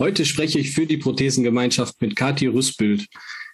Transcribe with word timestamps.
Heute 0.00 0.24
spreche 0.24 0.58
ich 0.58 0.70
für 0.70 0.86
die 0.86 0.96
Prothesengemeinschaft 0.96 2.00
mit 2.00 2.16
Kathi 2.16 2.46
Rüssbild. 2.46 3.06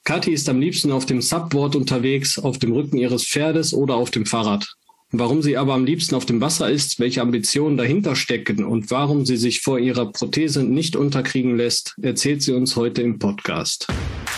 Kathi 0.04 0.30
ist 0.30 0.48
am 0.48 0.60
liebsten 0.60 0.92
auf 0.92 1.04
dem 1.04 1.20
Subboard 1.20 1.74
unterwegs, 1.74 2.38
auf 2.38 2.60
dem 2.60 2.70
Rücken 2.70 2.98
ihres 2.98 3.26
Pferdes 3.26 3.74
oder 3.74 3.96
auf 3.96 4.12
dem 4.12 4.26
Fahrrad. 4.26 4.72
Warum 5.10 5.42
sie 5.42 5.56
aber 5.56 5.74
am 5.74 5.84
liebsten 5.84 6.14
auf 6.14 6.24
dem 6.24 6.40
Wasser 6.40 6.70
ist, 6.70 7.00
welche 7.00 7.20
Ambitionen 7.20 7.76
dahinter 7.76 8.14
stecken 8.14 8.64
und 8.64 8.92
warum 8.92 9.26
sie 9.26 9.36
sich 9.36 9.60
vor 9.60 9.80
ihrer 9.80 10.12
Prothese 10.12 10.62
nicht 10.62 10.94
unterkriegen 10.94 11.56
lässt, 11.56 11.96
erzählt 12.00 12.42
sie 12.42 12.52
uns 12.52 12.76
heute 12.76 13.02
im 13.02 13.18
Podcast. 13.18 13.88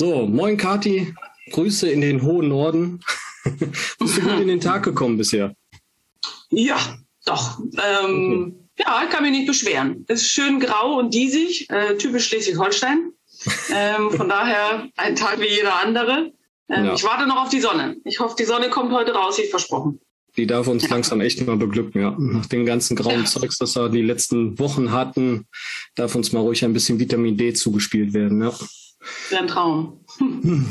So, 0.00 0.26
moin 0.26 0.56
Kati, 0.56 1.14
Grüße 1.50 1.90
in 1.90 2.00
den 2.00 2.22
hohen 2.22 2.48
Norden. 2.48 3.00
Bist 3.98 4.16
du 4.16 4.22
gut 4.22 4.40
in 4.40 4.48
den 4.48 4.58
Tag 4.58 4.82
gekommen 4.82 5.18
bisher? 5.18 5.54
Ja, 6.48 6.78
doch. 7.26 7.58
Ähm, 7.58 8.56
okay. 8.78 8.86
Ja, 8.86 9.02
ich 9.04 9.10
kann 9.10 9.22
mich 9.24 9.32
nicht 9.32 9.46
beschweren. 9.46 10.06
Es 10.08 10.22
ist 10.22 10.30
schön 10.30 10.58
grau 10.58 10.98
und 10.98 11.12
diesig, 11.12 11.68
äh, 11.68 11.98
typisch 11.98 12.28
Schleswig-Holstein. 12.28 13.12
ähm, 13.74 14.10
von 14.12 14.26
daher 14.30 14.88
ein 14.96 15.16
Tag 15.16 15.38
wie 15.38 15.54
jeder 15.54 15.82
andere. 15.82 16.32
Ähm, 16.70 16.86
ja. 16.86 16.94
Ich 16.94 17.04
warte 17.04 17.26
noch 17.28 17.42
auf 17.42 17.50
die 17.50 17.60
Sonne. 17.60 17.96
Ich 18.04 18.20
hoffe, 18.20 18.36
die 18.38 18.46
Sonne 18.46 18.70
kommt 18.70 18.92
heute 18.92 19.12
raus, 19.12 19.36
wie 19.36 19.48
versprochen. 19.48 20.00
Die 20.34 20.46
darf 20.46 20.66
uns 20.66 20.84
ja. 20.84 20.88
langsam 20.88 21.20
echt 21.20 21.46
mal 21.46 21.58
beglücken, 21.58 22.00
ja. 22.00 22.16
Nach 22.18 22.46
dem 22.46 22.64
ganzen 22.64 22.96
grauen 22.96 23.20
ja. 23.20 23.26
Zeugs, 23.26 23.58
das 23.58 23.76
wir 23.76 23.90
die 23.90 24.00
letzten 24.00 24.58
Wochen 24.58 24.92
hatten, 24.92 25.46
darf 25.94 26.14
uns 26.14 26.32
mal 26.32 26.40
ruhig 26.40 26.64
ein 26.64 26.72
bisschen 26.72 26.98
Vitamin 26.98 27.36
D 27.36 27.52
zugespielt 27.52 28.14
werden, 28.14 28.40
ja. 28.40 28.54
Wäre 29.30 29.42
ein 29.42 29.48
Traum. 29.48 30.04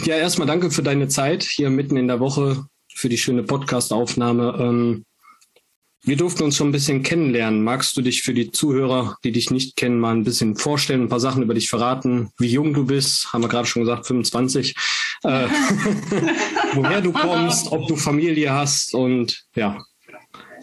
Ja, 0.06 0.16
erstmal 0.16 0.48
danke 0.48 0.72
für 0.72 0.84
deine 0.84 1.08
Zeit 1.08 1.44
hier 1.44 1.70
mitten 1.70 1.98
in 1.98 2.08
der 2.08 2.20
Woche, 2.20 2.66
für 2.94 3.10
die 3.10 3.18
schöne 3.18 3.44
Podcast-Aufnahme. 3.44 4.56
Ähm, 4.60 5.06
wir 6.04 6.16
durften 6.16 6.44
uns 6.44 6.56
schon 6.56 6.70
ein 6.70 6.72
bisschen 6.72 7.04
kennenlernen. 7.04 7.64
Magst 7.64 7.98
du 7.98 8.02
dich 8.02 8.22
für 8.22 8.34
die 8.34 8.52
Zuhörer, 8.52 9.18
die 9.24 9.32
dich 9.32 9.52
nicht 9.52 9.76
kennen, 9.76 10.00
mal 10.00 10.16
ein 10.16 10.24
bisschen 10.24 10.56
vorstellen, 10.56 11.04
ein 11.04 11.10
paar 11.10 11.20
Sachen 11.20 11.44
über 11.44 11.54
dich 11.54 11.70
verraten, 11.70 12.32
wie 12.38 12.48
jung 12.48 12.74
du 12.74 12.86
bist, 12.86 13.34
haben 13.34 13.44
wir 13.44 13.50
gerade 13.50 13.68
schon 13.68 13.82
gesagt, 13.82 14.08
25, 14.08 14.76
äh, 15.24 15.48
woher 16.74 17.02
du 17.02 17.12
kommst, 17.12 17.72
ob 17.72 17.88
du 17.88 17.96
Familie 17.96 18.54
hast 18.54 18.94
und 18.94 19.44
ja. 19.56 19.84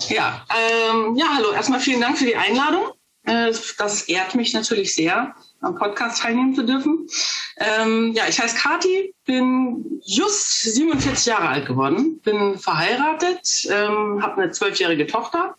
Ja, 0.09 0.47
ähm, 0.51 1.17
ja, 1.17 1.27
hallo, 1.35 1.53
erstmal 1.53 1.81
vielen 1.81 2.01
Dank 2.01 2.17
für 2.17 2.27
die 2.27 2.37
Einladung. 2.37 2.93
Äh, 3.25 3.53
das 3.79 4.03
ehrt 4.03 4.35
mich 4.35 4.55
natürlich 4.55 4.95
sehr 4.95 5.35
am 5.61 5.75
Podcast 5.75 6.23
teilnehmen 6.23 6.55
zu 6.55 6.63
dürfen. 6.63 7.07
Ähm, 7.59 8.13
ja, 8.13 8.25
ich 8.29 8.39
heiße 8.39 8.57
Kati, 8.57 9.15
bin 9.25 10.01
just 10.05 10.63
47 10.63 11.27
Jahre 11.27 11.49
alt 11.49 11.67
geworden, 11.67 12.21
bin 12.21 12.59
verheiratet, 12.59 13.67
ähm, 13.71 14.23
habe 14.23 14.43
eine 14.43 14.53
zwölfjährige 14.53 15.07
Tochter, 15.07 15.57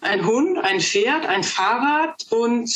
ein 0.00 0.24
Hund, 0.24 0.58
ein 0.58 0.80
Pferd, 0.80 1.26
ein 1.26 1.42
Fahrrad 1.42 2.26
und 2.30 2.70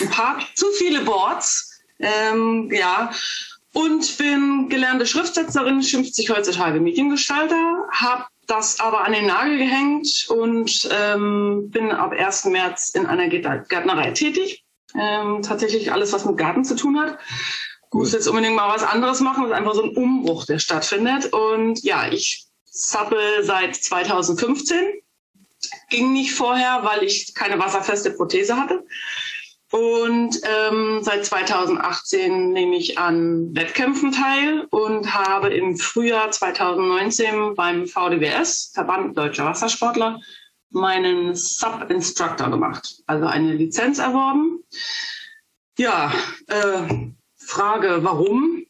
ein 0.00 0.10
paar 0.10 0.38
zu 0.54 0.66
viele 0.78 1.00
Boards. 1.00 1.80
Ähm, 1.98 2.70
ja, 2.72 3.10
und 3.72 4.18
bin 4.18 4.68
gelernte 4.68 5.06
Schriftsetzerin, 5.06 5.82
schimpft 5.82 6.14
sich 6.14 6.30
heutzutage 6.30 6.80
Mediengestalter, 6.80 7.86
habe 7.92 8.24
das 8.46 8.80
aber 8.80 9.04
an 9.04 9.12
den 9.12 9.26
Nagel 9.26 9.58
gehängt 9.58 10.26
und 10.28 10.88
ähm, 10.92 11.70
bin 11.70 11.92
ab 11.92 12.12
1. 12.12 12.46
März 12.46 12.90
in 12.90 13.06
einer 13.06 13.28
Gärtnerei 13.28 14.10
tätig 14.10 14.64
ähm, 14.98 15.42
tatsächlich 15.42 15.92
alles, 15.92 16.12
was 16.12 16.24
mit 16.24 16.36
Garten 16.36 16.64
zu 16.64 16.76
tun 16.76 16.98
hat. 17.00 17.18
Ich 17.86 17.94
muss 17.94 18.12
jetzt 18.12 18.28
unbedingt 18.28 18.54
mal 18.54 18.72
was 18.72 18.84
anderes 18.84 19.20
machen. 19.20 19.42
Das 19.42 19.50
ist 19.50 19.56
einfach 19.56 19.74
so 19.74 19.82
ein 19.82 19.96
Umbruch, 19.96 20.46
der 20.46 20.58
stattfindet. 20.58 21.32
Und 21.32 21.82
ja, 21.82 22.08
ich 22.10 22.46
sappel 22.64 23.42
seit 23.42 23.76
2015. 23.76 24.78
Ging 25.90 26.12
nicht 26.12 26.32
vorher, 26.32 26.80
weil 26.84 27.02
ich 27.02 27.34
keine 27.34 27.58
wasserfeste 27.58 28.12
Prothese 28.12 28.56
hatte. 28.56 28.84
Und 29.72 30.40
ähm, 30.42 31.00
seit 31.02 31.24
2018 31.24 32.52
nehme 32.52 32.76
ich 32.76 32.98
an 32.98 33.54
Wettkämpfen 33.54 34.10
teil 34.10 34.66
und 34.70 35.14
habe 35.14 35.54
im 35.54 35.76
Frühjahr 35.76 36.30
2019 36.30 37.54
beim 37.54 37.86
VDWS, 37.86 38.72
Verband 38.74 39.16
Deutscher 39.16 39.44
Wassersportler, 39.44 40.20
meinen 40.70 41.34
Sub-Instructor 41.34 42.50
gemacht, 42.50 43.02
also 43.06 43.26
eine 43.26 43.52
Lizenz 43.54 43.98
erworben. 43.98 44.64
Ja, 45.78 46.12
äh, 46.46 47.10
Frage, 47.36 47.98
warum? 48.02 48.64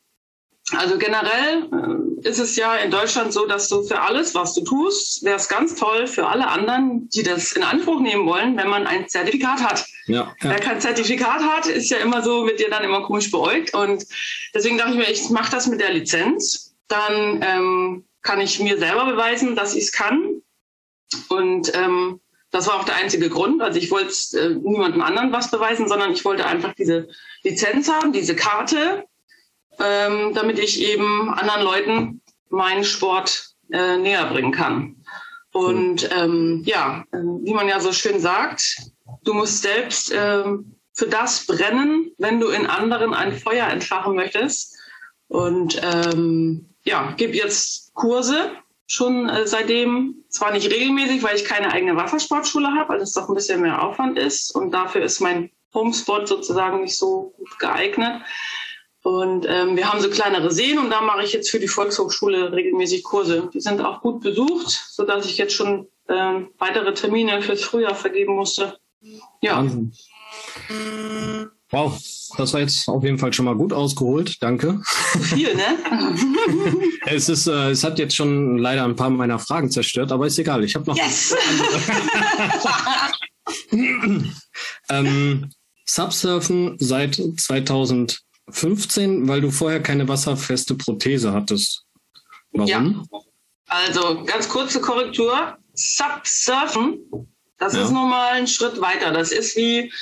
Also 0.77 0.99
generell 0.99 1.69
äh, 1.73 2.29
ist 2.29 2.39
es 2.39 2.57
ja 2.57 2.77
in 2.77 2.91
Deutschland 2.91 3.33
so, 3.33 3.47
dass 3.47 3.69
du 3.69 3.83
für 3.83 4.01
alles, 4.01 4.35
was 4.35 4.55
du 4.55 4.63
tust, 4.63 5.25
wäre 5.25 5.37
es 5.37 5.49
ganz 5.49 5.75
toll 5.75 6.07
für 6.07 6.29
alle 6.29 6.47
anderen, 6.47 7.09
die 7.09 7.23
das 7.23 7.53
in 7.53 7.63
Anspruch 7.63 8.01
nehmen 8.01 8.27
wollen, 8.27 8.57
wenn 8.57 8.69
man 8.69 8.87
ein 8.87 9.09
Zertifikat 9.09 9.61
hat. 9.63 9.85
Ja, 10.07 10.35
ja. 10.41 10.51
Wer 10.51 10.61
kein 10.61 10.81
Zertifikat 10.81 11.43
hat, 11.43 11.67
ist 11.67 11.91
ja 11.91 11.99
immer 11.99 12.23
so 12.23 12.45
mit 12.45 12.61
dir 12.61 12.71
dann 12.71 12.85
immer 12.85 13.03
komisch 13.03 13.31
beäugt. 13.31 13.75
Und 13.75 14.07
deswegen 14.55 14.79
dachte 14.79 14.93
ich 14.93 14.99
mir, 14.99 15.11
ich 15.11 15.31
mache 15.31 15.51
das 15.51 15.67
mit 15.67 15.81
der 15.81 15.93
Lizenz. 15.93 16.75
Dann 16.89 17.41
ähm, 17.43 18.05
kann 18.23 18.41
ich 18.41 18.61
mir 18.61 18.79
selber 18.79 19.07
beweisen, 19.07 19.57
dass 19.57 19.75
ich 19.75 19.85
es 19.85 19.93
kann 19.93 20.43
und 21.29 21.73
ähm, 21.75 22.21
das 22.51 22.67
war 22.67 22.81
auch 22.81 22.85
der 22.85 22.97
einzige 22.97 23.31
Grund. 23.31 23.63
Also 23.63 23.79
ich 23.79 23.91
wollte 23.91 24.13
äh, 24.39 24.49
niemandem 24.51 25.03
anderen 25.03 25.33
was 25.33 25.51
beweisen, 25.51 25.89
sondern 25.89 26.13
ich 26.13 26.25
wollte 26.25 26.47
einfach 26.47 26.75
diese 26.75 27.09
Lizenz 27.43 27.89
haben, 27.89 28.13
diese 28.13 28.35
Karte, 28.35 29.05
ähm, 29.79 30.35
damit 30.35 30.59
ich 30.59 30.81
eben 30.81 31.31
anderen 31.31 31.63
Leuten 31.63 32.21
meinen 32.49 32.85
Sport 32.85 33.51
äh, 33.73 33.97
näher 33.97 34.27
bringen 34.27 34.53
kann. 34.53 34.97
Und 35.53 36.09
ähm, 36.17 36.63
ja, 36.65 37.05
äh, 37.13 37.19
wie 37.19 37.55
man 37.55 37.69
ja 37.69 37.81
so 37.81 37.93
schön 37.93 38.21
sagt, 38.21 38.83
du 39.25 39.35
musst 39.35 39.63
selbst 39.63 40.13
äh, 40.13 40.45
für 40.93 41.07
das 41.09 41.47
brennen, 41.47 42.11
wenn 42.19 42.41
du 42.41 42.49
in 42.49 42.67
anderen 42.67 43.15
ein 43.15 43.37
Feuer 43.37 43.67
entfachen 43.69 44.15
möchtest. 44.15 44.77
Und 45.29 45.81
ähm, 45.83 46.69
ja, 46.85 47.13
gebe 47.17 47.35
jetzt 47.35 47.95
Kurse 47.95 48.53
schon 48.91 49.29
äh, 49.29 49.47
seitdem, 49.47 50.25
zwar 50.29 50.53
nicht 50.53 50.71
regelmäßig, 50.71 51.23
weil 51.23 51.37
ich 51.37 51.45
keine 51.45 51.73
eigene 51.73 51.97
Wassersportschule 51.97 52.69
habe, 52.75 52.91
weil 52.91 52.99
das 52.99 53.13
doch 53.13 53.29
ein 53.29 53.35
bisschen 53.35 53.63
mehr 53.63 53.83
Aufwand 53.83 54.19
ist 54.19 54.55
und 54.55 54.73
dafür 54.73 55.03
ist 55.03 55.21
mein 55.21 55.51
Homespot 55.73 56.27
sozusagen 56.27 56.83
nicht 56.83 56.97
so 56.97 57.33
gut 57.37 57.59
geeignet. 57.61 58.23
Und 59.03 59.47
ähm, 59.49 59.77
wir 59.77 59.91
haben 59.91 60.01
so 60.01 60.11
kleinere 60.11 60.51
Seen 60.51 60.79
und 60.79 60.91
da 60.91 61.01
mache 61.01 61.23
ich 61.23 61.33
jetzt 61.33 61.51
für 61.51 61.61
die 61.61 61.69
Volkshochschule 61.69 62.53
regelmäßig 62.53 63.05
Kurse. 63.05 63.49
Die 63.55 63.61
sind 63.61 63.81
auch 63.81 64.03
gut 64.03 64.21
besucht, 64.21 64.69
sodass 64.69 65.25
ich 65.25 65.39
jetzt 65.39 65.55
schon 65.55 65.87
ähm, 66.09 66.51
weitere 66.59 66.93
Termine 66.93 67.41
fürs 67.41 67.63
Frühjahr 67.63 67.95
vergeben 67.95 68.35
musste. 68.35 68.79
Ja. 69.41 69.57
Wahnsinn. 69.57 69.93
Wow, 71.71 71.97
das 72.37 72.53
war 72.53 72.61
jetzt 72.61 72.89
auf 72.89 73.05
jeden 73.05 73.19
Fall 73.19 73.33
schon 73.33 73.45
mal 73.45 73.55
gut 73.55 73.73
ausgeholt. 73.73 74.37
Danke. 74.41 74.81
Viel, 75.23 75.55
ne? 75.55 75.79
es, 77.07 77.29
ist, 77.29 77.47
äh, 77.47 77.71
es 77.71 77.85
hat 77.85 77.99
jetzt 77.99 78.17
schon 78.17 78.59
leider 78.59 78.85
ein 78.85 78.97
paar 78.97 79.11
meiner 79.11 79.39
Fragen 79.39 79.71
zerstört, 79.71 80.11
aber 80.11 80.27
ist 80.27 80.39
egal. 80.39 80.65
Ich 80.65 80.75
habe 80.75 80.87
noch. 80.87 80.97
Yes! 80.97 81.35
ähm, 84.89 85.51
Subsurfen 85.87 86.77
seit 86.81 87.15
2015, 87.15 89.29
weil 89.29 89.41
du 89.41 89.51
vorher 89.51 89.83
keine 89.83 90.09
wasserfeste 90.09 90.75
Prothese 90.75 91.33
hattest. 91.33 91.85
Warum? 92.53 92.69
Ja. 92.69 92.85
Also 93.67 94.25
ganz 94.25 94.49
kurze 94.49 94.81
Korrektur. 94.81 95.57
Subsurfen, 95.75 96.99
das 97.59 97.75
ja. 97.75 97.85
ist 97.85 97.91
nochmal 97.91 98.33
ein 98.33 98.49
Schritt 98.49 98.81
weiter. 98.81 99.13
Das 99.13 99.31
ist 99.31 99.57
wie 99.57 99.93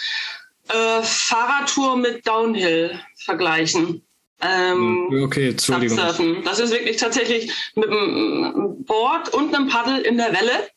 äh, 0.69 1.03
Fahrradtour 1.03 1.97
mit 1.97 2.26
Downhill 2.26 3.00
vergleichen. 3.17 4.03
Ähm, 4.41 5.09
hm, 5.11 5.23
okay, 5.25 5.50
Entschuldigung. 5.50 5.99
Subsurfen. 5.99 6.44
Das 6.44 6.61
ist 6.61 6.70
wirklich 6.70 6.97
tatsächlich 6.97 7.53
mit 7.75 7.91
einem 7.91 8.85
Board 8.85 9.35
und 9.35 9.55
einem 9.55 9.69
Paddel 9.69 9.99
in 10.00 10.17
der 10.17 10.32
Welle. 10.32 10.69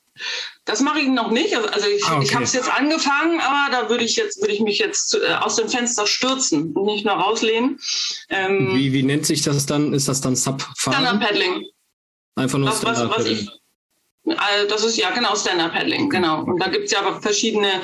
Das 0.65 0.81
mache 0.81 0.99
ich 0.99 1.07
noch 1.07 1.31
nicht. 1.31 1.55
Also, 1.55 1.69
also 1.69 1.87
ich, 1.87 2.03
ah, 2.05 2.17
okay. 2.17 2.25
ich 2.25 2.33
habe 2.35 2.43
es 2.43 2.53
jetzt 2.53 2.71
angefangen, 2.71 3.39
aber 3.39 3.71
da 3.71 3.89
würde 3.89 4.03
ich 4.03 4.15
jetzt 4.15 4.41
würde 4.41 4.53
ich 4.53 4.61
mich 4.61 4.79
jetzt 4.79 5.15
äh, 5.15 5.33
aus 5.33 5.55
dem 5.55 5.69
Fenster 5.69 6.07
stürzen 6.07 6.73
und 6.73 6.85
nicht 6.85 7.05
nur 7.05 7.15
rauslehnen. 7.15 7.79
Ähm, 8.29 8.75
wie, 8.75 8.93
wie 8.93 9.03
nennt 9.03 9.25
sich 9.25 9.41
das 9.41 9.65
dann? 9.65 9.93
Ist 9.93 10.07
das 10.07 10.21
dann 10.21 10.35
Sub-Fahren? 10.35 10.75
Stand-Up 10.93 11.19
Paddling. 11.19 11.65
Einfach 12.35 12.57
nur 12.57 12.71
Stand-Up 12.71 13.15
Paddling. 13.15 13.49
Also 14.25 14.69
das 14.69 14.83
ist 14.83 14.97
ja 14.97 15.11
genau 15.11 15.35
Stand-Up 15.35 15.73
Paddling, 15.73 16.09
genau. 16.09 16.43
Und 16.43 16.59
da 16.59 16.67
gibt 16.67 16.85
es 16.85 16.91
ja 16.91 16.99
aber 16.99 17.21
verschiedene 17.21 17.81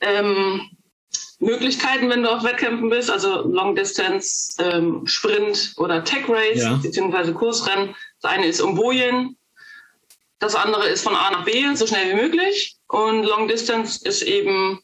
ähm, 0.00 0.68
Möglichkeiten, 1.38 2.08
wenn 2.08 2.22
du 2.22 2.30
auf 2.30 2.44
Wettkämpfen 2.44 2.88
bist, 2.88 3.10
also 3.10 3.46
Long 3.46 3.74
Distance, 3.74 4.56
ähm, 4.62 5.06
Sprint 5.06 5.74
oder 5.76 6.02
Tech 6.04 6.28
Race, 6.28 6.62
ja. 6.62 6.78
beziehungsweise 6.82 7.34
Kursrennen. 7.34 7.94
Das 8.22 8.32
eine 8.32 8.46
ist 8.46 8.60
um 8.60 8.74
Bojen, 8.74 9.36
das 10.38 10.54
andere 10.54 10.86
ist 10.88 11.02
von 11.02 11.14
A 11.14 11.30
nach 11.30 11.44
B, 11.44 11.74
so 11.74 11.86
schnell 11.86 12.10
wie 12.12 12.22
möglich. 12.22 12.76
Und 12.88 13.24
Long 13.24 13.48
Distance 13.48 14.06
ist 14.06 14.22
eben 14.22 14.80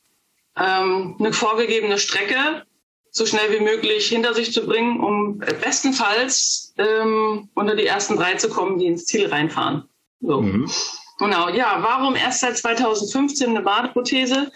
ähm, 0.56 1.16
eine 1.18 1.32
vorgegebene 1.32 1.98
Strecke 1.98 2.64
so 3.10 3.26
schnell 3.26 3.52
wie 3.52 3.62
möglich 3.62 4.08
hinter 4.08 4.32
sich 4.32 4.52
zu 4.52 4.66
bringen, 4.66 4.98
um 5.00 5.38
bestenfalls 5.38 6.72
ähm, 6.78 7.50
unter 7.54 7.76
die 7.76 7.86
ersten 7.86 8.16
drei 8.16 8.34
zu 8.34 8.48
kommen, 8.48 8.78
die 8.78 8.86
ins 8.86 9.04
Ziel 9.04 9.26
reinfahren. 9.26 9.86
So. 10.20 10.40
Mhm. 10.40 10.70
Genau, 11.18 11.50
ja, 11.50 11.76
warum 11.82 12.16
erst 12.16 12.40
seit 12.40 12.56
2015 12.56 13.50
eine 13.50 13.60
Badeprothese? 13.60 14.50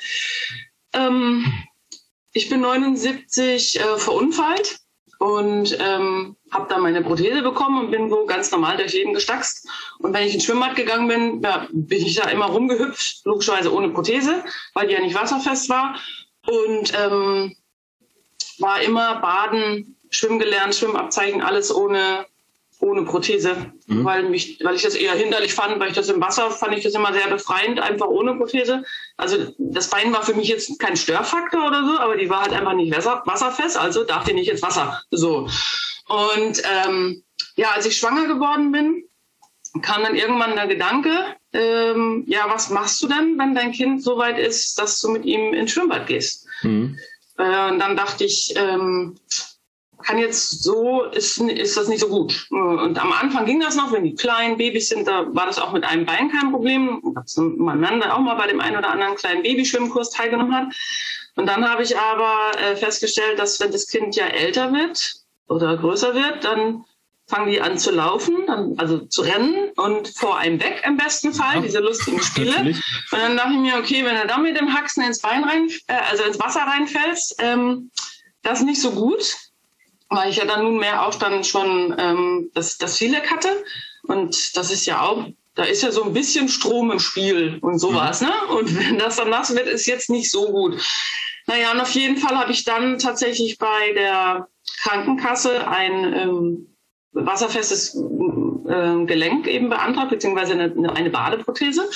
Ähm, 0.95 1.45
ich 2.37 2.51
bin 2.51 2.61
79 2.61 3.81
äh, 3.81 3.97
verunfallt 3.97 4.81
und 5.19 5.75
ähm, 5.81 6.37
habe 6.51 6.67
dann 6.69 6.83
meine 6.83 7.01
Prothese 7.01 7.41
bekommen 7.41 7.87
und 7.87 7.91
bin 7.91 8.11
so 8.11 8.27
ganz 8.27 8.51
normal 8.51 8.77
durch 8.77 8.93
Leben 8.93 9.15
gestackst. 9.15 9.67
Und 10.01 10.13
wenn 10.13 10.27
ich 10.27 10.35
ins 10.35 10.45
Schwimmbad 10.45 10.77
gegangen 10.77 11.09
bin, 11.09 11.41
ja, 11.41 11.67
bin 11.73 12.05
ich 12.05 12.15
da 12.15 12.29
immer 12.29 12.47
rumgehüpft, 12.47 13.23
logischerweise 13.25 13.73
ohne 13.73 13.89
Prothese, 13.89 14.45
weil 14.75 14.87
die 14.87 14.93
ja 14.93 15.01
nicht 15.01 15.15
wasserfest 15.15 15.71
war. 15.71 15.99
Und 16.47 16.93
ähm, 16.95 17.57
war 18.59 18.83
immer 18.83 19.17
Baden, 19.23 19.97
Schwimmen 20.11 20.39
gelernt, 20.39 20.75
Schwimmabzeichen, 20.75 21.41
alles 21.41 21.75
ohne 21.75 22.27
ohne 22.81 23.03
Prothese, 23.03 23.73
mhm. 23.87 24.05
weil, 24.05 24.29
mich, 24.29 24.59
weil 24.63 24.75
ich 24.75 24.83
das 24.83 24.95
eher 24.95 25.15
hinderlich 25.15 25.55
fand, 25.55 25.81
weil 25.81 25.89
ich 25.89 25.95
das 25.95 26.09
im 26.09 26.21
Wasser 26.21 26.51
fand 26.51 26.77
ich 26.77 26.85
das 26.85 26.95
immer 26.95 27.13
sehr 27.13 27.29
befreiend, 27.29 27.81
einfach 27.81 28.07
ohne 28.07 28.35
Prothese. 28.35 28.85
Also 29.17 29.55
das 29.59 29.89
Bein 29.89 30.13
war 30.13 30.23
für 30.23 30.35
mich 30.35 30.49
jetzt 30.49 30.79
kein 30.79 30.97
Störfaktor 30.97 31.67
oder 31.67 31.85
so, 31.87 31.99
aber 31.99 32.17
die 32.17 32.29
war 32.29 32.43
halt 32.43 32.53
einfach 32.53 32.75
nicht 32.75 32.95
wasser, 32.95 33.23
wasserfest, 33.25 33.79
also 33.79 34.05
darf 34.05 34.25
die 34.25 34.35
nicht 34.35 34.51
ins 34.51 34.63
Wasser. 34.63 35.01
So. 35.11 35.49
Und 36.09 36.63
ähm, 36.85 37.23
ja, 37.57 37.71
als 37.71 37.87
ich 37.87 37.97
schwanger 37.97 38.27
geworden 38.27 38.73
bin, 38.73 39.05
kam 39.83 40.03
dann 40.03 40.15
irgendwann 40.15 40.55
der 40.55 40.67
Gedanke, 40.67 41.11
ähm, 41.53 42.25
ja, 42.27 42.45
was 42.49 42.71
machst 42.71 43.03
du 43.03 43.09
denn, 43.09 43.39
wenn 43.39 43.55
dein 43.55 43.73
Kind 43.73 44.03
so 44.03 44.19
weit 44.19 44.39
ist, 44.39 44.79
dass 44.79 45.01
du 45.01 45.11
mit 45.11 45.25
ihm 45.25 45.55
ins 45.55 45.73
Schwimmbad 45.73 46.07
gehst? 46.07 46.47
Mhm. 46.63 46.99
Äh, 47.39 47.71
und 47.71 47.79
dann 47.79 47.97
dachte 47.97 48.25
ich, 48.25 48.55
ähm, 48.57 49.19
kann 50.07 50.19
jetzt 50.19 50.63
so, 50.63 51.03
ist, 51.05 51.39
ist 51.39 51.77
das 51.77 51.89
nicht 51.89 52.01
so 52.01 52.09
gut. 52.09 52.47
Und 52.51 52.99
am 52.99 53.13
Anfang 53.13 53.45
ging 53.45 53.61
das 53.61 53.75
noch, 53.75 53.93
wenn 53.93 54.05
die 54.05 54.15
kleinen 54.15 54.57
Babys 54.57 54.89
sind, 54.89 55.09
da 55.09 55.27
war 55.35 55.47
das 55.47 55.59
auch 55.59 55.73
mit 55.73 55.85
einem 55.85 56.07
Bein 56.07 56.31
kein 56.31 56.53
Problem. 56.53 57.03
Mein 57.37 57.81
Mann 57.81 58.03
auch 58.05 58.21
mal 58.21 58.37
bei 58.37 58.47
dem 58.47 58.61
einen 58.61 58.77
oder 58.77 58.91
anderen 58.91 59.17
kleinen 59.17 59.43
Babyschwimmkurs 59.43 60.11
teilgenommen 60.11 60.55
hat. 60.55 60.75
Und 61.35 61.47
dann 61.47 61.69
habe 61.69 61.83
ich 61.83 61.99
aber 61.99 62.53
äh, 62.59 62.77
festgestellt, 62.77 63.39
dass 63.39 63.59
wenn 63.59 63.73
das 63.73 63.89
Kind 63.89 64.15
ja 64.15 64.27
älter 64.27 64.73
wird 64.73 65.17
oder 65.49 65.77
größer 65.77 66.15
wird, 66.15 66.45
dann 66.45 66.85
fangen 67.27 67.51
die 67.51 67.61
an 67.61 67.77
zu 67.77 67.91
laufen, 67.91 68.47
dann, 68.47 68.75
also 68.79 69.01
zu 69.01 69.23
rennen 69.23 69.71
und 69.75 70.09
vor 70.09 70.39
einem 70.39 70.61
weg 70.61 70.85
im 70.87 70.97
besten 70.97 71.33
Fall, 71.33 71.57
ja, 71.57 71.63
diese 71.63 71.81
lustigen 71.81 72.23
Spiele. 72.23 72.53
Natürlich. 72.53 72.77
Und 73.11 73.19
dann 73.19 73.37
dachte 73.37 73.53
ich 73.53 73.59
mir, 73.59 73.77
okay, 73.77 74.05
wenn 74.05 74.15
du 74.15 74.27
dann 74.29 74.45
mit 74.45 74.57
dem 74.57 74.73
Haxen 74.73 75.03
ins 75.03 75.21
Bein 75.21 75.43
rein, 75.43 75.69
äh, 75.89 75.95
also 76.09 76.23
ins 76.23 76.39
Wasser 76.39 76.61
reinfällst, 76.61 77.37
ähm, 77.41 77.91
das 78.43 78.61
ist 78.61 78.67
nicht 78.67 78.81
so 78.81 78.93
gut 78.93 79.35
weil 80.09 80.31
ich 80.31 80.37
ja 80.37 80.45
dann 80.45 80.65
nunmehr 80.65 81.07
auch 81.07 81.15
dann 81.15 81.45
schon 81.45 81.95
ähm, 81.99 82.51
das, 82.55 82.79
das 82.79 82.99
Vielek 82.99 83.31
hatte. 83.31 83.49
Und 84.05 84.57
das 84.57 84.71
ist 84.71 84.87
ja 84.87 85.03
auch, 85.03 85.27
da 85.55 85.65
ist 85.65 85.83
ja 85.83 85.91
so 85.91 86.05
ein 86.05 86.13
bisschen 86.13 86.49
Strom 86.49 86.91
im 86.91 87.01
Spiel 87.01 87.59
und 87.61 87.79
sowas. 87.79 88.21
Mhm. 88.21 88.29
Ne? 88.29 88.35
Und 88.57 88.79
wenn 88.79 88.99
das 88.99 89.17
dann 89.17 89.31
nass 89.31 89.55
wird, 89.55 89.67
ist 89.67 89.87
jetzt 89.87 90.11
nicht 90.11 90.31
so 90.31 90.51
gut. 90.51 90.81
Naja, 91.47 91.73
und 91.73 91.81
auf 91.81 91.91
jeden 91.91 92.17
Fall 92.17 92.37
habe 92.37 92.53
ich 92.53 92.65
dann 92.65 92.99
tatsächlich 92.99 93.59
bei 93.59 93.93
der 93.95 94.49
Krankenkasse 94.83 95.67
ein 95.69 96.13
ähm, 96.13 96.77
wasserfestes 97.13 97.95
äh, 97.95 99.05
Gelenk 99.07 99.47
eben 99.47 99.69
beantragt, 99.69 100.11
beziehungsweise 100.11 100.53
eine, 100.53 100.93
eine 100.93 101.11
Badeprothese. 101.11 101.89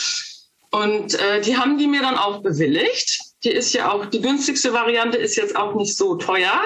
Und 0.70 1.14
äh, 1.14 1.40
die 1.40 1.56
haben 1.56 1.78
die 1.78 1.88
mir 1.88 2.00
dann 2.00 2.16
auch 2.16 2.42
bewilligt. 2.42 3.20
Die 3.44 3.50
ist 3.50 3.72
ja 3.72 3.90
auch, 3.90 4.06
die 4.06 4.20
günstigste 4.20 4.72
Variante 4.72 5.16
ist 5.16 5.37
jetzt 5.37 5.56
auch 5.56 5.75
nicht 5.75 5.96
so 5.96 6.16
teuer, 6.16 6.60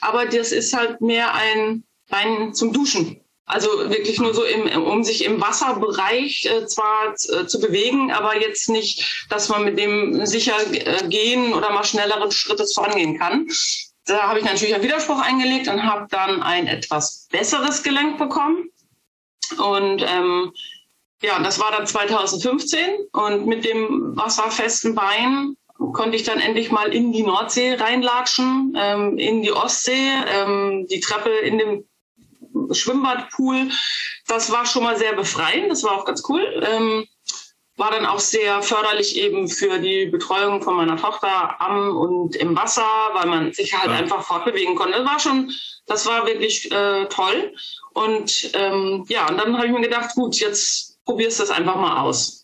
aber 0.00 0.26
das 0.26 0.52
ist 0.52 0.76
halt 0.76 1.00
mehr 1.00 1.34
ein 1.34 1.84
Bein 2.08 2.54
zum 2.54 2.72
Duschen. 2.72 3.20
Also 3.50 3.68
wirklich 3.90 4.20
nur 4.20 4.32
so, 4.32 4.44
im, 4.44 4.84
um 4.84 5.02
sich 5.02 5.24
im 5.24 5.40
Wasserbereich 5.40 6.44
äh, 6.46 6.66
zwar 6.66 7.14
äh, 7.14 7.46
zu 7.46 7.60
bewegen, 7.60 8.12
aber 8.12 8.40
jetzt 8.40 8.68
nicht, 8.68 9.26
dass 9.28 9.48
man 9.48 9.64
mit 9.64 9.76
dem 9.76 10.24
sicher 10.24 10.54
äh, 10.72 11.08
gehen 11.08 11.52
oder 11.52 11.72
mal 11.72 11.82
schnelleren 11.82 12.30
Schrittes 12.30 12.74
vorangehen 12.74 13.18
kann. 13.18 13.48
Da 14.04 14.28
habe 14.28 14.38
ich 14.38 14.44
natürlich 14.44 14.74
einen 14.74 14.84
Widerspruch 14.84 15.20
eingelegt 15.20 15.66
und 15.66 15.82
habe 15.82 16.06
dann 16.10 16.42
ein 16.44 16.68
etwas 16.68 17.26
besseres 17.30 17.82
Gelenk 17.82 18.18
bekommen. 18.18 18.70
Und 19.58 20.04
ähm, 20.06 20.52
ja, 21.22 21.40
das 21.40 21.58
war 21.58 21.72
dann 21.72 21.88
2015 21.88 22.88
und 23.12 23.46
mit 23.46 23.64
dem 23.64 24.16
wasserfesten 24.16 24.94
Bein 24.94 25.56
konnte 25.92 26.16
ich 26.16 26.24
dann 26.24 26.40
endlich 26.40 26.70
mal 26.70 26.92
in 26.94 27.12
die 27.12 27.22
Nordsee 27.22 27.74
reinlatschen, 27.74 28.76
ähm, 28.78 29.18
in 29.18 29.42
die 29.42 29.52
Ostsee, 29.52 30.10
ähm, 30.28 30.86
die 30.90 31.00
Treppe 31.00 31.30
in 31.30 31.58
dem 31.58 31.88
Schwimmbadpool. 32.70 33.70
Das 34.26 34.52
war 34.52 34.66
schon 34.66 34.84
mal 34.84 34.96
sehr 34.96 35.14
befreiend, 35.14 35.70
das 35.70 35.82
war 35.82 35.92
auch 35.92 36.04
ganz 36.04 36.22
cool. 36.28 36.62
Ähm, 36.70 37.06
war 37.76 37.90
dann 37.90 38.04
auch 38.04 38.20
sehr 38.20 38.62
förderlich 38.62 39.16
eben 39.16 39.48
für 39.48 39.78
die 39.78 40.04
Betreuung 40.04 40.60
von 40.60 40.76
meiner 40.76 40.98
Tochter 40.98 41.58
am 41.62 41.96
und 41.96 42.36
im 42.36 42.54
Wasser, 42.54 42.86
weil 43.14 43.26
man 43.26 43.52
sich 43.54 43.72
halt 43.72 43.90
ja. 43.90 43.96
einfach 43.96 44.22
fortbewegen 44.22 44.76
konnte. 44.76 44.98
Das 44.98 45.06
war 45.06 45.18
schon, 45.18 45.50
das 45.86 46.04
war 46.04 46.26
wirklich 46.26 46.70
äh, 46.70 47.06
toll. 47.06 47.54
Und 47.94 48.50
ähm, 48.52 49.06
ja, 49.08 49.26
und 49.28 49.38
dann 49.38 49.56
habe 49.56 49.66
ich 49.66 49.72
mir 49.72 49.80
gedacht, 49.80 50.14
gut, 50.14 50.36
jetzt 50.36 50.98
probierst 51.06 51.38
du 51.38 51.44
das 51.44 51.50
einfach 51.50 51.76
mal 51.76 52.02
aus 52.02 52.39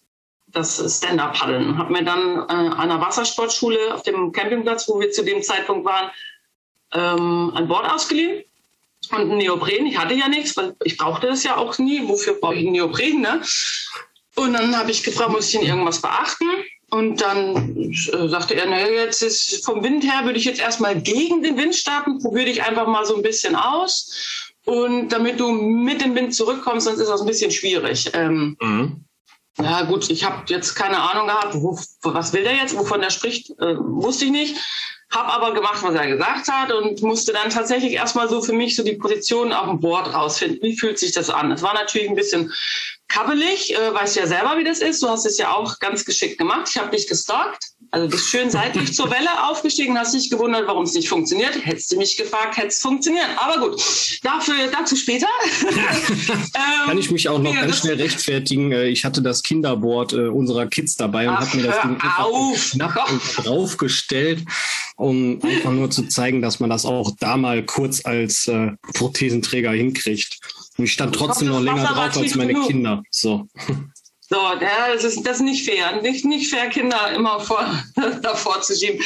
das 0.56 0.98
Stand-Up-Paddeln. 0.98 1.76
Habe 1.76 1.92
mir 1.92 2.02
dann 2.02 2.38
äh, 2.38 2.52
an 2.52 2.72
einer 2.72 3.00
Wassersportschule 3.00 3.94
auf 3.94 4.02
dem 4.02 4.32
Campingplatz, 4.32 4.88
wo 4.88 4.98
wir 4.98 5.10
zu 5.10 5.22
dem 5.22 5.42
Zeitpunkt 5.42 5.84
waren, 5.84 6.10
ähm, 6.94 7.52
ein 7.54 7.68
Board 7.68 7.90
ausgeliehen 7.90 8.42
und 9.12 9.30
ein 9.30 9.38
Neopren. 9.38 9.86
Ich 9.86 9.98
hatte 9.98 10.14
ja 10.14 10.28
nichts, 10.28 10.56
weil 10.56 10.74
ich 10.84 10.96
brauchte 10.96 11.28
es 11.28 11.44
ja 11.44 11.56
auch 11.56 11.78
nie. 11.78 12.08
Wofür 12.08 12.34
brauche 12.40 12.54
ich 12.54 12.66
ein 12.66 12.72
Neopren? 12.72 13.20
Ne? 13.20 13.42
Und 14.34 14.54
dann 14.54 14.76
habe 14.76 14.90
ich 14.90 15.02
gefragt, 15.02 15.30
muss 15.30 15.52
ich 15.52 15.58
denn 15.58 15.68
irgendwas 15.68 16.00
beachten? 16.00 16.46
Und 16.90 17.20
dann 17.20 17.76
äh, 17.76 18.28
sagte 18.28 18.54
er, 18.54 18.66
naja, 18.66 18.86
jetzt 18.86 19.22
ist 19.22 19.64
vom 19.64 19.82
Wind 19.82 20.04
her, 20.04 20.24
würde 20.24 20.38
ich 20.38 20.44
jetzt 20.44 20.60
erstmal 20.60 21.00
gegen 21.00 21.42
den 21.42 21.56
Wind 21.56 21.74
starten, 21.74 22.20
probiere 22.20 22.46
dich 22.46 22.62
einfach 22.62 22.86
mal 22.86 23.04
so 23.04 23.16
ein 23.16 23.22
bisschen 23.22 23.56
aus. 23.56 24.54
Und 24.64 25.10
damit 25.10 25.38
du 25.38 25.50
mit 25.50 26.00
dem 26.00 26.14
Wind 26.14 26.34
zurückkommst, 26.34 26.86
sonst 26.86 27.00
ist 27.00 27.08
das 27.08 27.20
ein 27.20 27.26
bisschen 27.26 27.50
schwierig. 27.50 28.10
Ähm, 28.14 28.56
mhm. 28.60 29.05
Ja 29.58 29.82
gut, 29.82 30.10
ich 30.10 30.24
habe 30.24 30.44
jetzt 30.48 30.74
keine 30.74 30.98
Ahnung 30.98 31.28
gehabt, 31.28 31.54
wo, 31.54 31.78
was 32.02 32.32
will 32.32 32.42
der 32.44 32.56
jetzt, 32.56 32.76
wovon 32.76 33.02
er 33.02 33.10
spricht, 33.10 33.50
äh, 33.58 33.76
wusste 33.78 34.26
ich 34.26 34.30
nicht. 34.30 34.56
Hab 35.10 35.28
aber 35.28 35.54
gemacht, 35.54 35.82
was 35.82 35.94
er 35.94 36.08
gesagt 36.08 36.48
hat 36.48 36.72
und 36.72 37.00
musste 37.02 37.32
dann 37.32 37.48
tatsächlich 37.48 37.92
erstmal 37.92 38.28
so 38.28 38.42
für 38.42 38.52
mich 38.52 38.74
so 38.74 38.82
die 38.82 38.96
Position 38.96 39.52
auf 39.52 39.66
dem 39.68 39.80
Board 39.80 40.12
rausfinden. 40.12 40.60
Wie 40.62 40.76
fühlt 40.76 40.98
sich 40.98 41.12
das 41.12 41.30
an? 41.30 41.52
Es 41.52 41.62
war 41.62 41.74
natürlich 41.74 42.08
ein 42.08 42.16
bisschen 42.16 42.52
kabbelig, 43.08 43.74
äh, 43.74 43.94
weißt 43.94 44.16
du 44.16 44.20
ja 44.20 44.26
selber, 44.26 44.58
wie 44.58 44.64
das 44.64 44.80
ist. 44.80 45.02
Du 45.02 45.08
hast 45.08 45.24
es 45.24 45.38
ja 45.38 45.52
auch 45.52 45.78
ganz 45.78 46.04
geschickt 46.04 46.38
gemacht. 46.38 46.68
Ich 46.68 46.76
habe 46.76 46.90
dich 46.90 47.06
gestalkt. 47.06 47.75
Also 47.90 48.08
bist 48.08 48.28
schön 48.28 48.50
seitlich 48.50 48.94
zur 48.94 49.10
Welle 49.10 49.48
aufgestiegen, 49.48 49.98
hast 49.98 50.14
dich 50.14 50.30
gewundert, 50.30 50.66
warum 50.66 50.84
es 50.84 50.94
nicht 50.94 51.08
funktioniert. 51.08 51.64
Hättest 51.64 51.92
du 51.92 51.96
mich 51.96 52.16
gefragt, 52.16 52.56
hätte 52.56 52.68
es 52.68 52.80
funktioniert. 52.80 53.28
Aber 53.36 53.60
gut, 53.60 53.82
dafür, 54.22 54.54
dazu 54.72 54.96
später. 54.96 55.26
ähm, 55.68 56.86
Kann 56.86 56.98
ich 56.98 57.10
mich 57.10 57.28
auch 57.28 57.38
noch 57.38 57.54
ja, 57.54 57.62
ganz 57.62 57.78
schnell 57.78 57.96
rechtfertigen. 57.96 58.72
Äh, 58.72 58.88
ich 58.88 59.04
hatte 59.04 59.22
das 59.22 59.42
Kinderboard 59.42 60.12
äh, 60.12 60.28
unserer 60.28 60.66
Kids 60.66 60.96
dabei 60.96 61.28
und 61.28 61.38
habe 61.38 61.56
mir 61.56 61.62
das 61.64 61.80
Ding 61.82 61.98
auf, 62.18 62.70
knapp 62.72 63.10
draufgestellt, 63.36 64.44
um 64.96 65.40
einfach 65.42 65.72
nur 65.72 65.90
zu 65.90 66.08
zeigen, 66.08 66.42
dass 66.42 66.60
man 66.60 66.70
das 66.70 66.84
auch 66.84 67.12
da 67.18 67.36
mal 67.36 67.64
kurz 67.64 68.04
als 68.04 68.48
äh, 68.48 68.72
Prothesenträger 68.94 69.70
hinkriegt. 69.70 70.38
Und 70.76 70.84
ich 70.84 70.92
stand 70.92 71.14
trotzdem 71.14 71.48
noch 71.48 71.60
länger 71.60 71.84
drauf 71.84 72.16
als 72.16 72.34
meine 72.34 72.52
genug. 72.52 72.68
Kinder. 72.68 73.02
So. 73.10 73.48
So, 74.28 74.36
ja, 74.36 74.92
das 74.92 75.04
ist, 75.04 75.24
das 75.24 75.36
ist 75.36 75.42
nicht 75.42 75.64
fair. 75.64 76.00
Nicht, 76.02 76.24
nicht 76.24 76.50
fair, 76.50 76.68
Kinder 76.68 77.12
immer 77.12 77.38
vor, 77.38 77.64
davor 78.22 78.60
zu 78.60 78.74
schieben. 78.74 79.00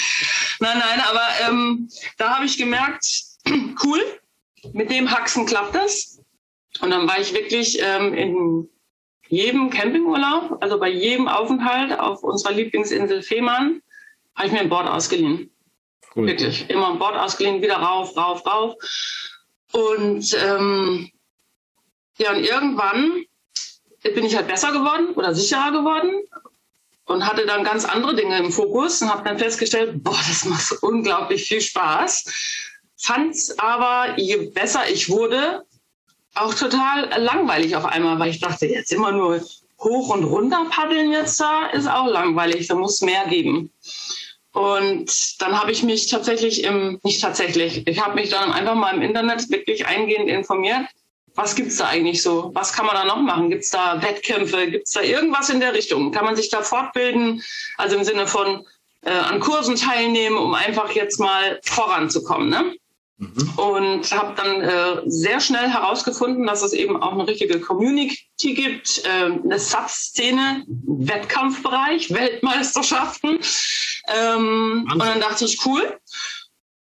Nein, 0.61 0.79
nein, 0.79 1.00
aber 1.00 1.29
ähm, 1.47 1.91
da 2.17 2.37
habe 2.37 2.47
ich 2.47 2.57
gemerkt, 2.57 3.05
cool, 3.85 4.00
mit 4.73 4.91
dem 4.91 5.11
Haxen 5.11 5.45
klappt 5.45 5.75
das. 5.75 6.21
Und 6.81 6.91
dann 6.91 7.07
war 7.07 7.21
ich 7.21 7.35
wirklich 7.35 7.79
ähm, 7.83 8.15
in 8.15 8.69
jedem 9.29 9.69
Campingurlaub, 9.69 10.59
also 10.62 10.79
bei 10.79 10.89
jedem 10.89 11.29
Aufenthalt 11.29 11.99
auf 11.99 12.23
unserer 12.23 12.53
Lieblingsinsel 12.53 13.23
Fehmarn, 13.23 13.83
habe 14.35 14.47
ich 14.47 14.53
mir 14.53 14.61
ein 14.61 14.69
Board 14.71 14.89
ausgeliehen. 14.89 15.50
Cool. 16.17 16.29
Wirklich, 16.29 16.69
immer 16.71 16.93
ein 16.93 16.99
Board 16.99 17.17
ausgeliehen, 17.17 17.62
wieder 17.62 17.77
rauf, 17.77 18.17
rauf, 18.17 18.45
rauf. 18.47 18.75
Und 19.73 20.35
ähm, 20.43 21.11
ja, 22.19 22.33
und 22.33 22.43
irgendwann 22.43 23.25
bin 24.02 24.25
ich 24.25 24.37
halt 24.37 24.49
besser 24.49 24.73
geworden 24.73 25.11
oder 25.14 25.35
sicherer 25.35 25.73
geworden. 25.73 26.25
und 27.07 27.26
hatte 27.26 27.45
dann 27.45 27.64
ganz 27.64 27.85
andere 27.85 28.14
Dinge 28.14 28.38
im 28.38 28.52
Fokus 28.52 29.02
und 29.02 29.11
habe 29.11 29.25
dann 29.25 29.38
festgestellt, 29.38 30.04
boah, 30.04 30.19
das 30.28 30.45
macht 30.45 30.83
unglaublich 30.83 31.49
viel 31.49 31.61
Spaß. 31.61 32.25
Fand 32.97 33.35
es 33.35 33.59
aber, 33.59 34.16
je 34.16 34.37
besser 34.37 34.88
ich 34.88 35.09
wurde, 35.09 35.64
auch 36.35 36.54
total 36.54 37.11
langweilig 37.21 37.75
auf 37.75 37.85
einmal, 37.85 38.19
weil 38.21 38.30
ich 38.30 38.40
dachte, 38.40 38.66
jetzt 38.66 38.92
immer 38.92 39.11
nur 39.11 39.42
hoch 39.80 40.11
und 40.11 40.25
runter 40.25 40.66
paddeln 40.71 41.11
jetzt 41.11 41.40
da, 41.40 41.66
ist 41.66 41.88
auch 41.88 42.07
langweilig, 42.07 42.69
da 42.69 42.76
muss 42.76 43.00
mehr 43.00 43.26
geben. 43.26 43.73
Und 44.52 45.40
dann 45.40 45.59
habe 45.61 45.73
ich 45.73 45.83
mich 45.83 46.09
tatsächlich 46.09 46.62
im, 46.64 47.00
nicht 47.02 47.21
tatsächlich, 47.21 47.87
ich 47.87 48.00
habe 48.00 48.14
mich 48.14 48.30
dann 48.30 48.52
einfach 48.52 48.75
mal 48.75 48.95
im 48.95 49.02
Internet 49.02 49.49
wirklich 49.50 49.87
eingehend 49.87 50.28
informiert. 50.28 50.87
Was 51.35 51.55
gibt's 51.55 51.77
da 51.77 51.87
eigentlich 51.87 52.23
so? 52.23 52.51
Was 52.55 52.73
kann 52.73 52.87
man 52.87 52.95
da 52.95 53.05
noch 53.05 53.21
machen? 53.21 53.51
Gibt's 53.51 53.71
da 53.71 54.03
Wettkämpfe? 54.03 54.71
Gibt's 54.71 54.93
da 54.93 55.01
irgendwas 55.01 55.49
in 55.49 55.61
der 55.61 55.75
Richtung? 55.75 56.13
Kann 56.13 56.25
man 56.25 56.37
sich 56.37 56.51
da 56.51 56.63
fortbilden? 56.63 57.43
Also 57.77 57.97
im 57.97 58.05
Sinne 58.05 58.27
von 58.27 58.67
äh, 59.03 59.11
an 59.11 59.41
Kursen 59.41 59.77
teilnehmen, 59.77 60.37
um 60.37 60.55
einfach 60.55 60.91
jetzt 60.93 61.19
mal 61.19 61.61
voranzukommen. 61.63 62.51
Ne? 62.51 62.75
Mhm. 63.21 63.53
Und 63.57 64.13
habe 64.13 64.35
dann 64.35 64.63
äh, 64.63 65.03
sehr 65.07 65.41
schnell 65.41 65.69
herausgefunden, 65.69 66.47
dass 66.47 66.63
es 66.63 66.73
eben 66.73 67.01
auch 67.01 67.13
eine 67.13 67.27
richtige 67.27 67.61
Community 67.61 68.55
gibt, 68.55 69.03
äh, 69.05 69.33
eine 69.45 69.59
Subszene, 69.59 70.65
Wettkampfbereich, 70.67 72.11
Weltmeisterschaften. 72.11 73.41
Ähm, 74.09 74.89
und 74.91 74.99
dann 74.99 75.21
dachte 75.21 75.45
ich, 75.45 75.65
cool. 75.67 75.99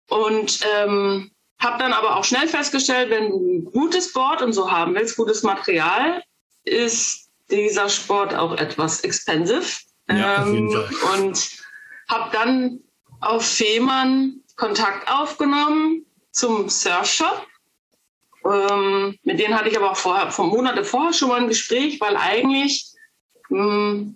Und 0.10 0.60
ähm, 0.76 1.32
habe 1.64 1.78
dann 1.80 1.94
aber 1.94 2.18
auch 2.18 2.24
schnell 2.24 2.48
festgestellt, 2.48 3.10
wenn 3.10 3.30
du 3.30 3.38
ein 3.40 3.66
gutes 3.66 4.12
Board 4.14 4.42
und 4.42 4.54
so 4.54 4.72
haben 4.72 4.96
willst, 4.96 5.16
gutes 5.16 5.44
Material, 5.44 6.22
ist 6.64 7.30
dieser 7.50 7.90
Sport 7.90 8.36
auch 8.36 8.58
etwas 8.58 9.02
expensive. 9.02 9.66
Ja, 10.10 10.46
ähm, 10.46 10.76
und 11.16 11.50
habe 12.10 12.30
dann 12.32 12.80
auf 13.22 13.46
Fehmarn 13.46 14.42
Kontakt 14.56 15.10
aufgenommen 15.12 16.06
zum 16.32 16.70
Surfshop. 16.70 17.48
Ähm, 18.46 19.18
mit 19.24 19.40
denen 19.40 19.58
hatte 19.58 19.70
ich 19.70 19.78
aber 19.78 19.92
auch 19.92 19.98
vorher, 19.98 20.32
vor 20.32 20.48
Monate 20.48 20.84
vorher 20.84 21.14
schon 21.14 21.30
mal 21.30 21.40
ein 21.40 21.48
Gespräch, 21.48 22.02
weil 22.02 22.18
eigentlich 22.18 22.93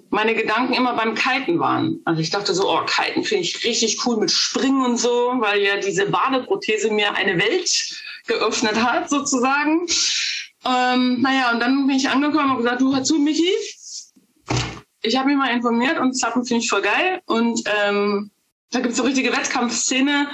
meine 0.10 0.36
Gedanken 0.36 0.74
immer 0.74 0.94
beim 0.94 1.16
Kiten 1.16 1.60
waren. 1.60 2.00
Also 2.06 2.22
ich 2.22 2.30
dachte 2.30 2.54
so, 2.54 2.70
oh, 2.70 2.82
Kiten 2.86 3.24
finde 3.24 3.44
ich 3.44 3.64
richtig 3.64 4.06
cool 4.06 4.18
mit 4.18 4.32
Springen 4.32 4.84
und 4.84 4.98
so, 4.98 5.34
weil 5.38 5.62
ja 5.62 5.78
diese 5.78 6.08
Badeprothese 6.08 6.92
mir 6.92 7.14
eine 7.14 7.38
Welt 7.40 8.02
geöffnet 8.28 8.76
hat, 8.76 9.10
sozusagen. 9.10 9.88
Ähm, 10.66 11.22
naja, 11.22 11.52
und 11.52 11.60
dann 11.60 11.88
bin 11.88 11.96
ich 11.96 12.10
angekommen 12.10 12.52
und 12.52 12.58
gesagt, 12.58 12.82
du 12.82 12.94
hör 12.94 13.04
zu, 13.04 13.20
Michi, 13.20 13.54
ich 15.02 15.16
habe 15.16 15.30
mich 15.30 15.38
mal 15.38 15.56
informiert 15.56 16.00
und 16.00 16.14
Zappen 16.14 16.46
finde 16.46 16.64
ich 16.64 16.70
voll 16.70 16.82
geil. 16.82 17.22
Und 17.26 17.64
ähm, 17.84 18.32
da 18.72 18.80
gibt 18.80 18.92
es 18.92 18.98
so 18.98 19.04
richtige 19.04 19.32
Wettkampfszene 19.32 20.28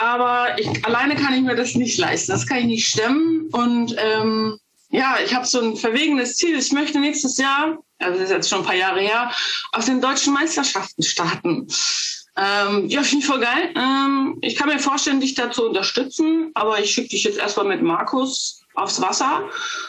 aber 0.00 0.58
ich, 0.58 0.84
alleine 0.84 1.16
kann 1.16 1.34
ich 1.34 1.42
mir 1.42 1.56
das 1.56 1.74
nicht 1.74 1.98
leisten. 1.98 2.32
Das 2.32 2.46
kann 2.46 2.58
ich 2.58 2.66
nicht 2.66 2.88
stemmen. 2.88 3.48
Und 3.52 3.96
ähm, 3.98 4.58
ja, 4.90 5.16
ich 5.24 5.34
habe 5.34 5.46
so 5.46 5.60
ein 5.60 5.76
verwegenes 5.76 6.36
Ziel. 6.36 6.58
Ich 6.58 6.72
möchte 6.72 6.98
nächstes 6.98 7.36
Jahr, 7.38 7.78
also 7.98 8.18
das 8.18 8.28
ist 8.28 8.34
jetzt 8.34 8.48
schon 8.48 8.60
ein 8.60 8.64
paar 8.64 8.74
Jahre 8.74 9.00
her, 9.00 9.30
auf 9.72 9.84
den 9.84 10.00
deutschen 10.00 10.32
Meisterschaften 10.32 11.02
starten. 11.02 11.66
Ähm, 12.36 12.88
ja, 12.88 13.02
finde 13.02 13.24
ich 13.24 13.26
voll 13.26 13.40
geil. 13.40 13.74
Ähm, 13.74 14.38
ich 14.42 14.56
kann 14.56 14.68
mir 14.68 14.78
vorstellen, 14.78 15.20
dich 15.20 15.34
da 15.34 15.50
zu 15.50 15.66
unterstützen, 15.66 16.50
aber 16.54 16.80
ich 16.80 16.90
schicke 16.90 17.08
dich 17.08 17.24
jetzt 17.24 17.38
erstmal 17.38 17.66
mit 17.66 17.82
Markus 17.82 18.62
aufs 18.74 19.00
Wasser 19.00 19.42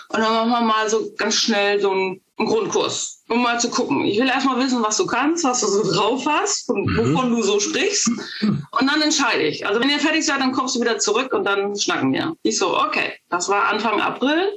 und 0.09 0.19
dann 0.19 0.33
machen 0.33 0.49
wir 0.49 0.61
mal 0.61 0.89
so 0.89 1.13
ganz 1.15 1.35
schnell 1.35 1.79
so 1.79 1.91
einen, 1.91 2.21
einen 2.37 2.47
Grundkurs 2.47 3.19
um 3.29 3.43
mal 3.43 3.59
zu 3.59 3.69
gucken. 3.69 4.05
Ich 4.05 4.19
will 4.19 4.27
erstmal 4.27 4.57
wissen, 4.59 4.81
was 4.81 4.97
du 4.97 5.05
kannst, 5.05 5.43
was 5.43 5.61
du 5.61 5.67
so 5.67 5.91
drauf 5.93 6.25
hast 6.27 6.69
und 6.69 6.85
mhm. 6.85 7.13
wovon 7.13 7.31
du 7.31 7.41
so 7.43 7.59
sprichst. 7.59 8.09
Und 8.41 8.87
dann 8.87 9.01
entscheide 9.01 9.43
ich. 9.43 9.65
Also 9.65 9.79
wenn 9.79 9.89
ihr 9.89 9.99
fertig 9.99 10.25
seid, 10.25 10.41
dann 10.41 10.51
kommst 10.51 10.75
du 10.75 10.81
wieder 10.81 10.97
zurück 10.97 11.33
und 11.33 11.43
dann 11.43 11.75
schnacken 11.75 12.11
wir. 12.11 12.35
Ich 12.41 12.57
so, 12.57 12.77
okay, 12.79 13.13
das 13.29 13.47
war 13.47 13.67
Anfang 13.67 14.01
April. 14.01 14.51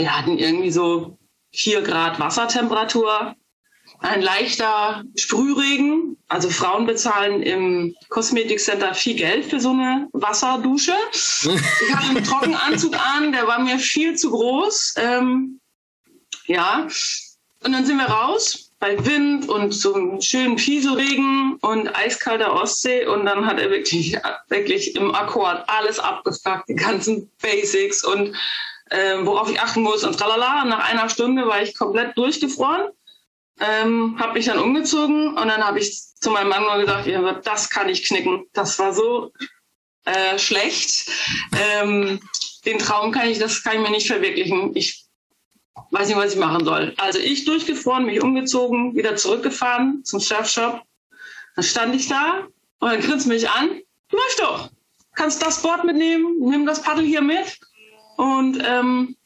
Wir 0.00 0.16
hatten 0.16 0.38
irgendwie 0.38 0.70
so 0.70 1.18
vier 1.52 1.82
Grad 1.82 2.18
Wassertemperatur, 2.18 3.34
ein 3.98 4.22
leichter 4.22 5.04
Sprühregen. 5.14 6.16
Also 6.26 6.48
Frauen 6.48 6.86
bezahlen 6.86 7.42
im 7.42 7.94
Kosmetikcenter 8.08 8.94
viel 8.94 9.16
Geld 9.16 9.44
für 9.44 9.60
so 9.60 9.72
eine 9.72 10.08
Wasserdusche. 10.12 10.94
Ich 11.12 11.94
hatte 11.94 12.08
einen 12.08 12.24
Trockenanzug 12.24 12.96
an, 12.96 13.32
der 13.32 13.46
war 13.46 13.58
mir 13.58 13.78
viel 13.78 14.16
zu 14.16 14.30
groß. 14.30 14.94
Ähm, 14.96 15.60
ja, 16.46 16.86
und 17.62 17.72
dann 17.72 17.84
sind 17.84 17.98
wir 17.98 18.06
raus 18.06 18.70
bei 18.78 19.04
Wind 19.04 19.50
und 19.50 19.72
so 19.72 19.92
einem 19.92 20.22
schönen 20.22 20.56
Pieselregen 20.56 21.58
und 21.60 21.94
eiskalter 21.94 22.54
Ostsee. 22.54 23.04
Und 23.04 23.26
dann 23.26 23.44
hat 23.44 23.60
er 23.60 23.68
wirklich, 23.68 24.16
wirklich 24.48 24.96
im 24.96 25.14
Akkord 25.14 25.62
alles 25.68 25.98
abgefragt, 25.98 26.70
die 26.70 26.74
ganzen 26.74 27.30
Basics 27.42 28.02
und 28.02 28.34
äh, 28.90 29.16
worauf 29.22 29.50
ich 29.50 29.60
achten 29.60 29.82
muss 29.82 30.04
und 30.04 30.18
tralala. 30.18 30.64
Nach 30.64 30.88
einer 30.88 31.08
Stunde 31.08 31.46
war 31.46 31.62
ich 31.62 31.76
komplett 31.76 32.16
durchgefroren. 32.16 32.88
Ähm, 33.60 34.16
habe 34.18 34.34
mich 34.34 34.46
dann 34.46 34.58
umgezogen 34.58 35.36
und 35.36 35.48
dann 35.48 35.64
habe 35.64 35.78
ich 35.78 36.14
zu 36.14 36.30
meinem 36.30 36.48
Mann 36.48 36.62
nur 36.62 36.78
gesagt, 36.78 37.06
ja, 37.06 37.32
das 37.32 37.68
kann 37.68 37.88
ich 37.88 38.04
knicken. 38.04 38.46
Das 38.52 38.78
war 38.78 38.92
so 38.92 39.32
äh, 40.04 40.38
schlecht. 40.38 41.10
Ähm, 41.52 42.20
den 42.64 42.78
Traum 42.78 43.12
kann 43.12 43.28
ich, 43.28 43.38
das 43.38 43.62
kann 43.62 43.76
ich 43.76 43.80
mir 43.80 43.90
nicht 43.90 44.06
verwirklichen. 44.06 44.74
Ich 44.74 45.06
weiß 45.90 46.08
nicht, 46.08 46.16
was 46.16 46.32
ich 46.32 46.38
machen 46.38 46.64
soll. 46.64 46.94
Also 46.96 47.18
ich 47.18 47.44
durchgefroren, 47.44 48.06
mich 48.06 48.22
umgezogen, 48.22 48.94
wieder 48.94 49.16
zurückgefahren 49.16 50.04
zum 50.04 50.20
Surfshop. 50.20 50.82
Dann 51.54 51.64
stand 51.64 51.94
ich 51.94 52.08
da 52.08 52.46
und 52.78 52.90
dann 52.90 53.00
grinst 53.00 53.26
mich 53.26 53.48
an. 53.48 53.80
Läuft 54.10 54.40
doch. 54.40 54.70
Kannst 55.14 55.42
das 55.42 55.62
Board 55.62 55.84
mitnehmen, 55.84 56.36
nimm 56.40 56.64
das 56.66 56.82
Paddel 56.82 57.04
hier 57.04 57.20
mit. 57.20 57.58
Und 58.20 58.62
ähm, 58.66 59.16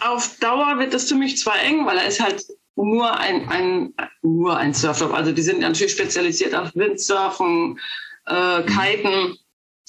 auf 0.00 0.38
Dauer 0.38 0.78
wird 0.78 0.94
das 0.94 1.06
für 1.06 1.16
mich 1.16 1.36
zwar 1.36 1.60
eng, 1.60 1.84
weil 1.84 1.98
er 1.98 2.06
ist 2.06 2.18
halt 2.18 2.42
nur 2.76 3.14
ein, 3.18 3.46
ein, 3.50 3.94
nur 4.22 4.56
ein 4.56 4.72
Surfshop. 4.72 5.12
Also 5.12 5.32
die 5.32 5.42
sind 5.42 5.60
natürlich 5.60 5.92
spezialisiert 5.92 6.54
auf 6.54 6.74
Windsurfen, 6.74 7.78
äh, 8.24 8.62
Kiten, 8.62 9.36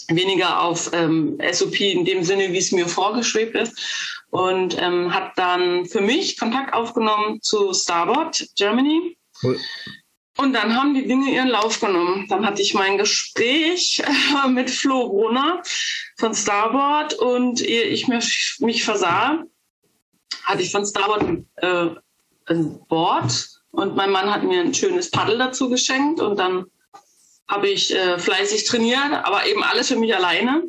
weniger 0.09 0.61
auf 0.61 0.91
ähm, 0.91 1.39
SOP 1.53 1.79
in 1.79 2.03
dem 2.03 2.25
Sinne, 2.25 2.51
wie 2.51 2.57
es 2.57 2.73
mir 2.73 2.89
vorgeschwebt 2.89 3.55
ist 3.55 4.19
und 4.29 4.77
ähm, 4.77 5.13
habe 5.13 5.31
dann 5.37 5.85
für 5.85 6.01
mich 6.01 6.37
Kontakt 6.37 6.73
aufgenommen 6.73 7.41
zu 7.41 7.73
Starboard 7.73 8.45
Germany. 8.57 9.17
Cool. 9.41 9.57
Und 10.39 10.53
dann 10.53 10.73
haben 10.73 10.93
die 10.93 11.05
Dinge 11.05 11.31
ihren 11.31 11.49
Lauf 11.49 11.81
genommen. 11.81 12.25
Dann 12.29 12.45
hatte 12.45 12.61
ich 12.61 12.73
mein 12.73 12.97
Gespräch 12.97 14.01
äh, 14.05 14.47
mit 14.47 14.69
Flo 14.69 15.09
Brunner 15.09 15.61
von 16.17 16.33
Starboard 16.33 17.13
und 17.15 17.61
ehe 17.61 17.83
ich 17.83 18.07
mich, 18.07 18.55
mich 18.59 18.85
versah, 18.85 19.43
hatte 20.43 20.61
ich 20.61 20.71
von 20.71 20.85
Starboard 20.85 21.43
äh, 21.57 21.89
ein 22.45 22.79
Board 22.87 23.49
und 23.71 23.97
mein 23.97 24.11
Mann 24.11 24.33
hat 24.33 24.43
mir 24.43 24.61
ein 24.61 24.73
schönes 24.73 25.11
Paddel 25.11 25.37
dazu 25.37 25.69
geschenkt 25.69 26.21
und 26.21 26.39
dann 26.39 26.67
habe 27.49 27.67
ich 27.67 27.93
äh, 27.93 28.17
fleißig 28.17 28.63
trainiert, 28.63 29.11
aber 29.11 29.45
eben 29.45 29.61
alles 29.61 29.89
für 29.89 29.97
mich 29.97 30.15
alleine. 30.15 30.63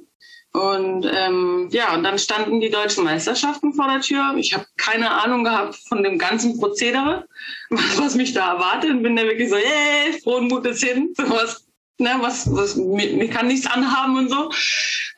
Und 0.52 1.06
ähm, 1.06 1.68
ja, 1.70 1.94
und 1.94 2.02
dann 2.02 2.18
standen 2.18 2.60
die 2.60 2.70
deutschen 2.70 3.04
Meisterschaften 3.04 3.72
vor 3.72 3.86
der 3.86 4.00
Tür. 4.00 4.34
Ich 4.36 4.52
habe 4.52 4.66
keine 4.76 5.10
Ahnung 5.10 5.44
gehabt 5.44 5.76
von 5.88 6.02
dem 6.02 6.18
ganzen 6.18 6.58
Prozedere, 6.58 7.26
was, 7.70 8.16
mich 8.16 8.32
da 8.32 8.54
erwartet. 8.54 8.90
Und 8.90 9.02
bin 9.02 9.14
da 9.14 9.22
wirklich 9.22 9.48
so, 9.48 9.56
hey, 9.56 10.20
frohen 10.20 10.48
Mutes 10.48 10.82
hin, 10.82 11.12
sowas, 11.16 11.66
ne, 11.98 12.16
was, 12.20 12.52
was 12.52 12.74
mir, 12.74 13.12
mir 13.16 13.30
kann 13.30 13.46
nichts 13.46 13.66
anhaben 13.66 14.16
und 14.16 14.28
so. 14.28 14.50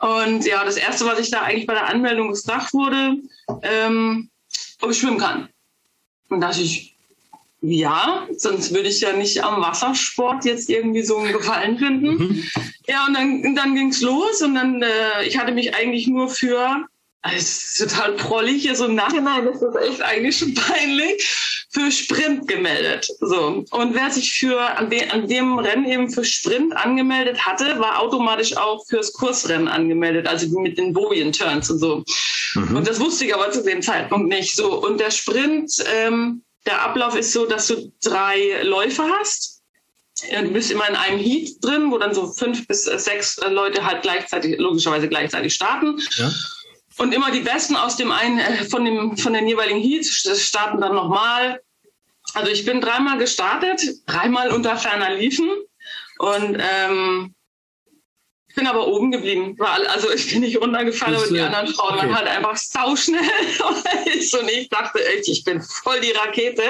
Und 0.01 0.45
ja, 0.45 0.65
das 0.65 0.77
erste, 0.77 1.07
was 1.07 1.19
ich 1.19 1.31
da 1.31 1.43
eigentlich 1.43 1.67
bei 1.67 1.75
der 1.75 1.87
Anmeldung 1.87 2.33
gefragt 2.33 2.75
wurde, 2.75 3.17
ähm, 3.63 4.29
ob 4.83 4.91
ich 4.91 4.99
schwimmen 4.99 5.19
kann. 5.19 5.49
Und 6.29 6.41
da 6.41 6.49
dachte 6.49 6.63
ich, 6.63 6.92
ja, 7.63 8.27
sonst 8.37 8.75
würde 8.75 8.89
ich 8.89 9.01
ja 9.01 9.13
nicht 9.13 9.43
am 9.45 9.63
Wassersport 9.63 10.45
jetzt 10.45 10.69
irgendwie 10.69 11.03
so 11.03 11.17
einen 11.19 11.33
Gefallen 11.33 11.79
finden. 11.79 12.09
Mhm. 12.09 12.45
Ja, 12.89 13.07
und 13.07 13.15
dann, 13.15 13.55
dann 13.55 13.75
ging's 13.77 14.01
los 14.01 14.43
und 14.43 14.57
dann, 14.57 14.83
äh, 14.83 15.25
ich 15.25 15.39
hatte 15.39 15.53
mich 15.53 15.73
eigentlich 15.73 16.09
nur 16.09 16.29
für, 16.29 16.85
also 17.23 17.37
ist 17.37 17.79
total 17.79 18.15
prollig, 18.15 18.63
hier 18.63 18.75
so 18.75 18.87
im 18.87 18.97
Nachhinein 18.97 19.47
ist 19.47 19.61
das 19.61 19.77
echt 19.77 20.03
eigentlich 20.03 20.37
schon 20.37 20.55
peinlich, 20.55 21.67
für 21.71 21.91
Sprint 21.93 22.49
gemeldet. 22.49 23.09
So. 23.21 23.65
Und 23.71 23.95
wer 23.95 24.11
sich 24.11 24.33
für 24.33 24.61
an, 24.61 24.91
de, 24.91 25.09
an 25.09 25.29
dem 25.29 25.59
Rennen 25.59 25.87
eben 25.87 26.11
für 26.11 26.25
Sprint 26.25 26.77
angemeldet 26.77 27.47
hatte, 27.47 27.79
war 27.79 28.01
automatisch 28.01 28.57
auch 28.57 28.85
fürs 28.87 29.13
Kursrennen 29.13 29.69
angemeldet, 29.69 30.27
also 30.27 30.49
mit 30.61 30.77
den 30.77 30.93
Bojen-Turns 30.93 31.71
und 31.71 31.79
so. 31.79 32.05
Mhm. 32.57 32.77
Und 32.77 32.89
das 32.89 32.99
wusste 32.99 33.25
ich 33.25 33.35
aber 33.35 33.53
zu 33.53 33.63
dem 33.63 33.83
Zeitpunkt 33.83 34.29
nicht. 34.29 34.57
So. 34.57 34.85
Und 34.85 34.99
der 34.99 35.13
Sprint, 35.13 35.73
ähm, 35.95 36.43
der 36.67 36.83
Ablauf 36.83 37.17
ist 37.17 37.33
so, 37.33 37.47
dass 37.47 37.67
du 37.67 37.93
drei 38.03 38.63
Läufe 38.63 39.05
hast. 39.19 39.63
Du 40.31 40.51
bist 40.53 40.71
immer 40.71 40.89
in 40.89 40.95
einem 40.95 41.19
Heat 41.19 41.57
drin, 41.63 41.91
wo 41.91 41.99
dann 41.99 42.15
so 42.15 42.33
fünf 42.33 42.67
bis 42.69 42.85
sechs 42.85 43.41
Leute 43.49 43.85
halt 43.85 44.03
gleichzeitig, 44.03 44.59
logischerweise 44.59 45.09
gleichzeitig 45.09 45.53
starten. 45.55 46.01
Ja. 46.17 46.31
Und 46.99 47.13
immer 47.13 47.31
die 47.31 47.41
Besten 47.41 47.75
aus 47.75 47.97
dem 47.97 48.13
einen, 48.13 48.39
äh, 48.39 48.65
von 48.65 48.85
dem, 48.85 49.17
von 49.17 49.33
den 49.33 49.49
jeweiligen 49.49 49.81
Heats 49.81 50.29
starten 50.41 50.81
dann 50.81 50.95
nochmal 50.95 51.61
also 52.35 52.51
ich 52.51 52.65
bin 52.65 52.81
dreimal 52.81 53.19
gestartet, 53.19 53.83
dreimal 54.07 54.51
unter 54.53 54.77
ferner 54.77 55.15
Liefen 55.15 55.51
und 56.19 56.59
ähm, 56.59 57.35
ich 58.53 58.57
bin 58.57 58.67
aber 58.67 58.87
oben 58.87 59.11
geblieben. 59.11 59.57
Also 59.89 60.11
ich 60.11 60.31
bin 60.31 60.41
nicht 60.41 60.61
runtergefallen, 60.61 61.17
aber 61.17 61.27
die 61.27 61.41
anderen 61.41 61.69
Frauen 61.69 61.95
okay. 61.95 62.07
waren 62.07 62.17
halt 62.17 62.29
einfach 62.29 62.55
sauschnell. 62.55 63.23
und 64.41 64.51
ich 64.51 64.69
dachte 64.69 65.03
echt, 65.07 65.27
ich 65.27 65.43
bin 65.43 65.63
voll 65.63 66.03
die 66.03 66.11
Rakete. 66.11 66.63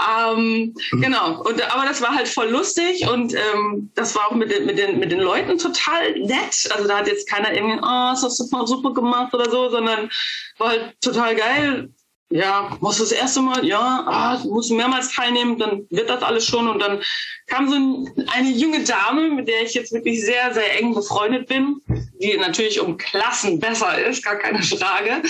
Ähm, 0.00 0.74
mhm. 0.92 1.00
Genau. 1.02 1.42
Und, 1.42 1.60
aber 1.70 1.84
das 1.84 2.00
war 2.00 2.14
halt 2.14 2.26
voll 2.26 2.48
lustig 2.48 3.06
und 3.06 3.34
ähm, 3.34 3.90
das 3.94 4.14
war 4.14 4.28
auch 4.28 4.34
mit 4.34 4.50
den, 4.50 4.64
mit, 4.64 4.78
den, 4.78 4.98
mit 4.98 5.12
den 5.12 5.20
Leuten 5.20 5.58
total 5.58 6.18
nett. 6.20 6.70
Also 6.74 6.88
da 6.88 6.96
hat 6.96 7.06
jetzt 7.06 7.28
keiner 7.28 7.52
irgendwie, 7.52 7.80
oh, 7.82 8.10
das 8.12 8.22
hast 8.22 8.40
du 8.40 8.56
mal 8.56 8.66
super 8.66 8.94
gemacht 8.94 9.34
oder 9.34 9.50
so, 9.50 9.68
sondern 9.68 10.08
war 10.56 10.68
halt 10.70 10.94
total 11.02 11.36
geil 11.36 11.90
ja, 12.34 12.76
muss 12.80 12.98
das 12.98 13.12
erste 13.12 13.40
Mal, 13.42 13.64
ja, 13.64 14.04
ah, 14.08 14.40
muss 14.44 14.68
mehrmals 14.68 15.14
teilnehmen, 15.14 15.56
dann 15.56 15.86
wird 15.90 16.10
das 16.10 16.20
alles 16.24 16.44
schon. 16.44 16.66
Und 16.66 16.80
dann 16.80 17.00
kam 17.46 17.68
so 17.68 17.76
ein, 17.76 18.26
eine 18.32 18.50
junge 18.50 18.82
Dame, 18.82 19.28
mit 19.28 19.46
der 19.46 19.62
ich 19.62 19.74
jetzt 19.74 19.92
wirklich 19.92 20.24
sehr, 20.24 20.52
sehr 20.52 20.80
eng 20.80 20.94
befreundet 20.94 21.46
bin, 21.46 21.80
die 22.20 22.36
natürlich 22.36 22.80
um 22.80 22.96
Klassen 22.96 23.60
besser 23.60 24.04
ist, 24.04 24.24
gar 24.24 24.34
keine 24.34 24.60
Frage. 24.64 25.22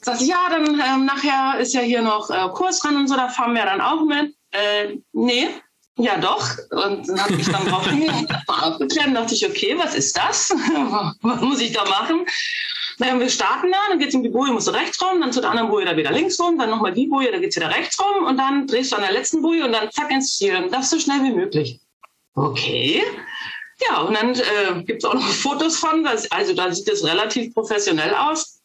Sagt, 0.00 0.22
ja, 0.22 0.48
dann 0.48 0.80
ähm, 0.80 1.04
nachher 1.04 1.60
ist 1.60 1.74
ja 1.74 1.82
hier 1.82 2.00
noch 2.00 2.30
äh, 2.30 2.48
Kurs 2.54 2.80
dran 2.80 2.96
und 2.96 3.08
so, 3.08 3.16
da 3.16 3.28
fahren 3.28 3.54
wir 3.54 3.66
dann 3.66 3.82
auch 3.82 4.06
mit. 4.06 4.34
Äh, 4.52 4.96
nee, 5.12 5.48
ja, 5.98 6.16
doch. 6.16 6.48
Und 6.70 7.06
dann 7.10 7.24
habe 7.24 7.34
ich 7.34 7.46
dann 7.46 7.66
drauf 7.66 7.86
und 8.80 9.14
dachte 9.14 9.34
ich, 9.34 9.46
okay, 9.46 9.76
was 9.76 9.94
ist 9.94 10.16
das? 10.16 10.50
was 11.20 11.40
muss 11.42 11.60
ich 11.60 11.72
da 11.72 11.84
machen? 11.84 12.24
Naja, 12.98 13.18
wir 13.18 13.30
starten 13.30 13.70
da, 13.70 13.78
dann 13.88 13.98
geht 13.98 14.08
es 14.08 14.14
um 14.14 14.24
die 14.24 14.28
Boje, 14.28 14.52
musst 14.52 14.66
du 14.66 14.72
rechts 14.72 15.00
rum, 15.00 15.20
dann 15.20 15.32
zu 15.32 15.40
der 15.40 15.50
anderen 15.50 15.70
Boje 15.70 15.86
da 15.86 15.96
wieder 15.96 16.10
links 16.10 16.38
rum, 16.40 16.58
dann 16.58 16.70
nochmal 16.70 16.92
die 16.92 17.06
Boje, 17.06 17.30
da 17.30 17.38
geht 17.38 17.50
es 17.50 17.56
wieder 17.56 17.70
rechts 17.70 17.98
rum 18.00 18.26
und 18.26 18.36
dann 18.36 18.66
drehst 18.66 18.90
du 18.90 18.96
an 18.96 19.02
der 19.02 19.12
letzten 19.12 19.40
Boje 19.40 19.64
und 19.64 19.72
dann 19.72 19.90
zack 19.92 20.10
ins 20.10 20.36
Ziel. 20.36 20.56
Und 20.56 20.72
das 20.72 20.90
so 20.90 20.98
schnell 20.98 21.22
wie 21.22 21.32
möglich. 21.32 21.80
Okay. 22.34 23.04
Ja, 23.88 24.00
und 24.00 24.14
dann 24.14 24.34
äh, 24.34 24.82
gibt 24.82 25.04
es 25.04 25.08
auch 25.08 25.14
noch 25.14 25.28
Fotos 25.28 25.76
von, 25.76 26.02
das, 26.02 26.30
also 26.32 26.54
da 26.54 26.72
sieht 26.72 26.88
es 26.88 27.04
relativ 27.04 27.54
professionell 27.54 28.14
aus. 28.14 28.60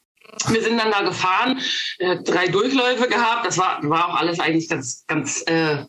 Wir 0.47 0.63
sind 0.63 0.79
dann 0.79 0.89
da 0.89 1.03
gefahren, 1.03 1.61
äh, 1.99 2.17
drei 2.23 2.47
Durchläufe 2.47 3.07
gehabt, 3.07 3.45
das 3.45 3.59
war, 3.59 3.79
war 3.83 4.09
auch 4.09 4.15
alles 4.15 4.39
eigentlich 4.39 4.67
ganz, 4.67 5.05
ganz, 5.05 5.43
äh, 5.45 5.85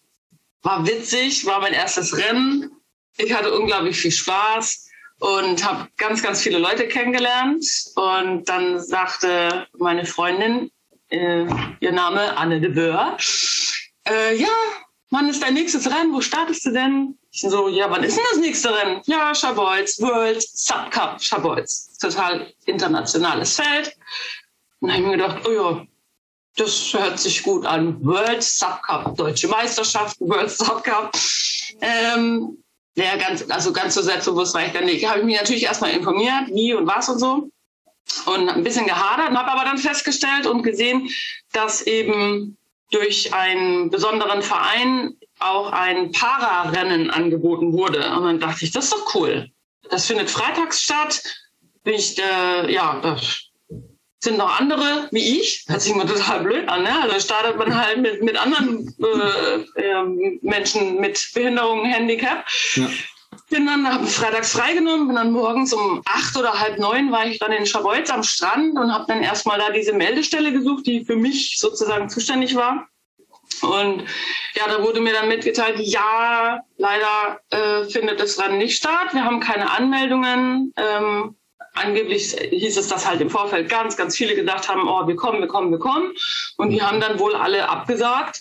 war 0.60 0.86
witzig, 0.86 1.46
war 1.46 1.60
mein 1.60 1.72
erstes 1.72 2.14
Rennen. 2.14 2.70
Ich 3.16 3.32
hatte 3.32 3.54
unglaublich 3.54 3.96
viel 3.96 4.10
Spaß 4.10 4.84
und 5.20 5.64
habe 5.64 5.88
ganz, 5.96 6.22
ganz 6.22 6.42
viele 6.42 6.58
Leute 6.58 6.88
kennengelernt. 6.88 7.64
Und 7.96 8.48
dann 8.48 8.80
sagte 8.80 9.66
meine 9.78 10.04
Freundin, 10.04 10.70
äh, 11.10 11.46
ihr 11.80 11.92
Name 11.92 12.36
Anne 12.36 12.60
de 12.60 12.70
Boer, 12.70 13.16
äh, 14.08 14.36
ja, 14.36 14.48
wann 15.10 15.28
ist 15.28 15.42
dein 15.42 15.54
nächstes 15.54 15.86
Rennen? 15.86 16.12
Wo 16.12 16.20
startest 16.20 16.66
du 16.66 16.72
denn? 16.72 17.18
Ich 17.30 17.40
so, 17.40 17.68
ja, 17.68 17.90
wann 17.90 18.04
ist 18.04 18.16
denn 18.16 18.24
das 18.30 18.40
nächste 18.40 18.74
Rennen? 18.74 19.00
Ja, 19.06 19.34
Schabolz, 19.34 20.00
World 20.00 20.42
Sub 20.42 20.90
Cup 20.90 21.22
Schabolz. 21.22 21.96
Total 21.98 22.52
internationales 22.66 23.56
Feld. 23.56 23.96
Und 24.80 24.88
dann 24.88 24.92
habe 24.92 25.02
ich 25.02 25.08
mir 25.08 25.16
gedacht, 25.16 25.48
oh 25.48 25.52
ja, 25.52 25.86
das 26.56 26.92
hört 26.92 27.18
sich 27.18 27.42
gut 27.42 27.66
an. 27.66 28.04
World 28.04 28.42
Sub 28.42 28.82
Cup, 28.82 29.16
Deutsche 29.16 29.48
Meisterschaften, 29.48 30.28
World 30.28 30.50
Sub 30.50 30.84
Cup. 30.84 31.12
Ähm, 31.80 32.63
ja, 32.96 33.16
ganz, 33.16 33.48
also 33.50 33.72
ganz 33.72 33.94
so 33.94 34.02
selbstbewusst 34.02 34.54
war 34.54 34.66
ich 34.66 34.72
dann 34.72 34.84
nicht. 34.84 35.06
Habe 35.06 35.20
ich 35.20 35.24
mich 35.24 35.36
natürlich 35.36 35.64
erstmal 35.64 35.90
informiert, 35.90 36.48
wie 36.48 36.74
und 36.74 36.86
was 36.86 37.08
und 37.08 37.18
so. 37.18 37.50
Und 38.26 38.48
ein 38.48 38.62
bisschen 38.62 38.86
gehadert 38.86 39.30
und 39.30 39.38
habe 39.38 39.50
aber 39.50 39.64
dann 39.64 39.78
festgestellt 39.78 40.46
und 40.46 40.62
gesehen, 40.62 41.08
dass 41.52 41.82
eben 41.82 42.56
durch 42.90 43.32
einen 43.34 43.90
besonderen 43.90 44.42
Verein 44.42 45.16
auch 45.40 45.72
ein 45.72 46.12
Pararennen 46.12 47.10
angeboten 47.10 47.72
wurde. 47.72 48.08
Und 48.14 48.24
dann 48.24 48.40
dachte 48.40 48.64
ich, 48.64 48.70
das 48.70 48.84
ist 48.84 48.92
doch 48.92 49.14
cool. 49.14 49.50
Das 49.90 50.06
findet 50.06 50.30
freitags 50.30 50.82
statt. 50.82 51.22
Bin 51.82 51.94
ich, 51.94 52.16
äh, 52.18 52.72
ja, 52.72 53.00
das 53.02 53.48
sind 54.24 54.38
noch 54.38 54.58
andere 54.58 55.08
wie 55.12 55.40
ich. 55.40 55.64
Hört 55.68 55.82
sich 55.82 55.92
immer 55.92 56.06
total 56.06 56.40
blöd 56.40 56.68
an. 56.68 56.82
Ne? 56.82 57.02
Also 57.02 57.20
startet 57.20 57.56
man 57.56 57.76
halt 57.76 57.98
mit, 58.00 58.22
mit 58.22 58.36
anderen 58.36 58.94
äh, 58.98 59.80
äh, 59.80 60.38
Menschen 60.42 61.00
mit 61.00 61.30
Behinderung, 61.34 61.84
Handicap. 61.84 62.44
Ja. 62.74 62.88
Bin 63.50 63.66
dann, 63.66 63.86
habe 63.86 64.06
freitags 64.06 64.52
freigenommen, 64.52 65.06
bin 65.06 65.16
dann 65.16 65.32
morgens 65.32 65.72
um 65.72 66.02
acht 66.06 66.36
oder 66.36 66.58
halb 66.58 66.78
neun 66.78 67.12
war 67.12 67.26
ich 67.26 67.38
dann 67.38 67.52
in 67.52 67.66
Schabolz 67.66 68.10
am 68.10 68.22
Strand 68.22 68.78
und 68.78 68.92
habe 68.92 69.04
dann 69.06 69.22
erstmal 69.22 69.58
da 69.58 69.70
diese 69.70 69.92
Meldestelle 69.92 70.52
gesucht, 70.52 70.86
die 70.86 71.04
für 71.04 71.16
mich 71.16 71.58
sozusagen 71.58 72.08
zuständig 72.08 72.54
war. 72.54 72.88
Und 73.62 74.04
ja, 74.54 74.66
da 74.68 74.82
wurde 74.82 75.00
mir 75.00 75.12
dann 75.12 75.28
mitgeteilt, 75.28 75.78
ja, 75.78 76.60
leider 76.78 77.40
äh, 77.50 77.84
findet 77.84 78.20
das 78.20 78.38
Rennen 78.40 78.58
nicht 78.58 78.76
statt. 78.76 79.12
Wir 79.12 79.24
haben 79.24 79.40
keine 79.40 79.70
Anmeldungen. 79.70 80.72
Ähm, 80.76 81.36
angeblich 81.74 82.32
hieß 82.32 82.76
es, 82.76 82.88
dass 82.88 83.06
halt 83.06 83.20
im 83.20 83.30
Vorfeld 83.30 83.68
ganz, 83.68 83.96
ganz 83.96 84.16
viele 84.16 84.34
gedacht 84.34 84.68
haben, 84.68 84.88
oh, 84.88 85.06
wir 85.06 85.16
kommen, 85.16 85.40
wir 85.40 85.48
kommen, 85.48 85.70
wir 85.70 85.78
kommen. 85.78 86.12
Und 86.56 86.70
die 86.70 86.82
haben 86.82 87.00
dann 87.00 87.18
wohl 87.18 87.34
alle 87.34 87.68
abgesagt. 87.68 88.40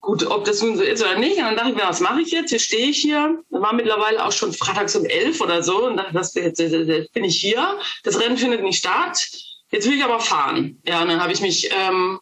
Gut, 0.00 0.26
ob 0.26 0.44
das 0.44 0.60
nun 0.60 0.76
so 0.76 0.82
ist 0.82 1.02
oder 1.02 1.18
nicht. 1.18 1.38
Und 1.38 1.44
dann 1.44 1.56
dachte 1.56 1.70
ich 1.70 1.76
mir, 1.76 1.88
was 1.88 2.00
mache 2.00 2.20
ich 2.20 2.30
jetzt? 2.30 2.50
Hier 2.50 2.58
stehe 2.58 2.88
ich 2.88 2.98
hier. 2.98 3.42
Da 3.50 3.60
war 3.60 3.72
mittlerweile 3.72 4.24
auch 4.24 4.32
schon 4.32 4.52
freitags 4.52 4.94
um 4.94 5.06
elf 5.06 5.40
oder 5.40 5.62
so. 5.62 5.86
Und 5.86 5.96
dachte, 5.96 6.12
das, 6.12 6.34
jetzt, 6.34 6.60
jetzt 6.60 7.12
bin 7.12 7.24
ich 7.24 7.40
hier. 7.40 7.78
Das 8.02 8.20
Rennen 8.20 8.36
findet 8.36 8.62
nicht 8.62 8.78
statt. 8.78 9.26
Jetzt 9.70 9.88
will 9.88 9.96
ich 9.96 10.04
aber 10.04 10.20
fahren. 10.20 10.80
Ja, 10.86 11.00
und 11.02 11.08
dann 11.08 11.22
habe 11.22 11.32
ich 11.32 11.40
mich, 11.40 11.70
ähm, 11.72 12.20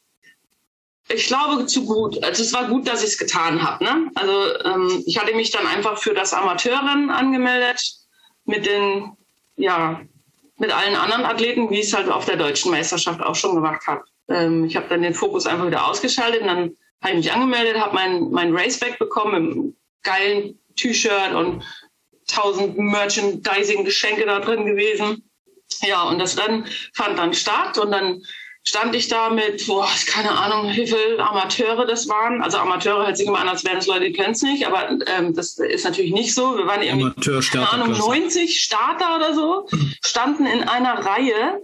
ich 1.09 1.27
glaube, 1.27 1.67
zu 1.67 1.85
gut. 1.85 2.23
Also 2.23 2.45
es 2.45 2.53
war 2.53 2.69
gut, 2.69 2.87
dass 2.87 3.03
ich 3.03 3.11
es 3.11 3.19
getan 3.19 3.61
habe. 3.61 3.83
Ne? 3.83 4.11
Also 4.15 4.59
ähm, 4.65 5.03
ich 5.05 5.19
hatte 5.19 5.35
mich 5.35 5.51
dann 5.51 5.67
einfach 5.67 5.99
für 5.99 6.15
das 6.15 6.33
Amateurrennen 6.33 7.11
angemeldet 7.11 7.83
mit 8.45 8.65
den 8.65 9.17
ja, 9.57 10.01
mit 10.63 10.73
allen 10.73 10.95
anderen 10.95 11.25
Athleten, 11.25 11.69
wie 11.71 11.81
ich 11.81 11.87
es 11.87 11.93
halt 11.93 12.09
auf 12.09 12.25
der 12.25 12.37
deutschen 12.37 12.71
Meisterschaft 12.71 13.21
auch 13.21 13.35
schon 13.35 13.57
gemacht 13.57 13.85
habe. 13.89 14.05
Ähm, 14.29 14.65
ich 14.65 14.77
habe 14.77 14.87
dann 14.89 15.03
den 15.03 15.13
Fokus 15.13 15.45
einfach 15.45 15.67
wieder 15.67 15.89
ausgeschaltet 15.89 16.43
und 16.43 16.47
dann 16.47 16.77
habe 17.03 17.11
ich 17.11 17.17
mich 17.17 17.33
angemeldet, 17.33 17.81
habe 17.81 17.97
mein, 17.97 18.31
mein 18.31 18.57
Raceback 18.57 18.97
bekommen 19.01 19.43
mit 19.43 19.53
einem 19.53 19.77
geilen 20.05 20.59
T-Shirt 20.77 21.35
und 21.35 21.65
tausend 22.29 22.79
Merchandising-Geschenke 22.79 24.25
da 24.25 24.39
drin 24.39 24.65
gewesen. 24.65 25.29
Ja, 25.81 26.05
und 26.05 26.21
das 26.21 26.39
Rennen 26.39 26.65
fand 26.95 27.19
dann 27.19 27.35
statt 27.35 27.77
und 27.79 27.91
dann 27.91 28.23
stand 28.65 28.95
ich 28.95 29.09
da 29.09 29.31
mit, 29.31 29.67
boah, 29.67 29.89
keine 30.07 30.31
Ahnung, 30.31 30.71
wie 30.71 30.87
viele 30.87 31.19
Amateure 31.19 31.85
das 31.85 32.09
waren. 32.09 32.43
Also 32.43 32.59
Amateure 32.59 33.07
hört 33.07 33.17
sich 33.17 33.27
immer 33.27 33.41
an, 33.41 33.49
als 33.49 33.65
wären 33.65 33.79
es 33.79 33.87
Leute, 33.87 34.07
die 34.07 34.13
kennen 34.13 34.33
es 34.33 34.43
nicht, 34.43 34.67
aber 34.67 34.91
ähm, 35.07 35.35
das 35.35 35.59
ist 35.59 35.85
natürlich 35.85 36.13
nicht 36.13 36.35
so. 36.35 36.57
Wir 36.57 36.67
waren 36.67 36.83
irgendwie, 36.83 37.41
keine 37.51 37.71
Ahnung, 37.71 37.93
90 37.93 38.61
Starter 38.61 39.17
oder 39.17 39.35
so, 39.35 39.67
standen 40.05 40.47
in 40.47 40.63
einer 40.63 41.05
Reihe 41.05 41.61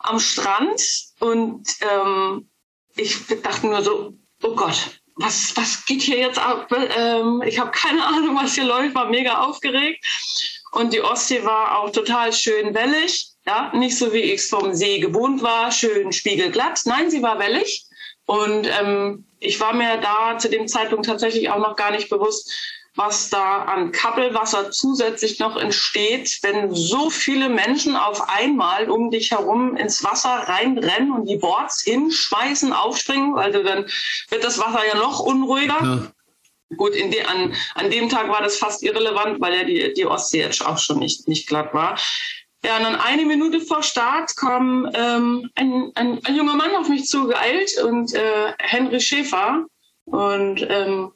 am 0.00 0.18
Strand 0.18 0.82
und 1.20 1.68
ähm, 1.80 2.48
ich 2.96 3.16
dachte 3.42 3.66
nur 3.66 3.82
so, 3.82 4.12
oh 4.42 4.54
Gott, 4.54 5.00
was, 5.16 5.56
was 5.56 5.84
geht 5.86 6.02
hier 6.02 6.18
jetzt 6.18 6.38
ab? 6.38 6.70
Ähm, 6.96 7.42
ich 7.46 7.58
habe 7.58 7.70
keine 7.70 8.04
Ahnung, 8.06 8.36
was 8.36 8.54
hier 8.54 8.64
läuft, 8.64 8.94
war 8.94 9.08
mega 9.08 9.40
aufgeregt. 9.40 10.04
Und 10.72 10.92
die 10.92 11.02
Ostsee 11.02 11.44
war 11.44 11.78
auch 11.78 11.90
total 11.90 12.32
schön 12.32 12.74
wellig. 12.74 13.31
Ja, 13.44 13.72
nicht 13.74 13.98
so 13.98 14.12
wie 14.12 14.20
ich 14.20 14.42
es 14.42 14.48
vom 14.48 14.74
See 14.74 15.00
gewohnt 15.00 15.42
war, 15.42 15.72
schön 15.72 16.12
spiegelglatt. 16.12 16.80
Nein, 16.84 17.10
sie 17.10 17.22
war 17.22 17.38
wellig. 17.38 17.86
Und 18.26 18.68
ähm, 18.80 19.24
ich 19.40 19.58
war 19.58 19.74
mir 19.74 19.98
da 19.98 20.38
zu 20.38 20.48
dem 20.48 20.68
Zeitpunkt 20.68 21.06
tatsächlich 21.06 21.50
auch 21.50 21.58
noch 21.58 21.74
gar 21.74 21.90
nicht 21.90 22.08
bewusst, 22.08 22.52
was 22.94 23.30
da 23.30 23.64
an 23.64 23.90
Kappelwasser 23.90 24.70
zusätzlich 24.70 25.38
noch 25.38 25.56
entsteht, 25.56 26.38
wenn 26.42 26.74
so 26.74 27.08
viele 27.08 27.48
Menschen 27.48 27.96
auf 27.96 28.28
einmal 28.28 28.90
um 28.90 29.10
dich 29.10 29.30
herum 29.30 29.76
ins 29.76 30.04
Wasser 30.04 30.30
reinrennen 30.30 31.10
und 31.12 31.26
die 31.26 31.38
Boards 31.38 31.82
hinschmeißen, 31.82 32.72
aufspringen. 32.72 33.38
Also 33.38 33.62
dann 33.62 33.86
wird 34.28 34.44
das 34.44 34.58
Wasser 34.58 34.86
ja 34.86 34.94
noch 34.96 35.20
unruhiger. 35.20 35.78
Ja. 35.82 36.12
Gut, 36.76 36.94
de, 36.94 37.22
an, 37.24 37.54
an 37.74 37.90
dem 37.90 38.08
Tag 38.08 38.28
war 38.28 38.42
das 38.42 38.56
fast 38.56 38.82
irrelevant, 38.82 39.40
weil 39.40 39.54
ja 39.54 39.64
die, 39.64 39.92
die 39.94 40.06
Ostsee 40.06 40.40
jetzt 40.40 40.64
auch 40.64 40.78
schon 40.78 40.98
nicht, 40.98 41.28
nicht 41.28 41.46
glatt 41.46 41.74
war. 41.74 41.98
Ja, 42.64 42.76
und 42.76 42.84
dann 42.84 42.96
eine 42.96 43.24
Minute 43.24 43.60
vor 43.60 43.82
Start 43.82 44.36
kam 44.36 44.88
ähm, 44.94 45.50
ein, 45.56 45.90
ein, 45.96 46.24
ein, 46.24 46.36
junger 46.36 46.54
Mann 46.54 46.74
auf 46.76 46.88
mich 46.88 47.06
zugeeilt 47.06 47.72
und 47.82 48.14
äh, 48.14 48.52
Henry 48.60 49.00
Schäfer 49.00 49.66
und 50.04 50.64
ähm, 50.68 51.12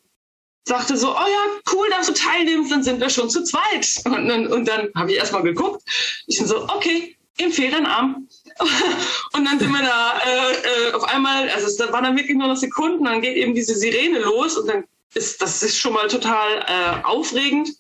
sagte 0.65 0.97
so, 0.97 1.11
oh 1.11 1.29
ja, 1.29 1.61
cool, 1.73 1.87
dass 1.91 2.09
du 2.09 2.15
teilnimmst, 2.15 2.73
dann 2.73 2.83
sind 2.83 3.01
wir 3.01 3.11
schon 3.11 3.31
zu 3.31 3.45
zweit. 3.45 3.87
Und, 4.05 4.31
und, 4.31 4.47
und 4.49 4.67
dann 4.67 4.91
habe 4.97 5.13
ich 5.13 5.19
erstmal 5.19 5.45
geguckt. 5.45 5.83
Ich 6.27 6.39
bin 6.39 6.49
so, 6.49 6.65
okay, 6.65 7.17
ihm 7.39 7.53
fehlt 7.53 7.75
Arm. 7.75 8.27
und 9.33 9.45
dann 9.45 9.59
sind 9.61 9.71
wir 9.71 9.83
da 9.83 10.19
äh, 10.19 10.89
äh, 10.89 10.93
auf 10.95 11.05
einmal, 11.05 11.49
also 11.51 11.67
es 11.67 11.79
waren 11.93 12.05
dann 12.05 12.17
wirklich 12.17 12.37
nur 12.37 12.49
noch 12.49 12.57
Sekunden, 12.57 13.05
dann 13.05 13.21
geht 13.21 13.37
eben 13.37 13.55
diese 13.55 13.75
Sirene 13.75 14.19
los 14.21 14.57
und 14.57 14.69
dann 14.69 14.85
ist 15.15 15.41
das 15.41 15.63
ist 15.63 15.79
schon 15.79 15.93
mal 15.93 16.09
total 16.09 16.65
äh, 16.67 17.05
aufregend 17.05 17.71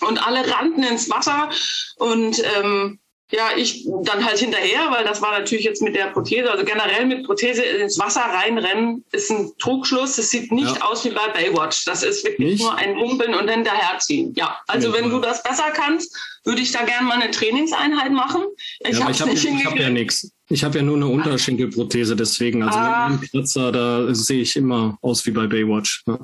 und 0.00 0.26
alle 0.26 0.50
rannten 0.50 0.82
ins 0.82 1.10
Wasser 1.10 1.50
und 1.96 2.42
ähm, 2.56 2.98
ja, 3.32 3.50
ich 3.56 3.86
dann 4.02 4.24
halt 4.24 4.38
hinterher, 4.38 4.90
weil 4.90 5.04
das 5.04 5.22
war 5.22 5.38
natürlich 5.38 5.64
jetzt 5.64 5.82
mit 5.82 5.94
der 5.94 6.06
Prothese, 6.06 6.50
also 6.50 6.64
generell 6.64 7.06
mit 7.06 7.24
Prothese 7.24 7.62
ins 7.62 7.98
Wasser 7.98 8.22
reinrennen, 8.22 9.04
ist 9.12 9.30
ein 9.30 9.52
Trugschluss. 9.58 10.18
Es 10.18 10.30
sieht 10.30 10.50
nicht 10.50 10.76
ja. 10.76 10.82
aus 10.82 11.04
wie 11.04 11.10
bei 11.10 11.28
Baywatch. 11.28 11.84
Das 11.84 12.02
ist 12.02 12.24
wirklich 12.24 12.52
nicht? 12.52 12.62
nur 12.62 12.76
ein 12.76 12.96
Humpeln 12.96 13.34
und 13.34 13.48
hinterherziehen. 13.48 14.34
Ja, 14.34 14.58
also 14.66 14.88
ja, 14.88 14.94
wenn 14.94 15.10
du 15.10 15.20
das 15.20 15.42
besser 15.42 15.70
kannst, 15.72 16.16
würde 16.44 16.60
ich 16.60 16.72
da 16.72 16.82
gerne 16.82 17.06
mal 17.06 17.20
eine 17.20 17.30
Trainingseinheit 17.30 18.10
machen. 18.10 18.42
Ich 18.80 18.98
ja, 18.98 19.04
habe 19.04 19.12
ja, 19.12 19.64
hab 19.64 19.78
ja 19.78 19.90
nichts. 19.90 20.32
Ich 20.52 20.64
habe 20.64 20.78
ja 20.78 20.84
nur 20.84 20.96
eine 20.96 21.06
Unterschenkelprothese, 21.06 22.16
deswegen. 22.16 22.64
Also 22.64 22.78
ah. 22.78 23.08
mit 23.08 23.20
einem 23.20 23.30
Kratzer, 23.30 23.70
da 23.70 24.12
sehe 24.12 24.42
ich 24.42 24.56
immer 24.56 24.98
aus 25.00 25.24
wie 25.24 25.30
bei 25.30 25.46
Baywatch. 25.46 26.02
Ja. 26.06 26.18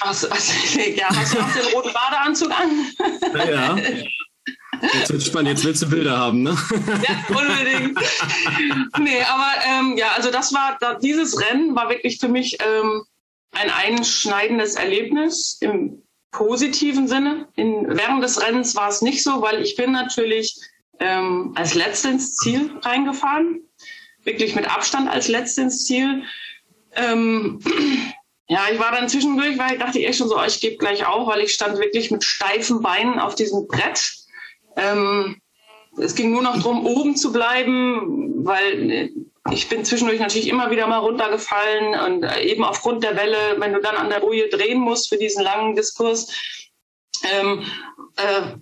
Also, 0.00 0.28
also, 0.28 0.52
ja, 0.96 1.08
hast 1.08 1.34
du 1.34 1.38
auch 1.38 1.52
den 1.52 1.74
roten 1.74 1.92
Badeanzug 1.92 2.50
an? 2.50 3.48
Ja. 3.48 3.76
Jetzt 4.94 5.12
wird 5.12 5.22
spannend, 5.22 5.50
jetzt 5.50 5.64
willst 5.64 5.82
du 5.82 5.88
Bilder 5.88 6.16
haben, 6.16 6.42
ne? 6.42 6.56
Ja, 7.08 7.36
unbedingt. 7.36 7.98
nee, 8.98 9.22
aber 9.22 9.52
ähm, 9.66 9.96
ja, 9.96 10.12
also 10.16 10.30
das 10.30 10.52
war, 10.52 10.78
dieses 11.00 11.40
Rennen 11.40 11.74
war 11.74 11.88
wirklich 11.88 12.18
für 12.18 12.28
mich 12.28 12.58
ähm, 12.60 13.04
ein 13.52 13.70
einschneidendes 13.70 14.74
Erlebnis 14.74 15.58
im 15.60 16.02
positiven 16.30 17.08
Sinne. 17.08 17.48
In, 17.56 17.86
während 17.88 18.22
des 18.22 18.40
Rennens 18.40 18.74
war 18.76 18.88
es 18.88 19.02
nicht 19.02 19.22
so, 19.22 19.40
weil 19.40 19.62
ich 19.62 19.76
bin 19.76 19.92
natürlich 19.92 20.56
ähm, 21.00 21.52
als 21.56 21.74
Letzte 21.74 22.08
ins 22.08 22.36
Ziel 22.36 22.70
reingefahren. 22.82 23.60
Wirklich 24.28 24.54
mit 24.54 24.70
Abstand 24.70 25.08
als 25.08 25.28
Letzte 25.28 25.62
ins 25.62 25.86
Ziel. 25.86 26.22
Ähm, 26.92 27.60
ja, 28.48 28.60
ich 28.70 28.78
war 28.78 28.92
dann 28.92 29.08
zwischendurch, 29.08 29.58
weil 29.58 29.72
ich 29.72 29.78
dachte 29.78 29.98
echt 30.04 30.18
schon 30.18 30.28
so, 30.28 30.38
oh, 30.38 30.44
ich 30.46 30.60
gebe 30.60 30.76
gleich 30.76 31.06
auf, 31.06 31.26
weil 31.26 31.40
ich 31.40 31.52
stand 31.52 31.78
wirklich 31.78 32.10
mit 32.10 32.24
steifen 32.24 32.82
Beinen 32.82 33.18
auf 33.18 33.34
diesem 33.34 33.66
Brett 33.66 34.18
ähm, 34.78 35.40
es 35.98 36.14
ging 36.14 36.30
nur 36.30 36.42
noch 36.42 36.56
darum, 36.56 36.86
oben 36.86 37.16
zu 37.16 37.32
bleiben, 37.32 38.46
weil 38.46 38.90
äh, 38.90 39.10
ich 39.50 39.68
bin 39.68 39.84
zwischendurch 39.84 40.20
natürlich 40.20 40.48
immer 40.48 40.70
wieder 40.70 40.86
mal 40.86 40.98
runtergefallen 40.98 41.98
und 42.00 42.22
äh, 42.22 42.42
eben 42.42 42.64
aufgrund 42.64 43.02
der 43.02 43.16
Welle, 43.16 43.56
wenn 43.58 43.72
du 43.72 43.80
dann 43.80 43.96
an 43.96 44.10
der 44.10 44.20
Boje 44.20 44.48
drehen 44.48 44.78
musst 44.78 45.08
für 45.08 45.18
diesen 45.18 45.42
langen 45.42 45.74
Diskurs, 45.74 46.32
ähm, 47.24 47.64
äh, 48.16 48.56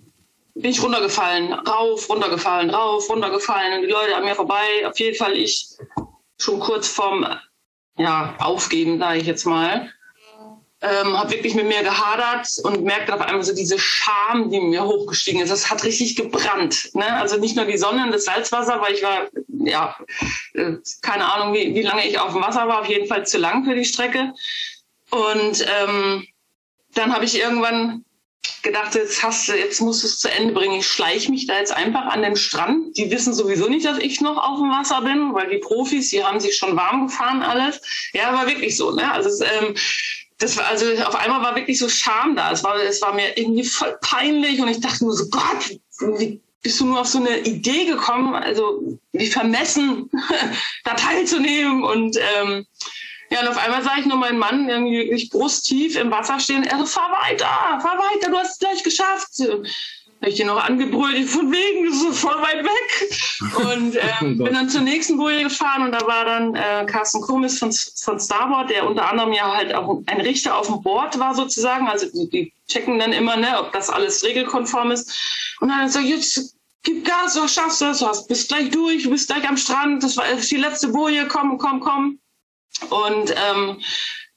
bin 0.61 0.71
ich 0.71 0.81
runtergefallen, 0.81 1.53
rauf, 1.53 2.09
runtergefallen, 2.09 2.69
rauf, 2.69 3.09
runtergefallen 3.09 3.75
und 3.75 3.81
die 3.81 3.91
Leute 3.91 4.15
an 4.15 4.25
mir 4.25 4.35
vorbei. 4.35 4.85
Auf 4.85 4.99
jeden 4.99 5.17
Fall 5.17 5.35
ich 5.37 5.69
schon 6.37 6.59
kurz 6.59 6.87
vorm 6.87 7.25
ja, 7.97 8.35
Aufgeben, 8.39 8.99
sage 8.99 9.19
ich 9.19 9.27
jetzt 9.27 9.45
mal 9.45 9.91
ähm, 10.81 11.17
habe 11.17 11.31
wirklich 11.31 11.55
mit 11.55 11.67
mir 11.67 11.81
gehadert 11.81 12.47
und 12.63 12.83
merkte 12.83 13.13
auf 13.13 13.21
einmal 13.21 13.43
so 13.43 13.55
diese 13.55 13.79
Scham, 13.79 14.51
die 14.51 14.59
mir 14.59 14.83
hochgestiegen 14.83 15.41
ist. 15.41 15.49
Das 15.49 15.69
hat 15.69 15.83
richtig 15.83 16.15
gebrannt. 16.15 16.91
Ne? 16.93 17.15
Also 17.15 17.37
nicht 17.37 17.55
nur 17.55 17.65
die 17.65 17.77
Sonne 17.77 18.03
und 18.03 18.11
das 18.11 18.25
Salzwasser, 18.25 18.79
weil 18.79 18.93
ich 18.93 19.01
war, 19.01 19.27
ja, 19.47 19.97
äh, 20.53 20.73
keine 21.01 21.31
Ahnung, 21.33 21.55
wie, 21.55 21.73
wie 21.73 21.81
lange 21.81 22.07
ich 22.07 22.19
auf 22.19 22.33
dem 22.33 22.43
Wasser 22.43 22.67
war, 22.67 22.81
auf 22.81 22.87
jeden 22.87 23.07
Fall 23.07 23.25
zu 23.25 23.39
lang 23.39 23.65
für 23.65 23.73
die 23.73 23.85
Strecke. 23.85 24.33
Und 25.09 25.65
ähm, 25.81 26.27
dann 26.93 27.13
habe 27.13 27.25
ich 27.25 27.39
irgendwann 27.39 28.05
gedacht, 28.61 28.95
jetzt 28.95 29.23
hast 29.23 29.47
du, 29.47 29.57
jetzt 29.57 29.81
musst 29.81 30.03
du 30.03 30.07
es 30.07 30.19
zu 30.19 30.31
Ende 30.31 30.53
bringen. 30.53 30.79
Ich 30.79 30.87
schleiche 30.87 31.31
mich 31.31 31.47
da 31.47 31.57
jetzt 31.57 31.71
einfach 31.71 32.05
an 32.07 32.21
den 32.21 32.35
Strand. 32.35 32.97
Die 32.97 33.09
wissen 33.11 33.33
sowieso 33.33 33.67
nicht, 33.67 33.85
dass 33.85 33.99
ich 33.99 34.21
noch 34.21 34.37
auf 34.37 34.59
dem 34.59 34.69
Wasser 34.69 35.01
bin, 35.01 35.33
weil 35.33 35.49
die 35.49 35.57
Profis, 35.57 36.09
die 36.09 36.23
haben 36.23 36.39
sich 36.39 36.55
schon 36.55 36.75
warm 36.75 37.07
gefahren 37.07 37.41
alles. 37.41 37.81
Ja, 38.13 38.33
war 38.33 38.47
wirklich 38.47 38.75
so. 38.77 38.91
Ne? 38.91 39.11
Also 39.11 39.29
es, 39.29 39.41
ähm, 39.41 39.75
das 40.39 40.55
war 40.57 40.67
also 40.67 40.85
auf 41.03 41.15
einmal 41.15 41.41
war 41.41 41.55
wirklich 41.55 41.79
so 41.79 41.89
Scham 41.89 42.35
da. 42.35 42.51
Es 42.51 42.63
war, 42.63 42.75
es 42.75 43.01
war 43.01 43.13
mir 43.13 43.37
irgendwie 43.37 43.63
voll 43.63 43.97
peinlich 44.01 44.59
und 44.61 44.67
ich 44.67 44.79
dachte 44.79 45.03
nur 45.03 45.13
so, 45.13 45.29
Gott, 45.29 45.79
wie 46.19 46.41
bist 46.61 46.79
du 46.79 46.85
nur 46.85 46.99
auf 46.99 47.07
so 47.07 47.19
eine 47.19 47.39
Idee 47.39 47.85
gekommen, 47.85 48.35
also 48.35 48.99
wie 49.13 49.27
vermessen, 49.27 50.09
da 50.83 50.95
teilzunehmen 50.95 51.83
und 51.83 52.17
ähm, 52.17 52.65
ja, 53.29 53.41
und 53.41 53.47
auf 53.47 53.57
einmal 53.57 53.83
sah 53.83 53.97
ich 53.99 54.05
nur 54.05 54.17
meinen 54.17 54.39
Mann 54.39 54.69
irgendwie 54.69 54.99
wirklich 54.99 55.29
brusttief 55.29 55.97
im 55.97 56.11
Wasser 56.11 56.39
stehen. 56.39 56.63
Er 56.63 56.79
so, 56.79 56.85
fahr 56.85 57.11
weiter, 57.11 57.45
fahr 57.81 57.97
weiter, 57.97 58.29
du 58.31 58.37
hast 58.37 58.53
es 58.53 58.59
gleich 58.59 58.83
geschafft 58.83 59.41
habe 60.21 60.31
ich 60.31 60.37
den 60.37 60.47
noch 60.47 60.63
angebrüllt, 60.63 61.29
von 61.29 61.51
wegen, 61.51 61.85
du 61.85 62.07
bist 62.07 62.19
voll 62.19 62.41
weit 62.41 62.63
weg. 62.63 63.09
Und 63.55 63.95
ähm, 64.21 64.37
bin 64.37 64.53
dann 64.53 64.69
zur 64.69 64.81
nächsten 64.81 65.17
Boje 65.17 65.43
gefahren 65.43 65.83
und 65.83 65.91
da 65.91 66.05
war 66.07 66.25
dann 66.25 66.55
äh, 66.55 66.85
Carsten 66.87 67.21
Kummis 67.21 67.59
von, 67.59 67.71
von 67.71 68.19
Starboard, 68.19 68.69
der 68.69 68.87
unter 68.87 69.09
anderem 69.09 69.33
ja 69.33 69.55
halt 69.55 69.73
auch 69.75 70.01
ein 70.07 70.21
Richter 70.21 70.57
auf 70.57 70.67
dem 70.67 70.81
Board 70.81 71.19
war 71.19 71.35
sozusagen. 71.35 71.87
Also 71.87 72.07
die, 72.11 72.29
die 72.29 72.53
checken 72.67 72.97
dann 72.97 73.13
immer, 73.13 73.37
ne, 73.37 73.59
ob 73.59 73.71
das 73.73 73.89
alles 73.89 74.23
regelkonform 74.23 74.91
ist. 74.91 75.55
Und 75.59 75.69
dann 75.69 75.85
gesagt, 75.85 76.05
jetzt 76.05 76.55
gib 76.81 77.05
Gas, 77.05 77.35
du 77.35 77.47
schaffst 77.47 77.81
das, 77.81 77.99
du 77.99 78.27
bist 78.27 78.47
gleich 78.47 78.71
durch, 78.71 79.03
du 79.03 79.11
bist 79.11 79.27
gleich 79.27 79.47
am 79.47 79.57
Strand, 79.57 80.03
das 80.03 80.17
war 80.17 80.25
die 80.25 80.57
letzte 80.57 80.87
Boje, 80.87 81.27
komm, 81.27 81.57
komm, 81.57 81.79
komm. 81.79 82.19
Und 82.89 83.33
ähm, 83.35 83.81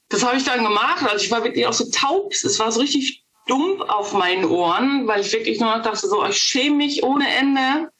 das 0.09 0.25
habe 0.25 0.37
ich 0.37 0.45
dann 0.45 0.65
gemacht. 0.65 1.03
Also 1.03 1.25
ich 1.25 1.31
war 1.31 1.45
wirklich 1.45 1.67
auch 1.67 1.73
so 1.73 1.91
taub. 1.91 2.33
Es 2.33 2.59
war 2.59 2.73
so 2.73 2.81
richtig 2.81 3.25
dumpf 3.47 3.81
auf 3.83 4.13
meinen 4.13 4.45
Ohren, 4.45 5.07
weil 5.07 5.21
ich 5.21 5.33
wirklich 5.33 5.61
nur 5.61 5.77
noch 5.77 5.83
dachte, 5.83 6.07
so, 6.07 6.25
ich 6.25 6.39
schäme 6.39 6.77
mich 6.77 7.03
ohne 7.03 7.29
Ende. 7.29 7.91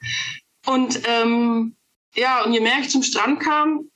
Und 0.67 1.01
ähm, 1.07 1.77
ja, 2.15 2.45
und 2.45 2.53
je 2.53 2.61
mehr 2.61 2.79
ich 2.81 2.91
zum 2.91 3.03
Strand 3.03 3.41
kam, 3.41 3.91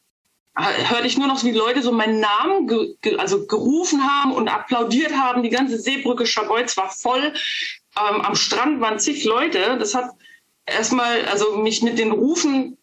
hörte 0.56 1.06
ich 1.06 1.18
nur 1.18 1.26
noch, 1.26 1.42
wie 1.42 1.50
Leute 1.50 1.82
so 1.82 1.90
meinen 1.90 2.20
Namen 2.20 2.68
ge 2.68 2.96
ge 3.02 3.16
also 3.16 3.46
gerufen 3.46 4.08
haben 4.08 4.32
und 4.32 4.48
applaudiert 4.48 5.12
haben. 5.12 5.42
Die 5.42 5.50
ganze 5.50 5.78
Seebrücke 5.78 6.26
Schabolz 6.26 6.76
war 6.76 6.90
voll. 6.90 7.34
Ähm, 7.96 8.20
am 8.20 8.36
Strand 8.36 8.80
waren 8.80 8.98
zig 8.98 9.24
Leute. 9.24 9.76
Das 9.78 9.94
hat 9.94 10.10
erstmal, 10.66 11.24
also 11.26 11.56
mich 11.56 11.82
mit 11.82 11.98
den 11.98 12.12
Rufen 12.12 12.78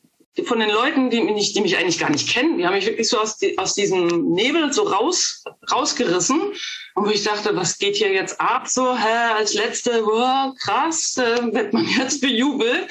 von 0.46 0.60
den 0.60 0.70
Leuten, 0.70 1.10
die 1.10 1.22
mich, 1.22 1.54
die 1.54 1.62
mich 1.62 1.78
eigentlich 1.78 2.00
gar 2.00 2.10
nicht 2.10 2.30
kennen, 2.30 2.58
die 2.58 2.66
haben 2.66 2.74
mich 2.74 2.86
wirklich 2.86 3.10
so 3.10 3.20
aus, 3.20 3.38
die, 3.38 3.58
aus 3.58 3.74
diesem 3.74 4.30
Nebel 4.30 4.72
so 4.72 4.84
raus, 4.84 5.44
rausgerissen. 5.70 6.54
Und 6.96 7.06
wo 7.06 7.10
ich 7.10 7.24
dachte, 7.24 7.56
was 7.56 7.78
geht 7.78 7.98
hier 7.98 8.14
jetzt 8.14 8.40
ab? 8.40 8.68
So, 8.68 8.98
hä, 8.98 9.34
als 9.36 9.54
letzte, 9.54 10.06
wow, 10.06 10.56
krass, 10.58 11.18
äh, 11.18 11.54
wird 11.54 11.74
man 11.74 11.86
jetzt 11.98 12.22
bejubelt. 12.22 12.88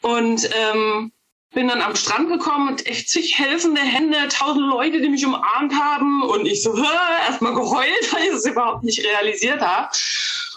Und 0.00 0.48
ähm, 0.54 1.12
bin 1.52 1.68
dann 1.68 1.82
am 1.82 1.94
Strand 1.94 2.30
gekommen 2.30 2.68
und 2.68 2.86
echt 2.86 3.10
zig 3.10 3.38
helfende 3.38 3.82
Hände, 3.82 4.16
tausend 4.28 4.66
Leute, 4.68 5.00
die 5.00 5.08
mich 5.10 5.26
umarmt 5.26 5.74
haben. 5.74 6.22
Und 6.22 6.46
ich 6.46 6.62
so, 6.62 6.74
erstmal 7.28 7.54
geheult, 7.54 8.12
weil 8.12 8.24
ich 8.24 8.32
es 8.32 8.46
überhaupt 8.46 8.84
nicht 8.84 9.04
realisiert 9.04 9.60
habe. 9.60 9.88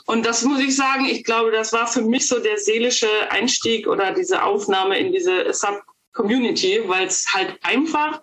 Und 0.06 0.26
das 0.26 0.44
muss 0.44 0.62
ich 0.62 0.76
sagen, 0.76 1.06
ich 1.06 1.24
glaube, 1.24 1.52
das 1.52 1.74
war 1.74 1.88
für 1.88 2.02
mich 2.02 2.28
so 2.28 2.40
der 2.40 2.58
seelische 2.58 3.10
Einstieg 3.32 3.88
oder 3.88 4.12
diese 4.14 4.44
Aufnahme 4.44 4.98
in 5.00 5.12
diese 5.12 5.52
Sub 5.52 5.82
Community, 6.16 6.82
weil 6.88 7.06
es 7.06 7.32
halt 7.34 7.60
einfach 7.62 8.22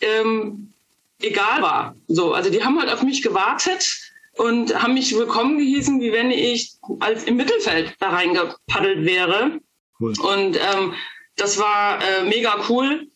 ähm, 0.00 0.72
egal 1.20 1.62
war. 1.62 1.96
So, 2.06 2.32
also 2.32 2.50
die 2.50 2.62
haben 2.62 2.78
halt 2.78 2.92
auf 2.92 3.02
mich 3.02 3.22
gewartet 3.22 4.12
und 4.34 4.80
haben 4.80 4.94
mich 4.94 5.14
willkommen 5.14 5.58
gehießen, 5.58 6.00
wie 6.00 6.12
wenn 6.12 6.30
ich 6.30 6.74
als 7.00 7.24
im 7.24 7.36
Mittelfeld 7.36 7.94
da 7.98 8.10
reingepaddelt 8.10 9.04
wäre. 9.04 9.60
Cool. 9.98 10.12
Und 10.20 10.56
ähm, 10.56 10.94
das 11.36 11.58
war 11.58 12.02
äh, 12.02 12.24
mega 12.24 12.64
cool. 12.68 13.08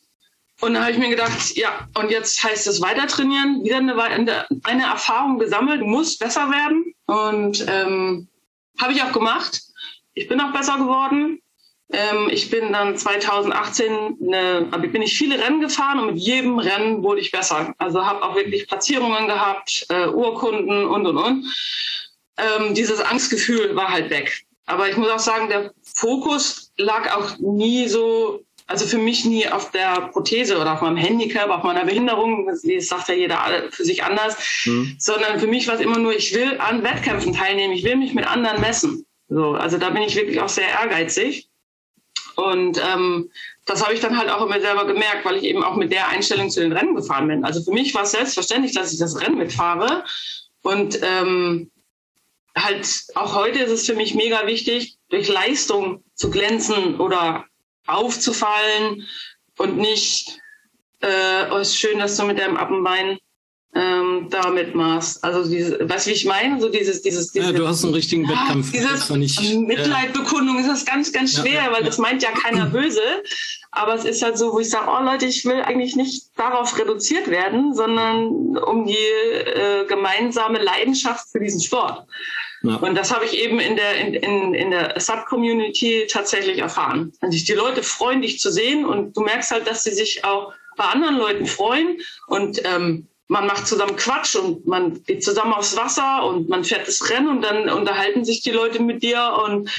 Und 0.60 0.74
da 0.74 0.82
habe 0.82 0.92
ich 0.92 0.98
mir 0.98 1.10
gedacht, 1.10 1.56
ja, 1.56 1.88
und 1.98 2.10
jetzt 2.10 2.42
heißt 2.42 2.66
es 2.66 2.80
weiter 2.80 3.06
trainieren, 3.06 3.64
wieder 3.64 3.78
eine, 3.78 4.46
eine 4.62 4.82
Erfahrung 4.84 5.38
gesammelt, 5.38 5.82
muss 5.82 6.16
besser 6.16 6.50
werden. 6.50 6.94
Und 7.06 7.66
ähm, 7.68 8.28
habe 8.80 8.92
ich 8.92 9.02
auch 9.02 9.12
gemacht. 9.12 9.62
Ich 10.14 10.28
bin 10.28 10.40
auch 10.40 10.52
besser 10.52 10.78
geworden. 10.78 11.40
Ähm, 11.94 12.28
ich 12.30 12.50
bin 12.50 12.72
dann 12.72 12.96
2018 12.96 14.18
eine, 14.20 14.68
bin 14.88 15.02
ich 15.02 15.16
viele 15.16 15.38
Rennen 15.40 15.60
gefahren 15.60 16.00
und 16.00 16.14
mit 16.14 16.18
jedem 16.18 16.58
Rennen 16.58 17.02
wurde 17.02 17.20
ich 17.20 17.30
besser. 17.30 17.72
Also 17.78 18.04
habe 18.04 18.22
auch 18.22 18.34
wirklich 18.34 18.66
Platzierungen 18.66 19.26
gehabt, 19.28 19.86
äh, 19.90 20.08
Urkunden 20.08 20.86
und 20.86 21.06
und 21.06 21.16
und. 21.16 21.54
Ähm, 22.36 22.74
dieses 22.74 23.00
Angstgefühl 23.00 23.76
war 23.76 23.90
halt 23.90 24.10
weg. 24.10 24.44
Aber 24.66 24.88
ich 24.88 24.96
muss 24.96 25.10
auch 25.10 25.20
sagen, 25.20 25.48
der 25.48 25.72
Fokus 25.82 26.72
lag 26.78 27.14
auch 27.16 27.38
nie 27.38 27.86
so, 27.86 28.42
also 28.66 28.86
für 28.86 28.98
mich 28.98 29.24
nie 29.24 29.46
auf 29.48 29.70
der 29.70 30.08
Prothese 30.12 30.58
oder 30.58 30.72
auf 30.72 30.80
meinem 30.80 30.96
Handicap, 30.96 31.48
auf 31.50 31.62
meiner 31.62 31.84
Behinderung, 31.84 32.46
das 32.46 32.62
sagt 32.88 33.08
ja 33.08 33.14
jeder 33.14 33.68
für 33.70 33.84
sich 33.84 34.02
anders, 34.02 34.36
mhm. 34.64 34.96
sondern 34.98 35.38
für 35.38 35.46
mich 35.46 35.68
war 35.68 35.74
es 35.74 35.80
immer 35.80 35.98
nur, 35.98 36.16
ich 36.16 36.34
will 36.34 36.58
an 36.58 36.82
Wettkämpfen 36.82 37.34
teilnehmen, 37.34 37.74
ich 37.74 37.84
will 37.84 37.96
mich 37.96 38.14
mit 38.14 38.26
anderen 38.26 38.60
messen. 38.60 39.06
So, 39.28 39.52
also 39.52 39.78
da 39.78 39.90
bin 39.90 40.02
ich 40.02 40.16
wirklich 40.16 40.40
auch 40.40 40.48
sehr 40.48 40.68
ehrgeizig. 40.68 41.48
Und 42.36 42.80
ähm, 42.84 43.30
das 43.64 43.82
habe 43.82 43.94
ich 43.94 44.00
dann 44.00 44.18
halt 44.18 44.30
auch 44.30 44.44
immer 44.44 44.60
selber 44.60 44.86
gemerkt, 44.86 45.24
weil 45.24 45.36
ich 45.36 45.44
eben 45.44 45.62
auch 45.62 45.76
mit 45.76 45.92
der 45.92 46.08
Einstellung 46.08 46.50
zu 46.50 46.60
den 46.60 46.72
Rennen 46.72 46.94
gefahren 46.94 47.28
bin. 47.28 47.44
Also 47.44 47.62
für 47.62 47.72
mich 47.72 47.94
war 47.94 48.02
es 48.02 48.12
selbstverständlich, 48.12 48.74
dass 48.74 48.92
ich 48.92 48.98
das 48.98 49.20
Rennen 49.20 49.38
mitfahre. 49.38 50.04
Und 50.62 50.98
ähm, 51.02 51.70
halt 52.56 52.86
auch 53.14 53.34
heute 53.34 53.60
ist 53.60 53.70
es 53.70 53.86
für 53.86 53.94
mich 53.94 54.14
mega 54.14 54.46
wichtig, 54.46 54.96
durch 55.08 55.28
Leistung 55.28 56.04
zu 56.14 56.30
glänzen 56.30 57.00
oder 57.00 57.44
aufzufallen 57.86 59.06
und 59.58 59.76
nicht, 59.76 60.38
äh, 61.00 61.50
oh, 61.50 61.56
ist 61.56 61.78
schön, 61.78 61.98
dass 61.98 62.16
du 62.16 62.24
mit 62.24 62.38
deinem 62.38 62.56
Appenbein 62.56 63.18
ähm, 63.74 64.03
ähm, 64.18 64.30
da 64.30 64.50
mitmachst. 64.50 65.22
Also 65.22 65.48
diese, 65.48 65.78
wie 65.80 66.10
ich 66.10 66.24
meine? 66.24 66.60
So 66.60 66.68
dieses, 66.68 67.02
dieses, 67.02 67.32
dieses 67.32 67.50
ja, 67.50 67.56
du 67.56 67.66
hast 67.66 67.84
einen 67.84 67.94
richtigen 67.94 68.28
Wettkampf. 68.28 68.72
Dieses 68.72 69.10
nicht, 69.10 69.40
Mitleidbekundung 69.58 70.58
ist 70.58 70.68
das 70.68 70.84
ganz, 70.84 71.12
ganz 71.12 71.38
schwer, 71.38 71.64
ja, 71.64 71.72
weil 71.72 71.84
das 71.84 71.98
meint 71.98 72.22
ja 72.22 72.30
keiner 72.30 72.66
böse. 72.72 73.02
Aber 73.70 73.94
es 73.94 74.04
ist 74.04 74.22
halt 74.22 74.38
so, 74.38 74.52
wo 74.52 74.60
ich 74.60 74.70
sage, 74.70 74.88
oh 74.88 75.02
Leute, 75.02 75.26
ich 75.26 75.44
will 75.44 75.62
eigentlich 75.62 75.96
nicht 75.96 76.26
darauf 76.36 76.78
reduziert 76.78 77.28
werden, 77.28 77.74
sondern 77.74 78.56
um 78.56 78.86
die 78.86 78.94
äh, 78.94 79.84
gemeinsame 79.86 80.62
Leidenschaft 80.62 81.28
für 81.30 81.40
diesen 81.40 81.60
Sport. 81.60 82.06
Ja. 82.62 82.76
Und 82.76 82.94
das 82.94 83.12
habe 83.12 83.26
ich 83.26 83.36
eben 83.38 83.60
in 83.60 83.76
der, 83.76 83.96
in, 83.96 84.14
in, 84.14 84.54
in 84.54 84.70
der 84.70 84.98
Sub-Community 84.98 86.06
tatsächlich 86.08 86.58
erfahren. 86.58 87.12
Und 87.20 87.30
die 87.30 87.52
Leute 87.52 87.82
freuen, 87.82 88.22
dich 88.22 88.38
zu 88.38 88.50
sehen 88.50 88.86
und 88.86 89.16
du 89.16 89.20
merkst 89.20 89.50
halt, 89.50 89.66
dass 89.68 89.82
sie 89.82 89.92
sich 89.92 90.24
auch 90.24 90.52
bei 90.76 90.84
anderen 90.84 91.18
Leuten 91.18 91.46
freuen 91.46 91.98
und 92.26 92.60
ähm, 92.64 93.06
man 93.28 93.46
macht 93.46 93.66
zusammen 93.66 93.96
Quatsch 93.96 94.36
und 94.36 94.66
man 94.66 95.02
geht 95.04 95.24
zusammen 95.24 95.54
aufs 95.54 95.76
Wasser 95.76 96.24
und 96.26 96.48
man 96.48 96.64
fährt 96.64 96.86
das 96.86 97.08
Rennen 97.10 97.28
und 97.28 97.42
dann 97.42 97.68
unterhalten 97.70 98.24
sich 98.24 98.42
die 98.42 98.50
Leute 98.50 98.82
mit 98.82 99.02
dir 99.02 99.38
und 99.44 99.70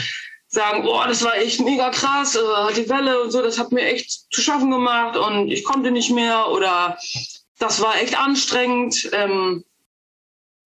sagen, 0.47 0.83
boah, 0.83 1.07
das 1.07 1.23
war 1.23 1.37
echt 1.37 1.59
mega 1.61 1.89
krass, 1.89 2.35
äh, 2.35 2.73
die 2.75 2.89
Welle 2.89 3.21
und 3.21 3.31
so, 3.31 3.41
das 3.41 3.59
hat 3.59 3.71
mir 3.71 3.83
echt 3.83 4.33
zu 4.33 4.41
schaffen 4.41 4.71
gemacht 4.71 5.17
und 5.17 5.51
ich 5.51 5.63
konnte 5.63 5.91
nicht 5.91 6.11
mehr 6.11 6.49
oder 6.49 6.97
das 7.59 7.81
war 7.81 8.01
echt 8.01 8.17
anstrengend. 8.17 9.09
Ähm, 9.13 9.63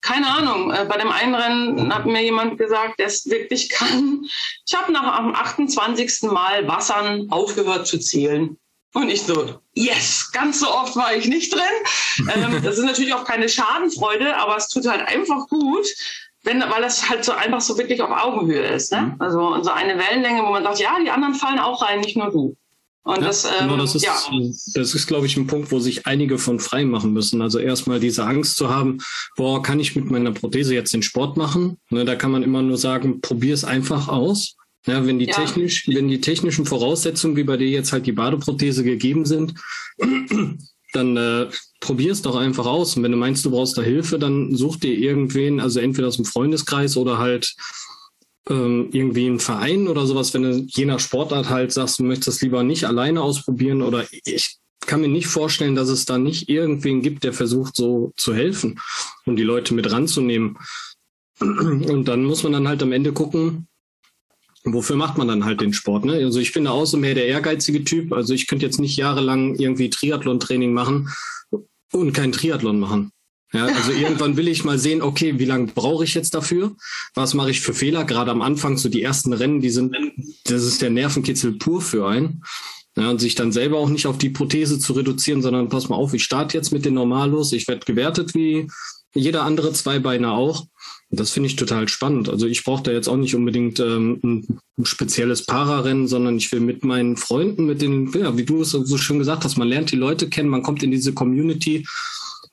keine 0.02 0.28
Ahnung, 0.28 0.72
äh, 0.72 0.86
bei 0.86 0.98
dem 0.98 1.12
einen 1.12 1.36
Rennen 1.36 1.94
hat 1.94 2.06
mir 2.06 2.24
jemand 2.24 2.58
gesagt, 2.58 3.00
der 3.00 3.08
es 3.08 3.30
wirklich 3.30 3.70
kann. 3.70 4.26
Ich 4.66 4.74
habe 4.74 4.92
nach 4.92 5.18
dem 5.18 5.36
28. 5.36 6.32
Mal 6.32 6.68
Wassern 6.68 7.30
aufgehört 7.32 7.86
zu 7.86 8.00
zählen. 8.00 8.58
Und 8.94 9.10
ich 9.10 9.22
so, 9.22 9.60
yes, 9.74 10.32
ganz 10.32 10.60
so 10.60 10.70
oft 10.70 10.96
war 10.96 11.16
ich 11.16 11.28
nicht 11.28 11.54
drin. 11.54 11.62
ähm, 12.34 12.62
das 12.64 12.78
ist 12.78 12.86
natürlich 12.86 13.14
auch 13.14 13.24
keine 13.24 13.48
Schadenfreude, 13.48 14.36
aber 14.36 14.58
es 14.58 14.68
tut 14.68 14.88
halt 14.88 15.08
einfach 15.08 15.48
gut, 15.48 15.86
wenn, 16.44 16.60
weil 16.62 16.82
das 16.82 17.08
halt 17.10 17.24
so 17.24 17.34
einfach 17.34 17.62
so 17.62 17.78
wirklich 17.78 18.02
auf 18.02 18.10
Augenhöhe 18.10 18.66
ist. 18.66 18.92
Ne? 18.92 19.02
Mhm. 19.02 19.16
Also 19.20 19.64
so 19.64 19.70
eine 19.70 19.98
Wellenlänge, 19.98 20.42
wo 20.44 20.52
man 20.52 20.64
sagt, 20.64 20.80
ja, 20.80 20.98
die 21.04 21.12
anderen 21.12 21.36
fallen 21.36 21.60
auch 21.60 21.82
rein, 21.84 22.00
nicht 22.00 22.18
nur 22.18 22.32
du. 22.32 22.56
Und 23.04 23.22
ja, 23.22 23.28
das, 23.28 23.46
ähm, 23.46 23.52
genau, 23.62 23.78
das 23.78 23.96
ist, 23.96 24.04
ja. 24.04 24.16
das 24.74 24.94
ist, 24.94 25.08
glaube 25.08 25.26
ich, 25.26 25.38
ein 25.38 25.48
Punkt, 25.48 25.72
wo 25.72 25.80
sich 25.80 26.06
einige 26.06 26.38
von 26.38 26.60
frei 26.60 26.86
machen 26.86 27.14
müssen. 27.14 27.42
Also 27.42 27.58
erstmal 27.58 28.00
diese 28.00 28.26
Angst 28.26 28.58
zu 28.58 28.70
haben, 28.70 29.00
boah, 29.36 29.64
kann 29.64 29.80
ich 29.80 29.96
mit 29.96 30.12
meiner 30.12 30.32
Prothese 30.32 30.74
jetzt 30.74 30.94
den 30.94 31.02
Sport 31.02 31.38
machen? 31.38 31.78
Ne, 31.90 32.06
da 32.06 32.16
kann 32.16 32.32
man 32.32 32.44
immer 32.44 32.62
nur 32.62 32.78
sagen, 32.78 33.22
probier 33.22 33.54
es 33.54 33.64
einfach 33.64 34.10
aus. 34.10 34.56
Ja, 34.86 35.06
wenn 35.06 35.20
die 35.20 35.28
ja. 35.28 35.36
technisch, 35.36 35.88
wenn 35.88 36.08
die 36.08 36.22
technischen 36.22 36.66
Voraussetzungen, 36.66 37.36
wie 37.36 37.44
bei 37.44 37.58
dir 37.58 37.68
jetzt 37.68 37.92
halt 37.92 38.06
die 38.06 38.14
Badeprothese 38.14 38.84
gegeben 38.84 39.26
sind, 39.26 39.54
dann 40.94 41.18
äh, 41.18 41.48
probier 41.82 42.12
es 42.12 42.22
doch 42.22 42.36
einfach 42.36 42.66
aus. 42.66 42.96
Und 42.96 43.04
wenn 43.04 43.12
du 43.12 43.18
meinst, 43.18 43.46
du 43.46 43.52
brauchst 43.52 43.78
da 43.78 43.82
Hilfe, 43.82 44.18
dann 44.18 44.56
such 44.56 44.78
dir 44.78 44.94
irgendwen, 44.94 45.60
also 45.60 45.80
entweder 45.80 46.08
aus 46.08 46.16
dem 46.16 46.26
Freundeskreis 46.26 46.98
oder 46.98 47.18
halt 47.18 47.56
ähm, 48.50 48.90
irgendwie 48.92 49.28
einen 49.28 49.40
Verein 49.40 49.88
oder 49.88 50.06
sowas, 50.08 50.34
wenn 50.34 50.44
du 50.44 50.66
je 50.68 50.86
nach 50.86 51.00
Sportart 51.00 51.50
halt 51.50 51.72
sagst, 51.72 52.00
du 52.00 52.04
möchtest 52.04 52.28
das 52.28 52.42
lieber 52.42 52.64
nicht 52.64 52.86
alleine 52.86 53.22
ausprobieren 53.22 53.82
oder 53.82 54.06
ich 54.26 54.58
kann 54.86 55.02
mir 55.02 55.08
nicht 55.08 55.28
vorstellen, 55.28 55.76
dass 55.76 55.90
es 55.90 56.06
da 56.06 56.18
nicht 56.18 56.50
irgendwen 56.50 57.02
gibt, 57.02 57.24
der 57.24 57.34
versucht, 57.34 57.76
so 57.76 58.12
zu 58.16 58.34
helfen 58.34 58.80
und 59.26 59.36
die 59.36 59.44
Leute 59.44 59.74
mit 59.74 59.92
ranzunehmen. 59.92 60.58
Und 61.40 62.06
dann 62.10 62.26
muss 62.26 62.44
man 62.44 62.52
dann 62.52 62.68
halt 62.68 62.84
am 62.84 62.92
Ende 62.92 63.14
gucken, 63.14 63.70
wofür 64.74 64.96
macht 64.96 65.18
man 65.18 65.28
dann 65.28 65.46
halt 65.46 65.62
den 65.62 65.74
Sport? 65.74 66.06
Ne? 66.06 66.14
Also 66.14 66.40
ich 66.40 66.54
bin 66.54 66.66
da 66.66 66.72
auch 66.72 66.86
so 66.86 66.98
mehr 66.98 67.16
der 67.16 67.28
ehrgeizige 67.28 67.84
Typ. 67.84 68.14
Also 68.14 68.34
ich 68.34 68.48
könnte 68.48 68.66
jetzt 68.66 68.80
nicht 68.80 68.98
jahrelang 68.98 69.56
irgendwie 69.56 69.90
Triathlon-Training 69.90 70.74
machen 70.74 71.10
und 71.92 72.14
kein 72.14 72.32
Triathlon 72.32 72.80
machen. 72.80 73.12
Ja, 73.52 73.66
also 73.66 73.92
irgendwann 74.00 74.38
will 74.38 74.48
ich 74.48 74.64
mal 74.64 74.78
sehen, 74.78 75.02
okay, 75.02 75.40
wie 75.40 75.46
lange 75.46 75.68
brauche 75.68 76.04
ich 76.04 76.14
jetzt 76.14 76.34
dafür? 76.34 76.76
Was 77.16 77.34
mache 77.34 77.52
ich 77.52 77.62
für 77.62 77.74
Fehler? 77.74 78.04
Gerade 78.04 78.32
am 78.32 78.42
Anfang, 78.42 78.78
so 78.78 78.90
die 78.90 79.02
ersten 79.02 79.34
Rennen, 79.34 79.62
die 79.62 79.70
sind, 79.70 79.96
das 80.46 80.64
ist 80.64 80.82
der 80.82 80.90
Nervenkitzel 80.90 81.54
pur 81.54 81.82
für 81.82 82.08
einen. 82.08 82.44
Ja, 82.98 83.10
und 83.10 83.20
sich 83.20 83.36
dann 83.36 83.52
selber 83.52 83.78
auch 83.78 83.90
nicht 83.90 84.08
auf 84.08 84.18
die 84.18 84.30
Prothese 84.30 84.80
zu 84.80 84.94
reduzieren, 84.94 85.42
sondern 85.42 85.70
pass 85.70 85.90
mal 85.90 85.96
auf, 85.96 86.14
ich 86.14 86.24
starte 86.24 86.58
jetzt 86.58 86.72
mit 86.72 86.86
den 86.86 86.96
Normalos, 86.96 87.54
ich 87.54 87.68
werde 87.68 87.86
gewertet 87.86 88.34
wie 88.34 88.68
jeder 89.14 89.44
andere 89.44 89.72
Zweibeiner 89.74 90.34
auch. 90.34 90.66
Das 91.12 91.32
finde 91.32 91.48
ich 91.48 91.56
total 91.56 91.88
spannend. 91.88 92.30
Also 92.30 92.46
ich 92.46 92.64
brauche 92.64 92.84
da 92.84 92.92
jetzt 92.92 93.08
auch 93.08 93.18
nicht 93.18 93.34
unbedingt 93.34 93.80
ähm, 93.80 94.20
ein 94.78 94.86
spezielles 94.86 95.44
Pararennen, 95.46 96.08
sondern 96.08 96.38
ich 96.38 96.52
will 96.52 96.60
mit 96.60 96.84
meinen 96.84 97.18
Freunden, 97.18 97.66
mit 97.66 97.82
den, 97.82 98.12
ja, 98.12 98.38
wie 98.38 98.46
du 98.46 98.62
es 98.62 98.72
so 98.72 98.98
schön 98.98 99.18
gesagt 99.18 99.44
hast, 99.44 99.58
man 99.58 99.68
lernt 99.68 99.92
die 99.92 99.96
Leute 99.96 100.30
kennen, 100.30 100.50
man 100.50 100.62
kommt 100.62 100.84
in 100.84 100.92
diese 100.92 101.14
Community 101.14 101.88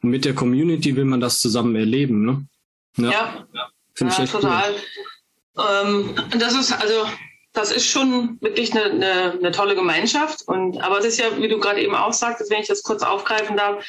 und 0.02 0.08
mit 0.08 0.24
der 0.24 0.34
Community 0.34 0.96
will 0.96 1.04
man 1.04 1.20
das 1.20 1.38
zusammen 1.38 1.76
erleben. 1.76 2.24
Ne? 2.24 2.46
Ja, 2.96 3.46
ja. 3.52 3.68
finde 3.94 4.14
ja, 4.14 4.18
ich 4.18 4.24
echt 4.24 4.32
total. 4.32 4.74
Cool. 5.56 5.64
Ähm, 5.84 6.38
das 6.38 6.54
ist 6.54 6.72
also 6.72 7.06
das 7.52 7.72
ist 7.72 7.86
schon 7.86 8.38
wirklich 8.40 8.72
eine, 8.72 8.84
eine, 8.84 9.32
eine, 9.32 9.50
tolle 9.50 9.74
Gemeinschaft. 9.74 10.42
Und 10.46 10.78
aber 10.82 10.98
es 10.98 11.06
ist 11.06 11.18
ja, 11.18 11.26
wie 11.38 11.48
du 11.48 11.58
gerade 11.58 11.80
eben 11.80 11.94
auch 11.94 12.12
sagtest, 12.12 12.50
wenn 12.50 12.60
ich 12.60 12.68
das 12.68 12.82
kurz 12.82 13.02
aufgreifen 13.02 13.56
darf, 13.56 13.84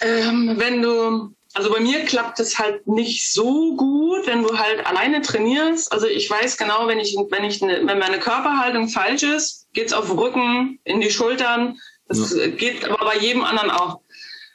ähm, 0.00 0.54
wenn 0.56 0.80
du 0.80 1.34
also 1.54 1.70
bei 1.70 1.80
mir 1.80 2.04
klappt 2.04 2.40
es 2.40 2.58
halt 2.58 2.86
nicht 2.86 3.30
so 3.30 3.74
gut, 3.76 4.26
wenn 4.26 4.42
du 4.42 4.58
halt 4.58 4.86
alleine 4.86 5.20
trainierst. 5.20 5.92
Also 5.92 6.06
ich 6.06 6.28
weiß 6.30 6.56
genau, 6.56 6.86
wenn 6.88 6.98
ich, 6.98 7.14
wenn 7.30 7.44
ich, 7.44 7.62
eine, 7.62 7.86
wenn 7.86 7.98
meine 7.98 8.18
Körperhaltung 8.18 8.88
falsch 8.88 9.22
ist, 9.22 9.66
geht's 9.74 9.92
auf 9.92 10.06
den 10.06 10.18
Rücken, 10.18 10.78
in 10.84 11.00
die 11.00 11.10
Schultern. 11.10 11.78
Das 12.08 12.34
ja. 12.34 12.46
geht 12.46 12.88
aber 12.88 13.04
bei 13.04 13.18
jedem 13.18 13.44
anderen 13.44 13.70
auch. 13.70 14.00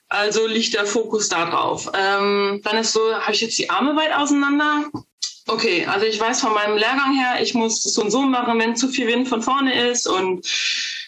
Also 0.10 0.48
liegt 0.48 0.74
der 0.74 0.86
Fokus 0.86 1.30
da 1.30 1.50
drauf. 1.50 1.92
Ähm, 1.94 2.62
dann 2.64 2.78
ist 2.78 2.94
so, 2.94 3.14
habe 3.14 3.34
ich 3.34 3.42
jetzt 3.42 3.58
die 3.58 3.70
Arme 3.70 3.96
weit 3.96 4.16
auseinander? 4.16 4.86
Okay, 5.48 5.86
also 5.86 6.06
ich 6.06 6.20
weiß 6.20 6.42
von 6.42 6.54
meinem 6.54 6.78
Lehrgang 6.78 7.14
her, 7.14 7.42
ich 7.42 7.54
muss 7.54 7.82
so 7.84 8.02
und 8.02 8.12
so 8.12 8.22
machen, 8.22 8.60
wenn 8.60 8.76
zu 8.76 8.90
viel 8.90 9.08
Wind 9.08 9.28
von 9.28 9.42
vorne 9.42 9.90
ist 9.90 10.08
und 10.08 10.46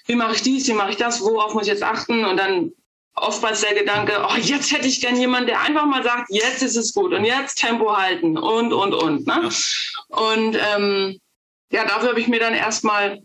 wie 0.06 0.16
mache 0.16 0.36
ich 0.36 0.42
dies, 0.42 0.68
wie 0.68 0.74
mache 0.74 0.92
ich 0.92 0.98
das, 0.98 1.22
worauf 1.22 1.54
muss 1.54 1.64
ich 1.64 1.70
jetzt 1.70 1.84
achten 1.84 2.24
und 2.26 2.38
dann 2.38 2.72
oftmals 3.22 3.62
der 3.62 3.74
Gedanke, 3.74 4.26
oh, 4.28 4.36
jetzt 4.38 4.72
hätte 4.72 4.88
ich 4.88 5.02
gern 5.02 5.16
jemanden, 5.18 5.48
der 5.48 5.62
einfach 5.62 5.86
mal 5.86 6.04
sagt, 6.04 6.28
jetzt 6.30 6.62
ist 6.62 6.76
es 6.76 6.94
gut 6.94 7.14
und 7.14 7.26
jetzt 7.26 7.56
Tempo 7.56 7.96
halten 7.96 8.38
und, 8.38 8.74
und, 8.74 8.94
und. 8.94 9.28
Ne? 9.28 9.50
Und 10.10 10.58
ähm, 10.76 11.20
ja, 11.72 11.86
dafür 11.86 12.10
habe 12.10 12.20
ich 12.20 12.28
mir 12.28 12.40
dann 12.40 12.54
erstmal, 12.54 13.22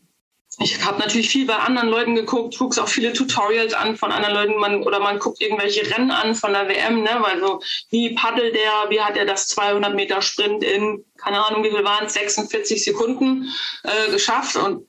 ich 0.58 0.84
habe 0.84 1.00
natürlich 1.00 1.28
viel 1.28 1.46
bei 1.46 1.56
anderen 1.56 1.88
Leuten 1.88 2.14
geguckt, 2.14 2.56
gucke 2.56 2.82
auch 2.82 2.88
viele 2.88 3.12
Tutorials 3.12 3.74
an 3.74 3.96
von 3.96 4.12
anderen 4.12 4.34
Leuten, 4.34 4.60
man, 4.60 4.82
oder 4.82 5.00
man 5.00 5.18
guckt 5.18 5.40
irgendwelche 5.40 5.90
Rennen 5.90 6.10
an 6.10 6.34
von 6.34 6.52
der 6.52 6.68
WM, 6.68 7.02
ne? 7.02 7.16
weil 7.20 7.40
so, 7.40 7.60
wie 7.90 8.14
paddelt 8.14 8.54
der, 8.54 8.90
wie 8.90 9.00
hat 9.00 9.16
er 9.16 9.24
das 9.24 9.48
200 9.48 9.94
Meter 9.94 10.22
Sprint 10.22 10.62
in, 10.62 11.04
keine 11.16 11.44
Ahnung, 11.44 11.64
wie 11.64 11.70
viel 11.70 11.84
waren 11.84 12.06
es, 12.06 12.14
46 12.14 12.84
Sekunden 12.84 13.50
äh, 13.82 14.10
geschafft 14.10 14.56
und 14.56 14.86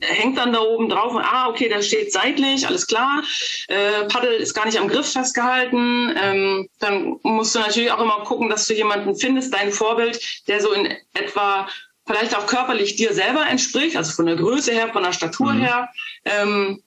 hängt 0.00 0.38
dann 0.38 0.52
da 0.52 0.60
oben 0.60 0.88
drauf 0.88 1.14
und 1.14 1.22
ah, 1.22 1.48
okay, 1.48 1.68
da 1.68 1.80
steht 1.82 2.12
seitlich, 2.12 2.66
alles 2.66 2.86
klar. 2.86 3.22
Äh, 3.68 4.04
Paddel 4.08 4.34
ist 4.34 4.54
gar 4.54 4.66
nicht 4.66 4.78
am 4.78 4.88
Griff 4.88 5.12
festgehalten. 5.12 6.14
Ähm, 6.20 6.68
dann 6.78 7.18
musst 7.22 7.54
du 7.54 7.60
natürlich 7.60 7.92
auch 7.92 8.00
immer 8.00 8.24
gucken, 8.24 8.48
dass 8.48 8.66
du 8.66 8.74
jemanden 8.74 9.14
findest, 9.14 9.54
dein 9.54 9.72
Vorbild, 9.72 10.20
der 10.48 10.60
so 10.60 10.72
in 10.72 10.94
etwa 11.14 11.68
vielleicht 12.06 12.36
auch 12.36 12.46
körperlich 12.46 12.96
dir 12.96 13.14
selber 13.14 13.46
entspricht, 13.46 13.96
also 13.96 14.12
von 14.12 14.26
der 14.26 14.36
Größe 14.36 14.72
her, 14.72 14.92
von 14.92 15.02
der 15.02 15.12
Statur 15.12 15.52
mhm. 15.52 15.60
her. 15.60 15.88
Ähm, 16.24 16.82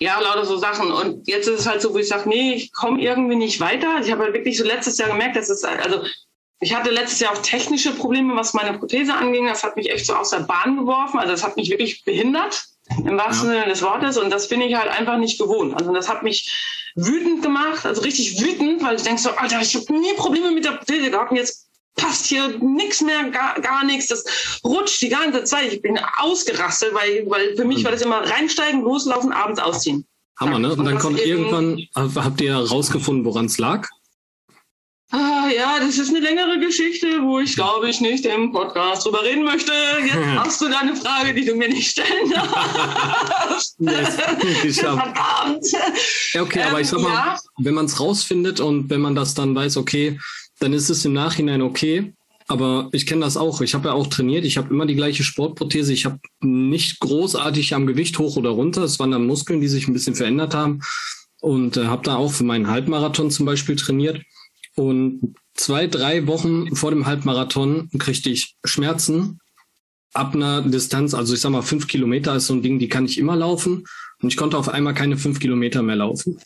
ja, 0.00 0.18
lauter 0.20 0.44
so 0.44 0.56
Sachen. 0.56 0.90
Und 0.90 1.28
jetzt 1.28 1.46
ist 1.46 1.60
es 1.60 1.66
halt 1.66 1.80
so, 1.80 1.94
wo 1.94 1.98
ich 1.98 2.08
sage, 2.08 2.28
nee, 2.28 2.54
ich 2.54 2.72
komme 2.72 3.00
irgendwie 3.00 3.36
nicht 3.36 3.60
weiter. 3.60 4.00
Ich 4.02 4.10
habe 4.10 4.24
halt 4.24 4.34
wirklich 4.34 4.58
so 4.58 4.64
letztes 4.64 4.98
Jahr 4.98 5.10
gemerkt, 5.10 5.36
dass 5.36 5.50
es, 5.50 5.62
also 5.64 6.04
ich 6.60 6.74
hatte 6.74 6.90
letztes 6.90 7.20
Jahr 7.20 7.32
auch 7.32 7.42
technische 7.42 7.92
Probleme, 7.92 8.34
was 8.36 8.54
meine 8.54 8.78
Prothese 8.78 9.14
anging. 9.14 9.46
Das 9.46 9.64
hat 9.64 9.76
mich 9.76 9.90
echt 9.90 10.06
so 10.06 10.14
aus 10.14 10.30
der 10.30 10.40
Bahn 10.40 10.76
geworfen. 10.76 11.18
Also 11.18 11.32
das 11.32 11.44
hat 11.44 11.56
mich 11.56 11.70
wirklich 11.70 12.04
behindert, 12.04 12.64
im 12.98 13.18
wahrsten 13.18 13.48
Sinne 13.48 13.66
des 13.66 13.82
Wortes. 13.82 14.16
Und 14.16 14.30
das 14.30 14.48
bin 14.48 14.60
ich 14.60 14.74
halt 14.74 14.88
einfach 14.88 15.18
nicht 15.18 15.38
gewohnt. 15.38 15.74
Also 15.74 15.92
das 15.92 16.08
hat 16.08 16.22
mich 16.22 16.50
wütend 16.94 17.42
gemacht, 17.42 17.84
also 17.84 18.02
richtig 18.02 18.40
wütend, 18.40 18.82
weil 18.82 18.96
ich 18.96 19.02
denke 19.02 19.20
so, 19.20 19.30
Alter, 19.30 19.60
ich 19.60 19.74
habe 19.74 19.92
nie 19.92 20.14
Probleme 20.16 20.52
mit 20.52 20.64
der 20.64 20.72
Prothese 20.72 21.10
gehabt 21.10 21.32
und 21.32 21.36
jetzt 21.36 21.66
passt 21.96 22.26
hier 22.26 22.48
nichts 22.60 23.00
mehr, 23.00 23.30
gar, 23.30 23.60
gar 23.60 23.84
nichts. 23.84 24.06
Das 24.06 24.24
rutscht 24.64 25.00
die 25.02 25.08
ganze 25.08 25.44
Zeit. 25.44 25.72
Ich 25.72 25.82
bin 25.82 25.98
ausgerastet, 26.18 26.94
weil, 26.94 27.28
weil 27.28 27.56
für 27.56 27.64
mich 27.64 27.84
war 27.84 27.92
das 27.92 28.02
immer 28.02 28.18
reinsteigen, 28.28 28.82
loslaufen, 28.82 29.32
abends 29.32 29.60
ausziehen. 29.60 30.06
Hammer, 30.38 30.58
ne? 30.58 30.72
Und 30.74 30.84
dann 30.84 30.98
kommt 30.98 31.20
irgendwann, 31.20 31.86
habt 31.94 32.40
ihr 32.40 32.56
rausgefunden, 32.56 33.24
woran 33.24 33.46
es 33.46 33.58
lag? 33.58 33.88
Ah, 35.16 35.48
ja, 35.48 35.78
das 35.78 35.96
ist 35.96 36.08
eine 36.08 36.18
längere 36.18 36.58
Geschichte, 36.58 37.06
wo 37.22 37.38
ich 37.38 37.54
glaube 37.54 37.88
ich 37.88 38.00
nicht 38.00 38.26
im 38.26 38.50
Podcast 38.50 39.06
drüber 39.06 39.22
reden 39.22 39.44
möchte. 39.44 39.70
Jetzt 40.04 40.16
hast 40.36 40.60
du 40.60 40.68
da 40.68 40.80
eine 40.80 40.96
Frage, 40.96 41.32
die 41.32 41.44
du 41.44 41.54
mir 41.54 41.68
nicht 41.68 41.92
stellen 41.92 42.32
darfst. 42.32 43.76
yes, 43.78 44.80
Verdammt. 44.80 45.66
Ja, 46.32 46.42
okay, 46.42 46.62
aber 46.64 46.80
ich 46.80 46.88
sag 46.88 47.00
mal, 47.00 47.10
ähm, 47.10 47.14
ja. 47.14 47.38
wenn 47.58 47.74
man 47.74 47.84
es 47.84 48.00
rausfindet 48.00 48.58
und 48.58 48.90
wenn 48.90 49.00
man 49.00 49.14
das 49.14 49.34
dann 49.34 49.54
weiß, 49.54 49.76
okay, 49.76 50.18
dann 50.58 50.72
ist 50.72 50.90
es 50.90 51.04
im 51.04 51.12
Nachhinein 51.12 51.62
okay. 51.62 52.12
Aber 52.48 52.88
ich 52.90 53.06
kenne 53.06 53.20
das 53.20 53.36
auch. 53.36 53.60
Ich 53.60 53.74
habe 53.74 53.90
ja 53.90 53.94
auch 53.94 54.08
trainiert. 54.08 54.44
Ich 54.44 54.56
habe 54.56 54.74
immer 54.74 54.84
die 54.84 54.96
gleiche 54.96 55.22
Sportprothese. 55.22 55.92
Ich 55.92 56.06
habe 56.06 56.18
nicht 56.40 56.98
großartig 56.98 57.72
am 57.72 57.86
Gewicht 57.86 58.18
hoch 58.18 58.36
oder 58.36 58.50
runter. 58.50 58.82
Es 58.82 58.98
waren 58.98 59.12
dann 59.12 59.28
Muskeln, 59.28 59.60
die 59.60 59.68
sich 59.68 59.86
ein 59.86 59.92
bisschen 59.92 60.16
verändert 60.16 60.54
haben. 60.54 60.80
und 61.40 61.76
äh, 61.76 61.86
habe 61.86 62.02
da 62.02 62.16
auch 62.16 62.32
für 62.32 62.44
meinen 62.44 62.66
Halbmarathon 62.66 63.30
zum 63.30 63.46
Beispiel 63.46 63.76
trainiert. 63.76 64.20
Und 64.76 65.36
zwei, 65.54 65.86
drei 65.86 66.26
Wochen 66.26 66.74
vor 66.74 66.90
dem 66.90 67.06
Halbmarathon 67.06 67.88
kriegte 67.98 68.30
ich 68.30 68.56
Schmerzen 68.64 69.40
ab 70.14 70.34
einer 70.34 70.62
Distanz, 70.62 71.12
also 71.12 71.34
ich 71.34 71.40
sag 71.40 71.50
mal, 71.50 71.62
fünf 71.62 71.88
Kilometer 71.88 72.36
ist 72.36 72.46
so 72.46 72.54
ein 72.54 72.62
Ding, 72.62 72.78
die 72.78 72.88
kann 72.88 73.04
ich 73.04 73.18
immer 73.18 73.36
laufen. 73.36 73.84
Und 74.22 74.28
ich 74.28 74.36
konnte 74.36 74.56
auf 74.56 74.68
einmal 74.68 74.94
keine 74.94 75.16
fünf 75.16 75.40
Kilometer 75.40 75.82
mehr 75.82 75.96
laufen. 75.96 76.38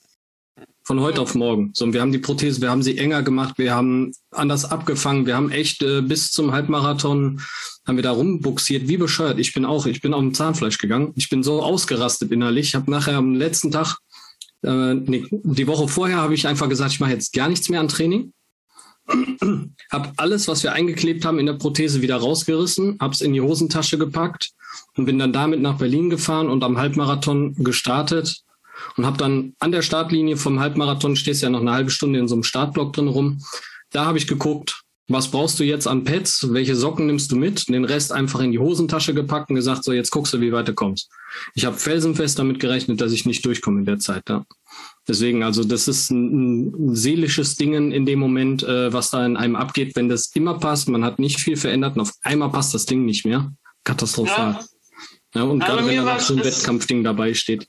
Von 0.83 1.01
heute 1.01 1.21
auf 1.21 1.35
morgen. 1.35 1.71
So, 1.75 1.85
und 1.85 1.93
wir 1.93 2.01
haben 2.01 2.13
die 2.13 2.19
Prothese, 2.19 2.63
wir 2.63 2.71
haben 2.71 2.83
sie 2.83 2.97
enger 2.97 3.23
gemacht, 3.23 3.59
wir 3.59 3.75
haben 3.75 4.13
anders 4.31 4.65
abgefangen, 4.65 5.27
wir 5.27 5.37
haben 5.37 5.51
echt 5.51 5.83
äh, 5.83 6.01
bis 6.01 6.31
zum 6.31 6.53
Halbmarathon 6.53 7.43
haben 7.87 7.97
wir 7.97 8.03
da 8.03 8.13
rumbuxiert, 8.13 8.89
wie 8.89 8.97
bescheuert. 8.97 9.39
Ich 9.39 9.53
bin 9.53 9.65
auch, 9.65 9.87
ich 9.87 10.01
bin 10.01 10.15
auf 10.15 10.21
dem 10.21 10.35
Zahnfleisch 10.35 10.79
gegangen. 10.79 11.13
Ich 11.17 11.29
bin 11.29 11.43
so 11.43 11.63
ausgerastet 11.63 12.33
innerlich. 12.33 12.69
Ich 12.69 12.75
habe 12.75 12.91
nachher 12.91 13.17
am 13.17 13.35
letzten 13.35 13.71
Tag, 13.71 13.99
äh, 14.63 14.95
nee, 14.95 15.25
die 15.31 15.67
Woche 15.67 15.89
vorher 15.89 16.19
habe 16.19 16.35
ich 16.35 16.47
einfach 16.47 16.69
gesagt, 16.69 16.93
ich 16.93 17.01
mache 17.01 17.13
jetzt 17.13 17.33
gar 17.33 17.49
nichts 17.49 17.69
mehr 17.69 17.81
an 17.81 17.89
Training. 17.89 18.33
habe 19.91 20.13
alles, 20.17 20.49
was 20.49 20.63
wir 20.63 20.73
eingeklebt 20.73 21.25
haben 21.25 21.39
in 21.39 21.47
der 21.47 21.55
Prothese 21.55 22.03
wieder 22.03 22.17
rausgerissen, 22.17 22.99
habe 23.01 23.15
es 23.15 23.21
in 23.21 23.33
die 23.33 23.41
Hosentasche 23.41 23.99
gepackt 23.99 24.51
und 24.97 25.07
bin 25.07 25.19
dann 25.19 25.33
damit 25.33 25.61
nach 25.61 25.79
Berlin 25.79 26.11
gefahren 26.11 26.49
und 26.49 26.63
am 26.63 26.77
Halbmarathon 26.77 27.55
gestartet 27.55 28.43
und 28.97 29.07
habe 29.07 29.17
dann 29.17 29.55
an 29.61 29.73
der 29.73 29.83
Startlinie 29.83 30.37
vom 30.37 30.61
Halbmarathon, 30.61 31.17
stehst 31.17 31.43
ja 31.43 31.51
noch 31.51 31.61
eine 31.61 31.73
halbe 31.73 31.91
Stunde 31.91 32.19
in 32.19 32.29
so 32.29 32.35
einem 32.35 32.43
Startblock 32.43 32.93
drin 32.93 33.09
rum, 33.09 33.41
da 33.91 34.05
habe 34.05 34.19
ich 34.19 34.27
geguckt, 34.27 34.78
was 35.09 35.31
brauchst 35.31 35.59
du 35.59 35.65
jetzt 35.65 35.87
an 35.87 36.05
Pads, 36.05 36.53
welche 36.53 36.77
Socken 36.77 37.07
nimmst 37.07 37.33
du 37.33 37.37
mit, 37.37 37.69
den 37.69 37.85
Rest 37.85 38.13
einfach 38.13 38.41
in 38.41 38.53
die 38.53 38.59
Hosentasche 38.59 39.15
gepackt 39.15 39.49
und 39.49 39.57
gesagt, 39.57 39.85
so 39.85 39.93
jetzt 39.93 40.11
guckst 40.11 40.35
du, 40.35 40.41
wie 40.41 40.53
weit 40.53 40.69
du 40.69 40.75
kommst. 40.75 41.11
Ich 41.55 41.65
habe 41.65 41.77
felsenfest 41.77 42.39
damit 42.39 42.61
gerechnet, 42.61 43.01
dass 43.01 43.13
ich 43.13 43.25
nicht 43.25 43.45
durchkomme 43.45 43.81
in 43.81 43.87
der 43.87 43.99
Zeit. 43.99 44.29
Ja. 44.29 44.45
Deswegen, 45.09 45.43
also 45.43 45.65
das 45.65 45.89
ist 45.89 46.11
ein, 46.11 46.91
ein 46.91 46.95
seelisches 46.95 47.57
Ding 47.57 47.73
in 47.91 48.05
dem 48.05 48.19
Moment, 48.19 48.63
äh, 48.63 48.93
was 48.93 49.11
da 49.11 49.25
in 49.25 49.39
einem 49.39 49.57
abgeht, 49.57 49.97
wenn 49.97 50.11
das 50.11 50.31
immer 50.35 50.59
passt, 50.59 50.89
man 50.89 51.05
hat 51.05 51.19
nicht 51.19 51.41
viel 51.41 51.57
verändert 51.57 51.97
und 51.97 52.03
auf 52.03 52.13
einmal 52.23 52.51
passt 52.51 52.75
das 52.75 52.85
Ding 52.85 53.07
nicht 53.07 53.25
mehr. 53.25 53.51
Katastrophal. 53.85 54.53
Ja. 54.53 54.65
Ja, 55.35 55.43
und 55.43 55.61
gerade 55.61 55.87
wenn 55.87 55.97
da 55.97 56.15
noch 56.15 56.21
so 56.21 56.35
ein 56.35 56.45
Wettkampfding 56.45 57.05
dabei 57.05 57.35
steht. 57.35 57.69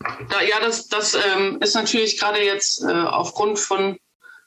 Da, 0.00 0.42
ja, 0.42 0.60
das, 0.60 0.88
das 0.88 1.14
ähm, 1.14 1.58
ist 1.60 1.74
natürlich 1.74 2.18
gerade 2.18 2.44
jetzt 2.44 2.82
äh, 2.82 2.92
aufgrund 2.92 3.58
von 3.58 3.98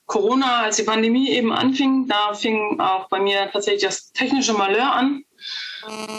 Corona, 0.05 0.61
als 0.61 0.77
die 0.77 0.83
Pandemie 0.83 1.29
eben 1.31 1.51
anfing, 1.51 2.07
da 2.07 2.33
fing 2.33 2.79
auch 2.79 3.09
bei 3.09 3.19
mir 3.19 3.49
tatsächlich 3.51 3.83
das 3.83 4.11
technische 4.11 4.53
Malheur 4.53 4.91
an, 4.91 5.23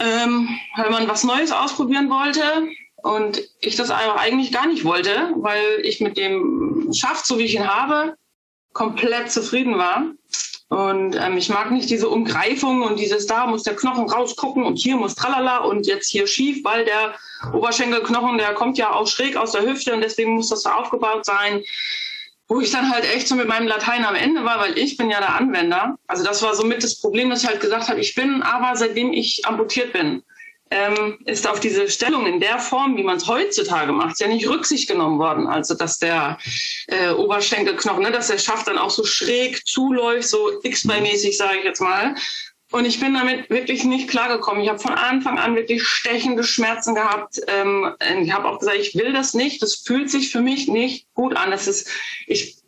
ähm, 0.00 0.48
weil 0.76 0.90
man 0.90 1.08
was 1.08 1.24
Neues 1.24 1.52
ausprobieren 1.52 2.10
wollte 2.10 2.42
und 2.96 3.42
ich 3.60 3.76
das 3.76 3.90
eigentlich 3.90 4.52
gar 4.52 4.66
nicht 4.66 4.84
wollte, 4.84 5.30
weil 5.36 5.62
ich 5.82 6.00
mit 6.00 6.16
dem 6.16 6.90
Schaft, 6.92 7.26
so 7.26 7.38
wie 7.38 7.44
ich 7.44 7.54
ihn 7.54 7.68
habe, 7.68 8.16
komplett 8.72 9.30
zufrieden 9.30 9.78
war. 9.78 10.04
Und 10.68 11.14
ähm, 11.14 11.36
ich 11.36 11.48
mag 11.48 11.70
nicht 11.70 11.88
diese 11.88 12.08
Umgreifung 12.08 12.82
und 12.82 12.98
dieses, 12.98 13.26
da 13.28 13.46
muss 13.46 13.62
der 13.62 13.76
Knochen 13.76 14.10
rausgucken 14.10 14.64
und 14.64 14.76
hier 14.78 14.96
muss 14.96 15.14
tralala 15.14 15.58
und 15.58 15.86
jetzt 15.86 16.10
hier 16.10 16.26
schief, 16.26 16.64
weil 16.64 16.84
der 16.84 17.14
Oberschenkelknochen, 17.52 18.36
der 18.36 18.52
kommt 18.54 18.76
ja 18.76 18.92
auch 18.92 19.06
schräg 19.06 19.36
aus 19.36 19.52
der 19.52 19.62
Hüfte 19.62 19.94
und 19.94 20.00
deswegen 20.00 20.32
muss 20.34 20.48
das 20.48 20.62
so 20.62 20.70
aufgebaut 20.70 21.24
sein. 21.24 21.62
Wo 22.48 22.60
ich 22.60 22.70
dann 22.70 22.92
halt 22.92 23.04
echt 23.04 23.26
so 23.26 23.34
mit 23.34 23.48
meinem 23.48 23.66
Latein 23.66 24.04
am 24.04 24.14
Ende 24.14 24.44
war, 24.44 24.60
weil 24.60 24.78
ich 24.78 24.96
bin 24.96 25.10
ja 25.10 25.18
der 25.18 25.34
Anwender. 25.34 25.98
Also 26.06 26.22
das 26.22 26.42
war 26.42 26.54
somit 26.54 26.84
das 26.84 27.00
Problem, 27.00 27.28
dass 27.30 27.42
ich 27.42 27.48
halt 27.48 27.60
gesagt 27.60 27.88
habe, 27.88 28.00
ich 28.00 28.14
bin 28.14 28.42
aber 28.42 28.76
seitdem 28.76 29.12
ich 29.12 29.44
amputiert 29.44 29.92
bin, 29.92 30.22
ähm, 30.70 31.18
ist 31.24 31.46
auf 31.46 31.60
diese 31.60 31.88
Stellung 31.88 32.26
in 32.26 32.40
der 32.40 32.58
Form, 32.58 32.96
wie 32.96 33.04
man 33.04 33.16
es 33.16 33.26
heutzutage 33.26 33.92
macht, 33.92 34.18
ja 34.20 34.26
nicht 34.26 34.48
Rücksicht 34.48 34.88
genommen 34.88 35.18
worden. 35.18 35.46
Also 35.46 35.74
dass 35.74 35.98
der 35.98 36.38
äh, 36.88 37.10
Oberschenkelknochen, 37.10 38.02
ne, 38.02 38.10
dass 38.10 38.28
der 38.28 38.38
Schaft 38.38 38.66
dann 38.66 38.78
auch 38.78 38.90
so 38.90 39.04
schräg 39.04 39.66
zuläuft, 39.66 40.28
so 40.28 40.60
X-Bei-mäßig, 40.62 41.36
sage 41.36 41.58
ich 41.58 41.64
jetzt 41.64 41.80
mal. 41.80 42.14
Und 42.76 42.84
ich 42.84 43.00
bin 43.00 43.14
damit 43.14 43.48
wirklich 43.48 43.84
nicht 43.84 44.06
klargekommen. 44.06 44.62
Ich 44.62 44.68
habe 44.68 44.78
von 44.78 44.92
Anfang 44.92 45.38
an 45.38 45.56
wirklich 45.56 45.82
stechende 45.82 46.44
Schmerzen 46.44 46.94
gehabt. 46.94 47.40
Ähm, 47.46 47.94
ich 48.22 48.30
habe 48.32 48.46
auch 48.46 48.58
gesagt, 48.58 48.76
ich 48.76 48.94
will 48.94 49.14
das 49.14 49.32
nicht. 49.32 49.62
Das 49.62 49.76
fühlt 49.76 50.10
sich 50.10 50.30
für 50.30 50.42
mich 50.42 50.68
nicht 50.68 51.06
gut 51.14 51.34
an. 51.38 51.50
Das 51.50 51.68
ist, 51.68 51.88
ich 52.26 52.58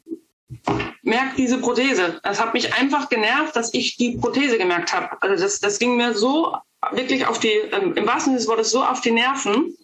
merke 1.02 1.36
diese 1.36 1.58
Prothese. 1.58 2.20
Das 2.22 2.40
hat 2.40 2.54
mich 2.54 2.72
einfach 2.72 3.10
genervt, 3.10 3.54
dass 3.54 3.74
ich 3.74 3.98
die 3.98 4.16
Prothese 4.16 4.56
gemerkt 4.56 4.94
habe. 4.94 5.10
Also 5.20 5.44
das, 5.44 5.60
das 5.60 5.78
ging 5.78 5.98
mir 5.98 6.14
so 6.14 6.56
wirklich 6.92 7.26
auf 7.26 7.38
die, 7.38 7.48
ähm, 7.48 7.92
im 7.94 8.06
wahrsten 8.06 8.32
Sinne 8.32 8.38
des 8.38 8.48
Wortes, 8.48 8.70
so 8.70 8.82
auf 8.82 9.02
die 9.02 9.10
Nerven 9.10 9.76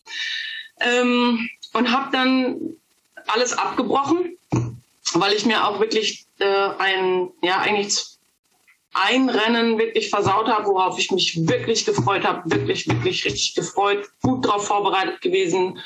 ähm, 0.81 1.51
und 1.75 1.93
habe 1.93 2.09
dann 2.13 2.57
alles 3.27 3.53
abgebrochen, 3.53 4.39
weil 5.13 5.35
ich 5.35 5.45
mir 5.45 5.67
auch 5.69 5.81
wirklich 5.81 6.25
äh, 6.39 6.69
ein, 6.79 7.29
ja, 7.43 7.59
eigentlich 7.59 8.13
ein 8.95 9.29
Rennen 9.29 9.79
wirklich 9.79 10.09
versaut 10.09 10.49
habe, 10.49 10.67
worauf 10.67 10.99
ich 10.99 11.11
mich 11.11 11.47
wirklich 11.49 11.85
gefreut 11.85 12.25
habe, 12.25 12.49
wirklich, 12.51 12.89
wirklich 12.89 13.25
richtig 13.25 13.55
gefreut, 13.55 14.09
gut 14.23 14.45
darauf 14.45 14.67
vorbereitet 14.67 15.21
gewesen. 15.21 15.81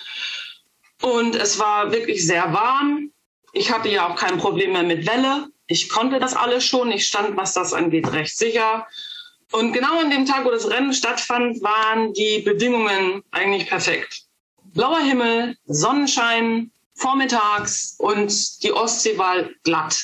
Und 1.03 1.35
es 1.35 1.59
war 1.59 1.90
wirklich 1.90 2.27
sehr 2.27 2.53
warm. 2.53 3.11
Ich 3.53 3.73
hatte 3.73 3.88
ja 3.88 4.09
auch 4.09 4.16
kein 4.16 4.38
Problem 4.38 4.73
mehr 4.73 4.83
mit 4.83 5.07
Welle. 5.07 5.49
Ich 5.66 5.88
konnte 5.88 6.18
das 6.18 6.35
alles 6.35 6.64
schon. 6.64 6.90
Ich 6.90 7.07
stand, 7.07 7.37
was 7.37 7.55
das 7.55 7.73
angeht, 7.73 8.12
recht 8.12 8.37
sicher. 8.37 8.87
Und 9.53 9.73
genau 9.73 10.01
an 10.01 10.11
dem 10.11 10.27
Tag, 10.27 10.44
wo 10.44 10.51
das 10.51 10.68
Rennen 10.68 10.92
stattfand, 10.92 11.62
waren 11.62 12.12
die 12.12 12.40
Bedingungen 12.40 13.23
eigentlich 13.31 13.68
perfekt. 13.68 14.25
Blauer 14.75 15.01
Himmel, 15.01 15.57
Sonnenschein, 15.66 16.71
vormittags 16.94 17.94
und 17.99 18.62
die 18.62 18.73
Ostsee 18.73 19.16
war 19.16 19.44
glatt. 19.62 19.97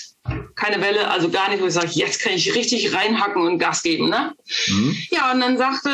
Keine 0.55 0.81
Welle, 0.81 1.11
also 1.11 1.29
gar 1.29 1.51
nicht, 1.51 1.63
wo 1.63 1.67
ich 1.67 1.75
sage, 1.75 1.91
jetzt 1.93 2.21
kann 2.21 2.33
ich 2.33 2.55
richtig 2.55 2.95
reinhacken 2.95 3.43
und 3.43 3.59
Gas 3.59 3.83
geben. 3.83 4.09
Ne? 4.09 4.35
Mhm. 4.69 4.97
Ja, 5.11 5.33
und 5.33 5.41
dann 5.41 5.59
sagte 5.59 5.91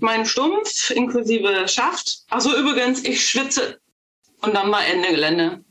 mein 0.00 0.26
Stumpf, 0.26 0.90
inklusive 0.90 1.68
Schaft, 1.68 2.20
also 2.30 2.56
übrigens, 2.56 3.04
ich 3.04 3.24
schwitze. 3.24 3.78
Und 4.42 4.54
dann 4.54 4.72
war 4.72 4.84
Ende 4.84 5.10
Gelände. 5.10 5.64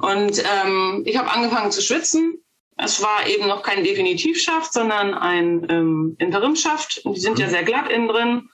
Und 0.00 0.42
ähm, 0.42 1.02
ich 1.04 1.16
habe 1.16 1.30
angefangen 1.30 1.70
zu 1.70 1.82
schwitzen 1.82 2.44
es 2.76 3.02
war 3.02 3.26
eben 3.26 3.46
noch 3.46 3.62
kein 3.62 3.84
Definitivschaft, 3.84 4.72
sondern 4.72 5.14
ein 5.14 5.66
ähm, 5.68 6.16
Interimschaft. 6.18 6.98
Und 7.04 7.16
die 7.16 7.20
sind 7.20 7.38
ja 7.38 7.46
mhm. 7.46 7.50
sehr 7.50 7.62
glatt 7.62 7.88
innen 7.90 8.08
drin. 8.08 8.48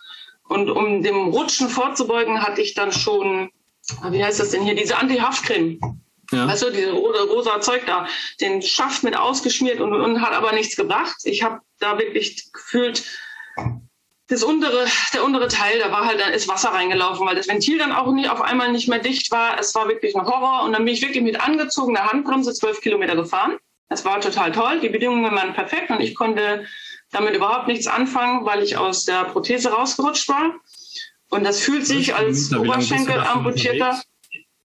Und 0.48 0.68
um 0.68 1.02
dem 1.02 1.28
Rutschen 1.28 1.68
vorzubeugen, 1.68 2.42
hatte 2.42 2.60
ich 2.60 2.74
dann 2.74 2.92
schon, 2.92 3.50
wie 4.10 4.22
heißt 4.22 4.40
das 4.40 4.50
denn 4.50 4.62
hier, 4.62 4.74
diese 4.74 4.98
Anti-Haftcreme. 4.98 5.80
Ja. 6.30 6.46
Weißt 6.46 6.62
du, 6.62 6.70
diese 6.70 6.92
rosa 6.92 7.60
Zeug 7.60 7.82
da, 7.86 8.06
den 8.40 8.62
Schaft 8.62 9.02
mit 9.02 9.16
ausgeschmiert 9.16 9.80
und, 9.80 9.92
und 9.92 10.22
hat 10.22 10.32
aber 10.32 10.52
nichts 10.52 10.76
gebracht. 10.76 11.16
Ich 11.24 11.42
habe 11.42 11.60
da 11.78 11.98
wirklich 11.98 12.52
gefühlt, 12.52 13.04
das 14.28 14.44
untere, 14.44 14.86
der 15.12 15.24
untere 15.24 15.48
Teil, 15.48 15.80
da 15.80 15.90
war 15.90 16.06
halt, 16.06 16.20
dann 16.20 16.32
ist 16.32 16.46
Wasser 16.46 16.68
reingelaufen, 16.68 17.26
weil 17.26 17.34
das 17.34 17.48
Ventil 17.48 17.78
dann 17.78 17.90
auch 17.90 18.12
nie, 18.12 18.28
auf 18.28 18.40
einmal 18.40 18.70
nicht 18.70 18.88
mehr 18.88 19.00
dicht 19.00 19.32
war. 19.32 19.58
Es 19.58 19.74
war 19.74 19.88
wirklich 19.88 20.14
ein 20.14 20.24
Horror. 20.24 20.62
Und 20.64 20.72
dann 20.72 20.84
bin 20.84 20.94
ich 20.94 21.02
wirklich 21.02 21.22
mit 21.22 21.40
angezogener 21.40 22.04
Handbremse 22.04 22.54
zwölf 22.54 22.80
Kilometer 22.80 23.16
gefahren. 23.16 23.56
Es 23.88 24.04
war 24.04 24.20
total 24.20 24.52
toll, 24.52 24.78
die 24.78 24.88
Bedingungen 24.88 25.34
waren 25.34 25.52
perfekt 25.52 25.90
und 25.90 26.00
ich 26.00 26.14
konnte 26.14 26.64
damit 27.10 27.34
überhaupt 27.34 27.66
nichts 27.66 27.88
anfangen, 27.88 28.46
weil 28.46 28.62
ich 28.62 28.76
aus 28.76 29.04
der 29.04 29.24
Prothese 29.24 29.70
rausgerutscht 29.72 30.28
war. 30.28 30.54
Und 31.28 31.44
das 31.44 31.60
fühlt 31.60 31.86
sich 31.86 32.14
als 32.14 32.52
Oberschenkelamputierter. 32.54 34.00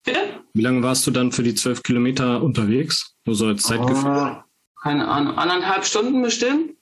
Bitte? 0.03 0.19
Wie 0.53 0.61
lange 0.61 0.83
warst 0.83 1.07
du 1.07 1.11
dann 1.11 1.31
für 1.31 1.43
die 1.43 1.55
zwölf 1.55 1.83
Kilometer 1.83 2.41
unterwegs? 2.43 3.15
Nur 3.25 3.35
so 3.35 3.47
als 3.47 3.63
Zeitgefühl? 3.63 4.09
Oh, 4.09 4.81
keine 4.81 5.07
Ahnung, 5.07 5.37
anderthalb 5.37 5.85
Stunden 5.85 6.21
bestimmt. 6.21 6.73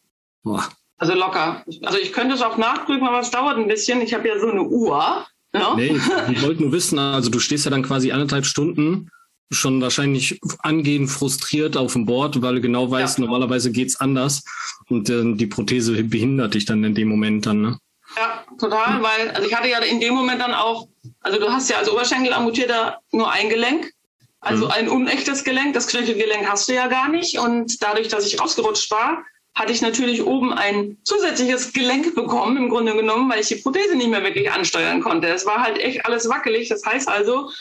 Boah. 0.44 0.68
Also 0.98 1.14
locker. 1.14 1.64
Also 1.84 1.98
ich 1.98 2.14
könnte 2.14 2.36
es 2.36 2.42
auch 2.42 2.58
nachprüfen, 2.58 3.08
aber 3.08 3.20
es 3.20 3.32
dauert 3.32 3.58
ein 3.58 3.68
bisschen. 3.68 4.02
Ich 4.02 4.14
habe 4.14 4.28
ja 4.28 4.40
so 4.40 4.50
eine 4.50 4.64
Uhr. 4.64 5.26
Ja? 5.54 5.76
Nee, 5.76 6.00
ich 6.32 6.42
wollte 6.44 6.62
nur 6.62 6.72
wissen, 6.72 6.98
also 6.98 7.30
du 7.30 7.40
stehst 7.40 7.66
ja 7.66 7.72
dann 7.72 7.84
quasi 7.84 8.12
anderthalb 8.12 8.46
Stunden 8.46 9.10
schon 9.52 9.82
wahrscheinlich 9.82 10.40
angehend 10.60 11.10
frustriert 11.10 11.76
auf 11.76 11.94
dem 11.94 12.06
Board, 12.06 12.42
weil 12.42 12.56
du 12.56 12.62
genau 12.62 12.90
weißt, 12.90 13.18
ja. 13.18 13.26
normalerweise 13.26 13.72
geht's 13.72 13.98
anders 13.98 14.44
und 14.88 15.10
äh, 15.10 15.34
die 15.34 15.48
Prothese 15.48 16.04
behindert 16.04 16.54
dich 16.54 16.66
dann 16.66 16.84
in 16.84 16.96
dem 16.96 17.10
Moment 17.10 17.46
dann, 17.46 17.62
ne? 17.62 17.78
Ja, 18.16 18.44
total, 18.58 19.02
weil 19.02 19.30
also 19.32 19.48
ich 19.48 19.56
hatte 19.56 19.70
ja 19.70 19.80
in 19.80 20.00
dem 20.00 20.14
Moment 20.14 20.42
dann 20.42 20.54
auch, 20.54 20.88
also 21.22 21.40
du 21.40 21.52
hast 21.52 21.70
ja 21.70 21.78
als 21.78 21.90
Oberschenkelamputierter 21.90 23.00
nur 23.12 23.32
ein 23.32 23.50
Gelenk, 23.50 23.92
also 24.40 24.66
mhm. 24.66 24.72
ein 24.72 24.90
unechtes 24.90 25.44
Gelenk, 25.44 25.74
das 25.74 25.88
Knöchelgelenk 25.88 26.48
hast 26.48 26.68
du 26.68 26.74
ja 26.74 26.88
gar 26.88 27.10
nicht 27.10 27.38
und 27.40 27.82
dadurch, 27.82 28.08
dass 28.08 28.26
ich 28.26 28.40
rausgerutscht 28.40 28.90
war, 28.92 29.24
hatte 29.54 29.72
ich 29.72 29.82
natürlich 29.82 30.24
oben 30.24 30.54
ein 30.54 30.98
zusätzliches 31.04 31.74
Gelenk 31.74 32.16
bekommen, 32.16 32.58
im 32.58 32.70
Grunde 32.70 32.96
genommen, 32.96 33.30
weil 33.30 33.42
ich 33.42 33.48
die 33.48 33.56
Prothese 33.56 33.96
nicht 33.96 34.10
mehr 34.10 34.24
wirklich 34.24 34.52
ansteuern 34.52 35.02
konnte. 35.02 35.28
Es 35.28 35.46
war 35.46 35.62
halt 35.62 35.78
echt 35.78 36.06
alles 36.06 36.30
wackelig. 36.30 36.70
Das 36.70 36.86
heißt 36.86 37.10
also, 37.10 37.52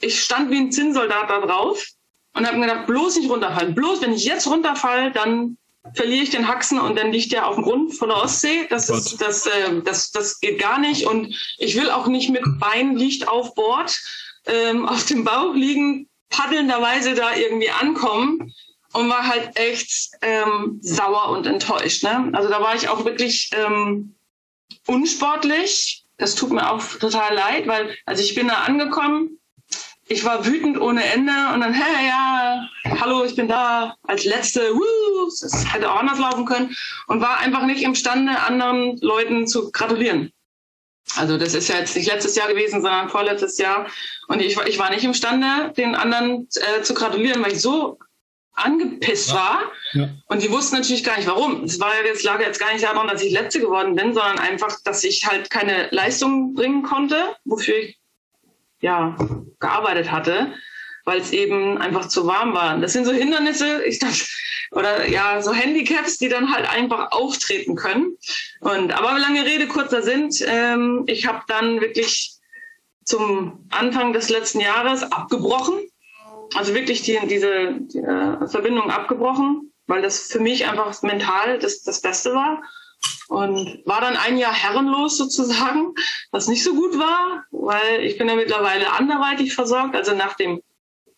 ich 0.00 0.20
stand 0.22 0.50
wie 0.50 0.58
ein 0.58 0.70
Zinnsoldat 0.72 1.28
da 1.28 1.40
drauf 1.40 1.84
und 2.34 2.46
habe 2.46 2.58
mir 2.58 2.68
gedacht, 2.68 2.86
bloß 2.86 3.16
nicht 3.16 3.28
runterfallen. 3.28 3.74
Bloß, 3.74 4.02
wenn 4.02 4.12
ich 4.12 4.24
jetzt 4.24 4.46
runterfalle, 4.46 5.10
dann 5.10 5.56
verliere 5.94 6.22
ich 6.22 6.30
den 6.30 6.48
Haxen 6.48 6.78
und 6.78 6.98
dann 6.98 7.12
liegt 7.12 7.32
der 7.32 7.46
auf 7.46 7.56
dem 7.56 7.64
Grund 7.64 7.94
von 7.94 8.08
der 8.08 8.18
Ostsee. 8.18 8.66
Das, 8.68 8.88
ist, 8.88 9.20
das, 9.20 9.46
äh, 9.46 9.80
das, 9.84 10.10
das 10.10 10.40
geht 10.40 10.58
gar 10.58 10.78
nicht. 10.78 11.06
Und 11.06 11.34
ich 11.58 11.76
will 11.76 11.90
auch 11.90 12.06
nicht 12.06 12.30
mit 12.30 12.44
Bein 12.58 12.96
liegt 12.96 13.28
auf 13.28 13.54
Bord 13.54 13.98
ähm, 14.46 14.86
auf 14.86 15.04
dem 15.06 15.24
Bauch 15.24 15.54
liegen. 15.54 16.08
paddelnderweise 16.28 17.14
da 17.14 17.34
irgendwie 17.34 17.70
ankommen 17.70 18.52
und 18.92 19.08
war 19.08 19.26
halt 19.26 19.56
echt 19.56 20.10
ähm, 20.22 20.78
sauer 20.80 21.30
und 21.30 21.46
enttäuscht. 21.46 22.04
Ne? 22.04 22.30
Also 22.32 22.48
da 22.48 22.60
war 22.60 22.74
ich 22.74 22.88
auch 22.88 23.04
wirklich 23.04 23.50
ähm, 23.52 24.14
unsportlich. 24.86 26.04
Das 26.18 26.34
tut 26.34 26.50
mir 26.52 26.70
auch 26.70 26.84
total 27.00 27.34
leid, 27.34 27.66
weil 27.66 27.96
also 28.06 28.22
ich 28.22 28.34
bin 28.34 28.48
da 28.48 28.62
angekommen, 28.62 29.39
ich 30.10 30.24
war 30.24 30.44
wütend 30.44 30.78
ohne 30.80 31.04
Ende 31.04 31.32
und 31.54 31.60
dann, 31.60 31.72
hey, 31.72 32.08
ja, 32.08 32.68
hallo, 33.00 33.24
ich 33.24 33.36
bin 33.36 33.46
da 33.46 33.94
als 34.02 34.24
Letzte, 34.24 34.74
woo, 34.74 35.28
es 35.28 35.72
hätte 35.72 35.90
auch 35.90 36.00
anders 36.00 36.18
laufen 36.18 36.44
können 36.44 36.76
und 37.06 37.20
war 37.20 37.38
einfach 37.38 37.64
nicht 37.64 37.82
imstande, 37.82 38.36
anderen 38.40 38.98
Leuten 39.00 39.46
zu 39.46 39.70
gratulieren. 39.70 40.32
Also 41.14 41.38
das 41.38 41.54
ist 41.54 41.68
ja 41.68 41.76
jetzt 41.76 41.94
nicht 41.94 42.08
letztes 42.08 42.34
Jahr 42.34 42.48
gewesen, 42.48 42.82
sondern 42.82 43.08
vorletztes 43.08 43.56
Jahr. 43.58 43.86
Und 44.26 44.42
ich, 44.42 44.58
ich 44.66 44.78
war 44.80 44.90
nicht 44.90 45.04
imstande, 45.04 45.72
den 45.76 45.94
anderen 45.94 46.48
äh, 46.56 46.82
zu 46.82 46.92
gratulieren, 46.92 47.42
weil 47.44 47.52
ich 47.52 47.60
so 47.60 47.98
angepisst 48.54 49.32
war. 49.32 49.62
Ja. 49.92 50.08
Und 50.26 50.42
die 50.42 50.50
wussten 50.50 50.76
natürlich 50.76 51.04
gar 51.04 51.16
nicht, 51.18 51.28
warum. 51.28 51.64
Es 51.64 51.78
war 51.78 51.92
jetzt, 52.04 52.24
lag 52.24 52.40
jetzt 52.40 52.58
gar 52.58 52.72
nicht 52.72 52.84
daran, 52.84 53.06
dass 53.06 53.22
ich 53.22 53.32
Letzte 53.32 53.60
geworden 53.60 53.94
bin, 53.94 54.12
sondern 54.12 54.40
einfach, 54.40 54.76
dass 54.84 55.04
ich 55.04 55.24
halt 55.26 55.50
keine 55.50 55.88
Leistung 55.92 56.54
bringen 56.54 56.82
konnte, 56.82 57.36
wofür 57.44 57.76
ich 57.76 57.99
ja 58.80 59.16
gearbeitet 59.58 60.10
hatte, 60.10 60.52
weil 61.04 61.20
es 61.20 61.32
eben 61.32 61.78
einfach 61.78 62.08
zu 62.08 62.26
warm 62.26 62.54
war. 62.54 62.78
Das 62.78 62.92
sind 62.92 63.04
so 63.04 63.12
Hindernisse, 63.12 63.84
ich 63.84 63.98
dachte, 63.98 64.24
oder 64.72 65.08
ja, 65.08 65.42
so 65.42 65.52
Handicaps, 65.52 66.18
die 66.18 66.28
dann 66.28 66.52
halt 66.52 66.68
einfach 66.70 67.10
auftreten 67.12 67.74
können. 67.74 68.16
Und 68.60 68.92
aber 68.92 69.18
lange 69.18 69.44
Rede, 69.44 69.66
kurzer 69.66 70.02
Sinn, 70.02 70.30
ähm, 70.46 71.04
ich 71.06 71.26
habe 71.26 71.42
dann 71.48 71.80
wirklich 71.80 72.34
zum 73.04 73.66
Anfang 73.70 74.12
des 74.12 74.28
letzten 74.28 74.60
Jahres 74.60 75.02
abgebrochen 75.10 75.80
also 76.54 76.74
wirklich 76.74 77.02
die, 77.02 77.18
diese 77.26 77.74
die, 77.74 77.98
äh, 77.98 78.46
Verbindung 78.48 78.90
abgebrochen, 78.90 79.72
weil 79.86 80.02
das 80.02 80.30
für 80.30 80.40
mich 80.40 80.66
einfach 80.66 81.00
mental 81.02 81.58
das, 81.58 81.82
das 81.82 82.00
Beste 82.00 82.34
war. 82.34 82.62
Und 83.28 83.82
war 83.86 84.00
dann 84.00 84.16
ein 84.16 84.38
Jahr 84.38 84.52
herrenlos 84.52 85.16
sozusagen, 85.16 85.94
was 86.32 86.48
nicht 86.48 86.64
so 86.64 86.74
gut 86.74 86.98
war, 86.98 87.44
weil 87.52 88.00
ich 88.00 88.18
bin 88.18 88.28
ja 88.28 88.34
mittlerweile 88.34 88.92
anderweitig 88.92 89.54
versorgt. 89.54 89.94
Also 89.94 90.14
nach 90.14 90.34
dem 90.34 90.60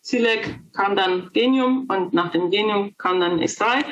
Silek 0.01 0.59
kam 0.73 0.95
dann 0.95 1.31
Genium 1.33 1.87
und 1.89 2.13
nach 2.13 2.31
dem 2.31 2.51
Genium 2.51 2.95
kam 2.97 3.19
dann 3.19 3.39
X3 3.39 3.83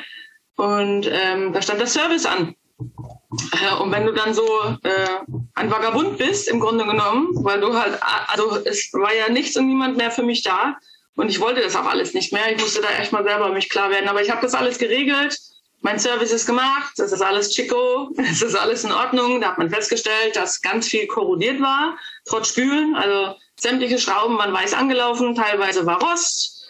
und 0.56 1.10
ähm, 1.10 1.52
da 1.52 1.62
stand 1.62 1.80
der 1.80 1.88
Service 1.88 2.26
an. 2.26 2.54
Äh, 2.78 3.82
und 3.82 3.90
wenn 3.90 4.06
du 4.06 4.12
dann 4.12 4.34
so 4.34 4.46
äh, 4.82 5.06
ein 5.54 5.70
Vagabund 5.70 6.18
bist, 6.18 6.48
im 6.48 6.60
Grunde 6.60 6.84
genommen, 6.84 7.30
weil 7.42 7.60
du 7.60 7.74
halt, 7.74 7.98
also 8.28 8.56
es 8.64 8.92
war 8.92 9.14
ja 9.14 9.30
nichts 9.30 9.56
und 9.56 9.66
niemand 9.66 9.96
mehr 9.96 10.10
für 10.10 10.22
mich 10.22 10.42
da, 10.42 10.76
und 11.16 11.28
ich 11.28 11.40
wollte 11.40 11.60
das 11.60 11.76
auch 11.76 11.84
alles 11.84 12.14
nicht 12.14 12.32
mehr. 12.32 12.52
Ich 12.54 12.60
musste 12.60 12.80
da 12.80 12.88
echt 12.98 13.12
mal 13.12 13.24
selber 13.24 13.50
mich 13.50 13.68
klar 13.68 13.90
werden. 13.90 14.08
Aber 14.08 14.22
ich 14.22 14.30
habe 14.30 14.40
das 14.40 14.54
alles 14.54 14.78
geregelt. 14.78 15.38
Mein 15.82 15.98
Service 15.98 16.30
ist 16.30 16.46
gemacht. 16.46 16.92
Das 16.96 17.12
ist 17.12 17.22
alles 17.22 17.50
Chico. 17.50 18.10
Es 18.16 18.40
ist 18.40 18.54
alles 18.54 18.84
in 18.84 18.92
Ordnung. 18.92 19.40
Da 19.40 19.48
hat 19.48 19.58
man 19.58 19.70
festgestellt, 19.70 20.36
dass 20.36 20.62
ganz 20.62 20.88
viel 20.88 21.06
korrodiert 21.06 21.60
war, 21.60 21.98
trotz 22.24 22.48
Spülen. 22.48 22.94
Also 22.94 23.36
sämtliche 23.56 23.98
Schrauben 23.98 24.38
waren 24.38 24.52
weiß 24.52 24.74
angelaufen. 24.74 25.34
Teilweise 25.34 25.84
war 25.84 26.00
Rost. 26.02 26.60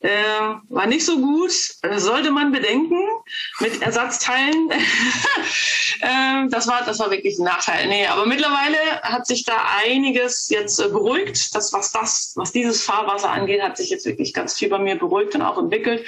Äh, 0.00 0.10
war 0.68 0.86
nicht 0.86 1.04
so 1.04 1.16
gut. 1.18 1.52
Das 1.82 2.02
sollte 2.02 2.32
man 2.32 2.50
bedenken 2.50 2.98
mit 3.60 3.82
Ersatzteilen. 3.82 4.70
äh, 6.00 6.48
das, 6.48 6.66
war, 6.66 6.82
das 6.84 6.98
war 6.98 7.10
wirklich 7.12 7.38
ein 7.38 7.44
Nachteil. 7.44 7.86
Nee, 7.86 8.06
aber 8.06 8.26
mittlerweile 8.26 9.00
hat 9.02 9.26
sich 9.26 9.44
da 9.44 9.54
einiges 9.84 10.48
jetzt 10.48 10.80
äh, 10.80 10.88
beruhigt. 10.88 11.54
Das, 11.54 11.72
was 11.72 11.92
das, 11.92 12.32
was 12.34 12.50
dieses 12.50 12.82
Fahrwasser 12.82 13.30
angeht, 13.30 13.62
hat 13.62 13.76
sich 13.76 13.90
jetzt 13.90 14.04
wirklich 14.04 14.32
ganz 14.32 14.54
viel 14.58 14.70
bei 14.70 14.78
mir 14.78 14.98
beruhigt 14.98 15.36
und 15.36 15.42
auch 15.42 15.58
entwickelt. 15.58 16.04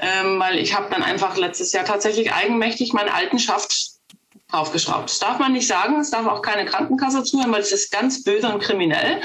Ähm, 0.00 0.38
weil 0.38 0.58
ich 0.58 0.76
habe 0.76 0.88
dann 0.90 1.02
einfach 1.02 1.36
letztes 1.36 1.72
Jahr 1.72 1.84
tatsächlich 1.84 2.32
eigenmächtig 2.32 2.92
meinen 2.92 3.08
alten 3.08 3.38
Schaft 3.38 3.98
draufgeschraubt. 4.50 5.10
Das 5.10 5.18
darf 5.18 5.38
man 5.38 5.52
nicht 5.52 5.66
sagen, 5.66 6.00
es 6.00 6.10
darf 6.10 6.26
auch 6.26 6.42
keine 6.42 6.64
Krankenkasse 6.64 7.22
zuhören, 7.22 7.52
weil 7.52 7.60
es 7.60 7.72
ist 7.72 7.90
ganz 7.90 8.22
böse 8.24 8.48
und 8.48 8.62
kriminell. 8.62 9.20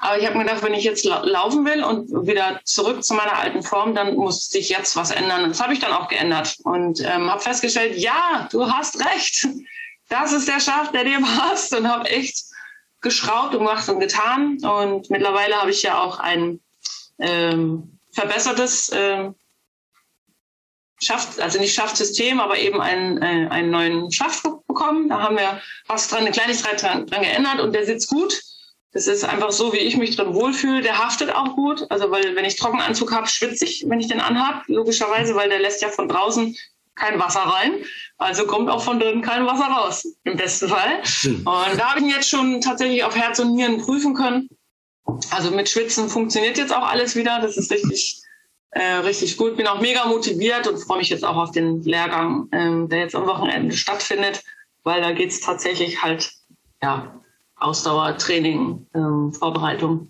Aber 0.00 0.18
ich 0.18 0.26
habe 0.26 0.36
mir 0.36 0.44
gedacht, 0.44 0.62
wenn 0.62 0.74
ich 0.74 0.84
jetzt 0.84 1.04
laufen 1.04 1.64
will 1.64 1.84
und 1.84 2.26
wieder 2.26 2.60
zurück 2.64 3.04
zu 3.04 3.14
meiner 3.14 3.38
alten 3.38 3.62
Form, 3.62 3.94
dann 3.94 4.16
muss 4.16 4.48
sich 4.48 4.68
jetzt 4.68 4.96
was 4.96 5.10
ändern. 5.10 5.48
Das 5.48 5.60
habe 5.60 5.74
ich 5.74 5.78
dann 5.78 5.92
auch 5.92 6.08
geändert 6.08 6.56
und 6.64 7.00
ähm, 7.00 7.30
habe 7.30 7.40
festgestellt, 7.40 7.96
ja, 7.98 8.48
du 8.50 8.68
hast 8.68 8.98
recht. 8.98 9.46
Das 10.08 10.32
ist 10.32 10.48
der 10.48 10.60
Schaft, 10.60 10.94
der 10.94 11.04
dir 11.04 11.20
passt 11.38 11.74
und 11.74 11.88
habe 11.88 12.08
echt 12.08 12.44
geschraubt 13.00 13.54
und 13.54 13.60
gemacht 13.60 13.88
und 13.88 14.00
getan. 14.00 14.58
Und 14.64 15.10
mittlerweile 15.10 15.60
habe 15.60 15.70
ich 15.70 15.82
ja 15.82 16.00
auch 16.00 16.18
ein 16.18 16.60
ähm, 17.18 17.98
verbessertes 18.10 18.90
ähm, 18.92 19.34
Schaft, 21.02 21.40
also 21.40 21.58
nicht 21.58 21.74
Schaftsystem, 21.74 22.40
aber 22.40 22.58
eben 22.58 22.80
einen, 22.80 23.20
äh, 23.20 23.48
einen 23.50 23.70
neuen 23.70 24.12
Schaft 24.12 24.44
bekommen. 24.66 25.08
Da 25.08 25.20
haben 25.20 25.36
wir 25.36 25.60
was 25.88 26.08
dran, 26.08 26.20
eine 26.20 26.30
Kleinigkeit 26.30 26.82
dran, 26.82 27.06
dran 27.06 27.22
geändert 27.22 27.60
und 27.60 27.74
der 27.74 27.84
sitzt 27.84 28.08
gut. 28.08 28.40
Das 28.92 29.06
ist 29.06 29.24
einfach 29.24 29.52
so, 29.52 29.72
wie 29.72 29.78
ich 29.78 29.96
mich 29.96 30.16
drin 30.16 30.34
wohlfühle. 30.34 30.82
Der 30.82 30.98
haftet 30.98 31.34
auch 31.34 31.56
gut. 31.56 31.86
Also, 31.90 32.10
weil 32.10 32.36
wenn 32.36 32.44
ich 32.44 32.56
Trockenanzug 32.56 33.12
habe, 33.12 33.26
schwitze 33.26 33.64
ich, 33.64 33.84
wenn 33.88 34.00
ich 34.00 34.08
den 34.08 34.20
anhab, 34.20 34.64
logischerweise, 34.68 35.34
weil 35.34 35.48
der 35.48 35.60
lässt 35.60 35.80
ja 35.80 35.88
von 35.88 36.08
draußen 36.08 36.54
kein 36.94 37.18
Wasser 37.18 37.40
rein. 37.40 37.84
Also 38.18 38.46
kommt 38.46 38.68
auch 38.68 38.82
von 38.82 39.00
drinnen 39.00 39.22
kein 39.22 39.46
Wasser 39.46 39.64
raus, 39.64 40.06
im 40.24 40.36
besten 40.36 40.68
Fall. 40.68 41.02
Und 41.24 41.78
da 41.78 41.90
habe 41.90 42.00
ich 42.00 42.04
ihn 42.04 42.10
jetzt 42.10 42.28
schon 42.28 42.60
tatsächlich 42.60 43.02
auf 43.02 43.16
Herz 43.16 43.38
und 43.38 43.54
Nieren 43.54 43.78
prüfen 43.78 44.14
können. 44.14 44.48
Also 45.30 45.50
mit 45.50 45.68
Schwitzen 45.68 46.08
funktioniert 46.08 46.58
jetzt 46.58 46.72
auch 46.72 46.86
alles 46.86 47.16
wieder. 47.16 47.40
Das 47.40 47.56
ist 47.56 47.70
richtig, 47.72 48.21
äh, 48.72 48.96
richtig 48.96 49.36
gut. 49.36 49.56
Bin 49.56 49.66
auch 49.66 49.80
mega 49.80 50.06
motiviert 50.06 50.66
und 50.66 50.78
freue 50.78 50.98
mich 50.98 51.10
jetzt 51.10 51.24
auch 51.24 51.36
auf 51.36 51.52
den 51.52 51.82
Lehrgang, 51.82 52.48
ähm, 52.52 52.88
der 52.88 53.00
jetzt 53.00 53.14
am 53.14 53.26
Wochenende 53.26 53.76
stattfindet, 53.76 54.42
weil 54.82 55.00
da 55.00 55.12
geht 55.12 55.30
es 55.30 55.40
tatsächlich 55.40 56.02
halt 56.02 56.32
ja, 56.82 57.20
Ausdauertraining, 57.56 58.86
ähm, 58.94 59.32
Vorbereitung. 59.32 60.08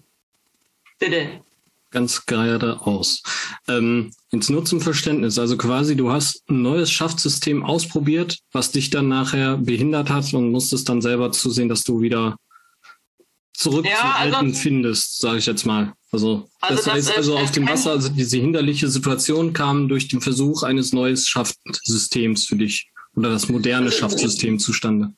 Bitte. 0.99 1.43
Ganz 1.91 2.25
geradeaus. 2.25 3.23
Ähm, 3.69 4.13
jetzt 4.31 4.49
nur 4.49 4.65
zum 4.65 4.81
Verständnis. 4.81 5.39
Also 5.39 5.59
quasi, 5.59 5.95
du 5.95 6.11
hast 6.11 6.49
ein 6.49 6.63
neues 6.63 6.91
Schaftsystem 6.91 7.65
ausprobiert, 7.65 8.39
was 8.53 8.71
dich 8.71 8.89
dann 8.91 9.09
nachher 9.09 9.59
behindert 9.59 10.09
hat 10.09 10.33
und 10.33 10.51
musstest 10.53 10.89
dann 10.89 11.03
selber 11.03 11.33
zusehen, 11.33 11.69
dass 11.69 11.83
du 11.83 12.01
wieder 12.01 12.37
zurück 13.53 13.87
ja, 13.87 13.97
zum 13.97 14.11
also, 14.11 14.37
Alten 14.37 14.55
findest, 14.55 15.21
sage 15.21 15.39
ich 15.39 15.47
jetzt 15.47 15.67
mal. 15.67 15.93
Also, 16.11 16.49
also 16.61 16.77
das, 16.77 16.85
das 16.85 16.95
heißt 16.95 17.17
also 17.17 17.39
auf 17.39 17.51
dem 17.53 17.69
Wasser, 17.69 17.93
also 17.93 18.09
diese 18.11 18.37
hinderliche 18.37 18.89
Situation 18.89 19.53
kam 19.53 19.89
durch 19.89 20.09
den 20.09 20.21
Versuch 20.21 20.63
eines 20.63 20.93
neuen 20.93 21.17
Schaftsystems 21.17 22.45
für 22.45 22.57
dich 22.57 22.91
oder 23.17 23.31
das 23.31 23.49
moderne 23.49 23.87
also, 23.87 23.99
Schaftsystem 23.99 24.59
zustande 24.59 25.13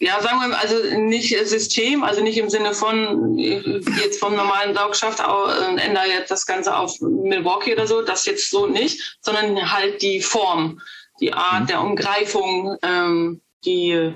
ja, 0.00 0.20
sagen 0.22 0.38
wir 0.40 0.48
mal, 0.48 0.58
also 0.58 0.76
nicht 0.96 1.36
System, 1.48 2.04
also 2.04 2.22
nicht 2.22 2.38
im 2.38 2.48
Sinne 2.48 2.72
von 2.72 3.36
jetzt 3.36 4.20
vom 4.20 4.36
normalen 4.36 4.74
Saugschaft 4.74 5.18
äh, 5.18 5.80
ändere 5.80 6.06
jetzt 6.06 6.30
das 6.30 6.46
Ganze 6.46 6.76
auf 6.76 7.00
Milwaukee 7.00 7.72
oder 7.72 7.86
so, 7.86 8.02
das 8.02 8.24
jetzt 8.24 8.50
so 8.50 8.66
nicht, 8.66 9.18
sondern 9.20 9.72
halt 9.72 10.00
die 10.02 10.20
Form, 10.20 10.80
die 11.20 11.32
Art 11.32 11.62
mhm. 11.62 11.66
der 11.66 11.80
Umgreifung, 11.80 12.76
ähm, 12.82 13.40
die, 13.64 14.12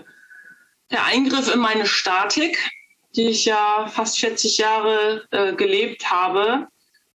der 0.93 1.05
Eingriff 1.05 1.53
in 1.53 1.59
meine 1.59 1.87
Statik, 1.87 2.59
die 3.15 3.29
ich 3.29 3.45
ja 3.45 3.87
fast 3.89 4.19
40 4.19 4.59
Jahre 4.59 5.27
äh, 5.31 5.53
gelebt 5.55 6.11
habe. 6.11 6.69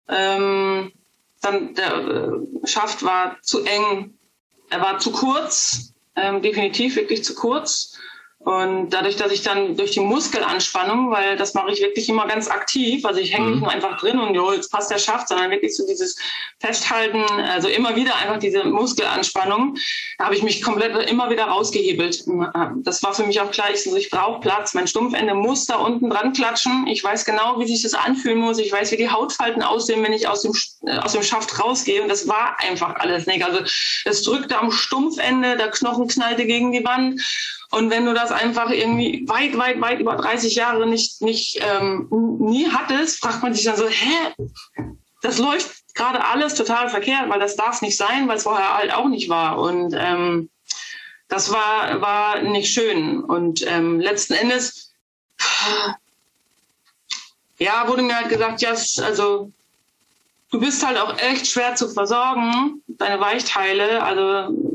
Ähm, 0.08 0.92
dann 1.40 1.74
der 1.74 1.94
äh, 1.94 2.66
Schaft 2.66 3.02
war 3.02 3.38
zu 3.42 3.64
eng, 3.64 4.18
er 4.70 4.80
war 4.80 4.98
zu 4.98 5.12
kurz, 5.12 5.94
ähm, 6.16 6.42
definitiv 6.42 6.96
wirklich 6.96 7.24
zu 7.24 7.34
kurz 7.34 7.93
und 8.44 8.90
dadurch, 8.90 9.16
dass 9.16 9.32
ich 9.32 9.42
dann 9.42 9.76
durch 9.76 9.92
die 9.92 10.00
Muskelanspannung, 10.00 11.10
weil 11.10 11.36
das 11.36 11.54
mache 11.54 11.72
ich 11.72 11.80
wirklich 11.80 12.08
immer 12.08 12.26
ganz 12.26 12.48
aktiv, 12.48 13.04
also 13.06 13.18
ich 13.18 13.32
hänge 13.32 13.46
nicht 13.46 13.54
mhm. 13.56 13.62
nur 13.62 13.70
einfach 13.70 13.98
drin 13.98 14.18
und 14.18 14.34
jo, 14.34 14.52
jetzt 14.52 14.70
passt 14.70 14.90
der 14.90 14.98
Schaft, 14.98 15.28
sondern 15.28 15.50
wirklich 15.50 15.74
so 15.74 15.86
dieses 15.86 16.16
Festhalten, 16.60 17.22
also 17.22 17.68
immer 17.68 17.96
wieder 17.96 18.14
einfach 18.16 18.38
diese 18.38 18.64
Muskelanspannung, 18.64 19.76
da 20.18 20.26
habe 20.26 20.36
ich 20.36 20.42
mich 20.42 20.62
komplett 20.62 21.10
immer 21.10 21.30
wieder 21.30 21.44
rausgehebelt. 21.44 22.24
Das 22.82 23.02
war 23.02 23.14
für 23.14 23.24
mich 23.24 23.40
auch 23.40 23.50
klar, 23.50 23.68
ich, 23.72 23.82
so, 23.82 23.96
ich 23.96 24.10
brauche 24.10 24.40
Platz, 24.40 24.74
mein 24.74 24.86
Stumpfende 24.86 25.34
muss 25.34 25.64
da 25.64 25.76
unten 25.76 26.10
dran 26.10 26.32
klatschen. 26.32 26.86
Ich 26.86 27.02
weiß 27.02 27.24
genau, 27.24 27.58
wie 27.58 27.66
sich 27.66 27.82
das 27.82 27.94
anfühlen 27.94 28.38
muss. 28.38 28.58
Ich 28.58 28.70
weiß, 28.70 28.92
wie 28.92 28.96
die 28.96 29.10
Hautfalten 29.10 29.62
aussehen, 29.62 30.02
wenn 30.02 30.12
ich 30.12 30.28
aus 30.28 30.42
dem, 30.42 30.52
äh, 30.86 30.98
aus 30.98 31.12
dem 31.12 31.22
Schaft 31.22 31.58
rausgehe. 31.62 32.02
Und 32.02 32.08
das 32.08 32.28
war 32.28 32.56
einfach 32.60 32.96
alles 32.96 33.26
nicht. 33.26 33.44
Also 33.44 33.60
es 34.04 34.22
drückte 34.22 34.58
am 34.58 34.70
Stumpfende, 34.70 35.56
der 35.56 35.70
Knochen 35.70 36.08
knallte 36.08 36.46
gegen 36.46 36.72
die 36.72 36.84
Wand. 36.84 37.20
Und 37.74 37.90
wenn 37.90 38.06
du 38.06 38.14
das 38.14 38.30
einfach 38.30 38.70
irgendwie 38.70 39.24
weit, 39.26 39.58
weit, 39.58 39.80
weit 39.80 39.98
über 39.98 40.14
30 40.14 40.54
Jahre 40.54 40.86
nicht, 40.86 41.20
nicht 41.22 41.58
ähm, 41.60 42.06
nie 42.38 42.70
hattest, 42.70 43.18
fragt 43.18 43.42
man 43.42 43.52
sich 43.52 43.64
dann 43.64 43.76
so, 43.76 43.88
hä, 43.88 44.34
das 45.22 45.38
läuft 45.38 45.94
gerade 45.94 46.24
alles 46.24 46.54
total 46.54 46.88
verkehrt, 46.88 47.28
weil 47.28 47.40
das 47.40 47.56
darf 47.56 47.82
nicht 47.82 47.96
sein, 47.96 48.28
weil 48.28 48.36
es 48.36 48.44
vorher 48.44 48.74
halt 48.74 48.94
auch 48.94 49.08
nicht 49.08 49.28
war. 49.28 49.58
Und 49.58 49.92
ähm, 49.98 50.50
das 51.28 51.52
war, 51.52 52.00
war 52.00 52.42
nicht 52.42 52.72
schön. 52.72 53.24
Und 53.24 53.66
ähm, 53.66 53.98
letzten 53.98 54.34
Endes, 54.34 54.92
ja, 57.58 57.88
wurde 57.88 58.02
mir 58.02 58.16
halt 58.16 58.28
gesagt, 58.28 58.60
ja, 58.62 58.70
also 58.70 59.50
du 60.52 60.60
bist 60.60 60.86
halt 60.86 60.98
auch 60.98 61.18
echt 61.18 61.48
schwer 61.48 61.74
zu 61.74 61.88
versorgen, 61.88 62.82
deine 62.86 63.18
Weichteile. 63.18 64.00
Also 64.02 64.73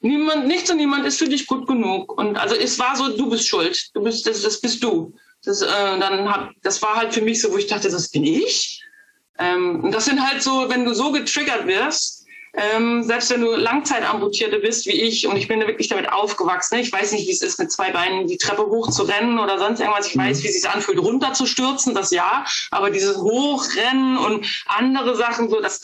niemand, 0.00 0.46
nichts 0.46 0.70
und 0.70 0.76
niemand 0.76 1.06
ist 1.06 1.18
für 1.18 1.28
dich 1.28 1.46
gut 1.46 1.66
genug. 1.66 2.16
Und 2.18 2.36
also 2.36 2.54
es 2.54 2.78
war 2.78 2.96
so, 2.96 3.16
du 3.16 3.28
bist 3.30 3.48
schuld. 3.48 3.90
Du 3.94 4.02
bist, 4.02 4.26
das, 4.26 4.42
das 4.42 4.60
bist 4.60 4.82
du. 4.82 5.14
Das, 5.44 5.62
äh, 5.62 5.66
dann 5.66 6.30
hab, 6.30 6.50
das 6.62 6.82
war 6.82 6.96
halt 6.96 7.14
für 7.14 7.22
mich 7.22 7.40
so, 7.40 7.52
wo 7.52 7.56
ich 7.56 7.66
dachte, 7.66 7.90
das 7.90 8.10
bin 8.10 8.24
ich. 8.24 8.82
Ähm, 9.38 9.84
und 9.84 9.92
das 9.92 10.04
sind 10.04 10.20
halt 10.26 10.42
so, 10.42 10.68
wenn 10.68 10.84
du 10.84 10.94
so 10.94 11.12
getriggert 11.12 11.66
wirst, 11.66 12.18
ähm, 12.54 13.04
selbst 13.04 13.30
wenn 13.30 13.42
du 13.42 13.54
Langzeitamputierte 13.54 14.58
bist 14.58 14.86
wie 14.86 14.92
ich 14.92 15.26
und 15.26 15.36
ich 15.36 15.46
bin 15.46 15.60
wirklich 15.60 15.88
damit 15.88 16.10
aufgewachsen, 16.10 16.76
ne? 16.76 16.82
ich 16.82 16.92
weiß 16.92 17.12
nicht, 17.12 17.28
wie 17.28 17.32
es 17.32 17.42
ist, 17.42 17.58
mit 17.58 17.70
zwei 17.70 17.92
Beinen 17.92 18.26
die 18.26 18.38
Treppe 18.38 18.66
hoch 18.66 18.90
zu 18.90 19.04
rennen 19.04 19.38
oder 19.38 19.58
sonst 19.58 19.80
irgendwas. 19.80 20.08
Ich 20.08 20.16
weiß, 20.16 20.38
mhm. 20.38 20.42
wie 20.42 20.48
es 20.48 20.60
sich 20.60 20.68
anfühlt, 20.68 20.98
runterzustürzen, 20.98 21.94
das 21.94 22.10
ja, 22.10 22.44
aber 22.70 22.90
dieses 22.90 23.18
Hochrennen 23.18 24.16
und 24.18 24.46
andere 24.66 25.14
Sachen, 25.14 25.50
so 25.50 25.60
das 25.60 25.82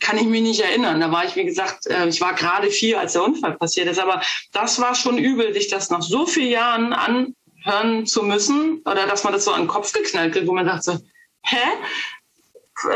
kann 0.00 0.18
ich 0.18 0.24
mich 0.24 0.42
nicht 0.42 0.60
erinnern. 0.60 1.00
Da 1.00 1.12
war 1.12 1.24
ich, 1.24 1.36
wie 1.36 1.44
gesagt, 1.44 1.86
äh, 1.86 2.08
ich 2.08 2.20
war 2.20 2.34
gerade 2.34 2.70
vier, 2.70 2.98
als 2.98 3.12
der 3.12 3.24
Unfall 3.24 3.56
passiert 3.56 3.88
ist, 3.88 3.98
aber 3.98 4.22
das 4.52 4.80
war 4.80 4.94
schon 4.94 5.18
übel, 5.18 5.52
sich 5.52 5.68
das 5.68 5.90
nach 5.90 6.02
so 6.02 6.26
vielen 6.26 6.50
Jahren 6.50 6.92
anhören 6.92 8.06
zu 8.06 8.22
müssen 8.22 8.78
oder 8.84 9.06
dass 9.06 9.24
man 9.24 9.32
das 9.32 9.44
so 9.44 9.52
an 9.52 9.62
den 9.62 9.68
Kopf 9.68 9.92
geknallt 9.92 10.34
wird, 10.34 10.46
wo 10.46 10.52
man 10.52 10.66
dachte, 10.66 10.82
so, 10.82 10.98
hä? 11.42 11.56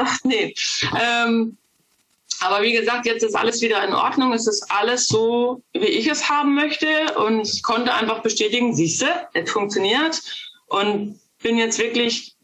Ach, 0.01 0.19
nee. 0.25 0.55
Ähm, 0.99 1.59
aber 2.41 2.63
wie 2.63 2.73
gesagt, 2.73 3.07
jetzt 3.07 3.23
ist 3.23 3.35
alles 3.35 3.63
wieder 3.63 3.83
in 3.85 3.95
Ordnung. 3.95 4.33
Es 4.33 4.47
ist 4.47 4.71
alles 4.71 5.07
so, 5.07 5.63
wie 5.73 5.87
ich 5.87 6.07
es 6.07 6.29
haben 6.29 6.55
möchte. 6.55 6.87
Und 7.17 7.43
ich 7.43 7.63
konnte 7.63 7.95
einfach 7.95 8.23
bestätigen, 8.23 8.75
siehste, 8.75 9.09
es 9.33 9.51
funktioniert. 9.51 10.21
Und 10.67 11.21
bin 11.43 11.59
jetzt 11.59 11.79
wirklich 11.79 12.35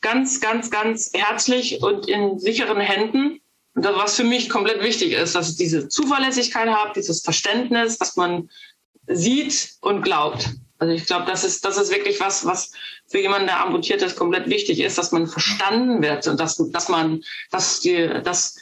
ganz, 0.00 0.40
ganz, 0.40 0.70
ganz 0.70 1.10
herzlich 1.14 1.82
und 1.82 2.08
in 2.08 2.38
sicheren 2.38 2.80
Händen. 2.80 3.40
Was 3.82 4.16
für 4.16 4.24
mich 4.24 4.48
komplett 4.48 4.82
wichtig 4.82 5.12
ist, 5.12 5.34
dass 5.34 5.50
ich 5.50 5.56
diese 5.56 5.88
Zuverlässigkeit 5.88 6.68
habe, 6.68 6.92
dieses 6.94 7.22
Verständnis, 7.22 7.98
dass 7.98 8.16
man 8.16 8.50
sieht 9.06 9.72
und 9.80 10.02
glaubt. 10.02 10.50
Also 10.78 10.94
ich 10.94 11.06
glaube, 11.06 11.26
das 11.26 11.44
ist, 11.44 11.64
das 11.64 11.76
ist 11.76 11.90
wirklich 11.90 12.20
was, 12.20 12.44
was 12.44 12.70
für 13.08 13.18
jemanden, 13.18 13.46
der 13.46 13.60
amputiert 13.60 14.02
ist, 14.02 14.16
komplett 14.16 14.48
wichtig 14.48 14.80
ist, 14.80 14.96
dass 14.96 15.12
man 15.12 15.26
verstanden 15.26 16.02
wird 16.02 16.26
und 16.28 16.38
dass, 16.38 16.56
dass 16.56 16.88
man, 16.88 17.22
dass 17.50 17.80
die, 17.80 18.08
dass, 18.22 18.56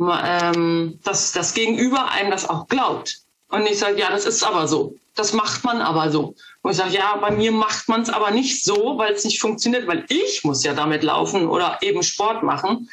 ähm, 0.00 0.98
dass 1.04 1.32
das 1.32 1.54
Gegenüber 1.54 2.10
einem 2.10 2.30
das 2.30 2.48
auch 2.48 2.66
glaubt. 2.68 3.18
Und 3.48 3.66
ich 3.66 3.78
sage, 3.78 4.00
ja, 4.00 4.10
das 4.10 4.24
ist 4.24 4.42
aber 4.42 4.66
so. 4.66 4.96
Das 5.14 5.34
macht 5.34 5.62
man 5.62 5.82
aber 5.82 6.10
so. 6.10 6.34
Und 6.62 6.70
ich 6.70 6.78
sage, 6.78 6.94
ja, 6.94 7.16
bei 7.16 7.30
mir 7.30 7.52
macht 7.52 7.88
man 7.88 8.00
es 8.00 8.08
aber 8.08 8.30
nicht 8.30 8.64
so, 8.64 8.96
weil 8.96 9.12
es 9.12 9.24
nicht 9.24 9.40
funktioniert, 9.40 9.86
weil 9.86 10.06
ich 10.08 10.42
muss 10.42 10.64
ja 10.64 10.72
damit 10.72 11.02
laufen 11.02 11.46
oder 11.48 11.78
eben 11.82 12.02
Sport 12.02 12.42
machen. 12.42 12.88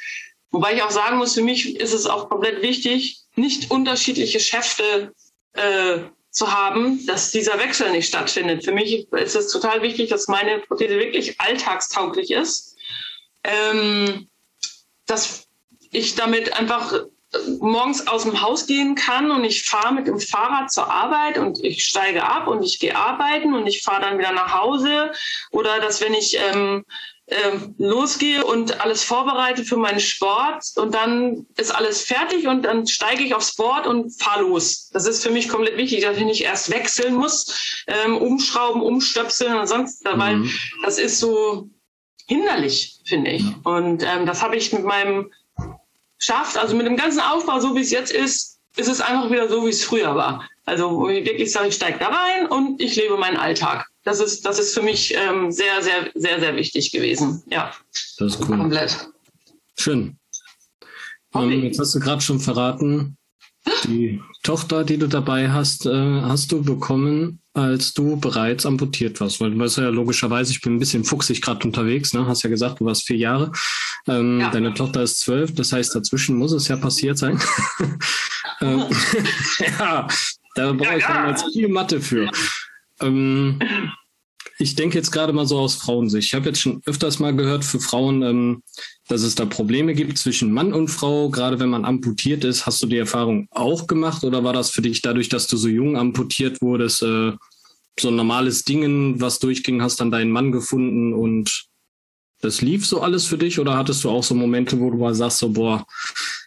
Wobei 0.51 0.75
ich 0.75 0.83
auch 0.83 0.91
sagen 0.91 1.17
muss, 1.17 1.35
für 1.35 1.43
mich 1.43 1.75
ist 1.79 1.93
es 1.93 2.07
auch 2.07 2.29
komplett 2.29 2.61
wichtig, 2.61 3.21
nicht 3.35 3.69
unterschiedliche 3.71 4.39
Schäfte 4.39 5.13
äh, 5.53 5.99
zu 6.31 6.51
haben, 6.51 7.05
dass 7.05 7.31
dieser 7.31 7.59
Wechsel 7.59 7.91
nicht 7.91 8.07
stattfindet. 8.07 8.63
Für 8.63 8.71
mich 8.71 9.11
ist 9.11 9.35
es 9.35 9.51
total 9.51 9.81
wichtig, 9.81 10.09
dass 10.09 10.27
meine 10.27 10.59
Prothese 10.59 10.97
wirklich 10.97 11.39
alltagstauglich 11.39 12.31
ist. 12.31 12.77
Ähm, 13.43 14.27
dass 15.05 15.47
ich 15.91 16.15
damit 16.15 16.53
einfach 16.53 16.93
morgens 17.59 18.07
aus 18.07 18.23
dem 18.23 18.41
Haus 18.41 18.65
gehen 18.65 18.95
kann 18.95 19.29
und 19.31 19.43
ich 19.43 19.63
fahre 19.63 19.93
mit 19.93 20.07
dem 20.07 20.19
Fahrrad 20.19 20.71
zur 20.71 20.91
Arbeit 20.91 21.37
und 21.37 21.63
ich 21.63 21.85
steige 21.85 22.23
ab 22.23 22.47
und 22.47 22.63
ich 22.63 22.79
gehe 22.79 22.95
arbeiten 22.95 23.53
und 23.53 23.67
ich 23.67 23.83
fahre 23.83 24.01
dann 24.01 24.17
wieder 24.17 24.31
nach 24.31 24.53
Hause 24.53 25.11
oder 25.51 25.79
dass 25.79 26.01
wenn 26.01 26.13
ich 26.13 26.37
ähm, 26.39 26.85
ähm, 27.31 27.75
losgehe 27.77 28.43
und 28.43 28.81
alles 28.81 29.03
vorbereite 29.03 29.63
für 29.63 29.77
meinen 29.77 29.99
Sport 29.99 30.63
und 30.75 30.93
dann 30.93 31.45
ist 31.57 31.73
alles 31.73 32.01
fertig 32.01 32.47
und 32.47 32.63
dann 32.63 32.87
steige 32.87 33.23
ich 33.23 33.35
aufs 33.35 33.55
Board 33.55 33.87
und 33.87 34.11
fahre 34.21 34.41
los. 34.41 34.89
Das 34.91 35.05
ist 35.05 35.23
für 35.23 35.31
mich 35.31 35.49
komplett 35.49 35.77
wichtig, 35.77 36.01
dass 36.01 36.17
ich 36.17 36.25
nicht 36.25 36.43
erst 36.43 36.71
wechseln 36.71 37.15
muss, 37.15 37.85
ähm, 37.87 38.17
umschrauben, 38.17 38.81
umstöpseln 38.81 39.57
und 39.57 39.67
sonst, 39.67 40.05
mhm. 40.05 40.19
weil 40.19 40.49
das 40.83 40.97
ist 40.97 41.19
so 41.19 41.69
hinderlich, 42.27 42.99
finde 43.05 43.31
ich. 43.31 43.43
Und 43.63 44.03
ähm, 44.03 44.25
das 44.25 44.41
habe 44.41 44.55
ich 44.55 44.71
mit 44.73 44.83
meinem 44.83 45.31
schafft, 46.19 46.57
also 46.57 46.75
mit 46.75 46.85
dem 46.85 46.97
ganzen 46.97 47.21
Aufbau, 47.21 47.59
so 47.59 47.75
wie 47.75 47.81
es 47.81 47.91
jetzt 47.91 48.11
ist, 48.11 48.59
ist 48.75 48.87
es 48.87 49.01
einfach 49.01 49.31
wieder 49.31 49.49
so, 49.49 49.65
wie 49.65 49.69
es 49.69 49.83
früher 49.83 50.15
war. 50.15 50.47
Also 50.69 50.91
wo 50.91 51.09
ich 51.09 51.25
wirklich 51.25 51.51
sage, 51.51 51.69
ich 51.69 51.75
steige 51.75 51.97
da 51.97 52.09
rein 52.09 52.45
und 52.47 52.79
ich 52.79 52.95
lebe 52.95 53.17
meinen 53.17 53.37
Alltag. 53.37 53.87
Das 54.03 54.19
ist, 54.19 54.45
das 54.45 54.59
ist 54.59 54.73
für 54.73 54.83
mich 54.83 55.15
ähm, 55.15 55.51
sehr, 55.51 55.81
sehr, 55.81 56.11
sehr, 56.13 56.39
sehr 56.39 56.55
wichtig 56.55 56.91
gewesen. 56.91 57.43
Ja. 57.49 57.73
Das 58.17 58.35
ist 58.35 58.39
cool. 58.41 58.57
Komplett. 58.57 59.09
Schön. 59.77 60.17
Ähm, 61.33 61.63
jetzt 61.63 61.79
hast 61.79 61.95
du 61.95 61.99
gerade 61.99 62.21
schon 62.21 62.39
verraten, 62.39 63.17
die 63.85 64.21
Tochter, 64.43 64.83
die 64.83 64.97
du 64.97 65.07
dabei 65.07 65.49
hast, 65.49 65.85
äh, 65.85 66.21
hast 66.21 66.51
du 66.51 66.63
bekommen, 66.63 67.41
als 67.53 67.93
du 67.93 68.17
bereits 68.17 68.65
amputiert 68.65 69.19
warst. 69.19 69.41
Weil 69.41 69.51
du 69.51 69.59
weißt 69.59 69.77
ja 69.77 69.89
logischerweise, 69.89 70.51
ich 70.51 70.61
bin 70.61 70.75
ein 70.75 70.79
bisschen 70.79 71.03
fuchsig 71.03 71.41
gerade 71.41 71.65
unterwegs, 71.65 72.13
ne? 72.13 72.25
Hast 72.25 72.43
ja 72.43 72.49
gesagt, 72.49 72.79
du 72.79 72.85
warst 72.85 73.05
vier 73.05 73.17
Jahre. 73.17 73.51
Ähm, 74.07 74.39
ja. 74.39 74.49
Deine 74.49 74.73
Tochter 74.73 75.03
ist 75.03 75.19
zwölf, 75.19 75.53
das 75.55 75.71
heißt, 75.71 75.93
dazwischen 75.95 76.37
muss 76.37 76.51
es 76.51 76.67
ja 76.67 76.77
passiert 76.77 77.17
sein. 77.17 77.39
ähm, 78.61 78.85
ja, 79.79 80.07
da 80.67 80.73
brauche 80.73 80.97
ich 80.97 81.03
ja, 81.03 81.27
ja. 81.27 81.33
dann 81.33 81.51
viel 81.51 81.67
Mathe 81.67 82.01
für. 82.01 82.29
Ähm, 83.01 83.59
ich 84.61 84.75
denke 84.75 84.97
jetzt 84.97 85.11
gerade 85.11 85.31
mal 85.31 85.45
so 85.45 85.57
aus 85.57 85.75
Frauensicht. 85.75 86.27
Ich 86.27 86.33
habe 86.33 86.47
jetzt 86.47 86.59
schon 86.59 86.81
öfters 86.85 87.19
mal 87.19 87.33
gehört 87.33 87.63
für 87.63 87.79
Frauen, 87.79 88.21
ähm, 88.23 88.63
dass 89.07 89.21
es 89.21 89.35
da 89.35 89.45
Probleme 89.45 89.93
gibt 89.93 90.17
zwischen 90.17 90.51
Mann 90.51 90.73
und 90.73 90.89
Frau, 90.89 91.29
gerade 91.29 91.59
wenn 91.59 91.69
man 91.69 91.85
amputiert 91.85 92.43
ist. 92.43 92.65
Hast 92.65 92.83
du 92.83 92.87
die 92.87 92.97
Erfahrung 92.97 93.47
auch 93.51 93.87
gemacht 93.87 94.23
oder 94.23 94.43
war 94.43 94.53
das 94.53 94.69
für 94.69 94.81
dich 94.81 95.01
dadurch, 95.01 95.29
dass 95.29 95.47
du 95.47 95.55
so 95.55 95.69
jung 95.69 95.95
amputiert 95.97 96.61
wurdest, 96.61 97.03
äh, 97.03 97.31
so 97.99 98.09
ein 98.09 98.15
normales 98.15 98.65
Ding, 98.65 99.19
was 99.21 99.39
durchging, 99.39 99.81
hast 99.81 100.01
dann 100.01 100.11
deinen 100.11 100.31
Mann 100.31 100.51
gefunden 100.51 101.13
und 101.13 101.67
das 102.41 102.61
lief 102.61 102.85
so 102.85 103.01
alles 103.01 103.25
für 103.25 103.37
dich 103.37 103.59
oder 103.59 103.77
hattest 103.77 104.03
du 104.03 104.09
auch 104.09 104.23
so 104.23 104.35
Momente, 104.35 104.79
wo 104.79 104.89
du 104.89 104.97
mal 104.97 105.15
sagst, 105.15 105.39
so 105.39 105.49
boah, 105.49 105.85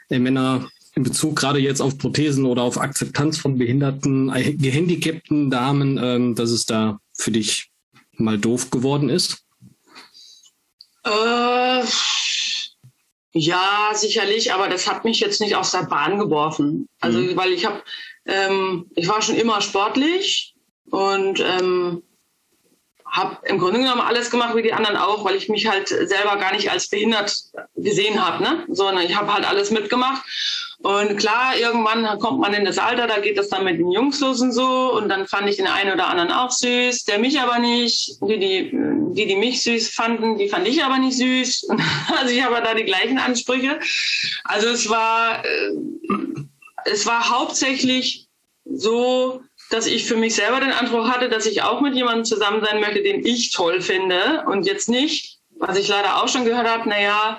ey 0.08 0.18
Männer, 0.18 0.68
in 0.94 1.02
Bezug 1.02 1.36
gerade 1.36 1.58
jetzt 1.58 1.80
auf 1.80 1.98
Prothesen 1.98 2.44
oder 2.44 2.62
auf 2.62 2.78
Akzeptanz 2.78 3.38
von 3.38 3.58
behinderten, 3.58 4.30
äh, 4.34 4.52
gehandicapten 4.52 5.50
Damen, 5.50 5.98
ähm, 6.02 6.34
dass 6.34 6.50
es 6.50 6.66
da 6.66 6.98
für 7.14 7.30
dich 7.30 7.70
mal 8.12 8.38
doof 8.38 8.70
geworden 8.70 9.08
ist? 9.08 9.38
Äh, 11.04 11.82
ja, 13.32 13.90
sicherlich, 13.94 14.52
aber 14.52 14.68
das 14.68 14.86
hat 14.86 15.04
mich 15.04 15.20
jetzt 15.20 15.40
nicht 15.40 15.56
aus 15.56 15.70
der 15.70 15.84
Bahn 15.84 16.18
geworfen. 16.18 16.88
Also, 17.00 17.18
mhm. 17.18 17.36
weil 17.36 17.52
ich 17.52 17.64
habe, 17.64 17.82
ähm, 18.26 18.90
ich 18.94 19.08
war 19.08 19.22
schon 19.22 19.36
immer 19.36 19.62
sportlich 19.62 20.54
und 20.90 21.40
ähm, 21.40 22.02
habe 23.12 23.38
im 23.46 23.58
Grunde 23.58 23.80
genommen 23.80 24.00
alles 24.00 24.30
gemacht 24.30 24.56
wie 24.56 24.62
die 24.62 24.72
anderen 24.72 24.96
auch, 24.96 25.24
weil 25.24 25.34
ich 25.34 25.48
mich 25.48 25.66
halt 25.66 25.88
selber 25.88 26.36
gar 26.36 26.52
nicht 26.52 26.70
als 26.70 26.88
behindert 26.88 27.34
gesehen 27.76 28.24
habe, 28.24 28.42
ne? 28.42 28.64
sondern 28.68 29.04
ich 29.04 29.14
habe 29.14 29.32
halt 29.32 29.46
alles 29.46 29.70
mitgemacht. 29.70 30.22
Und 30.82 31.16
klar, 31.16 31.56
irgendwann 31.56 32.18
kommt 32.18 32.40
man 32.40 32.54
in 32.54 32.64
das 32.64 32.78
Alter, 32.78 33.06
da 33.06 33.20
geht 33.20 33.38
das 33.38 33.48
dann 33.48 33.64
mit 33.64 33.78
den 33.78 33.92
Jungs 33.92 34.18
los 34.18 34.40
und 34.40 34.52
so. 34.52 34.92
Und 34.92 35.08
dann 35.08 35.28
fand 35.28 35.48
ich 35.48 35.56
den 35.56 35.68
einen 35.68 35.92
oder 35.92 36.08
anderen 36.08 36.32
auch 36.32 36.50
süß, 36.50 37.04
der 37.04 37.18
mich 37.18 37.38
aber 37.40 37.60
nicht. 37.60 38.20
Die, 38.20 38.38
die, 38.38 38.70
die, 39.14 39.26
die 39.26 39.36
mich 39.36 39.62
süß 39.62 39.90
fanden, 39.90 40.38
die 40.38 40.48
fand 40.48 40.66
ich 40.66 40.82
aber 40.82 40.98
nicht 40.98 41.16
süß. 41.16 41.68
Also 42.18 42.34
ich 42.34 42.44
habe 42.44 42.60
da 42.62 42.74
die 42.74 42.84
gleichen 42.84 43.18
Ansprüche. 43.18 43.78
Also 44.44 44.68
es 44.68 44.88
war, 44.88 45.44
äh, 45.44 45.70
es 46.84 47.06
war 47.06 47.30
hauptsächlich 47.30 48.26
so, 48.64 49.42
dass 49.70 49.86
ich 49.86 50.04
für 50.04 50.16
mich 50.16 50.34
selber 50.34 50.60
den 50.60 50.72
Anspruch 50.72 51.08
hatte, 51.08 51.28
dass 51.28 51.46
ich 51.46 51.62
auch 51.62 51.80
mit 51.80 51.94
jemandem 51.94 52.24
zusammen 52.24 52.62
sein 52.64 52.80
möchte, 52.80 53.02
den 53.02 53.24
ich 53.24 53.52
toll 53.52 53.80
finde 53.80 54.44
und 54.46 54.66
jetzt 54.66 54.88
nicht, 54.88 55.38
was 55.58 55.78
ich 55.78 55.88
leider 55.88 56.22
auch 56.22 56.28
schon 56.28 56.44
gehört 56.44 56.68
habe, 56.68 56.88
naja, 56.88 57.38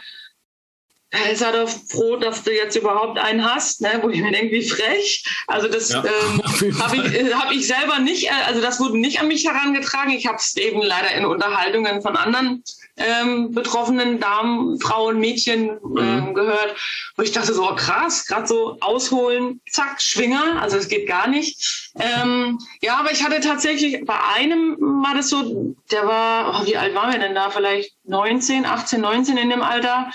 ist 1.32 1.42
er 1.42 1.52
doch 1.52 1.70
froh, 1.70 2.18
dass 2.18 2.44
du 2.44 2.52
jetzt 2.52 2.76
überhaupt 2.76 3.20
einen 3.20 3.46
hast, 3.46 3.82
ne? 3.82 4.00
wo 4.02 4.10
ich 4.10 4.20
mir 4.20 4.32
denke, 4.32 4.52
wie 4.52 4.68
frech. 4.68 5.24
Also 5.48 5.68
das 5.68 5.90
ja, 5.90 6.04
ähm, 6.04 6.42
habe 6.80 6.98
ich, 6.98 7.14
äh, 7.14 7.34
hab 7.34 7.52
ich 7.52 7.68
selber 7.68 8.00
nicht, 8.00 8.28
äh, 8.28 8.48
also 8.48 8.62
das 8.62 8.80
wurde 8.80 8.98
nicht 8.98 9.20
an 9.20 9.28
mich 9.28 9.46
herangetragen. 9.46 10.12
Ich 10.14 10.28
habe 10.28 10.38
es 10.38 10.56
eben 10.58 10.82
leider 10.82 11.12
in 11.12 11.26
Unterhaltungen 11.26 12.02
von 12.02 12.16
anderen 12.16 12.64
ähm, 12.98 13.52
betroffenen 13.52 14.20
Damen, 14.20 14.80
Frauen, 14.80 15.20
Mädchen 15.20 15.80
ähm, 15.98 16.28
mhm. 16.28 16.34
gehört, 16.34 16.76
wo 17.16 17.24
ich 17.24 17.32
dachte 17.32 17.54
so, 17.54 17.68
oh, 17.68 17.76
krass, 17.76 18.26
gerade 18.28 18.48
so 18.48 18.78
ausholen, 18.82 19.62
zack, 19.70 20.02
Schwinger, 20.02 20.62
also 20.62 20.78
es 20.78 20.88
geht 20.88 21.08
gar 21.08 21.28
nicht. 21.28 21.92
Ähm, 22.00 22.60
ja, 22.82 22.98
aber 22.98 23.12
ich 23.12 23.24
hatte 23.24 23.40
tatsächlich, 23.40 24.04
bei 24.06 24.20
einem 24.36 24.78
war 24.80 25.16
das 25.16 25.30
so, 25.30 25.76
der 25.92 26.08
war, 26.08 26.62
oh, 26.62 26.66
wie 26.68 26.78
alt 26.78 26.94
waren 26.94 27.12
wir 27.12 27.20
denn 27.20 27.36
da? 27.36 27.50
Vielleicht 27.50 27.96
19, 28.06 28.66
18, 28.66 29.02
19 29.02 29.38
in 29.38 29.50
dem 29.50 29.62
Alter. 29.62 30.12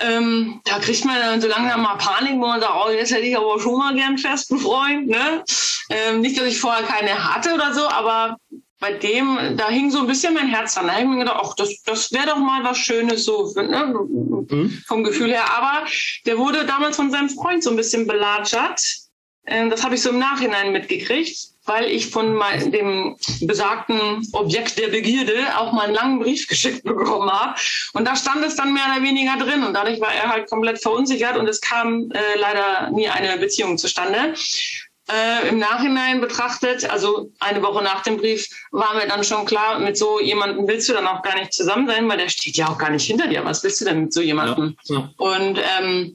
Ähm, 0.00 0.60
da 0.64 0.78
kriegt 0.80 1.04
man 1.04 1.16
dann 1.20 1.40
so 1.40 1.48
langsam 1.48 1.82
mal 1.82 1.96
Panik, 1.96 2.34
wo 2.34 2.46
man 2.46 2.60
sagt, 2.60 2.72
oh, 2.74 2.90
jetzt 2.90 3.12
hätte 3.12 3.26
ich 3.26 3.36
aber 3.36 3.60
schon 3.60 3.78
mal 3.78 3.94
gern 3.94 4.08
einen 4.08 4.18
festen 4.18 4.58
Freund. 4.58 5.06
Ne? 5.06 5.44
Ähm, 5.90 6.20
nicht, 6.20 6.38
dass 6.38 6.46
ich 6.46 6.58
vorher 6.58 6.82
keine 6.82 7.34
hatte 7.34 7.54
oder 7.54 7.72
so, 7.72 7.88
aber 7.88 8.36
bei 8.80 8.92
dem, 8.92 9.56
da 9.56 9.70
hing 9.70 9.90
so 9.90 10.00
ein 10.00 10.06
bisschen 10.06 10.34
mein 10.34 10.48
Herz 10.48 10.74
dran. 10.74 10.88
Da 10.88 10.92
habe 10.92 11.02
ich 11.02 11.08
mir 11.08 11.18
gedacht, 11.20 11.40
ach, 11.42 11.54
das, 11.54 11.82
das 11.84 12.12
wäre 12.12 12.26
doch 12.26 12.38
mal 12.38 12.64
was 12.64 12.76
Schönes 12.76 13.24
so 13.24 13.50
ne, 13.54 13.94
mhm. 14.50 14.82
vom 14.86 15.04
Gefühl 15.04 15.30
her. 15.30 15.50
Aber 15.56 15.86
der 16.26 16.36
wurde 16.38 16.66
damals 16.66 16.96
von 16.96 17.10
seinem 17.10 17.30
Freund 17.30 17.62
so 17.62 17.70
ein 17.70 17.76
bisschen 17.76 18.06
belatschert. 18.06 18.82
Ähm, 19.46 19.70
das 19.70 19.84
habe 19.84 19.94
ich 19.94 20.02
so 20.02 20.10
im 20.10 20.18
Nachhinein 20.18 20.72
mitgekriegt, 20.72 21.53
weil 21.66 21.86
ich 21.86 22.10
von 22.10 22.34
mein, 22.34 22.70
dem 22.72 23.16
besagten 23.42 24.26
Objekt 24.32 24.78
der 24.78 24.88
Begierde 24.88 25.34
auch 25.56 25.72
mal 25.72 25.86
einen 25.86 25.94
langen 25.94 26.18
Brief 26.20 26.46
geschickt 26.48 26.84
bekommen 26.84 27.30
habe. 27.30 27.54
Und 27.92 28.06
da 28.06 28.16
stand 28.16 28.44
es 28.44 28.56
dann 28.56 28.72
mehr 28.72 28.84
oder 28.92 29.02
weniger 29.02 29.36
drin. 29.36 29.64
Und 29.64 29.74
dadurch 29.74 30.00
war 30.00 30.12
er 30.12 30.30
halt 30.30 30.48
komplett 30.48 30.80
verunsichert 30.80 31.36
und 31.36 31.48
es 31.48 31.60
kam 31.60 32.10
äh, 32.10 32.38
leider 32.38 32.90
nie 32.90 33.08
eine 33.08 33.38
Beziehung 33.38 33.78
zustande. 33.78 34.34
Äh, 35.10 35.50
Im 35.50 35.58
Nachhinein 35.58 36.22
betrachtet, 36.22 36.88
also 36.88 37.30
eine 37.38 37.62
Woche 37.62 37.84
nach 37.84 38.02
dem 38.02 38.16
Brief, 38.16 38.48
war 38.70 38.94
mir 38.94 39.06
dann 39.06 39.22
schon 39.22 39.44
klar, 39.44 39.78
mit 39.78 39.98
so 39.98 40.18
jemandem 40.18 40.66
willst 40.66 40.88
du 40.88 40.94
dann 40.94 41.06
auch 41.06 41.20
gar 41.20 41.38
nicht 41.38 41.52
zusammen 41.52 41.86
sein, 41.86 42.08
weil 42.08 42.16
der 42.16 42.30
steht 42.30 42.56
ja 42.56 42.68
auch 42.68 42.78
gar 42.78 42.88
nicht 42.88 43.06
hinter 43.06 43.26
dir. 43.26 43.44
Was 43.44 43.62
willst 43.62 43.82
du 43.82 43.84
denn 43.84 44.04
mit 44.04 44.14
so 44.14 44.22
jemandem? 44.22 44.76
Ja, 44.84 44.96
ja. 44.96 45.10
Und 45.18 45.60
ähm, 45.78 46.14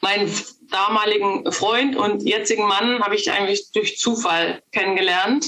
meinen 0.00 0.32
damaligen 0.70 1.50
Freund 1.52 1.96
und 1.96 2.22
jetzigen 2.22 2.66
Mann 2.66 3.02
habe 3.02 3.14
ich 3.14 3.30
eigentlich 3.30 3.70
durch 3.72 3.98
Zufall 3.98 4.62
kennengelernt. 4.72 5.46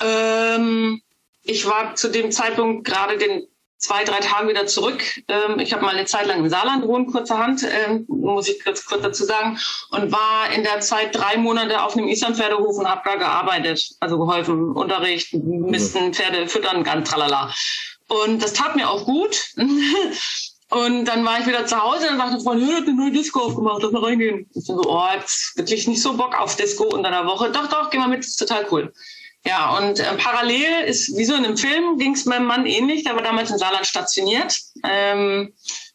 Ähm, 0.00 1.02
ich 1.42 1.66
war 1.66 1.94
zu 1.94 2.08
dem 2.08 2.30
Zeitpunkt 2.30 2.86
gerade 2.86 3.18
den 3.18 3.46
zwei, 3.80 4.04
drei 4.04 4.20
Tagen 4.20 4.48
wieder 4.48 4.66
zurück. 4.66 5.02
Ähm, 5.28 5.58
ich 5.58 5.72
habe 5.72 5.84
mal 5.84 5.96
eine 5.96 6.04
Zeit 6.04 6.26
lang 6.26 6.40
im 6.40 6.50
Saarland 6.50 6.82
gewohnt, 6.82 7.10
kurzerhand, 7.10 7.64
ähm, 7.64 8.04
muss 8.08 8.48
ich 8.48 8.62
kurz, 8.62 8.84
kurz 8.84 9.02
dazu 9.02 9.24
sagen, 9.24 9.58
und 9.90 10.12
war 10.12 10.52
in 10.54 10.62
der 10.62 10.80
Zeit 10.80 11.16
drei 11.16 11.38
Monate 11.38 11.82
auf 11.82 11.96
einem 11.96 12.08
Islandpferdehof 12.08 12.76
und 12.76 12.88
habe 12.88 13.00
da 13.04 13.16
gearbeitet, 13.16 13.90
also 14.00 14.18
geholfen, 14.18 14.72
Unterricht, 14.72 15.32
Misten, 15.32 16.12
Pferde 16.12 16.46
füttern, 16.46 16.84
ganz 16.84 17.10
tralala. 17.10 17.52
Und 18.08 18.42
das 18.42 18.52
tat 18.52 18.76
mir 18.76 18.88
auch 18.88 19.04
gut. 19.04 19.54
Und 20.70 21.04
dann 21.04 21.24
war 21.24 21.40
ich 21.40 21.46
wieder 21.46 21.66
zu 21.66 21.82
Hause 21.82 22.10
und 22.10 22.18
dachte 22.18 22.40
Freund, 22.40 22.62
ja, 22.62 22.76
eine 22.76 22.94
neue 22.94 23.10
Disco 23.10 23.40
aufgemacht, 23.40 23.82
lass 23.82 23.90
mal 23.90 24.04
reingehen. 24.04 24.48
Ich 24.54 24.64
so, 24.64 24.80
oh, 24.86 25.04
jetzt 25.14 25.56
wirklich 25.56 25.88
nicht 25.88 26.00
so 26.00 26.16
Bock 26.16 26.38
auf 26.38 26.54
Disco 26.56 26.84
unter 26.84 27.10
der 27.10 27.26
Woche. 27.26 27.50
Doch, 27.50 27.66
doch, 27.68 27.90
geh 27.90 27.98
mal 27.98 28.08
mit, 28.08 28.20
ist 28.20 28.36
total 28.36 28.66
cool. 28.70 28.92
Ja, 29.44 29.76
und 29.78 29.98
äh, 29.98 30.16
parallel 30.16 30.84
ist, 30.86 31.16
wie 31.16 31.24
so 31.24 31.34
in 31.34 31.44
einem 31.44 31.56
Film, 31.56 31.98
ging 31.98 32.12
es 32.12 32.24
meinem 32.24 32.46
Mann 32.46 32.66
ähnlich. 32.66 33.04
Der 33.04 33.16
war 33.16 33.22
damals 33.22 33.50
in 33.50 33.58
Saarland 33.58 33.86
stationiert. 33.86 34.56
Ähm, 34.84 35.52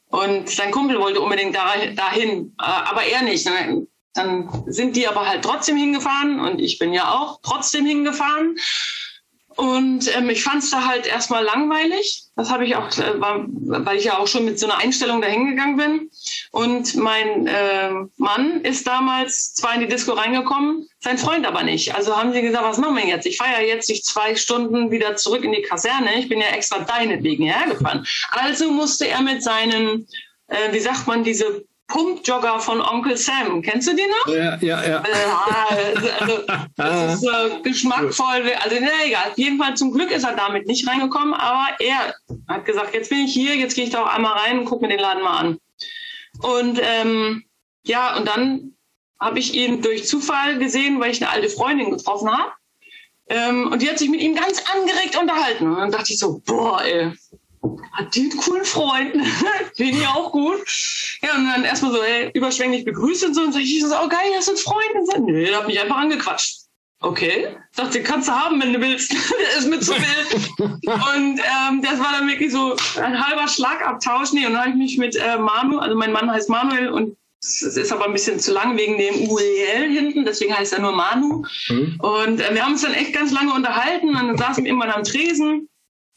und 0.07 0.49
sein 0.49 0.71
Kumpel 0.71 0.99
wollte 0.99 1.21
unbedingt 1.21 1.55
da, 1.55 1.75
dahin, 1.95 2.53
äh, 2.59 2.63
aber 2.63 3.03
er 3.03 3.21
nicht. 3.21 3.47
Dann 4.13 4.63
sind 4.67 4.95
die 4.95 5.07
aber 5.07 5.27
halt 5.27 5.43
trotzdem 5.43 5.77
hingefahren 5.77 6.39
und 6.39 6.59
ich 6.59 6.79
bin 6.79 6.93
ja 6.93 7.11
auch 7.13 7.39
trotzdem 7.43 7.85
hingefahren. 7.85 8.57
Und 9.55 10.13
ähm, 10.15 10.29
ich 10.29 10.43
fand 10.43 10.63
es 10.63 10.69
da 10.69 10.85
halt 10.85 11.07
erstmal 11.07 11.43
langweilig. 11.43 12.23
Das 12.35 12.49
habe 12.49 12.65
ich 12.65 12.75
auch, 12.75 12.89
äh, 12.97 13.19
war, 13.21 13.45
weil 13.47 13.97
ich 13.97 14.03
ja 14.03 14.17
auch 14.17 14.27
schon 14.27 14.43
mit 14.43 14.59
so 14.59 14.67
einer 14.67 14.77
Einstellung 14.77 15.21
dahingegangen 15.21 15.77
bin. 15.77 16.09
Und 16.51 16.95
mein 16.95 17.47
äh, 17.47 17.91
Mann 18.17 18.61
ist 18.61 18.85
damals 18.85 19.53
zwar 19.53 19.75
in 19.75 19.81
die 19.81 19.87
Disco 19.87 20.11
reingekommen, 20.11 20.87
sein 20.99 21.17
Freund 21.17 21.45
aber 21.45 21.63
nicht. 21.63 21.95
Also 21.95 22.17
haben 22.17 22.33
sie 22.33 22.41
gesagt, 22.41 22.65
was 22.65 22.77
machen 22.79 22.97
wir 22.97 23.07
jetzt? 23.07 23.25
Ich 23.25 23.37
fahre 23.37 23.61
ja 23.61 23.67
jetzt 23.67 23.87
nicht 23.87 24.05
zwei 24.05 24.35
Stunden 24.35 24.91
wieder 24.91 25.15
zurück 25.15 25.43
in 25.43 25.53
die 25.53 25.61
Kaserne. 25.61 26.19
Ich 26.19 26.27
bin 26.27 26.39
ja 26.39 26.47
extra 26.47 26.79
deinetwegen 26.79 27.45
hergefahren. 27.45 28.05
Also 28.31 28.69
musste 28.71 29.07
er 29.07 29.21
mit 29.21 29.41
seinen, 29.41 30.05
äh, 30.47 30.73
wie 30.73 30.79
sagt 30.79 31.07
man, 31.07 31.23
diese 31.23 31.65
Pumpjogger 31.87 32.59
von 32.59 32.81
Onkel 32.81 33.15
Sam. 33.15 33.61
Kennst 33.61 33.87
du 33.87 33.95
die 33.95 34.07
noch? 34.07 34.33
Ja, 34.33 34.57
ja, 34.59 34.83
ja. 34.83 35.03
Äh, 35.03 36.11
also, 36.19 36.39
das 36.75 37.13
ist 37.13 37.27
äh, 37.27 37.61
geschmackvoll. 37.61 38.51
Also, 38.63 38.77
na 38.81 39.05
egal. 39.05 39.31
Auf 39.31 39.37
jeden 39.37 39.57
Fall, 39.57 39.75
zum 39.75 39.91
Glück 39.91 40.11
ist 40.11 40.23
er 40.23 40.35
damit 40.35 40.67
nicht 40.67 40.87
reingekommen, 40.87 41.33
aber 41.33 41.67
er 41.79 42.15
hat 42.47 42.65
gesagt, 42.65 42.93
jetzt 42.93 43.09
bin 43.09 43.19
ich 43.19 43.33
hier, 43.33 43.55
jetzt 43.55 43.75
gehe 43.75 43.85
ich 43.85 43.91
da 43.91 44.03
auch 44.03 44.13
einmal 44.13 44.33
rein 44.33 44.59
und 44.59 44.65
gucke 44.65 44.85
mir 44.85 44.91
den 44.91 44.99
Laden 44.99 45.23
mal 45.23 45.37
an. 45.37 45.59
Und 46.41 46.79
ähm, 46.81 47.43
ja, 47.83 48.17
und 48.17 48.27
dann 48.27 48.75
habe 49.19 49.39
ich 49.39 49.53
ihn 49.53 49.81
durch 49.81 50.07
Zufall 50.07 50.57
gesehen, 50.57 50.99
weil 50.99 51.11
ich 51.11 51.21
eine 51.21 51.31
alte 51.31 51.49
Freundin 51.49 51.91
getroffen 51.91 52.29
habe. 52.31 52.51
Ähm, 53.27 53.71
und 53.71 53.81
die 53.81 53.89
hat 53.89 53.97
sich 53.97 54.09
mit 54.09 54.21
ihm 54.21 54.35
ganz 54.35 54.63
angeregt 54.71 55.17
unterhalten. 55.19 55.67
Und 55.67 55.77
dann 55.77 55.91
dachte 55.91 56.13
ich 56.13 56.19
so, 56.19 56.41
boah, 56.45 56.83
ey, 56.83 57.11
hat 57.93 58.15
die 58.15 58.29
coolen 58.29 58.65
Freund, 58.65 59.13
den 59.79 59.97
ich 59.97 60.07
auch 60.07 60.31
gut. 60.31 60.59
Ja, 61.21 61.35
und 61.35 61.45
dann 61.45 61.63
erstmal 61.63 61.91
so 61.91 62.01
ey, 62.01 62.31
überschwänglich 62.33 62.85
begrüßt 62.85 63.25
und 63.25 63.33
so. 63.33 63.41
Und 63.41 63.53
sag 63.53 63.61
ich 63.61 63.81
so, 63.81 63.95
oh 63.95 64.07
geil, 64.07 64.31
hast 64.35 64.47
du 64.47 64.51
einen 64.51 64.59
Freund? 64.59 64.95
Und 64.95 65.11
so, 65.11 65.25
nö, 65.25 65.45
der 65.45 65.57
hat 65.57 65.67
mich 65.67 65.79
einfach 65.81 65.97
angequatscht. 65.97 66.65
Okay, 67.01 67.49
ich 67.71 67.77
dachte, 67.77 67.99
den 67.99 68.03
kannst 68.03 68.29
du 68.29 68.31
haben, 68.31 68.61
wenn 68.61 68.73
du 68.73 68.81
willst. 68.81 69.11
der 69.39 69.59
ist 69.59 69.69
mit 69.69 69.83
zu 69.83 69.93
wild. 69.95 70.59
und 70.59 71.39
ähm, 71.39 71.81
das 71.81 71.99
war 71.99 72.13
dann 72.17 72.27
wirklich 72.27 72.51
so 72.51 72.75
ein 73.01 73.23
halber 73.23 73.47
Schlagabtausch. 73.47 74.31
Nee, 74.31 74.45
und 74.47 74.53
dann 74.53 74.61
habe 74.61 74.69
ich 74.71 74.75
mich 74.75 74.97
mit 74.97 75.15
äh, 75.15 75.37
Manu, 75.37 75.77
also 75.77 75.95
mein 75.95 76.11
Mann 76.11 76.31
heißt 76.31 76.49
Manuel 76.49 76.89
und 76.89 77.15
es 77.41 77.61
ist 77.61 77.91
aber 77.91 78.05
ein 78.05 78.13
bisschen 78.13 78.39
zu 78.39 78.53
lang 78.53 78.75
wegen 78.75 78.97
dem 78.97 79.29
UEL 79.29 79.91
hinten, 79.91 80.25
deswegen 80.25 80.55
heißt 80.57 80.73
er 80.73 80.79
nur 80.79 80.93
Manu. 80.93 81.45
Mhm. 81.67 81.99
Und 81.99 82.41
äh, 82.41 82.53
wir 82.53 82.63
haben 82.63 82.71
uns 82.71 82.81
dann 82.81 82.93
echt 82.93 83.13
ganz 83.13 83.31
lange 83.31 83.53
unterhalten 83.53 84.09
und 84.09 84.15
dann 84.15 84.37
saßen 84.37 84.63
wir 84.63 84.71
irgendwann 84.71 84.91
am 84.91 85.03
Tresen 85.03 85.69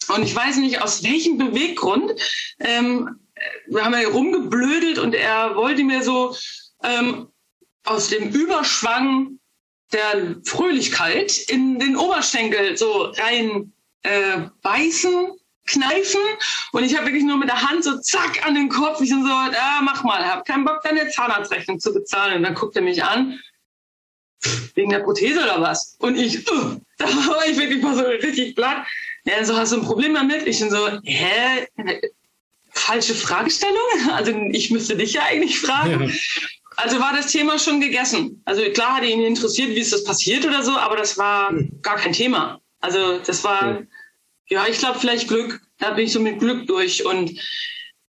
und 0.08 0.22
ich 0.22 0.34
weiß 0.34 0.56
nicht, 0.56 0.82
aus 0.82 1.02
welchem 1.02 1.38
Beweggrund. 1.38 2.12
Ähm, 2.60 3.20
wir 3.66 3.84
haben 3.84 3.92
ja 3.92 4.08
rumgeblödelt 4.08 4.98
und 4.98 5.14
er 5.14 5.54
wollte 5.54 5.84
mir 5.84 6.02
so 6.02 6.36
ähm, 6.82 7.28
aus 7.84 8.08
dem 8.08 8.30
Überschwang 8.30 9.38
der 9.92 10.36
Fröhlichkeit 10.44 11.38
in 11.48 11.78
den 11.78 11.96
Oberschenkel 11.96 12.76
so 12.76 13.12
rein 13.16 13.72
äh, 14.02 14.42
beißen, 14.62 15.32
kneifen. 15.66 16.20
Und 16.72 16.84
ich 16.84 16.96
habe 16.96 17.06
wirklich 17.06 17.24
nur 17.24 17.38
mit 17.38 17.48
der 17.48 17.62
Hand 17.62 17.84
so 17.84 17.98
zack 18.00 18.46
an 18.46 18.54
den 18.54 18.68
Kopf. 18.68 19.00
Ich 19.00 19.10
so, 19.10 19.16
ah, 19.16 19.80
mach 19.82 20.04
mal, 20.04 20.24
hab 20.26 20.46
keinen 20.46 20.64
Bock, 20.64 20.80
deine 20.82 21.08
Zahnarztrechnung 21.08 21.80
zu 21.80 21.92
bezahlen. 21.92 22.38
Und 22.38 22.42
dann 22.42 22.54
guckt 22.54 22.76
er 22.76 22.82
mich 22.82 23.02
an, 23.02 23.38
wegen 24.74 24.90
der 24.90 25.00
Prothese 25.00 25.42
oder 25.42 25.60
was? 25.60 25.96
Und 25.98 26.16
ich, 26.16 26.50
uh, 26.50 26.76
da 26.98 27.06
war 27.06 27.46
ich 27.46 27.58
wirklich 27.58 27.82
mal 27.82 27.94
so 27.94 28.02
richtig 28.02 28.54
platt. 28.54 28.86
Ja, 29.28 29.44
so 29.44 29.56
hast 29.56 29.72
du 29.72 29.76
ein 29.76 29.84
Problem 29.84 30.14
damit? 30.14 30.46
Ich 30.46 30.58
bin 30.58 30.70
so, 30.70 30.88
hä? 31.04 31.66
Falsche 32.70 33.14
Fragestellung? 33.14 33.76
Also 34.12 34.32
ich 34.50 34.70
müsste 34.70 34.96
dich 34.96 35.12
ja 35.12 35.24
eigentlich 35.24 35.58
fragen. 35.60 36.08
Ja. 36.08 36.14
Also 36.76 36.98
war 37.00 37.12
das 37.12 37.30
Thema 37.32 37.58
schon 37.58 37.80
gegessen. 37.80 38.40
Also 38.46 38.62
klar 38.70 38.96
hat 38.96 39.04
ihn 39.04 39.22
interessiert, 39.22 39.70
wie 39.70 39.80
ist 39.80 39.92
das 39.92 40.04
passiert 40.04 40.46
oder 40.46 40.62
so, 40.62 40.72
aber 40.72 40.96
das 40.96 41.18
war 41.18 41.50
hm. 41.50 41.80
gar 41.82 41.96
kein 41.96 42.12
Thema. 42.12 42.60
Also 42.80 43.18
das 43.18 43.44
war, 43.44 43.80
ja, 44.48 44.62
ja 44.62 44.66
ich 44.68 44.78
glaube 44.78 44.98
vielleicht 44.98 45.28
Glück. 45.28 45.60
Da 45.78 45.90
bin 45.90 46.06
ich 46.06 46.12
so 46.12 46.20
mit 46.20 46.38
Glück 46.38 46.66
durch. 46.66 47.04
Und 47.04 47.38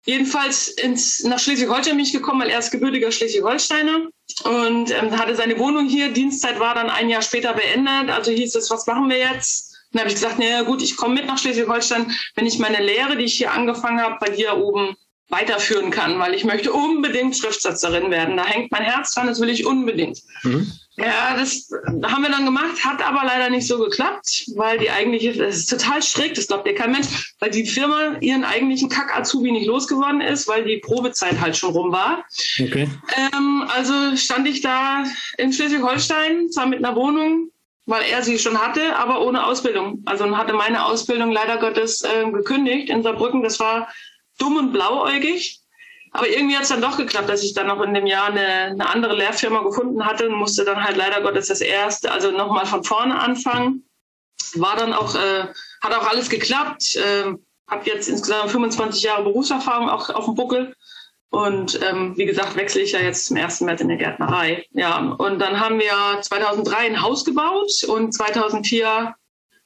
jedenfalls 0.05 0.69
ins, 0.69 1.23
nach 1.25 1.39
Schleswig-Holstein 1.39 1.97
bin 1.97 2.05
ich 2.05 2.13
gekommen, 2.13 2.43
weil 2.43 2.51
er 2.51 2.59
ist 2.59 2.73
gebürtiger 2.73 3.11
Schleswig-Holsteiner 3.11 4.09
und 4.45 4.91
ähm, 4.91 5.19
hatte 5.19 5.35
seine 5.35 5.59
Wohnung 5.59 5.89
hier. 5.89 6.11
Dienstzeit 6.11 6.61
war 6.61 6.75
dann 6.75 6.91
ein 6.91 7.09
Jahr 7.09 7.23
später 7.23 7.55
beendet. 7.55 8.11
Also 8.11 8.33
hieß 8.33 8.55
es, 8.57 8.71
was 8.71 8.87
machen 8.87 9.09
wir 9.09 9.19
jetzt? 9.19 9.76
Dann 9.93 10.01
habe 10.01 10.09
ich 10.09 10.17
gesagt, 10.17 10.37
na 10.39 10.63
gut, 10.63 10.83
ich 10.83 10.97
komme 10.97 11.15
mit 11.15 11.27
nach 11.27 11.39
Schleswig-Holstein, 11.39 12.13
wenn 12.35 12.47
ich 12.47 12.59
meine 12.59 12.83
Lehre, 12.83 13.17
die 13.17 13.25
ich 13.25 13.35
hier 13.35 13.53
angefangen 13.53 14.01
habe, 14.01 14.17
bei 14.21 14.31
dir 14.31 14.57
oben 14.57 14.97
weiterführen 15.29 15.91
kann, 15.91 16.19
weil 16.19 16.35
ich 16.35 16.45
möchte 16.45 16.73
unbedingt 16.73 17.37
Schriftsetzerin 17.37 18.11
werden. 18.11 18.37
Da 18.37 18.45
hängt 18.45 18.71
mein 18.71 18.83
Herz 18.83 19.13
dran, 19.13 19.27
das 19.27 19.41
will 19.41 19.49
ich 19.49 19.67
unbedingt. 19.67 20.21
Mhm. 20.45 20.71
Ja, 20.99 21.37
das 21.37 21.69
haben 22.05 22.23
wir 22.23 22.31
dann 22.31 22.47
gemacht, 22.47 22.83
hat 22.83 23.07
aber 23.07 23.23
leider 23.25 23.51
nicht 23.51 23.67
so 23.67 23.79
geklappt, 23.79 24.47
weil 24.55 24.79
die 24.79 24.91
eigentliche, 24.91 25.35
das 25.35 25.57
ist 25.57 25.69
total 25.69 26.03
schräg, 26.03 26.35
das 26.35 26.47
glaubt 26.47 26.67
dir 26.67 26.75
kein 26.75 26.93
Mensch, 26.93 27.35
weil 27.39 27.51
die 27.51 27.67
Firma 27.67 28.17
ihren 28.21 28.45
eigentlichen 28.45 28.89
Kack-Azubi 28.89 29.53
nicht 29.53 29.67
losgeworden 29.67 30.23
ist, 30.23 30.49
weil 30.49 30.65
die 30.65 30.79
Probezeit 30.79 31.39
halt 31.39 31.55
schon 31.55 31.73
rum 31.73 31.93
war. 31.93 32.25
Okay. 32.59 32.89
Ähm, 33.35 33.65
also 33.69 34.17
stand 34.17 34.49
ich 34.49 34.63
da 34.63 35.05
in 35.37 35.53
Schleswig-Holstein, 35.53 36.51
zwar 36.51 36.67
mit 36.67 36.79
einer 36.79 36.97
Wohnung, 36.97 37.51
weil 37.87 38.03
er 38.05 38.23
sie 38.23 38.39
schon 38.39 38.61
hatte, 38.61 38.97
aber 38.97 39.23
ohne 39.23 39.47
Ausbildung. 39.47 40.03
Also 40.05 40.37
hatte 40.37 40.53
meine 40.53 40.85
Ausbildung 40.85 41.31
leider 41.31 41.57
Gottes 41.59 42.03
äh, 42.03 42.31
gekündigt 42.31 42.91
in 42.91 43.03
Saarbrücken. 43.03 43.43
Das 43.43 43.61
war 43.61 43.89
dumm 44.39 44.57
und 44.57 44.73
blauäugig. 44.73 45.61
Aber 46.11 46.29
irgendwie 46.29 46.57
hat 46.57 46.65
es 46.65 46.71
dann 46.71 46.81
doch 46.81 46.97
geklappt, 46.97 47.29
dass 47.29 47.43
ich 47.43 47.55
dann 47.55 47.69
noch 47.69 47.81
in 47.83 47.95
dem 47.95 48.07
Jahr 48.07 48.29
eine, 48.29 48.47
eine 48.47 48.89
andere 48.89 49.15
Lehrfirma 49.15 49.63
gefunden 49.63 50.05
hatte 50.05 50.29
und 50.29 50.35
musste 50.35 50.65
dann 50.65 50.83
halt 50.83 50.97
leider 50.97 51.21
Gottes 51.21 51.49
das 51.49 51.61
erste, 51.61 52.11
also 52.11 52.31
nochmal 52.31 52.67
von 52.67 52.83
vorne 52.85 53.19
anfangen. 53.19 53.85
War 54.55 54.77
dann 54.77 54.93
auch, 54.93 55.15
äh, 55.15 55.47
hat 55.83 55.95
auch 55.95 56.09
alles 56.09 56.29
geklappt. 56.29 56.97
Äh, 56.97 57.35
habe 57.69 57.87
jetzt 57.87 58.09
insgesamt 58.09 58.51
25 58.51 59.03
Jahre 59.03 59.25
Berufserfahrung 59.25 59.91
auch 59.91 60.09
auf 60.11 60.25
dem 60.25 60.35
Buckel 60.35 60.75
und 61.31 61.81
ähm, 61.83 62.17
wie 62.17 62.25
gesagt, 62.25 62.57
wechsle 62.57 62.83
ich 62.83 62.93
ja 62.93 63.01
jetzt 63.01 63.27
zum 63.27 63.37
ersten 63.37 63.67
Mal 63.67 63.81
in 63.81 63.89
der 63.89 63.97
Gärtnerei. 63.97 64.65
Ja, 64.71 64.99
und 64.99 65.39
dann 65.39 65.61
haben 65.61 65.79
wir 65.79 66.21
2003 66.23 66.77
ein 66.77 67.03
Haus 67.03 67.25
gebaut 67.25 67.85
und 67.89 68.13
2004 68.13 69.15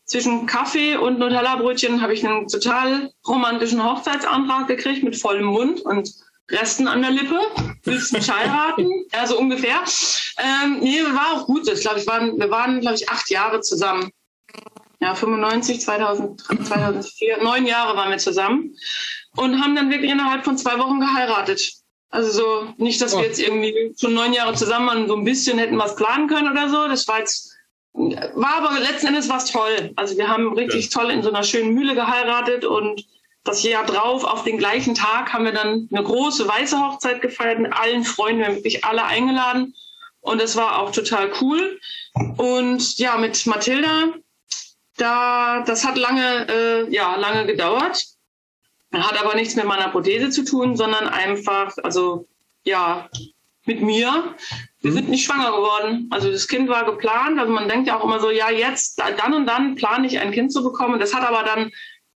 zwischen 0.04 0.46
Kaffee 0.46 0.96
und 0.96 1.20
Nutella-Brötchen 1.20 2.02
habe 2.02 2.14
ich 2.14 2.26
einen 2.26 2.48
total 2.48 3.12
romantischen 3.26 3.84
Hochzeitsantrag 3.84 4.66
gekriegt 4.66 5.04
mit 5.04 5.16
vollem 5.16 5.46
Mund 5.46 5.80
und 5.82 6.12
Resten 6.50 6.88
an 6.88 7.02
der 7.02 7.12
Lippe. 7.12 7.38
Willst 7.84 8.10
du 8.10 8.16
mich 8.16 8.30
heiraten? 8.34 8.90
ja, 9.12 9.26
so 9.26 9.38
ungefähr. 9.38 9.84
Ähm, 10.38 10.80
nee, 10.80 11.00
war 11.02 11.34
auch 11.34 11.46
gut. 11.46 11.68
Ich 11.68 11.82
glaube, 11.82 12.00
ich 12.00 12.06
waren, 12.08 12.38
wir 12.38 12.50
waren, 12.50 12.80
glaube 12.80 12.96
ich, 12.96 13.08
acht 13.08 13.30
Jahre 13.30 13.60
zusammen. 13.60 14.10
Ja, 15.00 15.14
95, 15.14 15.80
2000, 15.80 16.40
2004, 16.66 17.42
neun 17.42 17.66
Jahre 17.66 17.96
waren 17.96 18.10
wir 18.10 18.18
zusammen 18.18 18.76
und 19.36 19.60
haben 19.60 19.74
dann 19.74 19.90
wirklich 19.90 20.10
innerhalb 20.10 20.44
von 20.44 20.58
zwei 20.58 20.78
Wochen 20.78 21.00
geheiratet. 21.00 21.72
Also 22.10 22.30
so, 22.30 22.74
nicht, 22.76 23.00
dass 23.00 23.12
wir 23.12 23.20
oh. 23.20 23.24
jetzt 23.24 23.40
irgendwie 23.40 23.94
schon 23.98 24.14
neun 24.14 24.32
Jahre 24.32 24.54
zusammen 24.54 24.88
waren, 24.88 25.08
so 25.08 25.16
ein 25.16 25.24
bisschen 25.24 25.58
hätten 25.58 25.78
was 25.78 25.96
planen 25.96 26.28
können 26.28 26.50
oder 26.50 26.68
so. 26.68 26.88
Das 26.88 27.06
war 27.08 27.20
jetzt, 27.20 27.56
war 27.92 28.56
aber 28.56 28.80
letzten 28.80 29.08
Endes 29.08 29.28
was 29.28 29.50
toll. 29.50 29.92
Also 29.96 30.18
wir 30.18 30.28
haben 30.28 30.52
richtig 30.54 30.92
ja. 30.92 31.00
toll 31.00 31.10
in 31.10 31.22
so 31.22 31.30
einer 31.30 31.44
schönen 31.44 31.72
Mühle 31.72 31.94
geheiratet 31.94 32.64
und 32.64 33.04
das 33.44 33.62
Jahr 33.62 33.86
drauf, 33.86 34.24
auf 34.24 34.44
den 34.44 34.58
gleichen 34.58 34.94
Tag, 34.94 35.32
haben 35.32 35.44
wir 35.44 35.52
dann 35.52 35.88
eine 35.90 36.02
große 36.02 36.46
weiße 36.46 36.78
Hochzeit 36.78 37.22
gefeiert 37.22 37.58
mit 37.58 37.72
allen 37.72 38.04
Freunden. 38.04 38.40
Wir 38.40 38.46
haben 38.46 38.56
wirklich 38.56 38.84
alle 38.84 39.04
eingeladen. 39.04 39.74
Und 40.20 40.42
das 40.42 40.56
war 40.56 40.78
auch 40.78 40.92
total 40.92 41.30
cool. 41.40 41.80
Und 42.36 42.98
ja, 42.98 43.16
mit 43.16 43.46
Mathilda, 43.46 44.12
da, 45.00 45.62
das 45.66 45.86
hat 45.86 45.96
lange, 45.96 46.48
äh, 46.48 46.94
ja, 46.94 47.16
lange 47.16 47.46
gedauert. 47.46 48.04
Hat 48.92 49.20
aber 49.20 49.34
nichts 49.34 49.54
mit 49.54 49.66
meiner 49.66 49.88
Prothese 49.88 50.30
zu 50.30 50.44
tun, 50.44 50.76
sondern 50.76 51.08
einfach, 51.08 51.76
also 51.82 52.26
ja, 52.64 53.08
mit 53.64 53.80
mir. 53.82 54.34
Wir 54.80 54.90
mhm. 54.90 54.94
sind 54.94 55.08
nicht 55.08 55.24
schwanger 55.24 55.52
geworden. 55.52 56.08
Also 56.10 56.30
das 56.30 56.48
Kind 56.48 56.68
war 56.68 56.84
geplant. 56.84 57.38
Also 57.38 57.52
man 57.52 57.68
denkt 57.68 57.86
ja 57.86 57.98
auch 57.98 58.04
immer 58.04 58.20
so, 58.20 58.30
ja, 58.30 58.50
jetzt, 58.50 58.98
dann 58.98 59.34
und 59.34 59.46
dann 59.46 59.74
plane 59.76 60.06
ich 60.06 60.18
ein 60.18 60.32
Kind 60.32 60.52
zu 60.52 60.62
bekommen. 60.62 60.98
Das 60.98 61.14
hat 61.14 61.26
aber 61.26 61.44
dann 61.44 61.70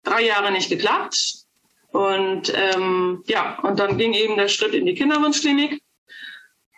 drei 0.03 0.25
Jahre 0.25 0.51
nicht 0.51 0.69
geklappt. 0.69 1.45
Und 1.91 2.53
ähm, 2.55 3.23
ja, 3.25 3.59
und 3.63 3.79
dann 3.79 3.97
ging 3.97 4.13
eben 4.13 4.37
der 4.37 4.47
Schritt 4.47 4.73
in 4.73 4.85
die 4.85 4.95
Kinderwunschklinik. 4.95 5.81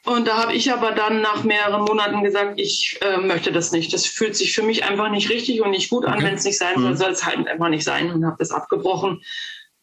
Und 0.05 0.27
da 0.27 0.37
habe 0.37 0.53
ich 0.53 0.71
aber 0.71 0.91
dann 0.91 1.21
nach 1.21 1.43
mehreren 1.43 1.83
Monaten 1.83 2.23
gesagt, 2.23 2.59
ich 2.59 2.99
äh, 3.01 3.17
möchte 3.17 3.53
das 3.53 3.71
nicht. 3.71 3.93
Das 3.93 4.05
fühlt 4.05 4.35
sich 4.35 4.53
für 4.53 4.63
mich 4.63 4.83
einfach 4.83 5.09
nicht 5.09 5.29
richtig 5.29 5.61
und 5.61 5.71
nicht 5.71 5.89
gut 5.89 6.05
an. 6.05 6.15
Okay. 6.15 6.25
Wenn 6.25 6.33
es 6.35 6.43
nicht 6.43 6.57
sein 6.57 6.75
soll, 6.75 6.91
mhm. 6.91 6.97
soll 6.97 7.11
es 7.11 7.25
halt 7.25 7.47
einfach 7.47 7.69
nicht 7.69 7.85
sein 7.85 8.11
und 8.11 8.25
habe 8.25 8.35
das 8.37 8.51
abgebrochen. 8.51 9.23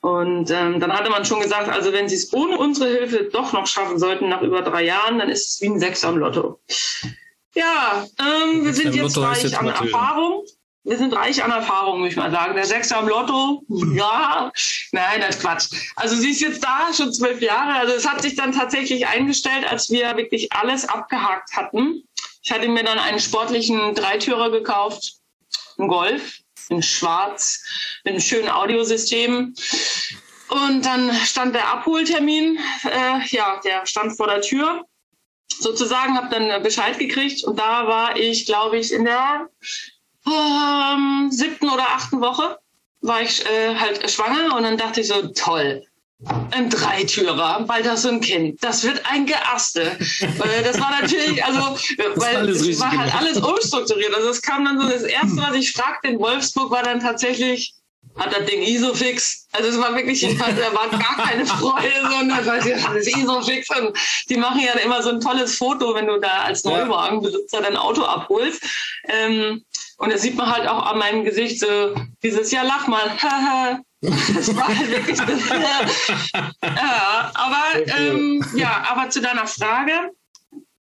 Und 0.02 0.50
ähm, 0.50 0.80
dann 0.80 0.92
hatte 0.92 1.10
man 1.10 1.24
schon 1.24 1.40
gesagt, 1.40 1.68
also 1.68 1.92
wenn 1.92 2.08
sie 2.08 2.16
es 2.16 2.32
ohne 2.32 2.58
unsere 2.58 2.90
Hilfe 2.90 3.28
doch 3.32 3.52
noch 3.52 3.66
schaffen 3.66 3.98
sollten 3.98 4.28
nach 4.28 4.42
über 4.42 4.62
drei 4.62 4.84
Jahren, 4.84 5.18
dann 5.18 5.28
ist 5.30 5.48
es 5.48 5.60
wie 5.60 5.68
ein 5.68 5.80
Sechs 5.80 6.04
am 6.04 6.18
Lotto. 6.18 6.60
Ja, 7.54 8.06
ähm, 8.18 8.64
wir 8.64 8.72
sind 8.72 8.94
jetzt 8.94 9.18
reich 9.18 9.58
an 9.58 9.68
Erfahrung. 9.68 10.44
Wir 10.90 10.98
sind 10.98 11.14
reich 11.14 11.40
an 11.44 11.52
Erfahrung, 11.52 12.00
muss 12.00 12.08
ich 12.08 12.16
mal 12.16 12.32
sagen. 12.32 12.56
Der 12.56 12.66
Sechser 12.66 12.98
am 12.98 13.06
Lotto, 13.06 13.62
ja, 13.94 14.50
nein, 14.90 15.20
das 15.20 15.36
ist 15.36 15.40
Quatsch. 15.40 15.68
Also 15.94 16.16
sie 16.16 16.32
ist 16.32 16.40
jetzt 16.40 16.64
da, 16.64 16.92
schon 16.92 17.12
zwölf 17.12 17.40
Jahre. 17.40 17.74
Also 17.74 17.94
es 17.94 18.08
hat 18.08 18.20
sich 18.22 18.34
dann 18.34 18.50
tatsächlich 18.50 19.06
eingestellt, 19.06 19.64
als 19.70 19.88
wir 19.90 20.16
wirklich 20.16 20.52
alles 20.52 20.88
abgehakt 20.88 21.52
hatten. 21.52 22.02
Ich 22.42 22.50
hatte 22.50 22.66
mir 22.66 22.82
dann 22.82 22.98
einen 22.98 23.20
sportlichen 23.20 23.94
Dreitürer 23.94 24.50
gekauft, 24.50 25.12
einen 25.78 25.86
Golf, 25.86 26.40
in 26.70 26.82
Schwarz, 26.82 27.62
mit 28.02 28.14
einem 28.14 28.20
schönen 28.20 28.48
Audiosystem. 28.48 29.54
Und 30.48 30.84
dann 30.84 31.14
stand 31.24 31.54
der 31.54 31.68
Abholtermin, 31.68 32.58
äh, 32.82 33.28
ja, 33.28 33.60
der 33.64 33.86
stand 33.86 34.16
vor 34.16 34.26
der 34.26 34.40
Tür. 34.40 34.84
Sozusagen 35.60 36.16
habe 36.16 36.34
dann 36.34 36.60
Bescheid 36.64 36.98
gekriegt 36.98 37.44
und 37.44 37.60
da 37.60 37.86
war 37.86 38.16
ich, 38.16 38.44
glaube 38.46 38.78
ich, 38.78 38.92
in 38.92 39.04
der 39.04 39.48
ähm, 40.26 41.30
siebten 41.30 41.68
oder 41.68 41.84
achten 41.94 42.20
Woche 42.20 42.58
war 43.00 43.22
ich 43.22 43.44
äh, 43.46 43.74
halt 43.74 44.10
schwanger 44.10 44.56
und 44.56 44.62
dann 44.62 44.76
dachte 44.76 45.00
ich 45.00 45.08
so, 45.08 45.28
toll, 45.28 45.82
ein 46.50 46.68
Dreitürer, 46.68 47.64
weil 47.66 47.82
das 47.82 48.02
so 48.02 48.10
ein 48.10 48.20
Kind, 48.20 48.62
das 48.62 48.84
wird 48.84 49.00
ein 49.10 49.24
Geaste. 49.24 49.96
das 50.62 50.80
war 50.80 50.90
natürlich, 51.00 51.42
also, 51.42 51.60
weil 52.16 52.48
es 52.48 52.80
war 52.80 52.96
halt 52.96 53.14
alles 53.14 53.38
umstrukturiert. 53.38 54.14
Also 54.14 54.28
es 54.28 54.42
kam 54.42 54.64
dann 54.64 54.80
so, 54.80 54.88
das 54.88 55.02
Erste, 55.02 55.36
was 55.38 55.54
ich 55.54 55.72
fragte 55.72 56.08
in 56.08 56.18
Wolfsburg, 56.18 56.70
war 56.70 56.82
dann 56.82 57.00
tatsächlich, 57.00 57.74
hat 58.16 58.32
das 58.32 58.44
Ding 58.46 58.62
Isofix? 58.62 59.46
Also 59.52 59.68
es 59.68 59.78
war 59.78 59.94
wirklich, 59.94 60.20
da 60.20 60.74
war 60.74 60.88
gar 60.88 61.26
keine 61.26 61.46
Freude, 61.46 61.92
sondern 62.10 62.46
weil 62.46 62.62
sie 62.62 62.72
das 62.72 63.06
Isofix. 63.06 63.68
Und 63.70 63.96
die 64.28 64.36
machen 64.36 64.60
ja 64.60 64.72
immer 64.74 65.02
so 65.02 65.10
ein 65.10 65.20
tolles 65.20 65.56
Foto, 65.56 65.94
wenn 65.94 66.06
du 66.06 66.18
da 66.18 66.42
als 66.42 66.64
Neuwagenbesitzer 66.64 67.62
dein 67.62 67.76
Auto 67.76 68.02
abholst. 68.02 68.62
Ähm, 69.08 69.64
und 69.98 70.12
da 70.12 70.18
sieht 70.18 70.36
man 70.36 70.50
halt 70.50 70.68
auch 70.68 70.86
an 70.86 70.98
meinem 70.98 71.24
Gesicht 71.24 71.60
so 71.60 71.94
dieses, 72.22 72.50
ja, 72.50 72.62
lach 72.62 72.86
mal, 72.86 73.10
das 74.00 74.56
war 74.56 74.68
halt 74.68 74.90
wirklich, 74.90 75.18
ja, 76.62 77.32
aber, 77.34 77.98
ähm, 77.98 78.44
ja, 78.54 78.84
aber 78.88 79.10
zu 79.10 79.20
deiner 79.20 79.46
Frage, 79.46 80.10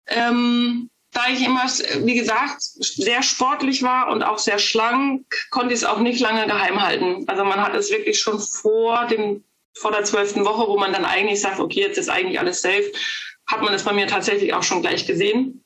ähm, 0.08 0.90
da 1.16 1.30
ich 1.32 1.42
immer, 1.42 1.64
wie 2.04 2.14
gesagt, 2.14 2.60
sehr 2.60 3.22
sportlich 3.22 3.82
war 3.82 4.08
und 4.08 4.22
auch 4.22 4.38
sehr 4.38 4.58
schlank, 4.58 5.24
konnte 5.50 5.72
ich 5.72 5.80
es 5.80 5.84
auch 5.84 6.00
nicht 6.00 6.20
lange 6.20 6.46
geheim 6.46 6.82
halten. 6.82 7.24
Also 7.26 7.42
man 7.44 7.62
hat 7.62 7.74
es 7.74 7.90
wirklich 7.90 8.20
schon 8.20 8.38
vor 8.38 9.06
dem, 9.06 9.42
vor 9.74 9.92
der 9.92 10.04
zwölften 10.04 10.44
Woche, 10.44 10.68
wo 10.68 10.78
man 10.78 10.92
dann 10.92 11.06
eigentlich 11.06 11.40
sagt, 11.40 11.58
okay, 11.58 11.80
jetzt 11.80 11.96
ist 11.96 12.10
eigentlich 12.10 12.38
alles 12.38 12.60
safe, 12.60 12.92
hat 13.46 13.62
man 13.62 13.72
es 13.72 13.84
bei 13.84 13.94
mir 13.94 14.06
tatsächlich 14.06 14.52
auch 14.52 14.62
schon 14.62 14.82
gleich 14.82 15.06
gesehen. 15.06 15.64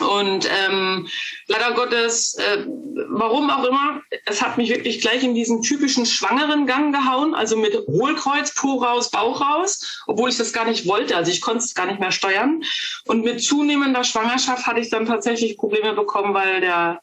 Und 0.00 0.48
ähm, 0.50 1.08
leider 1.46 1.72
Gottes, 1.72 2.34
äh, 2.34 2.64
warum 3.10 3.50
auch 3.50 3.64
immer, 3.64 4.00
es 4.26 4.42
hat 4.42 4.56
mich 4.56 4.70
wirklich 4.70 5.00
gleich 5.00 5.22
in 5.22 5.34
diesen 5.34 5.62
typischen 5.62 6.06
schwangeren 6.06 6.66
Gang 6.66 6.94
gehauen, 6.94 7.34
also 7.34 7.56
mit 7.56 7.74
Hohlkreuz, 7.86 8.54
Po 8.54 8.76
raus, 8.76 9.10
Bauch 9.10 9.40
raus, 9.40 10.02
obwohl 10.06 10.30
ich 10.30 10.36
das 10.36 10.52
gar 10.52 10.64
nicht 10.64 10.86
wollte, 10.86 11.16
also 11.16 11.30
ich 11.30 11.40
konnte 11.40 11.64
es 11.64 11.74
gar 11.74 11.86
nicht 11.86 12.00
mehr 12.00 12.12
steuern. 12.12 12.62
Und 13.06 13.24
mit 13.24 13.42
zunehmender 13.42 14.04
Schwangerschaft 14.04 14.66
hatte 14.66 14.80
ich 14.80 14.90
dann 14.90 15.06
tatsächlich 15.06 15.56
Probleme 15.56 15.94
bekommen, 15.94 16.34
weil 16.34 16.60
der 16.60 17.00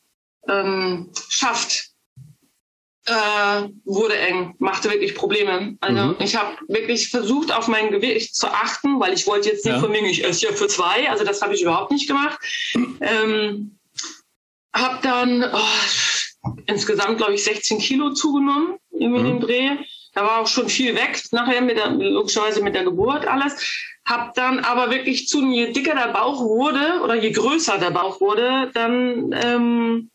ähm, 0.47 1.11
Schaft 1.29 1.90
äh, 3.05 3.67
wurde 3.83 4.17
eng, 4.17 4.55
machte 4.59 4.89
wirklich 4.89 5.15
Probleme. 5.15 5.75
Also 5.81 6.03
mhm. 6.03 6.15
ich 6.19 6.35
habe 6.35 6.55
wirklich 6.67 7.09
versucht, 7.09 7.51
auf 7.51 7.67
mein 7.67 7.91
Gewicht 7.91 8.35
zu 8.35 8.47
achten, 8.47 8.99
weil 8.99 9.13
ich 9.13 9.25
wollte 9.27 9.49
jetzt 9.49 9.65
nicht 9.65 9.75
ja. 9.75 9.79
von 9.79 9.91
mir, 9.91 10.03
ich 10.03 10.23
esse 10.23 10.47
ja 10.47 10.53
für 10.53 10.67
zwei, 10.67 11.09
also 11.09 11.23
das 11.23 11.41
habe 11.41 11.55
ich 11.55 11.61
überhaupt 11.61 11.91
nicht 11.91 12.07
gemacht. 12.07 12.39
Ähm, 13.01 13.77
habe 14.73 14.99
dann 15.01 15.43
oh, 15.51 16.49
insgesamt, 16.67 17.17
glaube 17.17 17.33
ich, 17.33 17.43
16 17.43 17.79
Kilo 17.79 18.11
zugenommen 18.11 18.77
in 18.91 19.11
mhm. 19.11 19.25
dem 19.25 19.39
Dreh. 19.39 19.69
Da 20.13 20.23
war 20.23 20.41
auch 20.41 20.47
schon 20.47 20.69
viel 20.69 20.95
weg, 20.95 21.23
nachher 21.31 21.61
mit 21.61 21.77
der, 21.77 21.89
logischerweise 21.89 22.61
mit 22.61 22.75
der 22.75 22.83
Geburt 22.83 23.25
alles. 23.25 23.55
Hab 24.05 24.33
dann 24.33 24.59
aber 24.59 24.91
wirklich 24.91 25.27
zu, 25.27 25.41
je 25.51 25.71
dicker 25.71 25.95
der 25.95 26.11
Bauch 26.11 26.41
wurde 26.41 27.01
oder 27.03 27.15
je 27.15 27.31
größer 27.31 27.77
der 27.77 27.91
Bauch 27.91 28.19
wurde, 28.19 28.69
dann 28.73 29.31
ähm, 29.33 30.11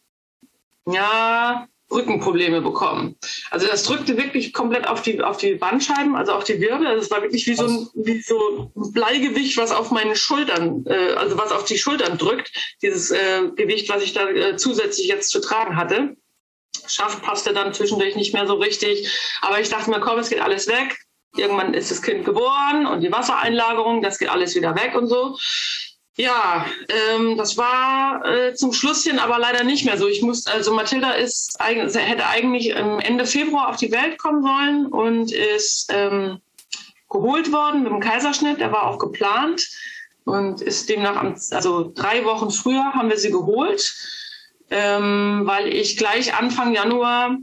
ja, 0.87 1.66
Rückenprobleme 1.91 2.62
bekommen. 2.62 3.16
Also 3.51 3.66
das 3.66 3.84
drückte 3.84 4.16
wirklich 4.16 4.53
komplett 4.53 4.89
auf 4.89 5.03
die, 5.03 5.20
auf 5.22 5.37
die 5.37 5.55
Bandscheiben, 5.55 6.16
also 6.16 6.32
auf 6.32 6.45
die 6.45 6.61
Wirbel. 6.61 6.87
Also 6.87 7.05
es 7.05 7.11
war 7.11 7.22
wirklich 7.22 7.47
wie 7.47 7.55
so, 7.55 7.66
ein, 7.66 7.89
wie 7.95 8.20
so 8.20 8.72
ein 8.74 8.93
Bleigewicht, 8.93 9.57
was 9.57 9.70
auf 9.70 9.91
meine 9.93 10.16
Schultern, 10.16 10.84
äh, 10.87 11.12
also 11.12 11.39
was 11.39 11.53
auf 11.53 11.64
die 11.64 11.78
Schultern 11.78 12.18
drückt. 12.18 12.53
Dieses 12.82 13.12
äh, 13.12 13.49
Gewicht, 13.55 13.89
was 13.89 14.03
ich 14.03 14.12
da 14.12 14.28
äh, 14.28 14.57
zusätzlich 14.57 15.07
jetzt 15.07 15.30
zu 15.30 15.41
tragen 15.41 15.76
hatte. 15.76 16.16
Schaft 16.89 17.22
passte 17.22 17.53
dann 17.53 17.72
zwischendurch 17.72 18.16
nicht 18.16 18.34
mehr 18.34 18.47
so 18.47 18.55
richtig. 18.55 19.09
Aber 19.41 19.61
ich 19.61 19.68
dachte 19.68 19.91
mir, 19.91 20.01
komm, 20.01 20.18
es 20.18 20.28
geht 20.28 20.41
alles 20.41 20.66
weg. 20.66 20.99
Irgendwann 21.37 21.74
ist 21.74 21.91
das 21.91 22.03
Kind 22.03 22.24
geboren 22.24 22.87
und 22.87 23.03
die 23.03 23.12
Wassereinlagerung, 23.12 24.03
das 24.03 24.18
geht 24.18 24.28
alles 24.28 24.55
wieder 24.55 24.74
weg 24.74 24.95
und 24.97 25.07
so. 25.07 25.37
Ja, 26.19 26.64
ähm, 26.89 27.37
das 27.37 27.59
war 27.59 28.25
äh, 28.25 28.55
zum 28.55 28.73
Schluss 28.73 29.05
hin 29.05 29.19
aber 29.19 29.39
leider 29.39 29.64
nicht 29.64 29.85
mehr 29.85 29.99
so. 29.99 30.09
Ich 30.09 30.23
muss, 30.23 30.47
also 30.47 30.73
Mathilda 30.73 31.12
ist 31.12 31.59
hätte 31.61 32.27
eigentlich 32.27 32.75
Ende 32.75 33.27
Februar 33.27 33.69
auf 33.69 33.77
die 33.77 33.93
Welt 33.93 34.19
kommen 34.19 34.43
sollen 34.43 34.87
und 34.87 35.31
ist 35.31 35.93
ähm, 35.93 36.41
geholt 37.11 37.53
worden 37.53 37.83
mit 37.83 37.93
dem 37.93 38.01
Kaiserschnitt. 38.01 38.61
Der 38.61 38.73
war 38.73 38.85
auch 38.85 38.99
geplant 38.99 39.69
und 40.25 40.62
ist 40.62 40.89
demnach, 40.89 41.17
am, 41.17 41.37
also 41.51 41.93
drei 41.95 42.25
Wochen 42.25 42.51
früher 42.51 42.95
haben 42.95 43.11
wir 43.11 43.19
sie 43.19 43.31
geholt, 43.31 43.95
ähm, 44.71 45.43
weil 45.45 45.69
ich 45.69 45.99
gleich 45.99 46.35
Anfang 46.35 46.75
Januar, 46.75 47.37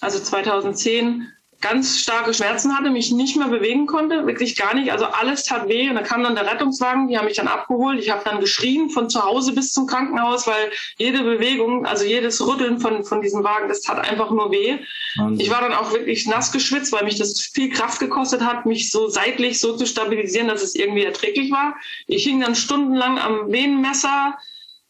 also 0.00 0.18
2010, 0.18 1.30
ganz 1.60 1.98
starke 1.98 2.32
Schmerzen 2.32 2.76
hatte, 2.76 2.90
mich 2.90 3.12
nicht 3.12 3.36
mehr 3.36 3.48
bewegen 3.48 3.86
konnte, 3.86 4.26
wirklich 4.26 4.56
gar 4.56 4.74
nicht. 4.74 4.92
Also 4.92 5.04
alles 5.04 5.44
tat 5.44 5.68
weh. 5.68 5.90
Und 5.90 5.94
da 5.94 6.02
kam 6.02 6.22
dann 6.22 6.34
der 6.34 6.50
Rettungswagen, 6.50 7.08
die 7.08 7.18
haben 7.18 7.26
mich 7.26 7.36
dann 7.36 7.48
abgeholt. 7.48 7.98
Ich 7.98 8.10
habe 8.10 8.22
dann 8.24 8.40
geschrien 8.40 8.88
von 8.88 9.10
zu 9.10 9.22
Hause 9.22 9.52
bis 9.52 9.72
zum 9.72 9.86
Krankenhaus, 9.86 10.46
weil 10.46 10.70
jede 10.96 11.22
Bewegung, 11.22 11.84
also 11.84 12.04
jedes 12.04 12.44
Rütteln 12.44 12.80
von, 12.80 13.04
von 13.04 13.20
diesem 13.20 13.44
Wagen, 13.44 13.68
das 13.68 13.82
tat 13.82 13.98
einfach 13.98 14.30
nur 14.30 14.50
weh. 14.50 14.78
Wahnsinn. 15.16 15.40
Ich 15.40 15.50
war 15.50 15.60
dann 15.60 15.74
auch 15.74 15.92
wirklich 15.92 16.26
nass 16.26 16.50
geschwitzt, 16.50 16.92
weil 16.92 17.04
mich 17.04 17.18
das 17.18 17.38
viel 17.40 17.68
Kraft 17.68 18.00
gekostet 18.00 18.40
hat, 18.42 18.64
mich 18.64 18.90
so 18.90 19.08
seitlich 19.08 19.60
so 19.60 19.76
zu 19.76 19.86
stabilisieren, 19.86 20.48
dass 20.48 20.62
es 20.62 20.74
irgendwie 20.74 21.04
erträglich 21.04 21.50
war. 21.52 21.74
Ich 22.06 22.24
hing 22.24 22.40
dann 22.40 22.54
stundenlang 22.54 23.18
am 23.18 23.52
Venenmesser, 23.52 24.38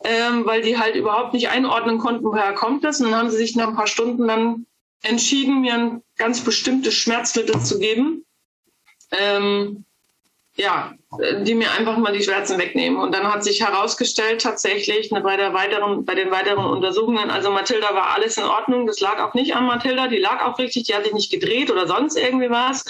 ähm, 0.05 0.47
weil 0.47 0.63
die 0.63 0.79
halt 0.79 0.95
überhaupt 0.95 1.35
nicht 1.35 1.49
einordnen 1.49 1.99
konnten, 1.99 2.25
woher 2.25 2.53
kommt 2.55 2.85
das. 2.85 3.01
Und 3.01 3.11
dann 3.11 3.19
haben 3.19 3.31
sie 3.31 3.39
sich 3.39 3.57
nach 3.57 3.69
ein 3.69 3.77
paar 3.77 3.89
Stunden 3.89 4.29
dann 4.29 4.67
entschieden, 5.03 5.61
mir 5.61 5.75
ein 5.75 6.03
ganz 6.17 6.41
bestimmtes 6.41 6.95
Schmerzmittel 6.95 7.61
zu 7.61 7.79
geben. 7.79 8.25
Ähm, 9.13 9.85
ja, 10.57 10.93
die 11.43 11.55
mir 11.55 11.71
einfach 11.73 11.97
mal 11.97 12.13
die 12.13 12.23
Schmerzen 12.23 12.59
wegnehmen. 12.59 12.99
Und 12.99 13.15
dann 13.15 13.33
hat 13.33 13.43
sich 13.43 13.63
herausgestellt, 13.63 14.43
tatsächlich 14.43 15.11
bei, 15.11 15.37
der 15.37 15.55
weiteren, 15.55 16.05
bei 16.05 16.15
den 16.15 16.31
weiteren 16.31 16.67
Untersuchungen, 16.67 17.31
also 17.31 17.51
Mathilda 17.51 17.95
war 17.95 18.15
alles 18.15 18.37
in 18.37 18.45
Ordnung. 18.45 18.87
Das 18.87 19.01
lag 19.01 19.21
auch 19.21 19.35
nicht 19.35 19.55
an 19.55 19.65
Mathilda, 19.65 20.09
die 20.09 20.19
lag 20.19 20.45
auch 20.45 20.59
richtig, 20.59 20.85
die 20.85 20.95
hat 20.95 21.05
sich 21.05 21.15
nicht 21.15 21.31
gedreht 21.31 21.71
oder 21.71 21.87
sonst 21.87 22.17
irgendwie 22.17 22.51
was, 22.51 22.85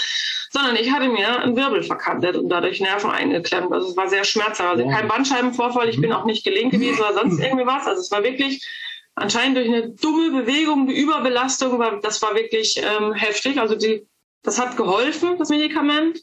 sondern 0.51 0.75
ich 0.77 0.91
hatte 0.91 1.09
mir 1.09 1.41
einen 1.41 1.57
Wirbel 1.57 1.83
verkantet 1.83 2.37
und 2.37 2.49
dadurch 2.49 2.81
Nerven 2.81 3.11
eingeklemmt. 3.11 3.73
Also 3.73 3.89
es 3.89 3.97
war 3.97 4.09
sehr 4.09 4.25
schmerzhaft. 4.25 4.69
Also 4.69 4.89
kein 4.89 5.07
Bandscheibenvorfall, 5.07 5.89
ich 5.89 6.01
bin 6.01 6.13
auch 6.13 6.25
nicht 6.25 6.45
gelähmt 6.45 6.73
gewesen 6.73 7.01
oder 7.01 7.15
sonst 7.15 7.39
irgendwie 7.43 7.67
was. 7.67 7.87
Also 7.87 8.01
es 8.01 8.11
war 8.11 8.25
wirklich 8.25 8.67
anscheinend 9.21 9.57
durch 9.57 9.69
eine 9.69 9.91
dumme 9.91 10.43
Bewegung, 10.43 10.83
eine 10.83 10.95
Überbelastung, 10.95 11.79
war, 11.79 12.01
das 12.01 12.21
war 12.23 12.35
wirklich 12.35 12.81
ähm, 12.83 13.13
heftig. 13.13 13.59
Also 13.59 13.75
die, 13.75 14.07
das 14.43 14.59
hat 14.59 14.77
geholfen, 14.77 15.39
das 15.39 15.51
Medikament. 15.51 16.21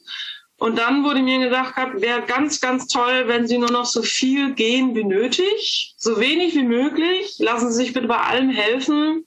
Und 0.58 0.76
dann 0.76 1.04
wurde 1.04 1.22
mir 1.22 1.38
gesagt, 1.38 1.76
wäre 2.00 2.22
ganz, 2.22 2.60
ganz 2.60 2.88
toll, 2.88 3.24
wenn 3.26 3.46
Sie 3.46 3.58
nur 3.58 3.70
noch 3.70 3.84
so 3.84 4.02
viel 4.02 4.54
gehen 4.54 4.94
wie 4.96 5.04
nötig, 5.04 5.94
so 5.96 6.18
wenig 6.18 6.56
wie 6.56 6.64
möglich. 6.64 7.36
Lassen 7.38 7.70
Sie 7.70 7.84
sich 7.84 7.92
bitte 7.92 8.08
bei 8.08 8.18
allem 8.18 8.50
helfen. 8.50 9.24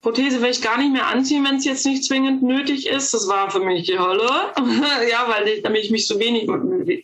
Prothese 0.00 0.40
werde 0.40 0.50
ich 0.50 0.62
gar 0.62 0.78
nicht 0.78 0.92
mehr 0.92 1.06
anziehen, 1.06 1.44
wenn 1.44 1.56
es 1.56 1.64
jetzt 1.64 1.86
nicht 1.86 2.04
zwingend 2.04 2.42
nötig 2.42 2.88
ist. 2.88 3.14
Das 3.14 3.28
war 3.28 3.52
für 3.52 3.60
mich 3.60 3.86
die 3.86 4.00
Hölle. 4.00 4.28
ja, 5.08 5.28
weil 5.28 5.46
ich, 5.46 5.62
damit 5.62 5.84
ich 5.84 5.92
mich 5.92 6.08
so 6.08 6.18
wenig, 6.18 6.48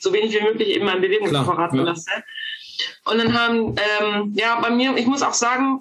so 0.01 0.13
wenig 0.13 0.35
wie 0.35 0.43
möglich 0.43 0.71
eben 0.71 0.87
mein 0.87 1.01
Bewegungsapparat 1.01 1.71
belasse. 1.71 2.11
Und 3.05 3.19
dann 3.19 3.39
haben, 3.39 3.77
ähm, 4.01 4.33
ja, 4.35 4.61
bei 4.61 4.71
mir, 4.71 4.97
ich 4.97 5.07
muss 5.07 5.23
auch 5.23 5.35
sagen, 5.35 5.81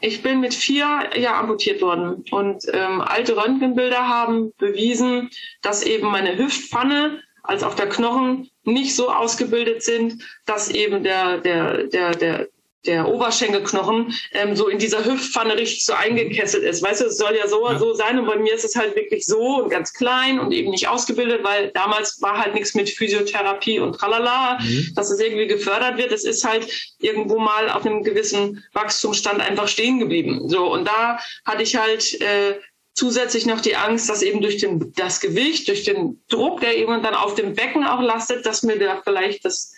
ich 0.00 0.22
bin 0.22 0.40
mit 0.40 0.54
vier 0.54 1.10
ja 1.14 1.38
amputiert 1.38 1.82
worden. 1.82 2.24
Und 2.30 2.64
ähm, 2.72 3.00
alte 3.00 3.36
Röntgenbilder 3.36 4.08
haben 4.08 4.52
bewiesen, 4.56 5.30
dass 5.62 5.82
eben 5.82 6.08
meine 6.10 6.38
Hüftpfanne 6.38 7.22
als 7.42 7.62
auch 7.62 7.74
der 7.74 7.88
Knochen 7.88 8.50
nicht 8.64 8.94
so 8.94 9.10
ausgebildet 9.10 9.82
sind, 9.82 10.22
dass 10.46 10.70
eben 10.70 11.02
der, 11.02 11.38
der, 11.38 11.84
der, 11.84 12.10
der, 12.12 12.48
der 12.86 13.08
Oberschenkelknochen 13.08 14.14
ähm, 14.32 14.56
so 14.56 14.68
in 14.68 14.78
dieser 14.78 15.04
Hüftpfanne 15.04 15.56
richtig 15.56 15.84
so 15.84 15.92
eingekesselt 15.92 16.64
ist. 16.64 16.82
Weißt 16.82 17.00
du, 17.00 17.06
es 17.06 17.18
soll 17.18 17.36
ja 17.36 17.46
so 17.46 17.68
ja. 17.68 17.78
so 17.78 17.92
sein 17.92 18.18
und 18.18 18.26
bei 18.26 18.36
mir 18.36 18.54
ist 18.54 18.64
es 18.64 18.74
halt 18.74 18.96
wirklich 18.96 19.26
so 19.26 19.62
und 19.62 19.70
ganz 19.70 19.92
klein 19.92 20.40
und 20.40 20.52
eben 20.52 20.70
nicht 20.70 20.88
ausgebildet, 20.88 21.44
weil 21.44 21.70
damals 21.72 22.20
war 22.22 22.38
halt 22.38 22.54
nichts 22.54 22.74
mit 22.74 22.88
Physiotherapie 22.88 23.80
und 23.80 23.92
tralala, 23.92 24.58
mhm. 24.60 24.92
dass 24.94 25.10
es 25.10 25.20
irgendwie 25.20 25.46
gefördert 25.46 25.98
wird. 25.98 26.12
Es 26.12 26.24
ist 26.24 26.44
halt 26.44 26.68
irgendwo 27.00 27.38
mal 27.38 27.68
auf 27.68 27.84
einem 27.84 28.02
gewissen 28.02 28.64
Wachstumsstand 28.72 29.40
einfach 29.40 29.68
stehen 29.68 29.98
geblieben. 29.98 30.48
So 30.48 30.72
und 30.72 30.86
da 30.86 31.18
hatte 31.44 31.62
ich 31.62 31.76
halt 31.76 32.18
äh, 32.22 32.54
zusätzlich 32.94 33.46
noch 33.46 33.60
die 33.60 33.76
Angst, 33.76 34.08
dass 34.08 34.22
eben 34.22 34.40
durch 34.40 34.58
den, 34.58 34.92
das 34.94 35.20
Gewicht, 35.20 35.68
durch 35.68 35.84
den 35.84 36.22
Druck, 36.28 36.60
der 36.60 36.76
eben 36.76 37.02
dann 37.02 37.14
auf 37.14 37.34
dem 37.34 37.54
Becken 37.54 37.84
auch 37.84 38.00
lastet, 38.00 38.44
dass 38.46 38.62
mir 38.62 38.78
da 38.78 39.00
vielleicht 39.02 39.44
das 39.44 39.74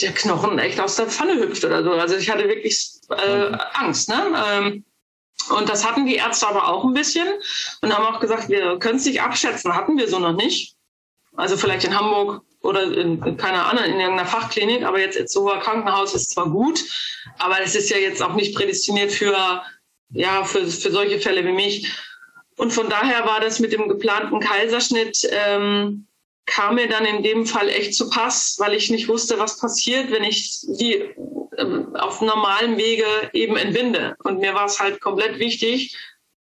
der 0.00 0.12
Knochen 0.12 0.58
echt 0.58 0.80
aus 0.80 0.96
der 0.96 1.06
Pfanne 1.06 1.34
hüpft 1.34 1.64
oder 1.64 1.82
so. 1.82 1.92
Also 1.92 2.16
ich 2.16 2.30
hatte 2.30 2.48
wirklich 2.48 3.00
äh, 3.10 3.56
Angst. 3.74 4.08
Ne? 4.08 4.44
Ähm, 4.46 4.84
und 5.50 5.68
das 5.68 5.86
hatten 5.86 6.06
die 6.06 6.16
Ärzte 6.16 6.46
aber 6.46 6.68
auch 6.68 6.84
ein 6.84 6.94
bisschen 6.94 7.26
und 7.80 7.96
haben 7.96 8.04
auch 8.04 8.20
gesagt, 8.20 8.48
wir 8.48 8.78
können 8.78 8.98
es 8.98 9.06
nicht 9.06 9.22
abschätzen, 9.22 9.74
hatten 9.74 9.96
wir 9.98 10.08
so 10.08 10.18
noch 10.18 10.34
nicht. 10.34 10.76
Also 11.36 11.56
vielleicht 11.56 11.84
in 11.84 11.96
Hamburg 11.96 12.42
oder 12.60 12.82
in, 12.82 13.22
in 13.22 13.36
keiner 13.36 13.66
anderen, 13.66 13.92
in 13.92 14.00
irgendeiner 14.00 14.28
Fachklinik, 14.28 14.82
aber 14.84 15.00
jetzt 15.00 15.18
jetzt 15.18 15.32
so 15.32 15.50
ein 15.50 15.60
Krankenhaus 15.60 16.14
ist 16.14 16.30
zwar 16.30 16.50
gut, 16.50 16.84
aber 17.38 17.60
es 17.60 17.74
ist 17.74 17.90
ja 17.90 17.96
jetzt 17.96 18.22
auch 18.22 18.34
nicht 18.34 18.54
prädestiniert 18.54 19.12
für, 19.12 19.62
ja, 20.10 20.44
für, 20.44 20.66
für 20.66 20.90
solche 20.90 21.20
Fälle 21.20 21.44
wie 21.44 21.52
mich. 21.52 21.90
Und 22.56 22.72
von 22.72 22.90
daher 22.90 23.24
war 23.24 23.40
das 23.40 23.58
mit 23.58 23.72
dem 23.72 23.88
geplanten 23.88 24.38
Kaiserschnitt 24.40 25.26
ähm, 25.30 26.06
kam 26.50 26.74
mir 26.74 26.88
dann 26.88 27.04
in 27.04 27.22
dem 27.22 27.46
Fall 27.46 27.68
echt 27.68 27.94
zu 27.94 28.10
Pass, 28.10 28.56
weil 28.58 28.74
ich 28.74 28.90
nicht 28.90 29.08
wusste, 29.08 29.38
was 29.38 29.58
passiert, 29.58 30.10
wenn 30.10 30.24
ich 30.24 30.60
die 30.62 30.94
äh, 30.94 31.84
auf 31.94 32.20
normalem 32.20 32.76
Wege 32.76 33.06
eben 33.32 33.56
entbinde. 33.56 34.16
Und 34.24 34.40
mir 34.40 34.54
war 34.54 34.66
es 34.66 34.80
halt 34.80 35.00
komplett 35.00 35.38
wichtig, 35.38 35.96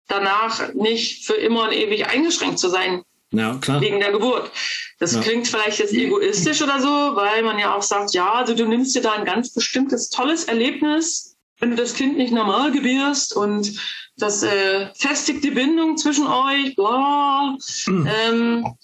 danach 0.06 0.74
nicht 0.74 1.24
für 1.24 1.34
immer 1.34 1.62
und 1.62 1.72
ewig 1.72 2.06
eingeschränkt 2.06 2.58
zu 2.58 2.68
sein. 2.68 3.02
Ja, 3.32 3.56
klar. 3.60 3.80
Wegen 3.80 3.98
der 3.98 4.12
Geburt. 4.12 4.50
Das 4.98 5.14
ja. 5.14 5.20
klingt 5.20 5.48
vielleicht 5.48 5.78
jetzt 5.78 5.94
egoistisch 5.94 6.62
oder 6.62 6.80
so, 6.80 7.16
weil 7.16 7.42
man 7.42 7.58
ja 7.58 7.74
auch 7.74 7.82
sagt, 7.82 8.12
ja, 8.12 8.34
also 8.34 8.54
du 8.54 8.66
nimmst 8.66 8.94
dir 8.94 9.02
da 9.02 9.12
ein 9.12 9.24
ganz 9.24 9.52
bestimmtes 9.52 10.10
tolles 10.10 10.44
Erlebnis, 10.44 11.36
wenn 11.58 11.70
du 11.70 11.76
das 11.76 11.94
Kind 11.94 12.18
nicht 12.18 12.32
normal 12.32 12.70
gebierst 12.70 13.34
und 13.34 13.80
das 14.18 14.42
äh, 14.42 14.88
festigt 14.94 15.42
die 15.42 15.50
Bindung 15.50 15.96
zwischen 15.96 16.26
euch, 16.26 16.76
bla. 16.76 17.56
Mhm. 17.86 18.08
Ähm, 18.24 18.76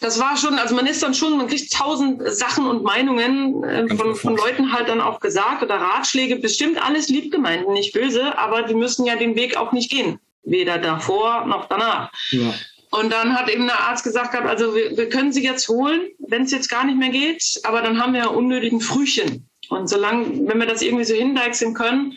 das 0.00 0.20
war 0.20 0.36
schon, 0.36 0.58
also 0.58 0.74
man 0.74 0.86
ist 0.86 1.02
dann 1.02 1.14
schon, 1.14 1.38
man 1.38 1.48
kriegt 1.48 1.72
tausend 1.72 2.22
Sachen 2.28 2.66
und 2.66 2.82
Meinungen 2.82 3.64
äh, 3.64 3.96
von, 3.96 4.14
von 4.14 4.36
Leuten 4.36 4.72
halt 4.72 4.88
dann 4.88 5.00
auch 5.00 5.20
gesagt 5.20 5.62
oder 5.62 5.76
Ratschläge, 5.76 6.36
bestimmt 6.36 6.82
alles 6.82 7.08
lieb 7.08 7.32
gemeint, 7.32 7.68
nicht 7.68 7.94
böse, 7.94 8.36
aber 8.36 8.62
die 8.62 8.74
müssen 8.74 9.06
ja 9.06 9.16
den 9.16 9.36
Weg 9.36 9.56
auch 9.56 9.72
nicht 9.72 9.90
gehen. 9.90 10.18
Weder 10.42 10.78
davor 10.78 11.46
noch 11.46 11.66
danach. 11.66 12.12
Ja. 12.30 12.54
Und 12.90 13.12
dann 13.12 13.36
hat 13.36 13.48
eben 13.48 13.66
der 13.66 13.80
Arzt 13.80 14.04
gesagt, 14.04 14.34
also 14.34 14.74
wir, 14.74 14.96
wir 14.96 15.08
können 15.08 15.32
sie 15.32 15.42
jetzt 15.42 15.68
holen, 15.68 16.08
wenn 16.18 16.42
es 16.42 16.52
jetzt 16.52 16.70
gar 16.70 16.84
nicht 16.84 16.98
mehr 16.98 17.08
geht, 17.08 17.60
aber 17.64 17.82
dann 17.82 18.00
haben 18.00 18.12
wir 18.12 18.20
ja 18.20 18.26
unnötigen 18.28 18.80
Frühchen. 18.80 19.48
Und 19.68 19.88
solange, 19.88 20.46
wenn 20.46 20.58
wir 20.58 20.66
das 20.66 20.82
irgendwie 20.82 21.04
so 21.04 21.14
hindeichseln 21.14 21.74
können, 21.74 22.16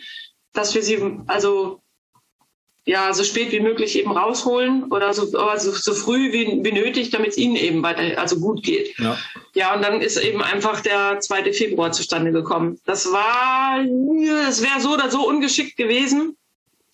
dass 0.52 0.74
wir 0.74 0.82
sie 0.82 1.00
also 1.26 1.79
ja, 2.86 3.12
so 3.12 3.24
spät 3.24 3.52
wie 3.52 3.60
möglich 3.60 3.98
eben 3.98 4.10
rausholen 4.10 4.84
oder 4.84 5.12
so, 5.12 5.38
also 5.38 5.70
so 5.72 5.94
früh 5.94 6.32
wie, 6.32 6.64
wie 6.64 6.72
nötig, 6.72 7.10
damit 7.10 7.30
es 7.30 7.36
ihnen 7.36 7.56
eben 7.56 7.82
weiter, 7.82 8.18
also 8.18 8.40
gut 8.40 8.62
geht. 8.62 8.98
Ja. 8.98 9.18
ja, 9.54 9.74
und 9.74 9.82
dann 9.82 10.00
ist 10.00 10.16
eben 10.16 10.42
einfach 10.42 10.80
der 10.80 11.20
2. 11.20 11.52
Februar 11.52 11.92
zustande 11.92 12.32
gekommen. 12.32 12.80
Das 12.86 13.12
war, 13.12 13.80
es 14.48 14.62
wäre 14.62 14.80
so 14.80 14.94
oder 14.94 15.10
so 15.10 15.28
ungeschickt 15.28 15.76
gewesen 15.76 16.36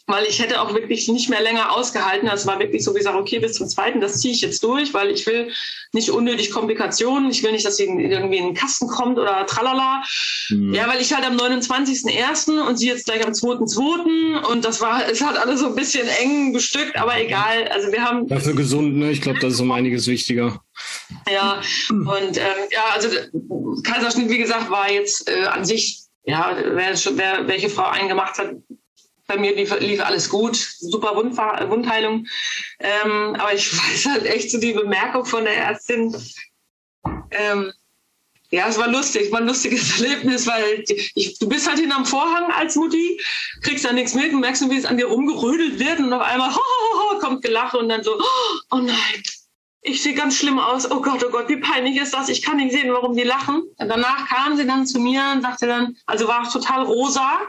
weil 0.07 0.25
ich 0.27 0.41
hätte 0.41 0.61
auch 0.61 0.73
wirklich 0.73 1.09
nicht 1.09 1.29
mehr 1.29 1.43
länger 1.43 1.73
ausgehalten. 1.77 2.29
Das 2.29 2.47
war 2.47 2.61
wirklich 2.61 2.85
so, 2.85 2.95
wie 2.95 2.99
gesagt, 2.99 3.17
okay, 3.17 3.41
bis 3.41 3.55
zum 3.55 3.69
zweiten, 3.69 4.01
das 4.01 4.21
ziehe 4.21 4.33
ich 4.33 4.41
jetzt 4.41 4.63
durch, 4.63 4.95
weil 4.95 5.11
ich 5.11 5.27
will 5.27 5.51
nicht 5.93 6.11
unnötig 6.11 6.53
Komplikationen. 6.53 7.31
Ich 7.31 7.43
will 7.43 7.53
nicht, 7.53 7.67
dass 7.67 7.81
irgendwie 7.81 8.37
in 8.37 8.45
den 8.47 8.55
Kasten 8.55 8.87
kommt 8.87 9.19
oder 9.19 9.45
tralala. 9.47 10.03
Mhm. 10.51 10.75
Ja, 10.75 10.87
weil 10.87 11.01
ich 11.01 11.13
halt 11.13 11.27
am 11.27 11.37
29.01. 11.37 12.61
und 12.61 12.77
sie 12.77 12.87
jetzt 12.87 13.07
gleich 13.07 13.27
am 13.27 13.33
2.02. 13.33 14.45
und 14.47 14.65
das 14.65 14.81
war, 14.81 15.09
es 15.11 15.21
hat 15.21 15.39
alles 15.39 15.61
so 15.61 15.67
ein 15.67 15.75
bisschen 15.75 16.07
eng 16.07 16.53
bestückt, 16.53 16.97
aber 16.97 17.21
egal. 17.21 17.67
Also 17.69 17.91
wir 17.91 18.03
haben. 18.03 18.29
Dafür 18.29 18.55
gesund, 18.55 18.97
ne? 18.97 19.11
Ich 19.11 19.21
glaube, 19.21 19.41
das 19.41 19.55
ist 19.55 19.61
um 19.61 19.73
einiges 19.73 20.07
wichtiger. 20.07 20.61
Ja, 21.33 21.61
und 21.89 22.37
ähm, 22.37 22.69
ja, 22.71 22.85
also 22.93 23.09
Kaiserschnitt, 23.83 24.29
wie 24.31 24.39
gesagt, 24.39 24.71
war 24.71 24.91
jetzt 24.91 25.29
äh, 25.29 25.47
an 25.47 25.65
sich 25.65 26.07
ja, 26.27 26.57
wer, 26.57 26.95
wer 27.15 27.49
welche 27.49 27.71
Frau 27.71 27.87
einen 27.87 28.09
gemacht 28.09 28.39
hat, 28.39 28.51
bei 29.27 29.37
mir 29.37 29.55
lief, 29.55 29.79
lief 29.81 30.01
alles 30.01 30.29
gut, 30.29 30.57
super 30.57 31.17
Wundheilung. 31.17 32.27
Ähm, 32.79 33.35
aber 33.39 33.55
ich 33.55 33.73
weiß 33.77 34.07
halt 34.07 34.27
echt 34.27 34.51
so 34.51 34.59
die 34.59 34.73
Bemerkung 34.73 35.25
von 35.25 35.45
der 35.45 35.57
Ärztin. 35.57 36.17
Ähm, 37.31 37.73
ja, 38.51 38.69
es 38.69 38.79
war 38.79 38.89
lustig, 38.89 39.33
war 39.33 39.41
ein 39.41 39.47
lustiges 39.47 40.01
Erlebnis, 40.01 40.47
weil 40.47 40.85
ich, 41.15 41.39
du 41.39 41.49
bist 41.49 41.69
halt 41.69 41.81
hinterm 41.81 42.07
Vorhang 42.07 42.53
als 42.53 42.77
Mutti, 42.77 43.21
kriegst 43.63 43.85
da 43.85 43.93
nichts 43.93 44.15
mit 44.15 44.33
und 44.33 44.41
merkst 44.41 44.69
wie 44.71 44.77
es 44.77 44.87
an 44.87 44.97
dir 44.97 45.07
rumgerödelt 45.07 45.79
wird 45.79 45.99
und 45.99 46.13
auf 46.13 46.23
einmal 46.23 46.51
ho, 46.55 46.61
ho, 46.61 47.01
ho, 47.01 47.19
kommt 47.19 47.43
Gelache 47.43 47.79
und 47.79 47.89
dann 47.89 48.05
so, 48.05 48.21
oh 48.71 48.77
nein, 48.77 49.23
ich 49.83 50.03
sehe 50.03 50.15
ganz 50.15 50.37
schlimm 50.37 50.59
aus, 50.59 50.91
oh 50.91 51.01
Gott, 51.01 51.25
oh 51.25 51.31
Gott, 51.31 51.49
wie 51.49 51.59
peinlich 51.59 51.97
ist 51.97 52.15
das, 52.15 52.29
ich 52.29 52.43
kann 52.43 52.57
nicht 52.57 52.73
sehen, 52.73 52.93
warum 52.93 53.17
die 53.17 53.23
lachen. 53.23 53.63
Und 53.79 53.89
danach 53.89 54.29
kam 54.29 54.57
sie 54.57 54.67
dann 54.67 54.87
zu 54.87 54.99
mir 55.01 55.23
und 55.35 55.43
sagte 55.43 55.67
dann, 55.67 55.97
also 56.07 56.27
war 56.27 56.51
total 56.51 56.85
rosa, 56.85 57.41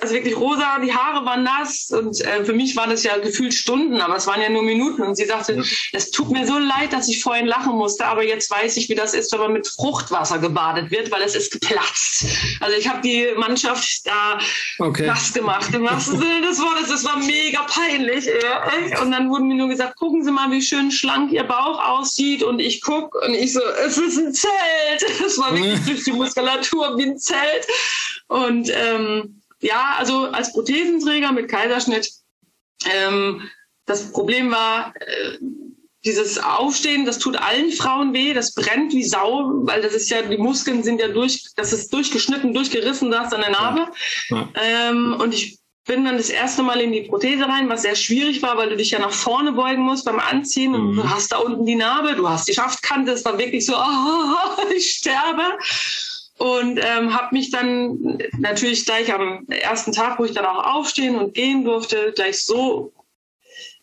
also 0.00 0.14
wirklich 0.14 0.36
rosa, 0.36 0.78
die 0.78 0.92
Haare 0.92 1.24
waren 1.26 1.42
nass 1.42 1.90
und 1.90 2.18
äh, 2.22 2.44
für 2.44 2.54
mich 2.54 2.74
waren 2.76 2.90
das 2.90 3.02
ja 3.02 3.18
gefühlt 3.18 3.52
Stunden, 3.52 4.00
aber 4.00 4.16
es 4.16 4.26
waren 4.26 4.40
ja 4.40 4.48
nur 4.48 4.62
Minuten. 4.62 5.02
Und 5.02 5.16
sie 5.16 5.26
sagte, 5.26 5.62
es 5.92 6.10
tut 6.10 6.30
mir 6.30 6.46
so 6.46 6.58
leid, 6.58 6.92
dass 6.92 7.08
ich 7.08 7.22
vorhin 7.22 7.46
lachen 7.46 7.76
musste, 7.76 8.06
aber 8.06 8.24
jetzt 8.24 8.50
weiß 8.50 8.78
ich, 8.78 8.88
wie 8.88 8.94
das 8.94 9.12
ist, 9.12 9.32
wenn 9.32 9.40
man 9.40 9.52
mit 9.52 9.68
Fruchtwasser 9.68 10.38
gebadet 10.38 10.90
wird, 10.90 11.10
weil 11.10 11.22
es 11.22 11.34
ist 11.34 11.52
geplatzt. 11.52 12.24
Also 12.60 12.76
ich 12.76 12.88
habe 12.88 13.02
die 13.02 13.28
Mannschaft 13.36 14.06
da 14.06 14.38
okay. 14.78 15.06
nass 15.06 15.32
gemacht 15.32 15.74
im 15.74 15.84
wahrsten 15.84 16.18
Sinne 16.20 16.40
des 16.40 16.58
Wortes. 16.58 16.88
Das 16.88 17.04
war 17.04 17.18
mega 17.18 17.62
peinlich. 17.64 18.28
Und 19.02 19.12
dann 19.12 19.28
wurden 19.28 19.48
mir 19.48 19.56
nur 19.56 19.68
gesagt, 19.68 19.96
gucken 19.96 20.24
Sie 20.24 20.32
mal, 20.32 20.50
wie 20.50 20.62
schön 20.62 20.90
schlank 20.90 21.32
Ihr 21.32 21.44
Bauch 21.44 21.82
aussieht. 21.86 22.42
Und 22.42 22.60
ich 22.60 22.80
guck 22.80 23.14
und 23.26 23.34
ich 23.34 23.52
so, 23.52 23.60
es 23.84 23.98
ist 23.98 24.18
ein 24.18 24.32
Zelt. 24.32 24.52
Es 25.24 25.38
war 25.38 25.54
wirklich 25.54 25.80
durch 25.86 26.04
die 26.04 26.12
Muskulatur 26.12 26.96
wie 26.96 27.04
ein 27.04 27.18
Zelt. 27.18 27.66
Und 28.28 28.70
ähm, 28.74 29.41
ja, 29.62 29.94
also 29.98 30.26
als 30.26 30.52
Prothesenträger 30.52 31.32
mit 31.32 31.48
Kaiserschnitt, 31.48 32.10
ähm, 32.84 33.48
das 33.86 34.12
Problem 34.12 34.50
war, 34.50 34.94
äh, 34.96 35.38
dieses 36.04 36.38
Aufstehen, 36.38 37.06
das 37.06 37.18
tut 37.18 37.36
allen 37.36 37.70
Frauen 37.70 38.12
weh, 38.12 38.34
das 38.34 38.54
brennt 38.54 38.92
wie 38.92 39.04
Sau, 39.04 39.50
weil 39.62 39.82
das 39.82 39.94
ist 39.94 40.10
ja, 40.10 40.22
die 40.22 40.36
Muskeln 40.36 40.82
sind 40.82 41.00
ja 41.00 41.08
durch, 41.08 41.44
das 41.54 41.72
ist 41.72 41.92
durchgeschnitten, 41.92 42.52
durchgerissen, 42.52 43.10
da 43.10 43.24
ist 43.24 43.34
eine 43.34 43.50
Narbe. 43.50 43.86
Ja. 44.28 44.36
Ja. 44.36 44.48
Ähm, 44.90 45.16
und 45.20 45.32
ich 45.32 45.58
bin 45.84 46.04
dann 46.04 46.16
das 46.16 46.30
erste 46.30 46.62
Mal 46.62 46.80
in 46.80 46.92
die 46.92 47.02
Prothese 47.02 47.44
rein, 47.44 47.68
was 47.68 47.82
sehr 47.82 47.96
schwierig 47.96 48.42
war, 48.42 48.56
weil 48.56 48.70
du 48.70 48.76
dich 48.76 48.90
ja 48.90 48.98
nach 48.98 49.12
vorne 49.12 49.52
beugen 49.52 49.82
musst 49.82 50.04
beim 50.04 50.20
Anziehen. 50.20 50.74
Und 50.74 50.96
du 50.96 51.08
hast 51.08 51.32
da 51.32 51.38
unten 51.38 51.64
die 51.64 51.74
Narbe, 51.74 52.14
du 52.14 52.28
hast 52.28 52.48
die 52.48 52.54
Schaftkante. 52.54 53.12
Es 53.12 53.24
war 53.24 53.38
wirklich 53.38 53.66
so, 53.66 53.74
oh, 53.76 54.72
ich 54.74 54.96
sterbe. 54.98 55.42
Und 56.38 56.80
ähm, 56.82 57.14
habe 57.14 57.34
mich 57.34 57.50
dann 57.50 58.18
natürlich 58.38 58.84
gleich 58.84 59.12
am 59.12 59.46
ersten 59.48 59.92
Tag, 59.92 60.18
wo 60.18 60.24
ich 60.24 60.32
dann 60.32 60.46
auch 60.46 60.74
aufstehen 60.74 61.16
und 61.16 61.34
gehen 61.34 61.64
durfte, 61.64 62.12
gleich 62.14 62.44
so 62.44 62.92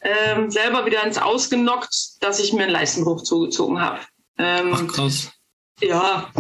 ähm, 0.01 0.49
selber 0.49 0.85
wieder 0.85 1.03
ins 1.03 1.17
Ausgenockt, 1.17 2.21
dass 2.21 2.39
ich 2.39 2.53
mir 2.53 2.63
einen 2.63 2.71
Leistenbruch 2.71 3.23
zugezogen 3.23 3.81
habe. 3.81 3.99
Ähm, 4.37 4.71
Ach 4.73 4.87
krass. 4.87 5.31
Ja, 5.81 6.31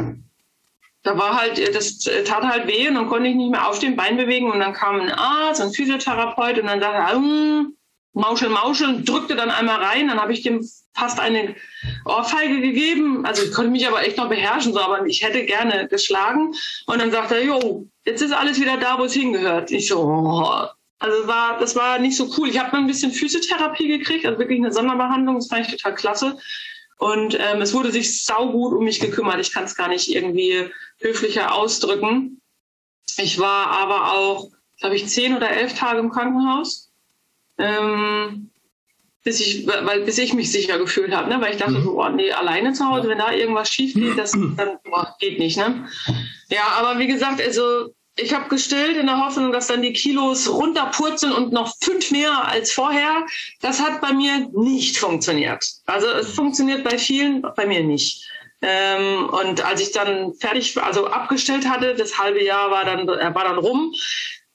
da 1.03 1.17
war 1.17 1.39
halt, 1.39 1.75
das 1.75 1.99
tat 2.25 2.43
halt 2.43 2.67
weh 2.67 2.87
und 2.87 2.95
dann 2.95 3.07
konnte 3.07 3.29
ich 3.29 3.35
nicht 3.35 3.51
mehr 3.51 3.67
aufstehen, 3.67 3.95
Bein 3.95 4.17
bewegen 4.17 4.51
und 4.51 4.59
dann 4.59 4.73
kam 4.73 4.99
ein 4.99 5.11
Arzt, 5.11 5.61
ein 5.61 5.71
Physiotherapeut 5.71 6.59
und 6.59 6.67
dann 6.67 6.81
sagte 6.81 6.97
er, 6.97 7.11
hm, 7.13 7.75
Mauscheln, 8.13 8.51
Mauscheln, 8.51 9.05
drückte 9.05 9.35
dann 9.35 9.51
einmal 9.51 9.83
rein, 9.83 10.07
dann 10.07 10.19
habe 10.19 10.33
ich 10.33 10.41
dem 10.41 10.67
fast 10.93 11.19
eine 11.19 11.55
Ohrfeige 12.05 12.59
gegeben. 12.59 13.25
Also 13.25 13.43
ich 13.43 13.53
konnte 13.53 13.71
mich 13.71 13.87
aber 13.87 14.03
echt 14.03 14.17
noch 14.17 14.29
beherrschen, 14.29 14.73
so, 14.73 14.79
aber 14.79 15.05
ich 15.05 15.23
hätte 15.23 15.45
gerne 15.45 15.87
geschlagen. 15.87 16.53
Und 16.85 16.99
dann 16.99 17.11
sagte 17.11 17.35
er, 17.35 17.43
jo, 17.43 17.87
jetzt 18.05 18.21
ist 18.21 18.33
alles 18.33 18.59
wieder 18.59 18.77
da, 18.77 18.99
wo 18.99 19.05
es 19.05 19.13
hingehört. 19.13 19.71
Ich 19.71 19.87
so, 19.87 20.01
oh. 20.01 20.67
also 20.99 21.27
war, 21.27 21.59
das 21.59 21.75
war 21.75 21.99
nicht 21.99 22.17
so 22.17 22.29
cool. 22.37 22.49
Ich 22.49 22.59
habe 22.59 22.71
dann 22.71 22.81
ein 22.81 22.87
bisschen 22.87 23.11
Physiotherapie 23.11 23.87
gekriegt, 23.87 24.25
also 24.25 24.39
wirklich 24.39 24.59
eine 24.59 24.73
Sonderbehandlung, 24.73 25.35
das 25.35 25.47
fand 25.47 25.65
ich 25.65 25.71
total 25.71 25.95
klasse. 25.95 26.37
Und 26.97 27.35
ähm, 27.39 27.61
es 27.61 27.73
wurde 27.73 27.91
sich 27.91 28.25
saugut 28.25 28.73
um 28.73 28.83
mich 28.83 28.99
gekümmert. 28.99 29.39
Ich 29.39 29.53
kann 29.53 29.63
es 29.63 29.75
gar 29.75 29.87
nicht 29.87 30.13
irgendwie 30.13 30.69
höflicher 30.99 31.55
ausdrücken. 31.55 32.41
Ich 33.17 33.39
war 33.39 33.67
aber 33.67 34.11
auch, 34.11 34.49
glaube 34.79 34.97
ich, 34.97 35.07
zehn 35.07 35.33
oder 35.33 35.49
elf 35.49 35.73
Tage 35.77 35.99
im 35.99 36.09
Krankenhaus, 36.09 36.88
ähm, 37.59 38.49
bis 39.23 39.39
ich, 39.41 39.67
weil, 39.67 40.01
bis 40.01 40.17
ich 40.17 40.33
mich 40.33 40.51
sicher 40.51 40.77
gefühlt 40.79 41.13
habe, 41.13 41.29
ne? 41.29 41.39
weil 41.41 41.51
ich 41.51 41.59
dachte, 41.59 41.73
mhm. 41.73 41.83
so, 41.83 42.01
oh, 42.01 42.09
nee, 42.09 42.31
alleine 42.31 42.73
zu 42.73 42.85
Hause, 42.85 43.09
wenn 43.09 43.17
da 43.17 43.31
irgendwas 43.31 43.69
schief 43.69 43.93
geht, 43.93 44.17
das 44.17 44.31
dann 44.31 44.79
boah, 44.85 45.15
geht 45.19 45.39
nicht. 45.39 45.57
Ne? 45.57 45.87
Ja, 46.49 46.63
aber 46.77 46.99
wie 46.99 47.07
gesagt, 47.07 47.41
also 47.41 47.93
ich 48.15 48.33
habe 48.33 48.49
gestillt 48.49 48.97
in 48.97 49.05
der 49.05 49.23
Hoffnung, 49.23 49.51
dass 49.51 49.67
dann 49.67 49.81
die 49.81 49.93
Kilos 49.93 50.49
runterpurzeln 50.49 51.33
und 51.33 51.53
noch 51.53 51.75
fünf 51.81 52.11
mehr 52.11 52.47
als 52.47 52.71
vorher. 52.71 53.25
Das 53.61 53.81
hat 53.81 54.01
bei 54.01 54.13
mir 54.13 54.49
nicht 54.53 54.97
funktioniert. 54.97 55.65
Also 55.85 56.07
es 56.07 56.33
funktioniert 56.33 56.83
bei 56.83 56.97
vielen, 56.97 57.41
bei 57.55 57.65
mir 57.65 57.83
nicht. 57.83 58.29
Ähm, 58.61 59.29
und 59.29 59.63
als 59.63 59.81
ich 59.81 59.91
dann 59.91 60.33
fertig, 60.33 60.77
also 60.81 61.07
abgestellt 61.07 61.67
hatte, 61.67 61.95
das 61.95 62.17
halbe 62.17 62.43
Jahr 62.43 62.71
war 62.71 62.83
dann, 62.83 63.07
war 63.07 63.43
dann 63.45 63.57
rum, 63.57 63.93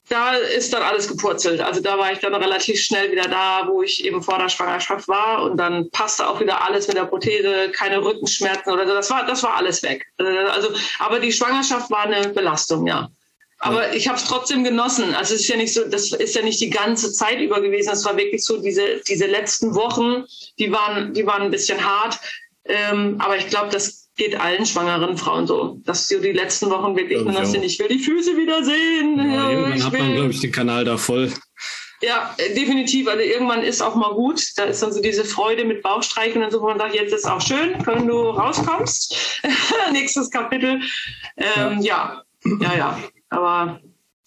da 0.09 0.35
ist 0.35 0.73
dann 0.73 0.83
alles 0.83 1.09
gepurzelt. 1.09 1.61
Also 1.61 1.81
da 1.81 1.99
war 1.99 2.13
ich 2.13 2.19
dann 2.19 2.35
relativ 2.35 2.81
schnell 2.81 3.11
wieder 3.11 3.29
da, 3.29 3.67
wo 3.67 3.83
ich 3.83 4.05
eben 4.05 4.23
vor 4.23 4.39
der 4.39 4.51
Schwangerschaft 4.51 5.09
war 5.09 5.43
und 5.43 5.57
dann 5.57 5.91
passte 5.91 6.29
auch 6.29 6.41
wieder 6.41 6.63
alles 6.63 6.89
mit 6.89 6.97
der 6.97 7.07
Prothese, 7.07 7.71
keine 7.71 8.05
Rückenschmerzen 8.05 8.73
oder 8.73 8.87
so. 8.87 8.93
Das 8.93 9.11
war, 9.11 9.27
das 9.27 9.43
war 9.43 9.57
alles 9.57 9.83
weg. 9.83 10.07
Also, 10.19 10.69
aber 10.99 11.21
die 11.21 11.33
Schwangerschaft 11.33 11.91
war 11.91 12.03
eine 12.03 12.29
Belastung, 12.29 12.87
ja. 12.87 13.11
Aber 13.61 13.95
ich 13.95 14.09
habe 14.09 14.19
es 14.19 14.25
trotzdem 14.25 14.63
genossen. 14.63 15.15
Also 15.15 15.35
es 15.35 15.43
ist 15.43 15.49
ja 15.49 15.57
nicht 15.57 15.73
so, 15.73 15.89
das 15.89 16.13
ist 16.13 16.35
ja 16.35 16.43
nicht 16.43 16.61
die 16.61 16.69
ganze 16.69 17.13
Zeit 17.13 17.41
über 17.41 17.63
gewesen. 17.63 17.93
Es 17.93 18.05
war 18.05 18.17
wirklich 18.17 18.45
so 18.45 18.61
diese 18.61 19.01
diese 19.09 19.27
letzten 19.27 19.75
Wochen, 19.75 20.27
die 20.59 20.71
waren 20.71 21.15
die 21.15 21.25
waren 21.25 21.43
ein 21.43 21.51
bisschen 21.51 21.83
hart. 21.83 22.19
Ähm, 22.67 23.17
aber 23.21 23.39
ich 23.39 23.49
glaube, 23.49 23.71
das 23.71 24.04
geht 24.17 24.39
allen 24.39 24.65
schwangeren 24.65 25.17
Frauen 25.17 25.47
so, 25.47 25.81
dass 25.85 26.09
so 26.09 26.21
die 26.21 26.33
letzten 26.33 26.71
Wochen 26.71 26.97
wirklich 26.97 27.23
nur 27.23 27.33
noch 27.33 27.45
sind. 27.45 27.65
Ich 27.65 27.79
will 27.79 27.89
die 27.89 27.99
Füße 27.99 28.37
wieder 28.37 28.65
sehen. 28.65 29.19
Ja, 29.19 29.51
irgendwann 29.51 29.85
hat 29.85 29.93
man, 29.93 30.15
glaube 30.15 30.31
ich, 30.31 30.41
den 30.41 30.53
Kanal 30.53 30.85
da 30.85 30.97
voll. 30.97 31.33
Ja, 32.01 32.35
definitiv. 32.55 33.09
Also 33.09 33.23
irgendwann 33.23 33.63
ist 33.63 33.81
auch 33.81 33.95
mal 33.95 34.13
gut. 34.13 34.43
Da 34.57 34.65
ist 34.65 34.83
dann 34.83 34.93
so 34.93 35.01
diese 35.01 35.25
Freude 35.25 35.65
mit 35.65 35.83
Bauchstreichen 35.83 36.43
und 36.43 36.51
so, 36.51 36.61
wo 36.61 36.67
man 36.67 36.79
sagt, 36.79 36.95
jetzt 36.95 37.15
ist 37.15 37.27
auch 37.27 37.41
schön, 37.41 37.75
wenn 37.87 38.07
du 38.07 38.31
rauskommst. 38.31 39.17
Nächstes 39.93 40.31
Kapitel. 40.31 40.81
Ähm, 41.37 41.81
ja. 41.81 42.23
ja, 42.45 42.59
ja, 42.61 42.77
ja. 42.77 43.01
Aber 43.31 43.81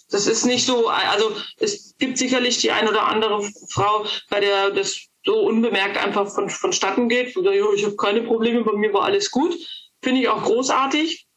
das 0.09 0.27
ist 0.27 0.45
nicht 0.45 0.65
so, 0.65 0.87
also 0.87 1.35
es 1.59 1.95
gibt 1.97 2.17
sicherlich 2.17 2.57
die 2.59 2.71
ein 2.71 2.87
oder 2.87 3.07
andere 3.07 3.43
Frau, 3.69 4.05
bei 4.29 4.39
der 4.39 4.71
das 4.71 5.06
so 5.27 5.41
unbemerkt 5.41 6.03
einfach 6.03 6.27
von, 6.27 6.49
vonstatten 6.49 7.09
geht. 7.09 7.35
Und 7.37 7.43
sagt, 7.43 7.55
ich 7.75 7.85
habe 7.85 7.95
keine 7.95 8.21
Probleme, 8.21 8.63
bei 8.63 8.73
mir 8.73 8.91
war 8.93 9.03
alles 9.03 9.29
gut. 9.29 9.53
Finde 10.01 10.21
ich 10.21 10.29
auch 10.29 10.43
großartig. 10.43 11.27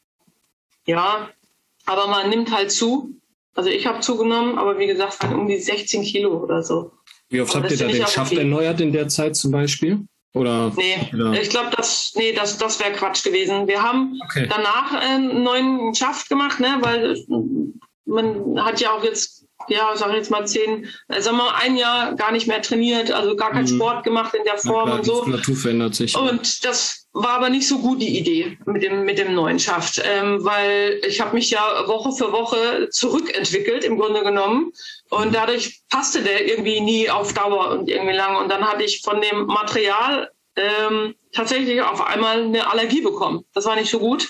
Ja, 0.87 1.29
aber 1.85 2.07
man 2.07 2.29
nimmt 2.29 2.51
halt 2.51 2.71
zu. 2.71 3.15
Also 3.53 3.69
ich 3.69 3.85
habe 3.85 3.99
zugenommen, 3.99 4.57
aber 4.57 4.79
wie 4.79 4.87
gesagt, 4.87 5.23
um 5.25 5.47
die 5.47 5.57
16 5.57 6.03
Kilo 6.03 6.41
oder 6.41 6.63
so. 6.63 6.93
Wie 7.29 7.41
oft 7.41 7.53
aber 7.53 7.63
habt 7.63 7.71
ihr 7.71 7.77
da 7.77 7.87
den 7.87 8.07
Schaft 8.07 8.31
okay. 8.31 8.41
erneuert 8.41 8.79
in 8.81 8.93
der 8.93 9.09
Zeit 9.09 9.35
zum 9.35 9.51
Beispiel? 9.51 9.99
Oder, 10.33 10.71
nee, 10.77 10.95
oder? 11.13 11.33
ich 11.41 11.49
glaube, 11.49 11.71
das, 11.75 12.13
nee, 12.15 12.31
das, 12.31 12.57
das 12.57 12.79
wäre 12.79 12.93
Quatsch 12.93 13.23
gewesen. 13.23 13.67
Wir 13.67 13.83
haben 13.83 14.17
okay. 14.23 14.47
danach 14.49 14.93
einen 14.93 15.43
neuen 15.43 15.93
Schaft 15.93 16.29
gemacht, 16.29 16.61
ne, 16.61 16.77
weil 16.79 17.17
man 18.05 18.63
hat 18.63 18.79
ja 18.79 18.93
auch 18.93 19.03
jetzt, 19.03 19.40
ja, 19.67 19.91
sag 19.95 20.09
ich 20.09 20.17
jetzt 20.17 20.31
mal 20.31 20.45
zehn, 20.47 20.87
äh, 21.07 21.21
sagen 21.21 21.37
wir 21.37 21.43
mal 21.43 21.55
ein 21.61 21.75
Jahr 21.75 22.15
gar 22.15 22.31
nicht 22.31 22.47
mehr 22.47 22.61
trainiert, 22.61 23.11
also 23.11 23.35
gar 23.35 23.51
keinen 23.51 23.71
mhm. 23.71 23.75
Sport 23.75 24.03
gemacht 24.03 24.33
in 24.33 24.43
der 24.43 24.57
Form 24.57 24.85
klar, 24.85 24.97
und 24.97 25.05
so. 25.05 25.25
Die 25.25 25.31
Natur 25.31 25.55
verändert 25.55 25.95
sich. 25.95 26.15
Und 26.15 26.65
das 26.65 27.07
war 27.13 27.31
aber 27.31 27.49
nicht 27.49 27.67
so 27.67 27.79
gut 27.79 28.01
die 28.01 28.17
Idee 28.17 28.57
mit 28.65 28.83
dem, 28.83 29.03
mit 29.03 29.17
dem 29.17 29.33
neuen 29.33 29.59
Schaft, 29.59 30.01
ähm, 30.05 30.43
weil 30.43 31.01
ich 31.05 31.19
habe 31.19 31.35
mich 31.35 31.51
ja 31.51 31.87
Woche 31.87 32.11
für 32.11 32.31
Woche 32.31 32.89
zurückentwickelt 32.89 33.83
im 33.83 33.97
Grunde 33.97 34.23
genommen. 34.23 34.71
Und 35.09 35.29
mhm. 35.29 35.33
dadurch 35.33 35.81
passte 35.89 36.21
der 36.21 36.47
irgendwie 36.47 36.79
nie 36.79 37.09
auf 37.09 37.33
Dauer 37.33 37.71
und 37.71 37.89
irgendwie 37.89 38.15
lang. 38.15 38.37
Und 38.37 38.49
dann 38.49 38.63
hatte 38.63 38.83
ich 38.83 39.01
von 39.01 39.21
dem 39.21 39.45
Material 39.45 40.29
ähm, 40.55 41.15
tatsächlich 41.33 41.81
auf 41.81 42.05
einmal 42.05 42.43
eine 42.43 42.69
Allergie 42.69 43.01
bekommen. 43.01 43.45
Das 43.53 43.65
war 43.65 43.75
nicht 43.75 43.89
so 43.89 43.99
gut 43.99 44.27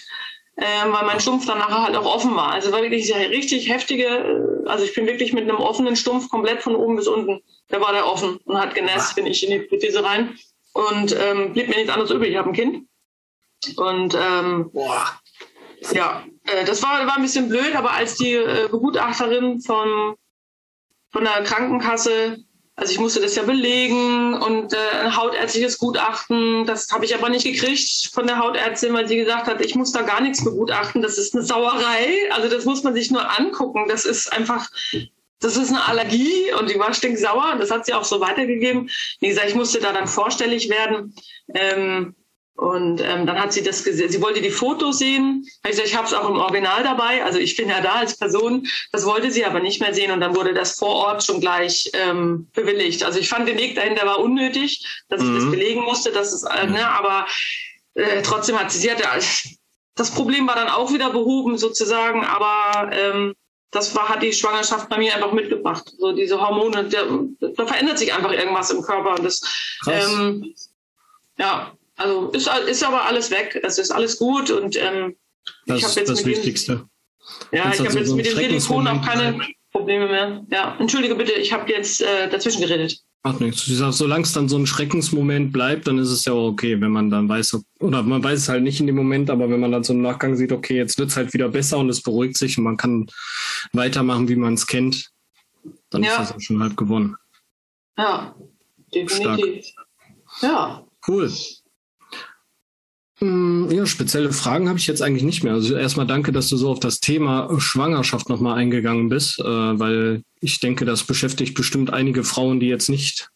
ähm, 0.61 0.93
weil 0.93 1.05
mein 1.05 1.19
Stumpf 1.19 1.47
dann 1.47 1.57
nachher 1.57 1.81
halt 1.81 1.95
auch 1.95 2.05
offen 2.05 2.35
war. 2.35 2.51
Also 2.51 2.71
war 2.71 2.83
wirklich 2.83 3.11
richtig 3.13 3.67
heftige, 3.67 4.05
äh, 4.05 4.69
also 4.69 4.85
ich 4.85 4.93
bin 4.93 5.07
wirklich 5.07 5.33
mit 5.33 5.49
einem 5.49 5.57
offenen 5.57 5.95
Stumpf 5.95 6.29
komplett 6.29 6.61
von 6.61 6.75
oben 6.75 6.95
bis 6.95 7.07
unten. 7.07 7.41
Da 7.69 7.81
war 7.81 7.93
der 7.93 8.07
offen 8.07 8.37
und 8.45 8.57
hat 8.57 8.75
genässt, 8.75 9.15
bin 9.15 9.25
ich 9.25 9.43
in 9.43 9.49
die 9.51 9.65
Prothese 9.65 10.03
rein 10.03 10.37
und 10.73 11.17
ähm, 11.19 11.53
blieb 11.53 11.67
mir 11.67 11.77
nichts 11.77 11.91
anderes 11.91 12.11
übrig. 12.11 12.31
Ich 12.31 12.37
habe 12.37 12.49
ein 12.49 12.53
Kind. 12.53 12.87
Und 13.77 14.15
ähm, 14.15 14.69
Boah. 14.71 15.19
ja, 15.93 16.23
äh, 16.45 16.63
das 16.63 16.83
war, 16.83 17.07
war 17.07 17.15
ein 17.15 17.23
bisschen 17.23 17.49
blöd, 17.49 17.75
aber 17.75 17.91
als 17.93 18.15
die 18.15 18.33
äh, 18.33 18.67
Begutachterin 18.69 19.61
von, 19.61 20.15
von 21.11 21.23
der 21.23 21.43
Krankenkasse 21.43 22.37
also 22.81 22.93
ich 22.93 22.99
musste 22.99 23.21
das 23.21 23.35
ja 23.35 23.43
belegen 23.43 24.33
und 24.33 24.73
äh, 24.73 24.77
ein 25.03 25.15
hautärztliches 25.15 25.77
Gutachten. 25.77 26.65
Das 26.65 26.91
habe 26.91 27.05
ich 27.05 27.13
aber 27.13 27.29
nicht 27.29 27.43
gekriegt 27.43 28.09
von 28.11 28.25
der 28.25 28.39
Hautärztin, 28.39 28.91
weil 28.91 29.07
sie 29.07 29.17
gesagt 29.17 29.45
hat, 29.45 29.63
ich 29.63 29.75
muss 29.75 29.91
da 29.91 30.01
gar 30.01 30.19
nichts 30.19 30.43
begutachten. 30.43 31.03
Das 31.03 31.19
ist 31.19 31.35
eine 31.35 31.43
Sauerei. 31.43 32.31
Also 32.31 32.49
das 32.49 32.65
muss 32.65 32.81
man 32.81 32.95
sich 32.95 33.11
nur 33.11 33.37
angucken. 33.39 33.85
Das 33.87 34.05
ist 34.05 34.33
einfach, 34.33 34.67
das 35.39 35.57
ist 35.57 35.69
eine 35.69 35.87
Allergie 35.87 36.51
und 36.59 36.71
die 36.71 36.79
war 36.79 36.91
stinksauer. 36.91 37.55
Das 37.59 37.69
hat 37.69 37.85
sie 37.85 37.93
auch 37.93 38.03
so 38.03 38.19
weitergegeben. 38.19 38.89
Wie 39.19 39.27
gesagt, 39.27 39.49
ich 39.49 39.55
musste 39.55 39.79
da 39.79 39.93
dann 39.93 40.07
vorstellig 40.07 40.67
werden. 40.67 41.13
Ähm, 41.53 42.15
und 42.55 43.01
ähm, 43.01 43.25
dann 43.25 43.39
hat 43.39 43.53
sie 43.53 43.63
das 43.63 43.83
gesehen. 43.83 44.11
Sie 44.11 44.21
wollte 44.21 44.41
die 44.41 44.51
Fotos 44.51 44.99
sehen. 44.99 45.43
Ich, 45.63 45.71
gesagt, 45.71 45.87
ich 45.87 45.95
habe 45.95 46.05
es 46.05 46.13
auch 46.13 46.29
im 46.29 46.37
Original 46.37 46.83
dabei. 46.83 47.23
Also 47.23 47.39
ich 47.39 47.55
bin 47.55 47.69
ja 47.69 47.81
da 47.81 47.93
als 47.93 48.17
Person. 48.17 48.67
Das 48.91 49.05
wollte 49.05 49.31
sie 49.31 49.45
aber 49.45 49.61
nicht 49.61 49.81
mehr 49.81 49.93
sehen. 49.93 50.11
Und 50.11 50.19
dann 50.19 50.35
wurde 50.35 50.53
das 50.53 50.77
vor 50.77 50.93
Ort 50.93 51.23
schon 51.23 51.39
gleich 51.39 51.89
ähm, 51.93 52.49
bewilligt. 52.53 53.03
Also 53.03 53.19
ich 53.19 53.29
fand 53.29 53.47
den 53.47 53.57
Weg 53.57 53.75
dahinter 53.75 54.05
war 54.05 54.19
unnötig, 54.19 54.85
dass 55.09 55.21
mhm. 55.21 55.27
ich 55.27 55.35
das 55.35 55.43
mhm. 55.45 55.51
belegen 55.51 55.81
musste. 55.81 56.11
Dass 56.11 56.33
es, 56.33 56.43
äh, 56.43 56.67
ne, 56.67 56.87
aber 56.87 57.25
äh, 57.95 58.21
trotzdem 58.21 58.59
hat 58.59 58.71
sie, 58.71 58.79
sie 58.79 58.91
hatte, 58.91 59.05
das 59.95 60.11
Problem 60.11 60.45
war 60.45 60.55
dann 60.55 60.69
auch 60.69 60.93
wieder 60.93 61.09
behoben 61.09 61.57
sozusagen. 61.57 62.25
Aber 62.25 62.91
ähm, 62.93 63.33
das 63.71 63.95
war, 63.95 64.09
hat 64.09 64.21
die 64.21 64.33
Schwangerschaft 64.33 64.89
bei 64.89 64.97
mir 64.97 65.15
einfach 65.15 65.31
mitgebracht. 65.31 65.91
So 65.97 66.11
diese 66.11 66.39
Hormone, 66.39 66.89
der, 66.89 67.07
da 67.39 67.65
verändert 67.65 67.97
sich 67.97 68.13
einfach 68.13 68.33
irgendwas 68.33 68.69
im 68.69 68.81
Körper. 68.81 69.15
Und 69.15 69.23
das, 69.23 69.41
ähm, 69.87 70.53
ja, 71.37 71.71
also 71.97 72.29
ist, 72.29 72.49
ist 72.67 72.83
aber 72.83 73.05
alles 73.05 73.31
weg. 73.31 73.59
Es 73.63 73.77
ist 73.77 73.91
alles 73.91 74.17
gut 74.17 74.49
und 74.51 74.75
ähm, 74.75 75.15
das 75.65 75.95
ist 75.95 76.09
das 76.09 76.25
Wichtigste. 76.25 76.87
Den, 77.51 77.57
ja, 77.59 77.71
ich 77.71 77.79
habe 77.79 77.99
jetzt 77.99 78.13
mit 78.13 78.25
dem 78.25 78.35
Silikon 78.35 78.87
auch 78.87 79.05
keine 79.05 79.39
Probleme 79.71 80.07
mehr. 80.07 80.45
Ja, 80.51 80.75
entschuldige 80.79 81.15
bitte, 81.15 81.33
ich 81.33 81.53
habe 81.53 81.71
jetzt 81.71 82.01
äh, 82.01 82.29
dazwischen 82.29 82.61
geredet. 82.61 82.99
Ach 83.23 83.39
nichts. 83.39 83.65
Solange 83.65 84.23
es 84.23 84.33
dann 84.33 84.49
so 84.49 84.57
ein 84.57 84.65
Schreckensmoment 84.65 85.53
bleibt, 85.53 85.87
dann 85.87 85.99
ist 85.99 86.09
es 86.09 86.25
ja 86.25 86.33
auch 86.33 86.47
okay, 86.47 86.81
wenn 86.81 86.91
man 86.91 87.11
dann 87.11 87.29
weiß, 87.29 87.59
oder 87.79 88.01
man 88.01 88.23
weiß 88.23 88.39
es 88.39 88.49
halt 88.49 88.63
nicht 88.63 88.79
in 88.79 88.87
dem 88.87 88.95
Moment, 88.95 89.29
aber 89.29 89.47
wenn 89.49 89.59
man 89.59 89.71
dann 89.71 89.83
so 89.83 89.93
im 89.93 90.01
Nachgang 90.01 90.35
sieht, 90.35 90.51
okay, 90.51 90.77
jetzt 90.77 90.97
wird 90.97 91.09
es 91.09 91.17
halt 91.17 91.31
wieder 91.33 91.47
besser 91.47 91.77
und 91.77 91.89
es 91.89 92.01
beruhigt 92.01 92.35
sich 92.35 92.57
und 92.57 92.63
man 92.63 92.77
kann 92.77 93.05
weitermachen, 93.73 94.27
wie 94.27 94.35
man 94.35 94.55
es 94.55 94.65
kennt, 94.65 95.11
dann 95.91 96.03
ja. 96.03 96.13
ist 96.13 96.17
das 96.17 96.31
auch 96.31 96.41
schon 96.41 96.63
halb 96.63 96.75
gewonnen. 96.75 97.15
Ja, 97.95 98.35
definitiv. 98.93 99.65
Stark. 99.67 99.87
Ja. 100.41 100.87
Cool. 101.07 101.31
Mm, 103.21 103.69
ja, 103.69 103.85
spezielle 103.85 104.33
Fragen 104.33 104.67
habe 104.67 104.79
ich 104.79 104.87
jetzt 104.87 105.01
eigentlich 105.01 105.23
nicht 105.23 105.43
mehr. 105.43 105.53
Also 105.53 105.75
erstmal 105.75 106.07
danke, 106.07 106.31
dass 106.31 106.49
du 106.49 106.57
so 106.57 106.69
auf 106.69 106.79
das 106.79 106.99
Thema 106.99 107.49
Schwangerschaft 107.59 108.29
nochmal 108.29 108.57
eingegangen 108.57 109.09
bist, 109.09 109.39
äh, 109.39 109.43
weil 109.43 110.23
ich 110.39 110.59
denke, 110.59 110.85
das 110.85 111.03
beschäftigt 111.03 111.53
bestimmt 111.53 111.93
einige 111.93 112.23
Frauen, 112.23 112.59
die 112.59 112.67
jetzt 112.67 112.89
nicht 112.89 113.29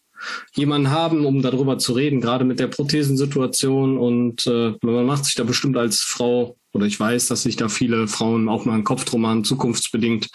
jemanden 0.54 0.90
haben, 0.90 1.24
um 1.24 1.40
darüber 1.40 1.78
zu 1.78 1.92
reden, 1.92 2.20
gerade 2.20 2.44
mit 2.44 2.58
der 2.58 2.66
Prothesensituation. 2.66 3.96
Und 3.96 4.46
äh, 4.46 4.74
man 4.82 5.06
macht 5.06 5.24
sich 5.24 5.36
da 5.36 5.44
bestimmt 5.44 5.76
als 5.76 6.00
Frau, 6.00 6.56
oder 6.72 6.86
ich 6.86 6.98
weiß, 6.98 7.28
dass 7.28 7.42
sich 7.42 7.56
da 7.56 7.68
viele 7.68 8.08
Frauen 8.08 8.48
auch 8.48 8.64
mal 8.64 8.74
einen 8.74 8.84
Kopf 8.84 9.04
drum 9.04 9.22
machen, 9.22 9.44
zukunftsbedingt. 9.44 10.28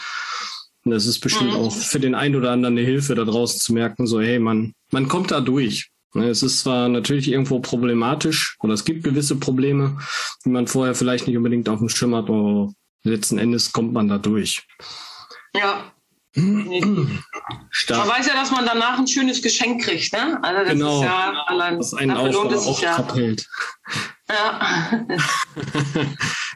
Und 0.85 0.91
das 0.91 1.05
ist 1.05 1.19
bestimmt 1.19 1.51
mhm. 1.51 1.57
auch 1.57 1.75
für 1.75 1.99
den 1.99 2.15
einen 2.15 2.35
oder 2.35 2.51
anderen 2.51 2.77
eine 2.77 2.85
Hilfe, 2.85 3.15
da 3.15 3.25
draußen 3.25 3.59
zu 3.59 3.73
merken, 3.73 4.07
so, 4.07 4.21
hey, 4.21 4.39
man, 4.39 4.73
man 4.91 5.07
kommt 5.07 5.31
da 5.31 5.41
durch. 5.41 5.91
Ne, 6.13 6.27
es 6.27 6.43
ist 6.43 6.59
zwar 6.59 6.89
natürlich 6.89 7.29
irgendwo 7.29 7.59
problematisch 7.59 8.57
oder 8.59 8.73
es 8.73 8.83
gibt 8.83 9.03
gewisse 9.03 9.37
Probleme, 9.37 9.97
die 10.43 10.49
man 10.49 10.67
vorher 10.67 10.93
vielleicht 10.93 11.25
nicht 11.27 11.37
unbedingt 11.37 11.69
auf 11.69 11.79
dem 11.79 11.87
Schirm 11.87 12.15
hat, 12.15 12.27
aber 12.27 12.73
letzten 13.03 13.37
Endes 13.37 13.71
kommt 13.71 13.93
man 13.93 14.09
da 14.09 14.17
durch. 14.17 14.67
Ja, 15.55 15.91
Stark. 17.69 18.07
Man 18.07 18.17
weiß 18.17 18.27
ja, 18.27 18.33
dass 18.33 18.51
man 18.51 18.65
danach 18.65 18.97
ein 18.97 19.07
schönes 19.07 19.41
Geschenk 19.41 19.83
kriegt, 19.83 20.13
ne? 20.13 20.39
Also 20.41 20.59
das 20.61 20.69
genau. 20.69 20.99
ist 20.99 21.03
ja 21.03 21.43
allein 21.47 21.77
das 21.77 21.93
einen 21.93 22.11
es 22.11 22.65
sich 22.65 22.81
ja. 22.81 23.05
Ja. 24.31 25.05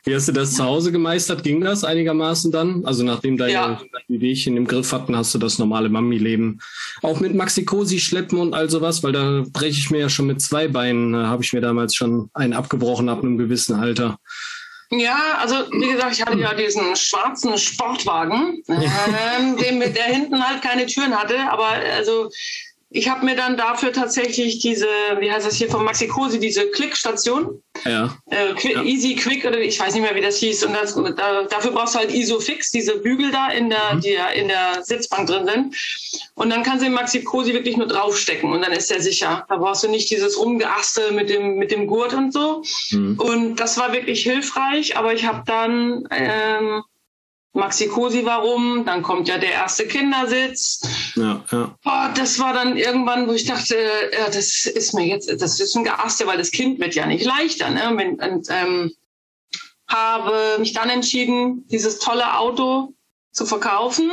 Wie 0.04 0.14
hast 0.14 0.28
du 0.28 0.32
das 0.32 0.54
zu 0.54 0.64
Hause 0.64 0.92
gemeistert? 0.92 1.44
Ging 1.44 1.62
das 1.62 1.84
einigermaßen 1.84 2.52
dann? 2.52 2.86
Also 2.86 3.04
nachdem 3.04 3.38
deine 3.38 3.52
ja. 3.52 3.82
Wehchen 4.08 4.56
im 4.56 4.68
Griff 4.68 4.92
hatten, 4.92 5.16
hast 5.16 5.34
du 5.34 5.40
das 5.40 5.58
normale 5.58 5.90
Mami-Leben 5.90 6.60
auch 7.02 7.20
mit 7.20 7.34
Maxikosi 7.34 8.00
schleppen 8.00 8.40
und 8.40 8.54
all 8.54 8.70
sowas? 8.70 9.02
Weil 9.04 9.14
da 9.14 9.44
breche 9.52 9.80
ich 9.80 9.90
mir 9.90 10.00
ja 10.00 10.10
schon 10.10 10.28
mit 10.28 10.42
zwei 10.42 10.68
Beinen, 10.68 11.14
äh, 11.16 11.26
habe 11.26 11.44
ich 11.44 11.54
mir 11.54 11.62
damals 11.62 11.96
schon 11.96 12.30
einen 12.34 12.54
abgebrochen 12.54 13.10
ab 13.10 13.24
einem 13.24 13.38
gewissen 13.38 13.76
Alter. 13.76 14.20
Ja, 14.92 15.40
also 15.40 15.56
wie 15.72 15.92
gesagt, 15.92 16.14
ich 16.14 16.22
hatte 16.22 16.38
ja 16.38 16.54
diesen 16.54 16.96
schwarzen 16.96 17.58
Sportwagen, 17.58 18.62
ähm, 18.68 19.58
den 19.58 19.80
der 19.80 20.04
hinten 20.04 20.48
halt 20.48 20.62
keine 20.62 20.86
Türen 20.86 21.16
hatte, 21.16 21.38
aber 21.50 21.68
also 21.96 22.30
ich 22.96 23.10
habe 23.10 23.26
mir 23.26 23.36
dann 23.36 23.58
dafür 23.58 23.92
tatsächlich 23.92 24.60
diese, 24.60 24.88
wie 25.20 25.30
heißt 25.30 25.46
das 25.46 25.56
hier 25.56 25.70
von 25.70 25.84
Maxi 25.84 26.08
Cosi, 26.08 26.40
diese 26.40 26.72
Klickstation. 26.72 27.62
Ja. 27.84 28.18
Äh, 28.30 28.54
Qu 28.54 28.70
ja. 28.70 28.84
Easy 28.84 29.16
Quick 29.16 29.44
oder 29.44 29.60
ich 29.60 29.78
weiß 29.78 29.94
nicht 29.94 30.04
mehr, 30.04 30.16
wie 30.16 30.22
das 30.22 30.38
hieß. 30.38 30.64
Und 30.64 30.74
das, 30.74 30.96
da, 30.96 31.44
dafür 31.44 31.72
brauchst 31.72 31.96
du 31.96 32.00
halt 32.00 32.14
Isofix, 32.14 32.72
diese 32.72 32.98
Bügel 33.00 33.32
da 33.32 33.50
in 33.50 33.70
der, 33.70 33.96
mhm. 33.96 34.00
die 34.00 34.18
in 34.36 34.48
der 34.48 34.82
Sitzbank 34.82 35.28
drin 35.28 35.46
sind. 35.46 35.76
Und 36.36 36.50
dann 36.50 36.64
kannst 36.64 36.84
du 36.84 36.86
den 36.86 36.94
Maxi 36.94 37.22
Cosi 37.22 37.54
wirklich 37.54 37.76
nur 37.76 37.88
draufstecken 37.88 38.54
und 38.54 38.62
dann 38.62 38.72
ist 38.72 38.90
er 38.90 39.02
sicher. 39.02 39.46
Da 39.50 39.58
brauchst 39.58 39.84
du 39.84 39.90
nicht 39.90 40.10
dieses 40.10 40.40
Rumgeaste 40.40 41.12
mit 41.12 41.30
dem, 41.30 41.58
mit 41.58 41.72
dem 41.72 41.88
Gurt 41.88 42.14
und 42.14 42.32
so. 42.32 42.64
Mhm. 42.92 43.20
Und 43.20 43.56
das 43.58 43.78
war 43.78 43.92
wirklich 43.92 44.24
hilfreich, 44.24 44.96
aber 44.96 45.14
ich 45.14 45.26
habe 45.26 45.44
dann 45.46 46.08
ähm, 46.12 46.82
Maxi 47.56 47.88
Cosi 47.88 48.26
warum, 48.26 48.84
dann 48.86 49.02
kommt 49.02 49.30
ja 49.30 49.38
der 49.38 49.52
erste 49.52 49.88
Kindersitz. 49.88 50.82
Ja, 51.16 51.42
ja. 51.52 51.76
Oh, 51.86 52.14
das 52.14 52.38
war 52.38 52.54
dann 52.54 52.76
irgendwann, 52.76 53.28
wo 53.28 53.32
ich 53.32 53.46
dachte, 53.46 53.78
ja, 54.12 54.26
das 54.26 54.66
ist 54.66 54.94
mir 54.94 55.06
jetzt, 55.06 55.30
das 55.42 55.60
ist 55.60 55.76
ein 55.76 55.86
Geaste, 55.86 56.28
weil 56.28 56.38
das 56.38 56.52
Kind 56.52 56.80
wird 56.80 56.96
ja 56.96 57.06
nicht 57.06 57.24
leichter. 57.24 57.70
Ne? 57.70 57.90
Und, 57.90 58.22
und 58.22 58.48
ähm, 58.50 58.92
habe 59.88 60.60
mich 60.60 60.74
dann 60.74 60.90
entschieden, 60.90 61.66
dieses 61.70 62.00
tolle 62.00 62.38
Auto 62.38 62.94
zu 63.32 63.46
verkaufen. 63.46 64.12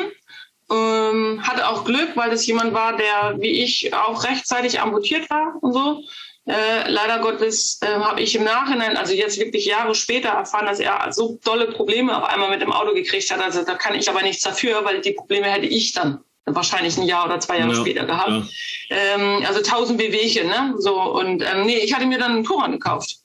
Ähm, 0.71 1.43
hatte 1.43 1.69
auch 1.69 1.85
Glück, 1.85 2.11
weil 2.15 2.31
das 2.31 2.47
jemand 2.47 2.73
war, 2.75 2.97
der 2.97 3.35
wie 3.41 3.63
ich 3.63 3.93
auch 3.93 4.23
rechtzeitig 4.23 4.81
amputiert 4.81 5.29
war 5.31 5.57
und 5.61 5.73
so. 5.73 6.03
Äh, 6.45 6.91
leider 6.91 7.21
Gottes 7.21 7.79
äh, 7.83 7.87
habe 7.87 8.21
ich 8.21 8.35
im 8.35 8.43
Nachhinein, 8.43 8.97
also 8.97 9.15
jetzt 9.15 9.39
wirklich 9.39 9.65
Jahre 9.65 9.95
später, 9.95 10.31
erfahren, 10.31 10.67
dass 10.67 10.81
er 10.81 11.13
so 11.13 11.39
dolle 11.45 11.69
Probleme 11.69 12.17
auf 12.17 12.29
einmal 12.29 12.51
mit 12.51 12.61
dem 12.61 12.73
Auto 12.73 12.95
gekriegt 12.95 13.31
hat. 13.31 13.41
Also 13.41 13.65
da 13.65 13.75
kann 13.75 13.95
ich 13.95 14.09
aber 14.11 14.23
nichts 14.23 14.43
dafür, 14.43 14.85
weil 14.85 15.01
die 15.01 15.13
Probleme 15.13 15.47
hätte 15.47 15.67
ich 15.67 15.93
dann 15.93 16.19
wahrscheinlich 16.45 16.97
ein 16.97 17.05
Jahr 17.05 17.27
oder 17.27 17.39
zwei 17.39 17.59
Jahre 17.59 17.75
ja, 17.75 17.81
später 17.81 18.05
gehabt. 18.05 18.31
Ja. 18.31 18.97
Ähm, 18.97 19.45
also 19.47 19.63
tausend 19.63 19.99
BWchen, 19.99 20.49
ne? 20.49 20.75
So 20.79 21.01
und 21.01 21.43
ähm, 21.43 21.65
nee, 21.65 21.79
ich 21.79 21.95
hatte 21.95 22.07
mir 22.07 22.19
dann 22.19 22.33
einen 22.33 22.45
Touran 22.45 22.73
gekauft. 22.73 23.19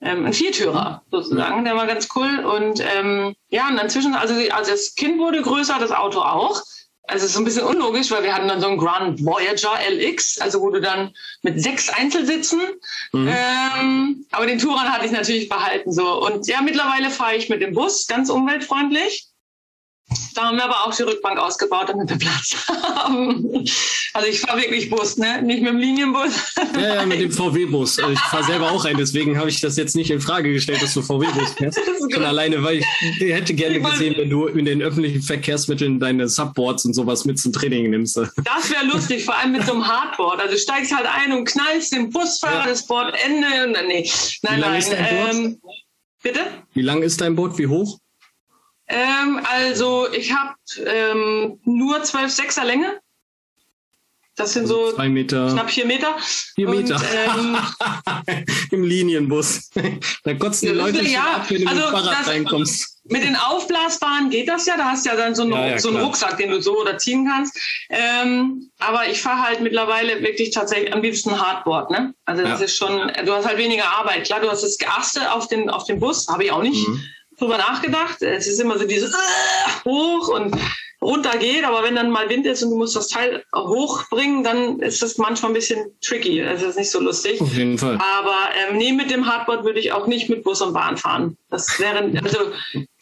Ähm, 0.00 0.26
ein 0.26 0.32
Viertürer 0.34 1.02
sozusagen, 1.10 1.64
der 1.64 1.74
war 1.74 1.86
ganz 1.86 2.08
cool. 2.14 2.44
Und 2.44 2.80
ähm, 2.80 3.34
ja, 3.48 3.68
und 3.68 3.78
inzwischen, 3.78 4.14
also, 4.14 4.34
also 4.50 4.70
das 4.70 4.94
Kind 4.94 5.18
wurde 5.18 5.40
größer, 5.40 5.78
das 5.80 5.90
Auto 5.90 6.20
auch 6.20 6.60
also 7.08 7.24
es 7.24 7.32
ist 7.32 7.38
ein 7.38 7.44
bisschen 7.44 7.64
unlogisch, 7.64 8.10
weil 8.10 8.22
wir 8.22 8.34
hatten 8.34 8.48
dann 8.48 8.60
so 8.60 8.68
einen 8.68 8.76
Grand 8.76 9.24
Voyager 9.24 9.78
LX, 9.90 10.40
also 10.40 10.60
wo 10.60 10.70
du 10.70 10.80
dann 10.80 11.14
mit 11.42 11.60
sechs 11.60 11.88
Einzelsitzen, 11.88 12.60
mhm. 13.12 13.28
ähm, 13.28 14.26
aber 14.30 14.46
den 14.46 14.58
Touran 14.58 14.92
hatte 14.92 15.06
ich 15.06 15.12
natürlich 15.12 15.48
behalten 15.48 15.90
so. 15.90 16.22
Und 16.24 16.46
ja, 16.46 16.60
mittlerweile 16.60 17.10
fahre 17.10 17.36
ich 17.36 17.48
mit 17.48 17.62
dem 17.62 17.72
Bus, 17.72 18.06
ganz 18.06 18.28
umweltfreundlich. 18.28 19.27
Da 20.34 20.44
haben 20.44 20.56
wir 20.56 20.64
aber 20.64 20.86
auch 20.86 20.94
die 20.94 21.02
Rückbank 21.02 21.38
ausgebaut, 21.38 21.88
damit 21.88 22.08
wir 22.08 22.16
Platz 22.16 22.56
haben. 22.68 23.64
Also 24.14 24.28
ich 24.28 24.40
fahre 24.40 24.60
wirklich 24.60 24.88
Bus, 24.88 25.16
ne? 25.16 25.42
Nicht 25.42 25.62
mit 25.62 25.72
dem 25.72 25.78
Linienbus. 25.78 26.32
Ja, 26.74 26.94
ja, 26.96 27.06
mit 27.06 27.20
dem 27.20 27.30
VW-Bus. 27.30 27.98
Also 27.98 28.12
ich 28.12 28.18
fahre 28.20 28.44
selber 28.44 28.70
auch 28.70 28.84
ein, 28.84 28.96
deswegen 28.96 29.36
habe 29.36 29.50
ich 29.50 29.60
das 29.60 29.76
jetzt 29.76 29.96
nicht 29.96 30.10
in 30.10 30.20
Frage 30.20 30.52
gestellt, 30.52 30.80
dass 30.80 30.94
du 30.94 31.02
VW-Bus 31.02 31.54
fährst. 31.54 31.80
Schon 32.12 32.24
alleine, 32.24 32.62
weil 32.62 32.78
ich 32.78 32.86
hätte 33.20 33.52
gerne 33.52 33.80
gesehen, 33.80 34.14
wenn 34.16 34.30
du 34.30 34.46
in 34.46 34.64
den 34.64 34.80
öffentlichen 34.80 35.22
Verkehrsmitteln 35.22 36.00
deine 36.00 36.28
Subboards 36.28 36.84
und 36.84 36.94
sowas 36.94 37.24
mit 37.24 37.38
zum 37.38 37.52
Training 37.52 37.90
nimmst. 37.90 38.16
Das 38.16 38.70
wäre 38.70 38.86
lustig, 38.86 39.24
vor 39.24 39.36
allem 39.36 39.52
mit 39.52 39.66
so 39.66 39.72
einem 39.72 39.86
Hardboard. 39.86 40.40
Also 40.40 40.56
steigst 40.56 40.94
halt 40.94 41.06
ein 41.06 41.32
und 41.32 41.44
knallst 41.46 41.92
den 41.92 42.10
Busfahrer, 42.10 42.60
ja. 42.60 42.66
das 42.66 42.86
Board 42.86 43.14
Ende 43.24 43.66
und 43.66 43.74
dann, 43.74 43.86
nee. 43.88 44.08
Nein, 44.42 44.60
nein. 44.60 44.84
Ähm, 44.96 45.60
bitte? 46.22 46.40
Wie 46.72 46.82
lang 46.82 47.02
ist 47.02 47.20
dein 47.20 47.34
Board? 47.34 47.58
Wie 47.58 47.66
hoch? 47.66 47.98
Ähm, 48.88 49.40
also 49.44 50.10
ich 50.12 50.32
habe 50.32 50.54
ähm, 50.84 51.60
nur 51.64 52.02
12 52.02 52.32
Sechser 52.32 52.64
Länge. 52.64 53.00
Das 54.38 54.52
sind 54.52 54.62
also 54.62 54.90
so 54.90 54.92
zwei 54.94 55.08
Meter. 55.08 55.50
knapp 55.52 55.68
vier 55.68 55.84
Meter. 55.84 56.16
Vier 56.54 56.68
Meter. 56.68 56.94
Und, 56.94 57.04
ähm, 57.12 58.44
Im 58.70 58.84
Linienbus. 58.84 59.68
da 60.24 60.34
kotzen 60.34 60.68
die 60.68 60.74
Leute 60.74 61.04
ja, 61.04 61.22
ab, 61.22 61.46
wenn 61.48 61.62
du 61.62 61.68
also 61.68 61.80
mit 61.80 61.90
dem 61.90 61.92
Fahrrad 61.92 62.20
das, 62.20 62.28
reinkommst. 62.28 63.00
Mit 63.10 63.24
den 63.24 63.34
aufblasbaren 63.34 64.30
geht 64.30 64.48
das 64.48 64.66
ja. 64.66 64.76
Da 64.76 64.84
hast 64.84 65.04
du 65.04 65.10
ja 65.10 65.16
dann 65.16 65.34
so 65.34 65.42
einen, 65.42 65.52
ja, 65.52 65.66
ja, 65.66 65.78
so 65.78 65.88
einen 65.88 65.98
Rucksack, 65.98 66.36
den 66.36 66.50
du 66.50 66.62
so 66.62 66.80
oder 66.80 66.98
ziehen 66.98 67.26
kannst. 67.26 67.58
Ähm, 67.90 68.70
aber 68.78 69.08
ich 69.08 69.20
fahre 69.20 69.42
halt 69.42 69.60
mittlerweile 69.60 70.22
wirklich 70.22 70.50
tatsächlich 70.52 70.94
am 70.94 71.02
liebsten 71.02 71.40
Hardboard. 71.40 71.90
Ne? 71.90 72.14
Also 72.24 72.44
das 72.44 72.60
ist 72.60 72.76
schon, 72.76 73.10
du 73.24 73.32
hast 73.32 73.46
halt 73.46 73.58
weniger 73.58 73.88
Arbeit. 73.88 74.24
Klar, 74.24 74.40
du 74.40 74.48
hast 74.48 74.62
das 74.62 74.78
Geaste 74.78 75.32
auf 75.32 75.48
den, 75.48 75.68
auf 75.68 75.84
den 75.84 75.98
Bus, 75.98 76.28
habe 76.28 76.44
ich 76.44 76.52
auch 76.52 76.62
nicht. 76.62 76.86
Mhm 76.86 77.02
drüber 77.38 77.58
nachgedacht. 77.58 78.22
Es 78.22 78.46
ist 78.46 78.60
immer 78.60 78.78
so 78.78 78.86
dieses 78.86 79.12
äh, 79.14 79.84
hoch 79.84 80.28
und 80.28 80.56
runter 81.00 81.38
geht, 81.38 81.64
aber 81.64 81.84
wenn 81.84 81.94
dann 81.94 82.10
mal 82.10 82.28
Wind 82.28 82.46
ist 82.46 82.62
und 82.62 82.70
du 82.70 82.76
musst 82.76 82.96
das 82.96 83.08
Teil 83.08 83.44
hochbringen, 83.54 84.42
dann 84.42 84.80
ist 84.80 85.00
das 85.00 85.16
manchmal 85.16 85.52
ein 85.52 85.54
bisschen 85.54 85.92
tricky. 86.00 86.42
Also 86.42 86.66
ist 86.66 86.76
nicht 86.78 86.90
so 86.90 87.00
lustig. 87.00 87.40
Auf 87.40 87.54
jeden 87.54 87.78
Fall. 87.78 87.94
Aber 87.94 88.36
ähm, 88.68 88.78
nee, 88.78 88.92
mit 88.92 89.10
dem 89.10 89.26
Hardboard 89.26 89.64
würde 89.64 89.78
ich 89.78 89.92
auch 89.92 90.06
nicht 90.06 90.28
mit 90.28 90.42
Bus 90.42 90.60
und 90.60 90.72
Bahn 90.72 90.96
fahren. 90.96 91.36
Das 91.50 91.78
wäre, 91.78 92.10
also 92.22 92.38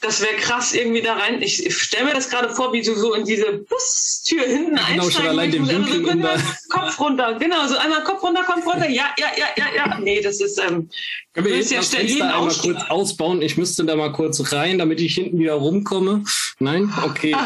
das 0.00 0.20
wäre 0.20 0.34
krass 0.34 0.74
irgendwie 0.74 1.00
da 1.00 1.14
rein. 1.14 1.40
Ich, 1.40 1.74
stelle 1.74 2.06
mir 2.06 2.14
das 2.14 2.28
gerade 2.28 2.50
vor, 2.50 2.72
wie 2.72 2.82
du 2.82 2.94
so 2.94 3.14
in 3.14 3.24
diese 3.24 3.64
Bustür 3.68 4.42
hinten 4.42 4.76
genau, 4.76 4.82
einsteigst. 4.82 5.16
Schon 5.16 5.26
allein 5.26 5.50
den 5.50 5.66
Winkel 5.66 6.26
also, 6.26 6.44
Kopf 6.68 7.00
runter, 7.00 7.34
genau, 7.38 7.66
so 7.66 7.76
einmal 7.76 8.04
Kopf 8.04 8.22
runter, 8.22 8.42
Kopf 8.44 8.66
runter. 8.66 8.88
Ja, 8.88 9.14
ja, 9.18 9.28
ja, 9.36 9.46
ja, 9.56 9.64
ja. 9.74 9.98
Nee, 9.98 10.20
das 10.20 10.40
ist. 10.40 10.58
Ähm, 10.58 10.90
Können 11.32 11.46
wir 11.46 11.56
jetzt 11.56 11.70
ja 11.70 11.78
das 11.78 11.88
Fenster 11.88 12.34
einmal 12.34 12.54
kurz 12.54 12.82
ausbauen? 12.88 13.40
Ich 13.40 13.56
müsste 13.56 13.84
da 13.84 13.96
mal 13.96 14.12
kurz 14.12 14.52
rein, 14.52 14.78
damit 14.78 15.00
ich 15.00 15.14
hinten 15.14 15.38
wieder 15.38 15.54
rumkomme. 15.54 16.24
Nein? 16.58 16.92
Okay. 17.04 17.36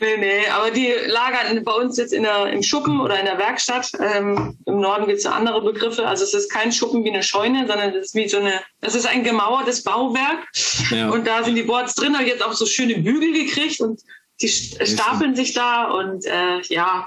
nee, 0.00 0.16
nee, 0.16 0.48
aber 0.48 0.70
die 0.70 0.92
lagern 1.06 1.62
bei 1.62 1.72
uns 1.72 1.98
jetzt 1.98 2.12
in 2.12 2.24
der, 2.24 2.46
im 2.46 2.62
Schuppen 2.62 3.00
oder 3.00 3.18
in 3.18 3.26
der 3.26 3.38
Werkstatt. 3.38 3.92
Ähm, 4.00 4.58
Im 4.66 4.80
Norden 4.80 5.06
gibt 5.06 5.18
es 5.18 5.26
andere 5.26 5.62
Begriffe. 5.62 6.06
Also 6.06 6.24
es 6.24 6.34
ist 6.34 6.50
kein 6.50 6.72
Schuppen 6.72 7.04
wie 7.04 7.10
eine 7.10 7.22
Scheune, 7.22 7.66
sondern 7.68 7.90
es 7.90 8.06
ist 8.06 8.14
wie 8.14 8.28
so 8.28 8.38
eine, 8.38 8.60
es 8.80 8.94
ist 8.94 9.06
ein 9.06 9.24
gemauertes 9.24 9.82
Bauwerk. 9.82 10.48
Ja. 10.90 11.10
Und 11.10 11.26
da 11.26 11.44
sind 11.44 11.54
die 11.54 11.62
Boards 11.62 11.94
drin, 11.94 12.16
habe 12.16 12.26
jetzt 12.26 12.44
auch 12.44 12.54
so 12.54 12.66
schöne 12.66 12.96
Bügel 12.96 13.32
gekriegt 13.32 13.80
und 13.80 14.00
die 14.40 14.48
stapeln 14.48 15.34
sich 15.34 15.54
da 15.54 15.84
und 15.84 16.26
äh, 16.26 16.60
ja, 16.68 17.06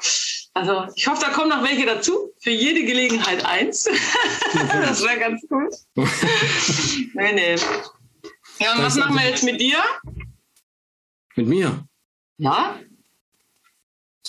also 0.53 0.85
ich 0.95 1.07
hoffe, 1.07 1.23
da 1.23 1.31
kommen 1.31 1.49
noch 1.49 1.63
welche 1.63 1.85
dazu. 1.85 2.33
Für 2.41 2.49
jede 2.49 2.83
Gelegenheit 2.83 3.45
eins. 3.45 3.83
das 4.71 5.03
wäre 5.03 5.19
ganz 5.19 5.41
gut. 5.47 5.73
nee, 7.13 7.33
nee. 7.33 7.55
Ja, 8.59 8.73
und 8.73 8.83
was 8.83 8.95
machen 8.95 9.15
wir 9.15 9.27
jetzt 9.27 9.43
mit 9.43 9.59
dir? 9.59 9.77
Mit 11.35 11.47
mir? 11.47 11.83
Ja. 12.37 12.79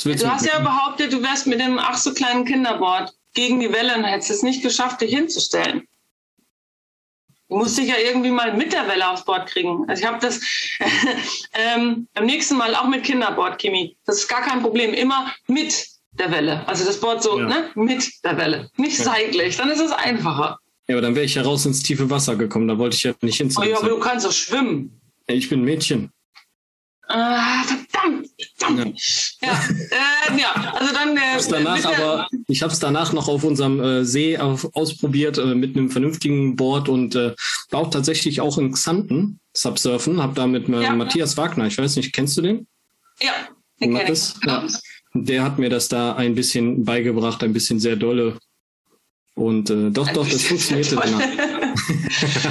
Du 0.02 0.30
hast 0.30 0.46
ja 0.46 0.60
behauptet, 0.60 1.12
du 1.12 1.22
wärst 1.22 1.46
mit 1.46 1.60
dem 1.60 1.78
ach 1.78 1.96
so 1.96 2.14
kleinen 2.14 2.44
Kinderboard 2.44 3.12
gegen 3.34 3.60
die 3.60 3.72
Welle 3.72 3.96
und 3.96 4.04
hättest 4.04 4.30
es 4.30 4.42
nicht 4.42 4.62
geschafft, 4.62 5.00
dich 5.00 5.14
hinzustellen. 5.14 5.86
Du 7.48 7.56
musst 7.56 7.76
dich 7.76 7.88
ja 7.88 7.96
irgendwie 7.98 8.30
mal 8.30 8.56
mit 8.56 8.72
der 8.72 8.86
Welle 8.86 9.10
aufs 9.10 9.24
Board 9.24 9.48
kriegen. 9.48 9.84
Also 9.88 10.02
ich 10.02 10.08
habe 10.08 10.20
das 10.20 10.40
ähm, 11.52 12.06
beim 12.14 12.26
nächsten 12.26 12.56
Mal 12.56 12.74
auch 12.76 12.86
mit 12.86 13.02
Kinderboard, 13.02 13.58
Kimi. 13.58 13.96
Das 14.06 14.18
ist 14.18 14.28
gar 14.28 14.42
kein 14.42 14.62
Problem. 14.62 14.94
Immer 14.94 15.32
mit 15.48 15.86
der 16.12 16.30
Welle. 16.30 16.66
Also 16.68 16.84
das 16.84 17.00
Board 17.00 17.22
so, 17.22 17.38
ja. 17.38 17.46
ne? 17.46 17.70
Mit 17.74 18.08
der 18.24 18.36
Welle. 18.36 18.70
Nicht 18.76 18.96
seitlich. 18.96 19.56
Dann 19.56 19.68
ist 19.68 19.80
es 19.80 19.90
einfacher. 19.90 20.60
Ja, 20.90 20.96
aber 20.96 21.02
dann 21.02 21.14
wäre 21.14 21.24
ich 21.24 21.36
ja 21.36 21.42
raus 21.42 21.64
ins 21.66 21.84
tiefe 21.84 22.10
Wasser 22.10 22.34
gekommen. 22.34 22.66
Da 22.66 22.76
wollte 22.76 22.96
ich 22.96 23.04
ja 23.04 23.14
nicht 23.22 23.36
hin. 23.36 23.54
Oh 23.56 23.62
ja, 23.62 23.78
aber 23.78 23.90
du 23.90 24.00
kannst 24.00 24.26
doch 24.26 24.32
schwimmen. 24.32 25.00
Ich 25.28 25.48
bin 25.48 25.62
Mädchen. 25.62 26.10
Ah, 27.06 27.62
verdammt, 27.62 28.28
verdammt. 28.56 29.36
Ja, 29.40 29.48
ja, 29.48 30.34
äh, 30.34 30.40
ja. 30.40 30.72
also 30.74 30.92
dann. 30.92 31.16
Äh, 31.16 31.20
hab's 31.34 31.46
danach 31.46 31.84
aber, 31.84 32.28
ich 32.48 32.62
habe 32.62 32.72
es 32.72 32.80
danach 32.80 33.12
noch 33.12 33.28
auf 33.28 33.44
unserem 33.44 33.80
äh, 33.80 34.04
See 34.04 34.36
auf, 34.36 34.68
ausprobiert 34.74 35.38
äh, 35.38 35.54
mit 35.54 35.76
einem 35.76 35.90
vernünftigen 35.90 36.56
Board 36.56 36.88
und 36.88 37.14
äh, 37.14 37.36
war 37.70 37.82
auch 37.82 37.90
tatsächlich 37.90 38.40
auch 38.40 38.58
in 38.58 38.72
Xanten 38.72 39.38
Subsurfen. 39.52 40.20
Habe 40.20 40.34
da 40.34 40.48
mit 40.48 40.68
äh, 40.68 40.82
ja, 40.82 40.92
Matthias 40.92 41.36
Wagner, 41.36 41.68
ich 41.68 41.78
weiß 41.78 41.94
nicht, 41.94 42.12
kennst 42.12 42.36
du 42.36 42.42
den? 42.42 42.66
Ja, 43.20 43.32
den 43.80 43.94
kenn 43.94 44.12
ich. 44.12 44.34
Ja. 44.44 44.66
Der 45.14 45.44
hat 45.44 45.60
mir 45.60 45.70
das 45.70 45.86
da 45.86 46.16
ein 46.16 46.34
bisschen 46.34 46.84
beigebracht, 46.84 47.44
ein 47.44 47.52
bisschen 47.52 47.78
sehr 47.78 47.94
dolle. 47.94 48.38
Und 49.34 49.70
äh, 49.70 49.90
doch, 49.90 50.08
doch, 50.12 50.28
das 50.28 50.44
funktionierte 50.44 50.96
danach. 51.02 51.20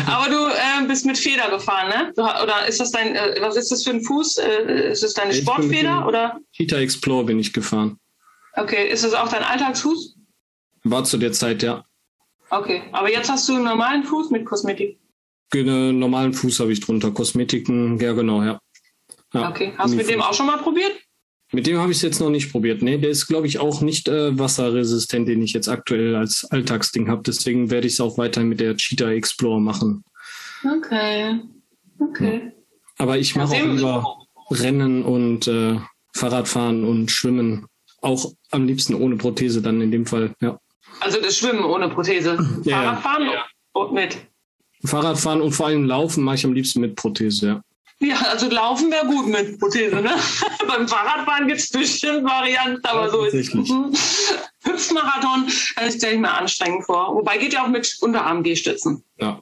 Aber 0.07 0.29
du 0.29 0.47
äh, 0.47 0.87
bist 0.87 1.05
mit 1.05 1.17
Feder 1.17 1.49
gefahren, 1.49 1.89
ne? 1.89 2.13
Oder 2.15 2.67
ist 2.67 2.79
das 2.79 2.91
dein, 2.91 3.15
äh, 3.15 3.35
was 3.41 3.55
ist 3.57 3.71
das 3.71 3.83
für 3.83 3.91
ein 3.91 4.01
Fuß? 4.01 4.37
Äh, 4.37 4.91
ist 4.91 5.03
das 5.03 5.13
deine 5.13 5.31
ich 5.31 5.39
Sportfeder 5.39 6.07
oder? 6.07 6.39
Cheetah 6.53 6.79
Explore 6.79 7.25
bin 7.25 7.39
ich 7.39 7.53
gefahren. 7.53 7.99
Okay, 8.53 8.89
ist 8.89 9.03
das 9.03 9.13
auch 9.13 9.29
dein 9.29 9.43
Alltagsfuß? 9.43 10.15
War 10.83 11.03
zu 11.03 11.17
der 11.17 11.31
Zeit, 11.31 11.61
ja. 11.63 11.83
Okay, 12.49 12.81
aber 12.91 13.11
jetzt 13.11 13.29
hast 13.29 13.47
du 13.47 13.55
einen 13.55 13.65
normalen 13.65 14.03
Fuß 14.03 14.31
mit 14.31 14.45
Kosmetik? 14.45 14.97
Einen 15.53 15.99
normalen 15.99 16.33
Fuß 16.33 16.59
habe 16.59 16.71
ich 16.73 16.79
drunter. 16.79 17.11
Kosmetiken, 17.11 17.99
ja 17.99 18.13
genau, 18.13 18.41
ja. 18.41 18.59
ja 19.33 19.49
okay, 19.49 19.73
hast 19.77 19.93
du 19.93 19.97
mit 19.97 20.09
dem 20.09 20.21
auch 20.21 20.33
schon 20.33 20.47
mal 20.47 20.57
probiert? 20.57 20.93
Mit 21.51 21.65
dem 21.65 21.79
habe 21.79 21.91
ich 21.91 21.97
es 21.97 22.03
jetzt 22.03 22.19
noch 22.19 22.29
nicht 22.29 22.51
probiert. 22.51 22.81
Nee, 22.83 22.97
der 22.97 23.09
ist, 23.09 23.27
glaube 23.27 23.47
ich, 23.47 23.59
auch 23.59 23.81
nicht 23.81 24.07
äh, 24.07 24.37
wasserresistent, 24.37 25.27
den 25.27 25.41
ich 25.41 25.53
jetzt 25.53 25.67
aktuell 25.67 26.15
als 26.15 26.45
Alltagsding 26.45 27.09
habe. 27.09 27.23
Deswegen 27.25 27.71
werde 27.71 27.87
ich 27.87 27.93
es 27.93 28.01
auch 28.01 28.17
weiter 28.19 28.43
mit 28.43 28.59
der 28.59 28.75
Cheetah 28.77 29.11
Explorer 29.11 29.59
machen. 29.59 30.03
Okay. 30.63 31.39
Okay. 31.99 32.41
Ja. 32.45 32.51
Aber 32.99 33.17
ich 33.17 33.35
mache 33.35 33.55
auch 33.55 33.65
lieber 33.65 34.17
Rennen 34.51 35.03
und 35.03 35.47
äh, 35.47 35.77
Fahrradfahren 36.15 36.83
und 36.83 37.09
Schwimmen. 37.09 37.65
Auch 38.01 38.31
am 38.51 38.65
liebsten 38.65 38.93
ohne 38.93 39.15
Prothese 39.15 39.61
dann 39.61 39.81
in 39.81 39.91
dem 39.91 40.05
Fall, 40.05 40.33
ja. 40.41 40.59
Also 41.01 41.19
das 41.21 41.37
Schwimmen 41.37 41.63
ohne 41.63 41.89
Prothese. 41.89 42.37
Ja, 42.63 42.83
Fahrradfahren 42.83 43.25
ja. 43.25 43.45
und 43.73 43.93
mit. 43.93 44.17
Fahrradfahren 44.85 45.41
und 45.41 45.51
vor 45.51 45.67
allem 45.67 45.85
Laufen 45.85 46.23
mache 46.23 46.35
ich 46.35 46.45
am 46.45 46.53
liebsten 46.53 46.81
mit 46.81 46.95
Prothese, 46.95 47.47
ja. 47.47 47.61
Ja, 48.01 48.17
also 48.29 48.49
laufen 48.49 48.89
wäre 48.91 49.05
gut 49.05 49.27
mit 49.27 49.59
Prothese, 49.59 49.97
ne? 49.97 50.11
Beim 50.67 50.87
Fahrradfahren 50.87 51.47
gibt 51.47 51.59
es 51.59 51.69
bestimmt 51.69 52.23
Varianten, 52.23 52.85
aber 52.85 53.05
ja, 53.05 53.09
so 53.09 53.23
ist 53.25 53.33
es. 53.33 53.53
Mhm. 53.53 53.93
Hüpfmarathon, 54.63 55.47
das 55.75 55.95
stelle 55.95 56.13
ich 56.13 56.19
mir 56.19 56.31
anstrengend 56.31 56.85
vor. 56.85 57.13
Wobei 57.15 57.37
geht 57.37 57.53
ja 57.53 57.65
auch 57.65 57.69
mit 57.69 57.97
Unterarm-G-Stützen. 58.01 59.03
Ja. 59.19 59.41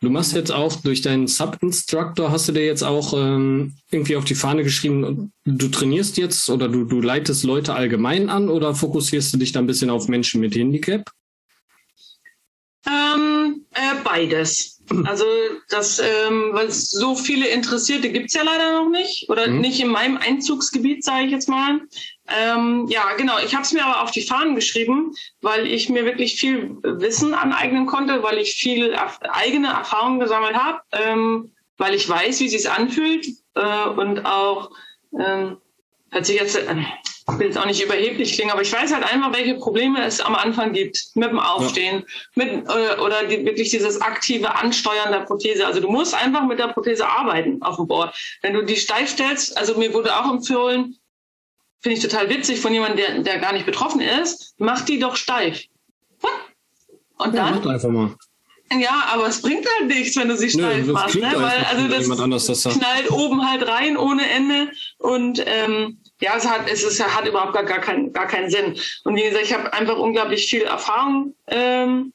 Du 0.00 0.10
machst 0.10 0.32
jetzt 0.32 0.50
auch 0.50 0.74
durch 0.76 1.02
deinen 1.02 1.28
Sub-Instructor, 1.28 2.32
hast 2.32 2.48
du 2.48 2.52
dir 2.52 2.64
jetzt 2.64 2.82
auch 2.82 3.14
ähm, 3.14 3.74
irgendwie 3.90 4.16
auf 4.16 4.24
die 4.24 4.34
Fahne 4.34 4.64
geschrieben, 4.64 5.32
du 5.44 5.68
trainierst 5.68 6.16
jetzt 6.16 6.50
oder 6.50 6.68
du, 6.68 6.84
du 6.84 7.00
leitest 7.00 7.44
Leute 7.44 7.74
allgemein 7.74 8.28
an 8.28 8.48
oder 8.48 8.74
fokussierst 8.74 9.32
du 9.32 9.38
dich 9.38 9.52
da 9.52 9.60
ein 9.60 9.66
bisschen 9.66 9.90
auf 9.90 10.08
Menschen 10.08 10.40
mit 10.40 10.54
Handicap? 10.56 11.10
Ähm, 12.86 13.66
äh, 13.70 14.02
beides. 14.02 14.71
Also 15.06 15.24
das, 15.68 15.98
ähm, 15.98 16.50
weil 16.52 16.66
es 16.66 16.90
so 16.90 17.14
viele 17.14 17.48
Interessierte 17.48 18.10
gibt 18.10 18.26
es 18.28 18.34
ja 18.34 18.42
leider 18.42 18.72
noch 18.72 18.90
nicht 18.90 19.28
oder 19.28 19.48
mhm. 19.48 19.60
nicht 19.60 19.80
in 19.80 19.88
meinem 19.88 20.16
Einzugsgebiet, 20.16 21.04
sage 21.04 21.24
ich 21.24 21.30
jetzt 21.30 21.48
mal. 21.48 21.80
Ähm, 22.28 22.86
ja, 22.88 23.14
genau. 23.16 23.38
Ich 23.44 23.54
habe 23.54 23.64
es 23.64 23.72
mir 23.72 23.84
aber 23.84 24.02
auf 24.02 24.10
die 24.10 24.22
Fahnen 24.22 24.54
geschrieben, 24.54 25.14
weil 25.40 25.66
ich 25.66 25.88
mir 25.88 26.04
wirklich 26.04 26.38
viel 26.38 26.76
Wissen 26.82 27.34
aneignen 27.34 27.86
konnte, 27.86 28.22
weil 28.22 28.38
ich 28.38 28.54
viel 28.54 28.94
eigene 29.20 29.68
Erfahrungen 29.68 30.20
gesammelt 30.20 30.54
habe, 30.54 30.80
ähm, 30.92 31.52
weil 31.78 31.94
ich 31.94 32.08
weiß, 32.08 32.40
wie 32.40 32.46
es 32.46 32.52
sich 32.52 32.70
anfühlt 32.70 33.26
äh, 33.54 33.88
und 33.88 34.24
auch 34.24 34.70
ähm, 35.18 35.58
hört 36.10 36.26
sich 36.26 36.36
jetzt 36.36 36.56
äh, 36.56 36.74
ich 37.28 37.38
will 37.38 37.46
jetzt 37.46 37.58
auch 37.58 37.66
nicht 37.66 37.82
überheblich 37.82 38.32
klingen, 38.32 38.50
aber 38.50 38.62
ich 38.62 38.72
weiß 38.72 38.92
halt 38.92 39.04
einfach, 39.04 39.32
welche 39.32 39.54
Probleme 39.54 40.04
es 40.04 40.20
am 40.20 40.34
Anfang 40.34 40.72
gibt 40.72 40.98
mit 41.14 41.30
dem 41.30 41.38
Aufstehen, 41.38 42.04
ja. 42.34 42.44
mit 42.44 42.68
äh, 42.68 43.00
oder 43.00 43.24
die, 43.24 43.44
wirklich 43.44 43.70
dieses 43.70 44.00
aktive 44.00 44.54
Ansteuern 44.56 45.12
der 45.12 45.20
Prothese. 45.20 45.66
Also 45.66 45.80
du 45.80 45.88
musst 45.88 46.14
einfach 46.14 46.44
mit 46.46 46.58
der 46.58 46.68
Prothese 46.68 47.08
arbeiten 47.08 47.62
auf 47.62 47.76
dem 47.76 47.86
Board. 47.86 48.14
Wenn 48.42 48.54
du 48.54 48.64
die 48.64 48.76
steif 48.76 49.10
stellst, 49.10 49.56
also 49.56 49.78
mir 49.78 49.94
wurde 49.94 50.16
auch 50.16 50.30
empfohlen, 50.30 50.96
finde 51.80 51.96
ich 51.96 52.02
total 52.02 52.28
witzig 52.28 52.60
von 52.60 52.72
jemandem, 52.72 52.96
der, 52.96 53.18
der 53.20 53.38
gar 53.38 53.52
nicht 53.52 53.66
betroffen 53.66 54.00
ist, 54.00 54.54
mach 54.58 54.82
die 54.82 54.98
doch 54.98 55.16
steif. 55.16 55.64
Und 57.18 57.34
ja, 57.34 57.50
dann 57.50 57.68
einfach 57.68 57.88
mal. 57.88 58.16
Ja, 58.80 59.04
aber 59.12 59.26
es 59.26 59.42
bringt 59.42 59.66
halt 59.78 59.88
nichts, 59.88 60.16
wenn 60.16 60.28
du 60.28 60.36
sie 60.36 60.50
steif 60.50 60.86
Nö, 60.86 60.92
machst, 60.92 61.16
ne? 61.16 61.32
Weil 61.34 61.64
also 61.64 61.88
das, 61.88 62.46
das 62.46 62.74
knallt 62.74 63.10
oben 63.10 63.48
halt 63.48 63.66
rein 63.66 63.96
ohne 63.96 64.28
Ende 64.30 64.70
und 64.98 65.42
ähm, 65.46 65.98
ja, 66.20 66.36
es 66.36 66.48
hat, 66.48 66.70
es 66.70 66.84
ist, 66.84 67.04
hat 67.04 67.26
überhaupt 67.26 67.52
gar, 67.52 67.64
gar, 67.64 67.80
kein, 67.80 68.12
gar 68.12 68.26
keinen 68.26 68.48
Sinn. 68.48 68.78
Und 69.04 69.16
wie 69.16 69.22
gesagt, 69.22 69.44
ich 69.44 69.52
habe 69.52 69.72
einfach 69.72 69.98
unglaublich 69.98 70.46
viel 70.46 70.62
Erfahrung 70.62 71.34
ähm, 71.48 72.12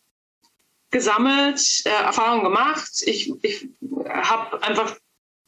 gesammelt, 0.92 1.62
äh, 1.86 1.90
Erfahrung 1.90 2.44
gemacht. 2.44 2.90
Ich, 3.06 3.32
ich 3.42 3.68
habe 4.10 4.64
einfach 4.64 4.96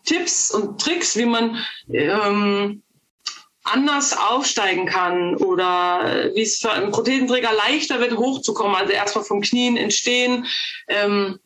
Tipps 0.05 0.51
und 0.51 0.79
Tricks, 0.81 1.15
wie 1.15 1.25
man 1.25 1.63
ähm, 1.91 2.83
anders 3.63 4.17
aufsteigen 4.17 4.85
kann 4.85 5.35
oder 5.35 6.31
wie 6.33 6.41
es 6.41 6.59
für 6.59 6.71
einen 6.71 6.91
Prothesenträger 6.91 7.51
leichter 7.53 7.99
wird, 7.99 8.17
hochzukommen. 8.17 8.75
Also 8.75 8.93
erstmal 8.93 9.23
vom 9.23 9.41
Knien 9.41 9.77
entstehen. 9.77 10.45
Ähm, 10.87 11.39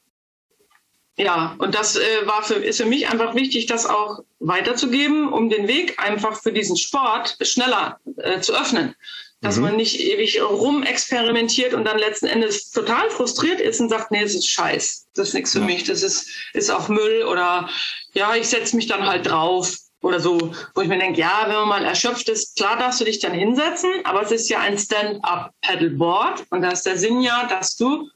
ja, 1.16 1.56
und 1.60 1.76
das 1.76 1.96
äh, 1.96 2.26
war 2.26 2.44
für, 2.44 2.56
ist 2.56 2.82
für 2.82 2.88
mich 2.88 3.08
einfach 3.08 3.36
wichtig, 3.36 3.68
das 3.68 3.86
auch 3.86 4.22
weiterzugeben, 4.40 5.32
um 5.32 5.50
den 5.50 5.68
Weg 5.68 6.00
einfach 6.00 6.42
für 6.42 6.52
diesen 6.52 6.76
Sport 6.76 7.38
schneller 7.42 8.00
äh, 8.18 8.40
zu 8.40 8.54
öffnen. 8.54 8.96
Dass 9.42 9.58
mhm. 9.58 9.64
man 9.64 9.76
nicht 9.76 10.00
ewig 10.00 10.42
rumexperimentiert 10.42 11.74
und 11.74 11.86
dann 11.86 12.00
letzten 12.00 12.28
Endes 12.28 12.72
total 12.72 13.10
frustriert 13.12 13.60
ist 13.60 13.80
und 13.80 13.90
sagt, 13.90 14.10
nee, 14.10 14.22
das 14.22 14.34
ist 14.34 14.48
scheiß, 14.48 15.08
das 15.14 15.30
ist 15.30 15.34
nichts 15.34 15.52
für 15.52 15.60
ja. 15.60 15.66
mich, 15.66 15.84
das 15.84 16.02
ist, 16.02 16.30
ist 16.54 16.72
auch 16.72 16.88
Müll 16.88 17.24
oder 17.24 17.70
ja, 18.14 18.36
ich 18.36 18.48
setze 18.48 18.76
mich 18.76 18.88
dann 18.88 19.06
halt 19.06 19.28
drauf 19.28 19.76
oder 20.04 20.20
so, 20.20 20.52
wo 20.76 20.82
ich 20.82 20.88
mir 20.88 21.00
denke, 21.00 21.22
ja, 21.22 21.46
wenn 21.48 21.56
man 21.56 21.70
mal 21.70 21.86
erschöpft 21.86 22.30
ist, 22.30 22.58
klar 22.58 22.78
darfst 22.78 23.00
du 23.00 23.06
dich 23.06 23.20
dann 23.20 23.34
hinsetzen, 23.34 23.90
aber 24.04 24.22
es 24.22 24.32
ist 24.32 24.50
ja 24.50 24.60
ein 24.60 24.78
Stand-up-Paddleboard 24.78 26.46
und 26.50 26.62
da 26.62 26.70
ist 26.70 26.86
der 26.86 26.98
Sinn 26.98 27.22
ja, 27.22 27.48
dass 27.48 27.78
du 27.78 28.10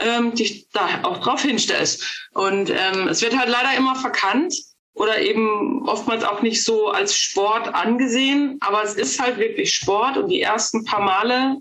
ähm, 0.00 0.34
dich 0.34 0.68
da 0.70 1.00
auch 1.04 1.18
drauf 1.18 1.42
hinstellst. 1.42 2.28
Und 2.32 2.70
ähm, 2.70 3.08
es 3.08 3.22
wird 3.22 3.38
halt 3.38 3.48
leider 3.48 3.76
immer 3.76 3.94
verkannt 3.94 4.54
oder 4.94 5.20
eben 5.20 5.88
oftmals 5.88 6.24
auch 6.24 6.42
nicht 6.42 6.64
so 6.64 6.88
als 6.88 7.14
Sport 7.16 7.72
angesehen, 7.72 8.58
aber 8.60 8.82
es 8.82 8.94
ist 8.94 9.20
halt 9.20 9.38
wirklich 9.38 9.72
Sport 9.72 10.16
und 10.16 10.28
die 10.28 10.42
ersten 10.42 10.84
paar 10.84 11.00
Male 11.00 11.58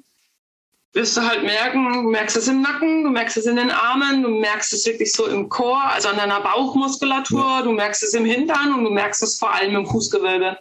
wirst 0.94 1.18
du 1.18 1.22
halt 1.22 1.44
merken, 1.44 1.94
du 1.94 2.02
merkst 2.10 2.38
es 2.38 2.48
im 2.48 2.62
Nacken, 2.62 3.04
du 3.04 3.10
merkst 3.10 3.38
es 3.38 3.46
in 3.46 3.58
den 3.58 3.72
Armen, 3.72 4.24
du 4.24 4.30
merkst 4.30 4.74
es 4.74 4.86
wirklich 4.86 5.12
so 5.12 5.28
im 5.28 5.50
Chor, 5.50 5.82
also 5.82 6.10
an 6.10 6.18
deiner 6.18 6.42
Bauchmuskulatur, 6.42 7.62
du 7.64 7.72
merkst 7.72 8.04
es 8.04 8.14
im 8.14 8.26
Hintern 8.26 8.74
und 8.74 8.84
du 8.84 8.90
merkst 8.90 9.22
es 9.22 9.38
vor 9.38 9.54
allem 9.54 9.76
im 9.76 9.86
Fußgewölbe, 9.86 10.58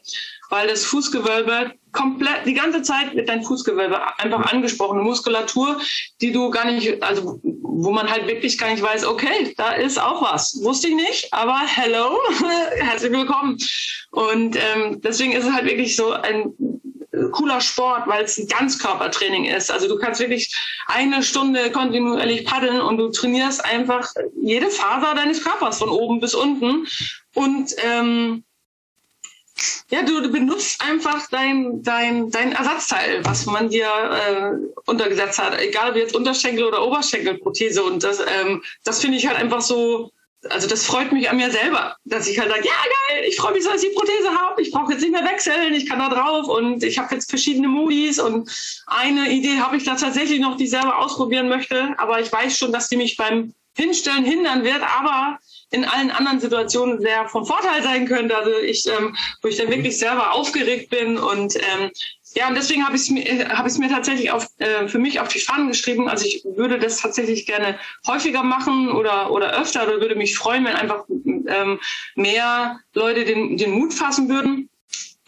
weil 0.50 0.68
das 0.68 0.84
Fußgewölbe 0.84 1.72
komplett 1.92 2.44
die 2.44 2.54
ganze 2.54 2.82
Zeit 2.82 3.14
wird 3.14 3.28
dein 3.28 3.42
Fußgewölbe 3.42 3.98
einfach 4.18 4.52
angesprochen, 4.52 5.00
Muskulatur, 5.00 5.80
die 6.20 6.32
du 6.32 6.50
gar 6.50 6.70
nicht, 6.70 7.02
also 7.02 7.40
wo 7.42 7.90
man 7.90 8.10
halt 8.10 8.26
wirklich 8.26 8.58
gar 8.58 8.70
nicht 8.70 8.82
weiß, 8.82 9.06
okay, 9.06 9.54
da 9.56 9.72
ist 9.72 9.98
auch 9.98 10.22
was. 10.22 10.58
Wusste 10.62 10.88
ich 10.88 10.94
nicht, 10.94 11.32
aber 11.32 11.60
hello, 11.66 12.18
herzlich 12.78 13.12
willkommen. 13.12 13.58
Und 14.10 14.56
ähm, 14.56 15.00
deswegen 15.00 15.32
ist 15.32 15.46
es 15.46 15.52
halt 15.52 15.66
wirklich 15.66 15.96
so 15.96 16.12
ein 16.12 16.54
cooler 17.32 17.60
Sport, 17.60 18.06
weil 18.06 18.24
es 18.24 18.38
ein 18.38 18.46
Ganzkörpertraining 18.46 19.44
ist. 19.46 19.70
Also 19.70 19.88
du 19.88 19.96
kannst 19.98 20.20
wirklich 20.20 20.54
eine 20.86 21.22
Stunde 21.22 21.70
kontinuierlich 21.70 22.44
paddeln 22.44 22.80
und 22.80 22.98
du 22.98 23.10
trainierst 23.10 23.64
einfach 23.64 24.08
jede 24.40 24.70
Faser 24.70 25.14
deines 25.14 25.42
Körpers 25.42 25.78
von 25.78 25.88
oben 25.88 26.20
bis 26.20 26.34
unten. 26.34 26.86
Und 27.34 27.74
ähm, 27.84 28.44
ja, 29.90 30.02
du, 30.02 30.30
benutzt 30.30 30.82
einfach 30.82 31.28
dein, 31.30 31.82
dein, 31.82 32.30
dein 32.30 32.52
Ersatzteil, 32.52 33.24
was 33.24 33.46
man 33.46 33.70
dir 33.70 33.86
äh, 33.86 34.90
untergesetzt 34.90 35.38
hat, 35.38 35.58
egal 35.60 35.90
ob 35.90 35.96
jetzt 35.96 36.14
Unterschenkel 36.14 36.64
oder 36.64 36.84
Oberschenkelprothese. 36.84 37.82
Und 37.82 38.02
das, 38.02 38.20
ähm, 38.20 38.62
das 38.84 39.00
finde 39.00 39.16
ich 39.16 39.26
halt 39.26 39.38
einfach 39.38 39.62
so, 39.62 40.10
also 40.50 40.68
das 40.68 40.84
freut 40.84 41.12
mich 41.12 41.28
an 41.30 41.36
mir 41.36 41.50
selber, 41.50 41.96
dass 42.04 42.28
ich 42.28 42.38
halt 42.38 42.50
sage, 42.50 42.66
ja 42.66 42.72
geil, 42.72 43.24
ich 43.28 43.36
freue 43.36 43.52
mich, 43.52 43.64
dass 43.64 43.82
ich 43.82 43.88
die 43.88 43.94
Prothese 43.94 44.30
habe, 44.30 44.60
ich 44.62 44.70
brauche 44.70 44.92
jetzt 44.92 45.02
nicht 45.02 45.12
mehr 45.12 45.24
wechseln, 45.24 45.74
ich 45.74 45.86
kann 45.86 45.98
da 45.98 46.08
drauf 46.08 46.48
und 46.48 46.82
ich 46.82 46.98
habe 46.98 47.14
jetzt 47.14 47.30
verschiedene 47.30 47.68
Modis 47.68 48.18
und 48.18 48.50
eine 48.86 49.30
Idee 49.30 49.58
habe 49.58 49.76
ich 49.76 49.84
da 49.84 49.94
tatsächlich 49.94 50.40
noch, 50.40 50.56
die 50.56 50.64
ich 50.64 50.70
selber 50.70 50.98
ausprobieren 50.98 51.48
möchte, 51.48 51.94
aber 51.98 52.20
ich 52.20 52.32
weiß 52.32 52.56
schon, 52.56 52.72
dass 52.72 52.88
die 52.88 52.96
mich 52.96 53.16
beim 53.16 53.54
Hinstellen 53.76 54.24
hindern 54.24 54.64
wird, 54.64 54.82
aber 54.82 55.38
in 55.70 55.84
allen 55.84 56.10
anderen 56.10 56.40
Situationen 56.40 57.00
sehr 57.00 57.28
vom 57.28 57.44
Vorteil 57.44 57.82
sein 57.82 58.06
könnte. 58.06 58.36
Also 58.36 58.50
ich, 58.58 58.86
ähm, 58.86 59.16
wo 59.42 59.48
ich 59.48 59.56
dann 59.56 59.68
wirklich 59.68 59.98
selber 59.98 60.32
aufgeregt 60.32 60.90
bin 60.90 61.18
und 61.18 61.56
ähm, 61.56 61.90
ja, 62.36 62.48
und 62.48 62.54
deswegen 62.54 62.84
habe 62.84 62.96
ich 62.96 63.02
es 63.02 63.10
mir, 63.10 63.48
hab 63.48 63.78
mir 63.78 63.88
tatsächlich 63.88 64.30
auf, 64.30 64.46
äh, 64.58 64.86
für 64.88 64.98
mich 64.98 65.20
auf 65.20 65.28
die 65.28 65.38
Fahnen 65.38 65.68
geschrieben. 65.68 66.06
Also 66.06 66.26
ich 66.26 66.44
würde 66.44 66.78
das 66.78 67.00
tatsächlich 67.00 67.46
gerne 67.46 67.78
häufiger 68.06 68.42
machen 68.42 68.92
oder, 68.92 69.30
oder 69.30 69.58
öfter 69.58 69.84
oder 69.84 70.02
würde 70.02 70.16
mich 70.16 70.36
freuen, 70.36 70.66
wenn 70.66 70.76
einfach 70.76 71.04
ähm, 71.08 71.80
mehr 72.14 72.78
Leute 72.92 73.24
den, 73.24 73.56
den 73.56 73.70
Mut 73.70 73.94
fassen 73.94 74.28
würden 74.28 74.68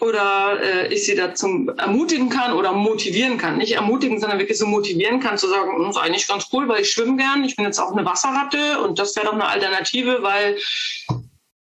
oder 0.02 0.60
äh, 0.62 0.93
ich 0.93 1.06
sie 1.06 1.14
dazu 1.14 1.72
ermutigen 1.78 2.28
kann 2.28 2.52
oder 2.52 2.72
motivieren 2.72 3.39
kann. 3.39 3.56
Nicht 3.56 3.72
ermutigen, 3.72 4.20
sondern 4.20 4.39
wirklich 4.39 4.59
so 4.59 4.66
motivieren 4.66 5.18
kann, 5.18 5.39
zu 5.39 5.48
sagen, 5.48 5.70
das 5.78 5.85
hm, 5.85 5.90
ist 5.90 5.97
eigentlich 5.97 6.28
ganz 6.28 6.48
cool, 6.52 6.68
weil 6.68 6.82
ich 6.82 6.93
schwimme 6.93 7.16
gern, 7.16 7.43
ich 7.43 7.56
bin 7.56 7.64
jetzt 7.64 7.78
auch 7.78 7.93
eine 7.93 8.05
Wasserratte 8.05 8.82
und 8.82 8.98
das 8.98 9.16
wäre 9.16 9.24
doch 9.24 9.32
eine 9.32 9.48
Alternative, 9.48 10.22
weil 10.22 10.59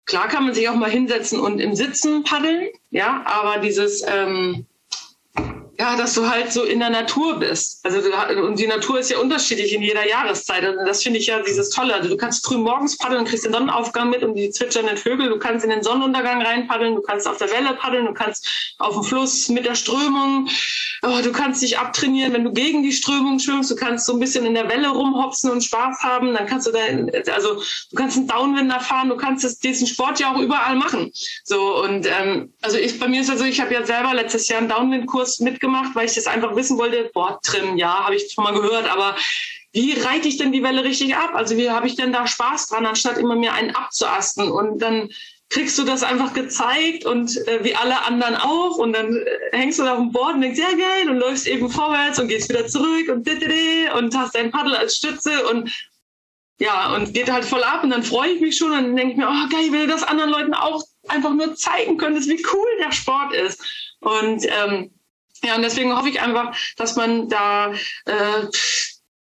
klar 0.06 0.28
kann 0.28 0.44
man 0.44 0.54
sich 0.54 0.68
auch 0.68 0.76
mal 0.76 0.90
hinsetzen 0.90 1.40
und 1.40 1.60
im 1.60 1.74
Sitzen 1.74 2.26
paddeln, 2.26 2.68
ja, 2.92 3.24
aber 3.26 3.60
dieses 3.60 4.04
ähm, 4.06 4.67
ja, 5.80 5.96
dass 5.96 6.16
du 6.16 6.28
halt 6.28 6.52
so 6.52 6.64
in 6.64 6.80
der 6.80 6.90
Natur 6.90 7.38
bist. 7.38 7.80
Also 7.84 8.02
du, 8.02 8.44
und 8.44 8.58
die 8.58 8.66
Natur 8.66 9.00
ist 9.00 9.12
ja 9.12 9.20
unterschiedlich 9.20 9.74
in 9.74 9.84
jeder 9.84 10.08
Jahreszeit. 10.08 10.68
Und 10.68 10.86
das 10.88 11.04
finde 11.04 11.20
ich 11.20 11.28
ja 11.28 11.40
dieses 11.42 11.70
Tolle. 11.70 11.94
Also 11.94 12.10
du 12.10 12.18
kannst 12.18 12.46
früh 12.46 12.58
morgens 12.58 12.98
paddeln 12.98 13.22
und 13.22 13.28
kriegst 13.28 13.46
den 13.46 13.54
Sonnenaufgang 13.54 14.10
mit 14.10 14.24
und 14.24 14.34
die 14.34 14.50
zwitschernden 14.50 14.98
Vögel. 14.98 15.30
Du 15.30 15.38
kannst 15.38 15.64
in 15.64 15.70
den 15.70 15.84
Sonnenuntergang 15.84 16.42
reinpaddeln, 16.42 16.96
du 16.96 17.02
kannst 17.02 17.28
auf 17.28 17.38
der 17.38 17.52
Welle 17.52 17.76
paddeln, 17.76 18.08
du 18.08 18.14
kannst 18.14 18.76
auf 18.80 18.96
dem 18.96 19.04
Fluss 19.04 19.50
mit 19.50 19.68
der 19.68 19.76
Strömung. 19.76 20.50
Oh, 21.04 21.22
du 21.24 21.32
kannst 21.32 21.62
dich 21.62 21.78
abtrainieren, 21.78 22.34
wenn 22.34 22.44
du 22.44 22.52
gegen 22.52 22.82
die 22.82 22.92
Strömung 22.92 23.38
schwimmst. 23.38 23.70
Du 23.70 23.76
kannst 23.76 24.08
so 24.08 24.14
ein 24.14 24.20
bisschen 24.20 24.48
in 24.48 24.56
der 24.56 24.68
Welle 24.68 24.90
rumhopsen 24.90 25.52
und 25.52 25.64
Spaß 25.64 26.02
haben. 26.02 26.34
Dann 26.34 26.48
kannst 26.48 26.66
du 26.66 26.72
da, 26.72 26.80
also 27.34 27.62
du 27.92 27.96
kannst 27.96 28.18
einen 28.18 28.28
Downwinder 28.28 28.80
fahren. 28.80 29.10
Du 29.10 29.16
kannst 29.16 29.44
das, 29.44 29.60
diesen 29.60 29.86
Sport 29.86 30.20
ja 30.20 30.34
auch 30.34 30.40
überall 30.40 30.76
machen. 30.76 31.12
So 31.44 31.84
und 31.84 32.08
ähm, 32.08 32.52
also 32.64 32.78
ich 32.78 33.00
bei 33.00 33.08
mir 33.08 33.22
ist 33.22 33.30
also 33.30 33.46
ich 33.46 33.62
habe 33.62 33.76
ja 33.76 33.86
selber 33.86 34.16
letztes 34.16 34.48
Jahr 34.48 34.60
einen 34.60 34.70
Downwindkurs 34.70 35.40
mitgemacht 35.40 35.67
gemacht, 35.68 35.92
weil 35.94 36.06
ich 36.06 36.16
das 36.16 36.28
einfach 36.28 36.56
wissen 36.56 36.78
wollte. 36.78 37.10
Bordtrim, 37.14 37.78
ja, 37.78 38.06
habe 38.06 38.16
ich 38.16 38.32
schon 38.32 38.44
mal 38.44 38.54
gehört, 38.54 38.90
aber 38.90 39.16
wie 39.74 39.94
reite 39.94 40.28
ich 40.28 40.38
denn 40.38 40.52
die 40.52 40.64
Welle 40.64 40.84
richtig 40.84 41.16
ab? 41.16 41.32
Also 41.34 41.58
wie 41.58 41.70
habe 41.70 41.88
ich 41.88 41.96
denn 41.96 42.12
da 42.12 42.26
Spaß 42.26 42.68
dran, 42.68 42.86
anstatt 42.86 43.18
immer 43.18 43.36
mir 43.36 43.54
einen 43.54 43.76
abzuasten? 43.76 44.50
Und 44.50 44.82
dann 44.82 45.10
kriegst 45.50 45.78
du 45.78 45.84
das 45.84 46.04
einfach 46.04 46.34
gezeigt 46.34 47.06
und 47.06 47.38
äh, 47.48 47.64
wie 47.64 47.76
alle 47.76 48.04
anderen 48.06 48.36
auch 48.36 48.78
und 48.78 48.94
dann 48.94 49.16
äh, 49.16 49.58
hängst 49.58 49.80
du 49.80 49.84
da 49.84 49.94
auf 49.94 50.00
dem 50.00 50.12
Board 50.12 50.36
und 50.36 50.42
denkst, 50.42 50.60
ja 50.60 50.72
geil, 50.72 51.10
und 51.10 51.18
läufst 51.18 51.48
eben 51.48 51.70
vorwärts 51.70 52.20
und 52.20 52.28
gehst 52.28 52.50
wieder 52.50 52.68
zurück 52.68 53.08
und 53.10 53.28
und 53.98 54.18
hast 54.18 54.36
dein 54.36 54.52
Paddel 54.52 54.76
als 54.76 54.98
Stütze 54.98 55.48
und 55.48 55.72
ja, 56.60 56.96
und 56.96 57.14
geht 57.14 57.32
halt 57.32 57.46
voll 57.46 57.64
ab 57.64 57.84
und 57.84 57.92
dann 57.92 58.04
freue 58.04 58.32
ich 58.32 58.42
mich 58.42 58.58
schon 58.58 58.72
und 58.72 58.96
denke 58.96 59.16
mir, 59.16 59.28
oh 59.30 59.50
geil, 59.50 59.66
ich 59.66 59.72
will 59.72 59.88
das 59.88 60.04
anderen 60.04 60.32
Leuten 60.32 60.54
auch 60.54 60.84
einfach 61.08 61.34
nur 61.34 61.56
zeigen 61.56 61.98
können, 61.98 62.18
wie 62.18 62.44
cool 62.52 62.68
der 62.80 62.92
Sport 62.92 63.34
ist. 63.34 63.64
Und 64.00 64.44
ähm, 64.46 64.92
ja, 65.44 65.56
und 65.56 65.62
deswegen 65.62 65.96
hoffe 65.96 66.10
ich 66.10 66.22
einfach, 66.22 66.56
dass 66.78 66.96
man 66.96 67.30
da 67.30 67.74
äh, 68.06 68.48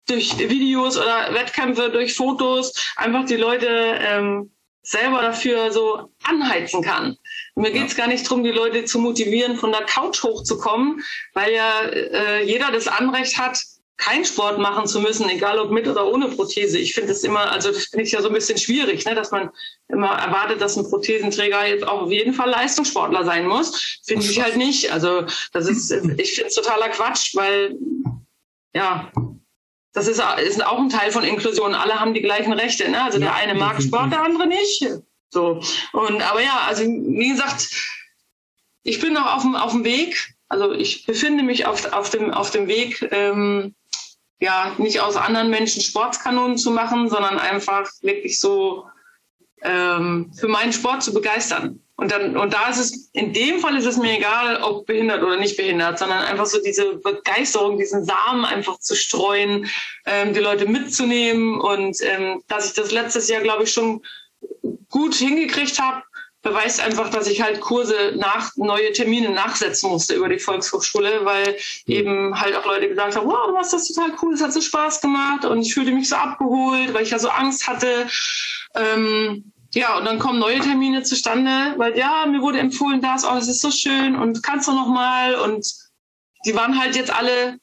durch 0.08 0.38
Videos 0.38 0.98
oder 0.98 1.34
Wettkämpfe, 1.34 1.90
durch 1.90 2.16
Fotos 2.16 2.74
einfach 2.96 3.26
die 3.26 3.36
Leute 3.36 3.68
ähm, 4.02 4.52
selber 4.82 5.22
dafür 5.22 5.72
so 5.72 6.12
anheizen 6.24 6.82
kann. 6.82 7.18
Und 7.54 7.64
mir 7.64 7.72
geht 7.72 7.88
es 7.88 7.96
gar 7.96 8.08
nicht 8.08 8.26
darum, 8.26 8.44
die 8.44 8.52
Leute 8.52 8.86
zu 8.86 9.00
motivieren, 9.00 9.58
von 9.58 9.72
der 9.72 9.86
Couch 9.86 10.24
hochzukommen, 10.24 11.04
weil 11.34 11.54
ja 11.54 11.82
äh, 11.82 12.44
jeder 12.44 12.72
das 12.72 12.88
Anrecht 12.88 13.38
hat, 13.38 13.60
keinen 14.00 14.24
Sport 14.24 14.60
machen 14.60 14.88
zu 14.88 15.02
müssen, 15.02 15.30
egal 15.30 15.60
ob 15.60 15.72
mit 15.72 15.88
oder 15.88 16.08
ohne 16.08 16.30
Prothese. 16.30 16.80
Ich 16.80 16.94
finde 16.94 17.12
es 17.12 17.24
immer, 17.24 17.52
also 17.52 17.72
das 17.72 17.86
finde 17.86 18.06
ich 18.06 18.14
ja 18.14 18.22
so 18.22 18.30
ein 18.30 18.34
bisschen 18.34 18.58
schwierig, 18.58 19.06
ne, 19.06 19.14
dass 19.14 19.32
man 19.32 19.50
immer 19.90 20.08
erwartet, 20.08 20.62
dass 20.62 20.78
ein 20.78 20.90
Prothesenträger 20.90 21.68
jetzt 21.68 21.86
auch 21.86 22.04
auf 22.04 22.12
jeden 22.12 22.34
Fall 22.34 22.50
Leistungssportler 22.50 23.26
sein 23.26 23.46
muss. 23.46 24.00
Finde 24.06 24.26
ich 24.26 24.42
halt 24.42 24.56
nicht. 24.56 24.92
Also 24.92 25.26
das 25.52 25.68
ist, 25.68 25.92
ich 25.92 26.34
finde 26.34 26.48
es 26.48 26.56
totaler 26.56 26.90
Quatsch, 26.90 27.36
weil 27.36 27.78
ja, 28.74 29.12
das 29.92 30.08
ist, 30.08 30.24
ist 30.44 30.66
auch 30.66 30.80
ein 30.80 30.90
Teil 30.90 31.12
von 31.12 31.26
Inklusion. 31.26 31.76
Alle 31.76 32.00
haben 32.00 32.14
die 32.14 32.22
gleichen 32.22 32.54
Rechte. 32.54 32.90
Ne? 32.90 33.04
Also 33.04 33.20
der 33.20 33.36
eine 33.36 33.54
mag 33.54 33.82
Sport, 33.82 34.14
der 34.14 34.22
andere 34.22 34.48
nicht. 34.48 34.88
So. 35.30 35.62
Und 35.92 36.22
aber 36.22 36.42
ja, 36.42 36.62
also 36.68 36.84
wie 36.84 37.30
gesagt, 37.30 37.68
ich 38.84 39.02
bin 39.02 39.12
noch 39.14 39.36
auf 39.36 39.42
dem, 39.42 39.56
auf 39.56 39.72
dem 39.74 39.84
Weg. 39.84 40.36
Also 40.50 40.74
ich 40.74 41.06
befinde 41.06 41.44
mich 41.44 41.66
auf, 41.66 41.94
auf, 41.94 42.10
dem, 42.10 42.34
auf 42.34 42.50
dem 42.50 42.68
Weg, 42.68 43.08
ähm, 43.12 43.76
ja, 44.42 44.74
nicht 44.78 45.00
aus 45.00 45.16
anderen 45.16 45.50
Menschen 45.50 45.82
Sportskanonen 45.82 46.58
zu 46.58 46.72
machen, 46.72 47.10
sondern 47.10 47.38
einfach 47.38 47.90
wirklich 48.02 48.40
so 48.40 48.86
ähm, 49.62 50.32
für 50.38 50.48
meinen 50.48 50.74
Sport 50.74 51.04
zu 51.04 51.14
begeistern. 51.14 51.82
Und 51.98 52.14
dann, 52.14 52.38
und 52.38 52.54
da 52.54 52.70
ist 52.70 52.80
es, 52.80 53.10
in 53.12 53.34
dem 53.34 53.60
Fall 53.60 53.76
ist 53.76 53.86
es 53.86 53.98
mir 53.98 54.18
egal, 54.18 54.64
ob 54.64 54.86
behindert 54.86 55.22
oder 55.22 55.36
nicht 55.36 55.58
behindert, 55.58 56.00
sondern 56.00 56.24
einfach 56.24 56.46
so 56.46 56.58
diese 56.64 56.96
Begeisterung, 56.96 57.78
diesen 57.78 58.06
Samen 58.06 58.46
einfach 58.46 58.80
zu 58.80 58.96
streuen, 58.96 59.70
ähm, 60.06 60.34
die 60.34 60.40
Leute 60.40 60.66
mitzunehmen 60.66 61.60
und 61.60 61.98
ähm, 62.02 62.42
dass 62.48 62.68
ich 62.68 62.74
das 62.74 62.92
letztes 62.92 63.28
Jahr, 63.28 63.42
glaube 63.42 63.64
ich, 63.64 63.74
schon 63.74 64.02
gut 64.90 65.14
hingekriegt 65.14 65.78
habe, 65.80 66.02
beweist 66.42 66.80
einfach, 66.80 67.10
dass 67.10 67.28
ich 67.28 67.42
halt 67.42 67.60
Kurse 67.60 68.14
nach, 68.16 68.52
neue 68.56 68.94
Termine 68.94 69.30
nachsetzen 69.30 69.90
musste 69.90 70.16
über 70.16 70.30
die 70.30 70.40
Volkshochschule, 70.40 71.26
weil 71.26 71.58
mhm. 71.86 71.94
eben 71.94 72.40
halt 72.40 72.56
auch 72.56 72.66
Leute 72.66 72.88
gesagt 72.88 73.16
haben, 73.16 73.28
wow, 73.28 73.48
du 73.48 73.54
machst 73.54 73.74
das 73.74 73.88
total 73.88 74.12
cool, 74.22 74.34
es 74.34 74.42
hat 74.42 74.54
so 74.54 74.62
Spaß 74.62 75.02
gemacht 75.02 75.46
und 75.46 75.62
ich 75.62 75.74
fühlte 75.74 75.92
mich 75.92 76.08
so 76.08 76.16
abgeholt, 76.16 76.94
weil 76.94 77.04
ich 77.04 77.12
ja 77.12 77.20
so 77.20 77.30
Angst 77.30 77.68
hatte. 77.68 78.08
Ähm, 78.76 79.52
ja, 79.74 79.98
und 79.98 80.06
dann 80.06 80.18
kommen 80.18 80.40
neue 80.40 80.60
Termine 80.60 81.04
zustande, 81.04 81.76
weil 81.78 81.98
ja, 81.98 82.26
mir 82.26 82.42
wurde 82.42 82.60
empfohlen, 82.60 83.02
das, 83.02 83.24
oh, 83.26 83.36
das 83.36 83.48
ist 83.48 83.62
so 83.62 83.70
schön 83.70 84.16
und 84.16 84.42
kannst 84.42 84.68
du 84.68 84.72
noch 84.72 84.88
mal 84.88 85.36
und 85.36 85.66
die 86.46 86.56
waren 86.56 86.80
halt 86.80 86.96
jetzt 86.96 87.12
alle 87.12 87.60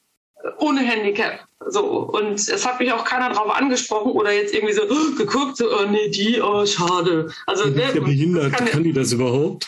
ohne 0.57 0.81
Handicap. 0.81 1.47
So, 1.69 1.85
und 1.85 2.35
es 2.35 2.65
hat 2.65 2.79
mich 2.79 2.91
auch 2.91 3.03
keiner 3.03 3.29
drauf 3.31 3.49
angesprochen 3.49 4.11
oder 4.11 4.31
jetzt 4.31 4.53
irgendwie 4.53 4.73
so 4.73 4.83
oh, 4.83 5.15
geguckt, 5.17 5.57
so, 5.57 5.65
oh 5.71 5.85
nee, 5.85 6.09
die, 6.09 6.41
oh, 6.41 6.65
schade. 6.65 7.31
Also, 7.45 7.65
ne, 7.65 7.91
behindert, 7.93 8.53
kann, 8.53 8.67
kann 8.67 8.83
die 8.83 8.93
das 8.93 9.11
überhaupt? 9.11 9.67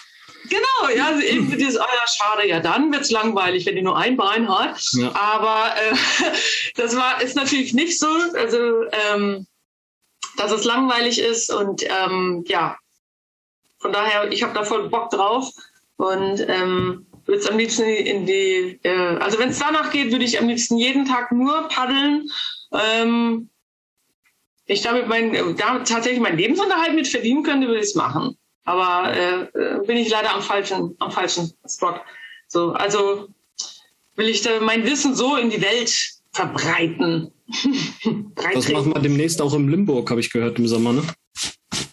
Genau, 0.49 0.95
ja, 0.95 1.07
also 1.07 1.21
eben 1.21 1.55
dieses, 1.57 1.77
oh 1.77 1.83
ja, 1.83 2.07
schade, 2.07 2.47
ja, 2.47 2.59
dann 2.59 2.91
wird 2.91 3.03
es 3.03 3.11
langweilig, 3.11 3.65
wenn 3.65 3.75
die 3.75 3.81
nur 3.81 3.97
ein 3.97 4.17
Bein 4.17 4.49
hat. 4.49 4.81
Ja. 4.93 5.13
Aber 5.13 5.75
äh, 5.75 5.95
das 6.75 6.95
war, 6.95 7.21
ist 7.21 7.35
natürlich 7.35 7.73
nicht 7.73 7.99
so, 7.99 8.07
also, 8.33 8.83
ähm, 8.91 9.45
dass 10.37 10.51
es 10.51 10.63
langweilig 10.63 11.19
ist 11.19 11.51
und 11.51 11.83
ähm, 11.83 12.43
ja, 12.47 12.77
von 13.79 13.93
daher, 13.93 14.31
ich 14.31 14.43
habe 14.43 14.53
da 14.53 14.63
voll 14.63 14.89
Bock 14.89 15.09
drauf 15.09 15.49
und 15.97 16.45
ähm, 16.47 17.05
würde 17.29 17.41
es 17.41 17.47
am 17.47 17.57
liebsten 17.57 17.83
in 17.83 18.25
die, 18.25 18.79
äh, 18.83 19.17
also 19.19 19.37
wenn 19.37 19.49
es 19.49 19.59
danach 19.59 19.91
geht, 19.91 20.11
würde 20.11 20.25
ich 20.25 20.39
am 20.39 20.47
liebsten 20.47 20.77
jeden 20.77 21.05
Tag 21.05 21.31
nur 21.31 21.67
paddeln. 21.67 22.27
Ähm, 22.73 23.49
ich 24.65 24.81
damit 24.81 25.07
mein, 25.07 25.55
da 25.55 25.79
tatsächlich 25.79 26.19
meinen 26.19 26.37
Lebensunterhalt 26.37 26.95
mit 26.95 27.07
verdienen 27.07 27.43
könnte, 27.43 27.67
würde 27.67 27.79
ich 27.79 27.87
es 27.87 27.95
machen. 27.95 28.35
Aber 28.65 29.13
äh, 29.13 29.43
äh, 29.57 29.85
bin 29.85 29.97
ich 29.97 30.09
leider 30.09 30.33
am 30.33 30.41
falschen, 30.41 30.95
am 30.99 31.11
falschen 31.11 31.53
Spot. 31.67 31.99
So, 32.47 32.71
also 32.73 33.27
will 34.15 34.27
ich 34.27 34.47
mein 34.61 34.83
Wissen 34.83 35.13
so 35.13 35.37
in 35.37 35.51
die 35.51 35.61
Welt 35.61 35.91
verbreiten. 36.31 37.31
das 38.35 38.69
machen 38.69 38.93
wir 38.93 39.01
demnächst 39.01 39.39
auch 39.41 39.53
im 39.53 39.69
Limburg, 39.69 40.09
habe 40.09 40.19
ich 40.19 40.31
gehört 40.31 40.57
im 40.57 40.67
Sommer, 40.67 40.93
ne? 40.93 41.03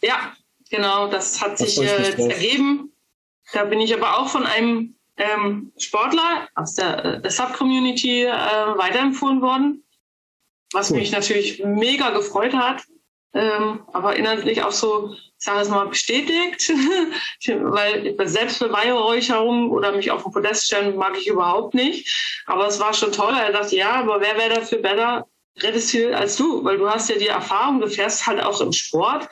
Ja, 0.02 0.32
genau, 0.70 1.08
das 1.08 1.40
hat 1.42 1.60
das 1.60 1.74
sich 1.74 1.78
äh, 1.82 2.12
ergeben. 2.22 2.92
Da 3.52 3.64
bin 3.64 3.80
ich 3.80 3.94
aber 3.94 4.18
auch 4.18 4.28
von 4.28 4.44
einem 4.44 4.95
ähm, 5.16 5.72
Sportler 5.78 6.48
aus 6.54 6.74
der, 6.74 7.18
der 7.20 7.30
Sub-Community 7.30 8.24
äh, 8.24 8.30
weiterempfohlen 8.30 9.40
worden, 9.40 9.84
was 10.72 10.90
cool. 10.90 10.98
mich 10.98 11.12
natürlich 11.12 11.62
mega 11.64 12.10
gefreut 12.10 12.54
hat, 12.54 12.82
ähm, 13.32 13.84
aber 13.92 14.16
inhaltlich 14.16 14.62
auch 14.62 14.72
so, 14.72 15.12
ich 15.12 15.32
sage 15.44 15.60
es 15.60 15.68
mal, 15.68 15.88
bestätigt, 15.88 16.70
weil 17.46 18.16
Selbstbeweihräucherung 18.28 19.70
oder 19.70 19.92
mich 19.92 20.10
auf 20.10 20.22
den 20.22 20.32
Podest 20.32 20.66
stellen 20.66 20.96
mag 20.96 21.16
ich 21.18 21.26
überhaupt 21.26 21.74
nicht, 21.74 22.42
aber 22.46 22.66
es 22.66 22.80
war 22.80 22.94
schon 22.94 23.12
toll, 23.12 23.34
er 23.34 23.52
dachte, 23.52 23.76
ja, 23.76 23.92
aber 23.92 24.20
wer 24.20 24.36
wäre 24.36 24.54
dafür 24.54 24.78
besser, 24.78 25.26
rettest 25.58 25.90
viel 25.90 26.14
als 26.14 26.36
du, 26.36 26.64
weil 26.64 26.78
du 26.78 26.88
hast 26.88 27.08
ja 27.08 27.16
die 27.16 27.28
Erfahrung, 27.28 27.80
du 27.80 27.88
fährst 27.88 28.26
halt 28.26 28.42
auch 28.42 28.60
im 28.60 28.72
Sport. 28.72 29.28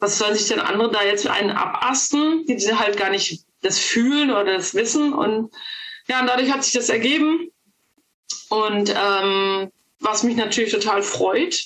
Was 0.00 0.18
sollen 0.18 0.34
sich 0.34 0.48
denn 0.48 0.60
andere 0.60 0.90
da 0.90 1.02
jetzt 1.02 1.22
für 1.22 1.32
einen 1.32 1.50
abasten, 1.50 2.44
die 2.46 2.58
sie 2.58 2.78
halt 2.78 2.96
gar 2.96 3.10
nicht 3.10 3.47
das 3.60 3.78
Fühlen 3.78 4.30
oder 4.30 4.56
das 4.56 4.74
Wissen. 4.74 5.12
Und 5.12 5.52
ja, 6.08 6.20
und 6.20 6.26
dadurch 6.26 6.50
hat 6.50 6.64
sich 6.64 6.74
das 6.74 6.88
ergeben. 6.88 7.50
Und 8.50 8.94
ähm, 8.96 9.70
was 10.00 10.22
mich 10.22 10.36
natürlich 10.36 10.72
total 10.72 11.02
freut. 11.02 11.62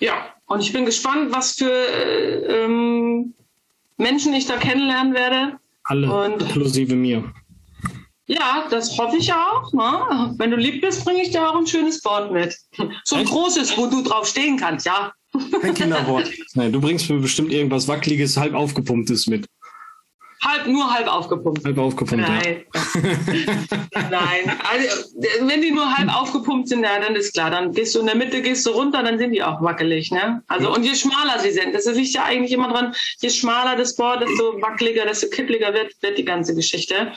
Ja, 0.00 0.34
und 0.46 0.60
ich 0.60 0.72
bin 0.72 0.84
gespannt, 0.84 1.32
was 1.32 1.52
für 1.52 1.70
äh, 1.70 2.64
ähm, 2.64 3.34
Menschen 3.96 4.32
ich 4.32 4.46
da 4.46 4.56
kennenlernen 4.56 5.14
werde. 5.14 5.58
Alle, 5.84 6.12
und, 6.12 6.42
inklusive 6.42 6.94
mir. 6.94 7.32
Ja, 8.26 8.66
das 8.70 8.96
hoffe 8.98 9.16
ich 9.16 9.32
auch. 9.32 9.72
Ne? 9.72 10.34
Wenn 10.36 10.50
du 10.50 10.56
lieb 10.56 10.82
bist, 10.82 11.04
bringe 11.04 11.22
ich 11.22 11.30
dir 11.30 11.48
auch 11.48 11.56
ein 11.56 11.66
schönes 11.66 12.02
Board 12.02 12.30
mit. 12.30 12.54
So 13.04 13.16
ein 13.16 13.22
Echt? 13.22 13.30
großes, 13.30 13.76
wo 13.78 13.86
du 13.86 14.02
drauf 14.02 14.28
stehen 14.28 14.58
kannst, 14.58 14.84
ja. 14.84 15.12
Kein 15.60 15.74
Kinderboard. 15.74 16.30
Nein, 16.54 16.72
du 16.72 16.80
bringst 16.80 17.08
mir 17.08 17.18
bestimmt 17.18 17.52
irgendwas 17.52 17.88
Wackeliges, 17.88 18.36
halb 18.36 18.54
aufgepumptes 18.54 19.26
mit. 19.26 19.46
Halb, 20.44 20.66
nur 20.66 20.92
halb 20.92 21.08
aufgepumpt. 21.08 21.64
Halb 21.64 21.78
aufgepumpt, 21.78 22.26
Nein. 22.26 22.64
Ja. 22.74 24.02
Nein. 24.10 24.58
Also, 24.70 25.10
wenn 25.40 25.60
die 25.60 25.70
nur 25.70 25.96
halb 25.96 26.14
aufgepumpt 26.14 26.68
sind, 26.68 26.82
ja, 26.82 27.00
dann 27.00 27.16
ist 27.16 27.34
klar, 27.34 27.50
dann 27.50 27.72
gehst 27.72 27.94
du 27.94 28.00
in 28.00 28.06
der 28.06 28.16
Mitte, 28.16 28.42
gehst 28.42 28.66
du 28.66 28.70
runter, 28.70 29.02
dann 29.02 29.18
sind 29.18 29.32
die 29.32 29.42
auch 29.42 29.60
wackelig, 29.62 30.10
ne? 30.10 30.42
Also, 30.48 30.72
und 30.72 30.84
je 30.84 30.94
schmaler 30.94 31.38
sie 31.38 31.50
sind, 31.50 31.74
das 31.74 31.86
liegt 31.86 32.14
ja 32.14 32.24
eigentlich 32.24 32.52
immer 32.52 32.72
dran, 32.72 32.94
je 33.20 33.30
schmaler 33.30 33.76
das 33.76 33.96
Board, 33.96 34.22
desto 34.22 34.60
wackeliger, 34.60 35.04
desto 35.04 35.28
kippliger 35.28 35.72
wird, 35.74 35.92
wird 36.00 36.18
die 36.18 36.24
ganze 36.24 36.54
Geschichte. 36.54 37.12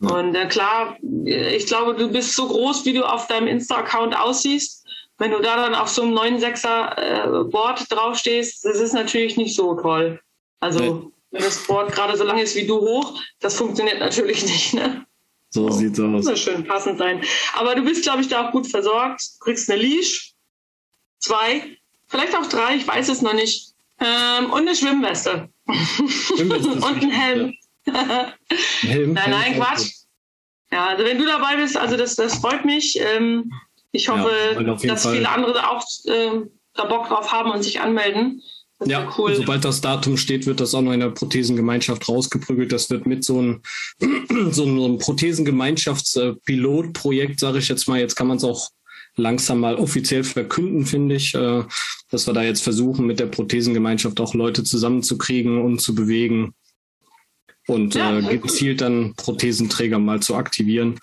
Und 0.00 0.34
äh, 0.34 0.46
klar, 0.46 0.96
ich 1.24 1.66
glaube, 1.66 1.94
du 1.94 2.10
bist 2.10 2.34
so 2.34 2.48
groß, 2.48 2.86
wie 2.86 2.94
du 2.94 3.04
auf 3.04 3.26
deinem 3.26 3.48
Insta-Account 3.48 4.18
aussiehst. 4.18 4.86
Wenn 5.18 5.32
du 5.32 5.40
da 5.40 5.56
dann 5.56 5.74
auf 5.74 5.90
so 5.90 6.02
einem 6.02 6.16
9,6er 6.16 6.96
äh, 6.96 7.44
Board 7.44 7.84
draufstehst, 7.90 8.64
das 8.64 8.80
ist 8.80 8.94
natürlich 8.94 9.36
nicht 9.36 9.54
so 9.54 9.74
toll. 9.74 10.18
Also, 10.60 10.80
nee. 10.82 11.12
Wenn 11.30 11.42
das 11.42 11.66
Board 11.66 11.92
gerade 11.92 12.16
so 12.16 12.24
lang 12.24 12.38
ist 12.38 12.56
wie 12.56 12.66
du 12.66 12.80
hoch, 12.80 13.20
das 13.40 13.56
funktioniert 13.56 14.00
natürlich 14.00 14.42
nicht, 14.46 14.74
ne? 14.74 15.06
So 15.52 15.66
oh, 15.66 15.70
sieht's 15.70 15.98
aus. 15.98 16.26
Das 16.26 16.40
schön 16.40 16.64
passend 16.64 16.98
sein. 16.98 17.24
Aber 17.54 17.74
du 17.74 17.82
bist, 17.82 18.04
glaube 18.04 18.22
ich, 18.22 18.28
da 18.28 18.46
auch 18.46 18.52
gut 18.52 18.68
versorgt. 18.68 19.20
Du 19.34 19.44
kriegst 19.44 19.68
eine 19.68 19.82
Leash, 19.82 20.34
zwei, 21.18 21.76
vielleicht 22.06 22.36
auch 22.36 22.46
drei, 22.46 22.76
ich 22.76 22.86
weiß 22.86 23.08
es 23.08 23.20
noch 23.20 23.32
nicht. 23.34 23.72
Ähm, 23.98 24.50
und 24.50 24.60
eine 24.60 24.76
Schwimmweste. 24.76 25.48
Schwimmweste 26.36 26.68
und 26.70 26.84
ein 26.84 27.10
Helm. 27.10 27.54
Helm. 28.80 29.12
Nein, 29.14 29.30
nein, 29.30 29.54
Quatsch. 29.56 29.90
Ja, 30.70 30.86
also 30.86 31.04
wenn 31.04 31.18
du 31.18 31.26
dabei 31.26 31.56
bist, 31.56 31.76
also 31.76 31.96
das, 31.96 32.14
das 32.14 32.36
freut 32.36 32.64
mich. 32.64 32.98
Ähm, 33.00 33.50
ich 33.90 34.08
hoffe, 34.08 34.30
ja, 34.54 34.62
dass 34.62 35.02
Fall. 35.02 35.14
viele 35.14 35.28
andere 35.28 35.68
auch 35.68 35.84
äh, 36.04 36.42
da 36.74 36.84
Bock 36.84 37.08
drauf 37.08 37.32
haben 37.32 37.50
und 37.50 37.62
sich 37.62 37.80
anmelden. 37.80 38.42
Ja, 38.86 39.12
cool. 39.18 39.34
sobald 39.34 39.62
das 39.64 39.82
Datum 39.82 40.16
steht, 40.16 40.46
wird 40.46 40.60
das 40.60 40.74
auch 40.74 40.80
noch 40.80 40.92
in 40.92 41.00
der 41.00 41.10
Prothesengemeinschaft 41.10 42.08
rausgeprügelt. 42.08 42.72
Das 42.72 42.88
wird 42.88 43.06
mit 43.06 43.24
so 43.24 43.38
einem, 43.38 43.60
so 44.50 44.62
einem 44.62 44.96
Prothesengemeinschaftspilotprojekt, 44.98 47.40
sage 47.40 47.58
ich 47.58 47.68
jetzt 47.68 47.88
mal, 47.88 48.00
jetzt 48.00 48.16
kann 48.16 48.28
man 48.28 48.38
es 48.38 48.44
auch 48.44 48.70
langsam 49.16 49.60
mal 49.60 49.76
offiziell 49.76 50.24
verkünden, 50.24 50.86
finde 50.86 51.16
ich, 51.16 51.34
äh, 51.34 51.64
dass 52.10 52.26
wir 52.26 52.32
da 52.32 52.42
jetzt 52.42 52.62
versuchen, 52.62 53.06
mit 53.06 53.20
der 53.20 53.26
Prothesengemeinschaft 53.26 54.18
auch 54.20 54.32
Leute 54.34 54.64
zusammenzukriegen 54.64 55.60
und 55.60 55.80
zu 55.80 55.94
bewegen 55.94 56.54
und 57.66 57.94
ja, 57.94 58.18
äh, 58.18 58.38
gezielt 58.38 58.80
dann 58.80 59.14
Prothesenträger 59.14 59.98
mal 59.98 60.20
zu 60.20 60.36
aktivieren. 60.36 60.98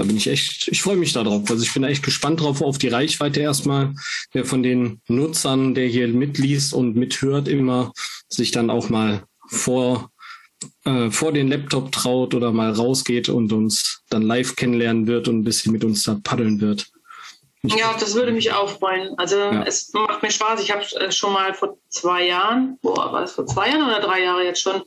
Da 0.00 0.06
bin 0.06 0.16
ich 0.16 0.28
echt, 0.28 0.66
ich 0.68 0.80
freue 0.80 0.96
mich 0.96 1.12
darauf. 1.12 1.50
Also 1.50 1.62
ich 1.62 1.74
bin 1.74 1.84
echt 1.84 2.02
gespannt 2.02 2.40
drauf 2.40 2.62
auf 2.62 2.78
die 2.78 2.88
Reichweite 2.88 3.40
erstmal, 3.40 3.92
wer 4.32 4.46
von 4.46 4.62
den 4.62 5.02
Nutzern, 5.08 5.74
der 5.74 5.88
hier 5.88 6.08
mitliest 6.08 6.72
und 6.72 6.96
mithört, 6.96 7.48
immer 7.48 7.92
sich 8.26 8.50
dann 8.50 8.70
auch 8.70 8.88
mal 8.88 9.24
vor, 9.48 10.10
äh, 10.86 11.10
vor 11.10 11.32
den 11.32 11.48
Laptop 11.48 11.92
traut 11.92 12.32
oder 12.32 12.50
mal 12.50 12.72
rausgeht 12.72 13.28
und 13.28 13.52
uns 13.52 14.02
dann 14.08 14.22
live 14.22 14.56
kennenlernen 14.56 15.06
wird 15.06 15.28
und 15.28 15.40
ein 15.40 15.44
bisschen 15.44 15.70
mit 15.70 15.84
uns 15.84 16.04
da 16.04 16.18
paddeln 16.24 16.62
wird. 16.62 16.86
Ich 17.60 17.74
ja, 17.74 17.94
das 18.00 18.14
würde 18.14 18.32
mich 18.32 18.54
auch 18.54 18.70
freuen. 18.70 19.18
Also 19.18 19.36
ja. 19.36 19.64
es 19.64 19.92
macht 19.92 20.22
mir 20.22 20.30
Spaß. 20.30 20.62
Ich 20.62 20.70
habe 20.70 20.82
äh, 20.98 21.12
schon 21.12 21.34
mal 21.34 21.52
vor 21.52 21.76
zwei 21.90 22.26
Jahren, 22.26 22.78
boah, 22.80 23.12
war 23.12 23.22
es 23.24 23.32
vor 23.32 23.44
zwei 23.44 23.68
Jahren 23.68 23.82
oder 23.82 24.00
drei 24.00 24.22
Jahren 24.22 24.46
jetzt 24.46 24.62
schon, 24.62 24.82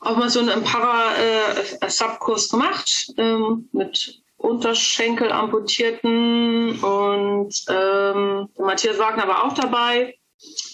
auch 0.00 0.16
mal 0.16 0.30
so 0.30 0.40
einen 0.40 0.62
Para-Subkurs 0.62 2.48
gemacht 2.50 3.12
ähm, 3.16 3.68
mit 3.72 4.22
Unterschenkel 4.36 5.32
amputierten 5.32 6.78
und 6.80 7.64
ähm, 7.68 8.48
Matthias 8.58 8.98
Wagner 8.98 9.26
war 9.26 9.44
auch 9.44 9.54
dabei. 9.54 10.16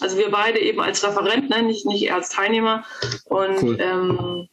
Also 0.01 0.19
wir 0.19 0.31
beide 0.31 0.59
eben 0.59 0.81
als 0.81 1.03
Referent, 1.03 1.49
ne? 1.49 1.63
nicht, 1.63 1.87
nicht 1.87 2.03
er 2.03 2.17
als 2.17 2.29
Teilnehmer. 2.29 2.85
Und 3.25 3.63
cool. 3.63 3.79
ähm, 3.81 4.49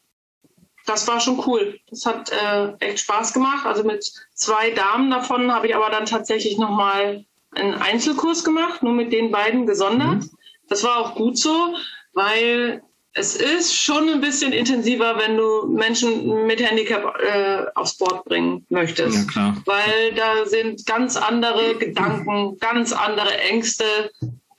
das 0.86 1.06
war 1.10 1.20
schon 1.20 1.44
cool. 1.46 1.78
Das 1.90 2.06
hat 2.06 2.32
äh, 2.32 2.74
echt 2.80 3.00
Spaß 3.00 3.34
gemacht. 3.34 3.66
Also 3.66 3.84
mit 3.84 4.10
zwei 4.34 4.72
Damen 4.72 5.12
davon 5.12 5.54
habe 5.54 5.68
ich 5.68 5.76
aber 5.76 5.90
dann 5.90 6.06
tatsächlich 6.06 6.58
nochmal 6.58 7.26
einen 7.54 7.74
Einzelkurs 7.76 8.46
gemacht, 8.46 8.82
nur 8.82 8.94
mit 8.94 9.12
den 9.12 9.32
beiden 9.32 9.66
gesondert. 9.66 10.24
Mhm. 10.24 10.32
Das 10.70 10.86
war 10.86 11.00
auch 11.00 11.16
gut 11.16 11.38
so, 11.38 11.76
weil 12.14 12.82
es 13.14 13.36
ist 13.36 13.76
schon 13.76 14.10
ein 14.10 14.22
bisschen 14.22 14.54
intensiver, 14.54 15.18
wenn 15.18 15.36
du 15.36 15.68
Menschen 15.68 16.46
mit 16.48 16.62
Handicap 16.62 17.14
äh, 17.20 17.66
aufs 17.76 17.98
Board 17.98 18.24
bringen 18.26 18.66
möchtest. 18.70 19.36
Ja, 19.36 19.58
Weil 19.66 20.14
da 20.16 20.46
sind 20.46 20.86
ganz 20.86 21.18
andere 21.18 21.76
Gedanken, 21.76 22.58
ganz 22.60 22.94
andere 22.94 23.38
Ängste, 23.38 23.84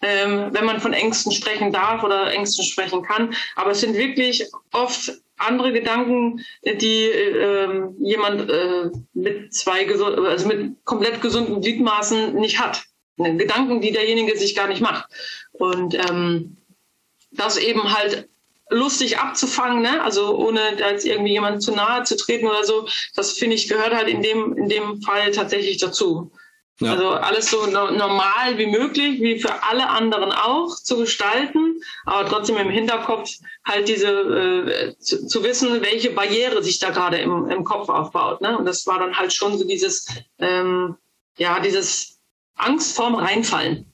ähm, 0.03 0.49
wenn 0.51 0.67
man 0.67 0.81
von 0.81 0.93
Ängsten 0.93 1.33
sprechen 1.33 1.73
darf 1.73 2.03
oder 2.03 2.31
Ängsten 2.31 2.65
sprechen 2.65 3.03
kann. 3.03 3.35
Aber 3.57 3.71
es 3.71 3.81
sind 3.81 3.95
wirklich 3.95 4.45
oft 4.73 5.13
andere 5.39 5.73
Gedanken, 5.73 6.45
die 6.65 7.05
äh, 7.07 7.89
jemand 8.01 8.51
äh, 8.51 8.91
mit 9.15 9.55
zwei 9.55 9.89
also 9.89 10.47
mit 10.47 10.85
komplett 10.85 11.23
gesunden 11.23 11.63
Gliedmaßen 11.63 12.35
nicht 12.35 12.61
hat. 12.61 12.83
Gedanken, 13.17 13.81
die 13.81 13.93
derjenige 13.93 14.37
sich 14.37 14.55
gar 14.55 14.69
nicht 14.69 14.81
macht. 14.81 15.07
Und 15.53 15.95
ähm, 15.95 16.57
das 17.31 17.57
eben 17.57 17.93
halt 17.93 18.29
lustig 18.73 19.19
abzufangen, 19.19 19.83
ne? 19.83 20.03
also 20.03 20.37
ohne 20.37 20.61
jetzt 20.79 21.05
irgendwie 21.05 21.33
jemand 21.33 21.63
zu 21.63 21.73
nahe 21.73 22.03
zu 22.03 22.17
treten 22.17 22.47
oder 22.47 22.65
so. 22.65 22.89
Das 23.15 23.33
finde 23.33 23.57
ich 23.57 23.69
gehört 23.69 23.95
halt 23.95 24.09
in 24.09 24.23
dem, 24.23 24.57
in 24.57 24.69
dem 24.69 25.03
Fall 25.03 25.31
tatsächlich 25.31 25.79
dazu. 25.79 26.33
Ja. 26.81 26.93
Also 26.93 27.11
alles 27.11 27.51
so 27.51 27.67
no 27.67 27.91
normal 27.91 28.59
wie 28.59 28.67
möglich, 28.67 29.21
wie 29.21 29.39
für 29.39 29.63
alle 29.63 29.89
anderen 29.89 30.33
auch 30.33 30.75
zu 30.75 30.97
gestalten, 30.97 31.81
aber 32.07 32.29
trotzdem 32.29 32.57
im 32.57 32.71
Hinterkopf 32.71 33.31
halt 33.65 33.89
diese 33.89 34.09
äh, 34.09 34.99
zu, 34.99 35.27
zu, 35.27 35.45
wissen, 35.45 35.83
welche 35.83 36.11
Barriere 36.11 36.63
sich 36.63 36.79
da 36.79 36.91
gerade 36.91 37.19
im, 37.19 37.49
im 37.51 37.63
Kopf 37.63 37.89
aufbaut. 37.89 38.41
Ne? 38.41 38.59
Und 38.59 38.65
das 38.65 38.87
war 38.87 38.99
dann 38.99 39.17
halt 39.17 39.33
schon 39.33 39.59
so 39.59 39.65
dieses, 39.65 40.07
ähm, 40.39 40.97
ja, 41.37 41.61
dieses 41.61 42.19
Angst 42.57 42.97
vorm 42.97 43.15
Reinfallen. 43.15 43.92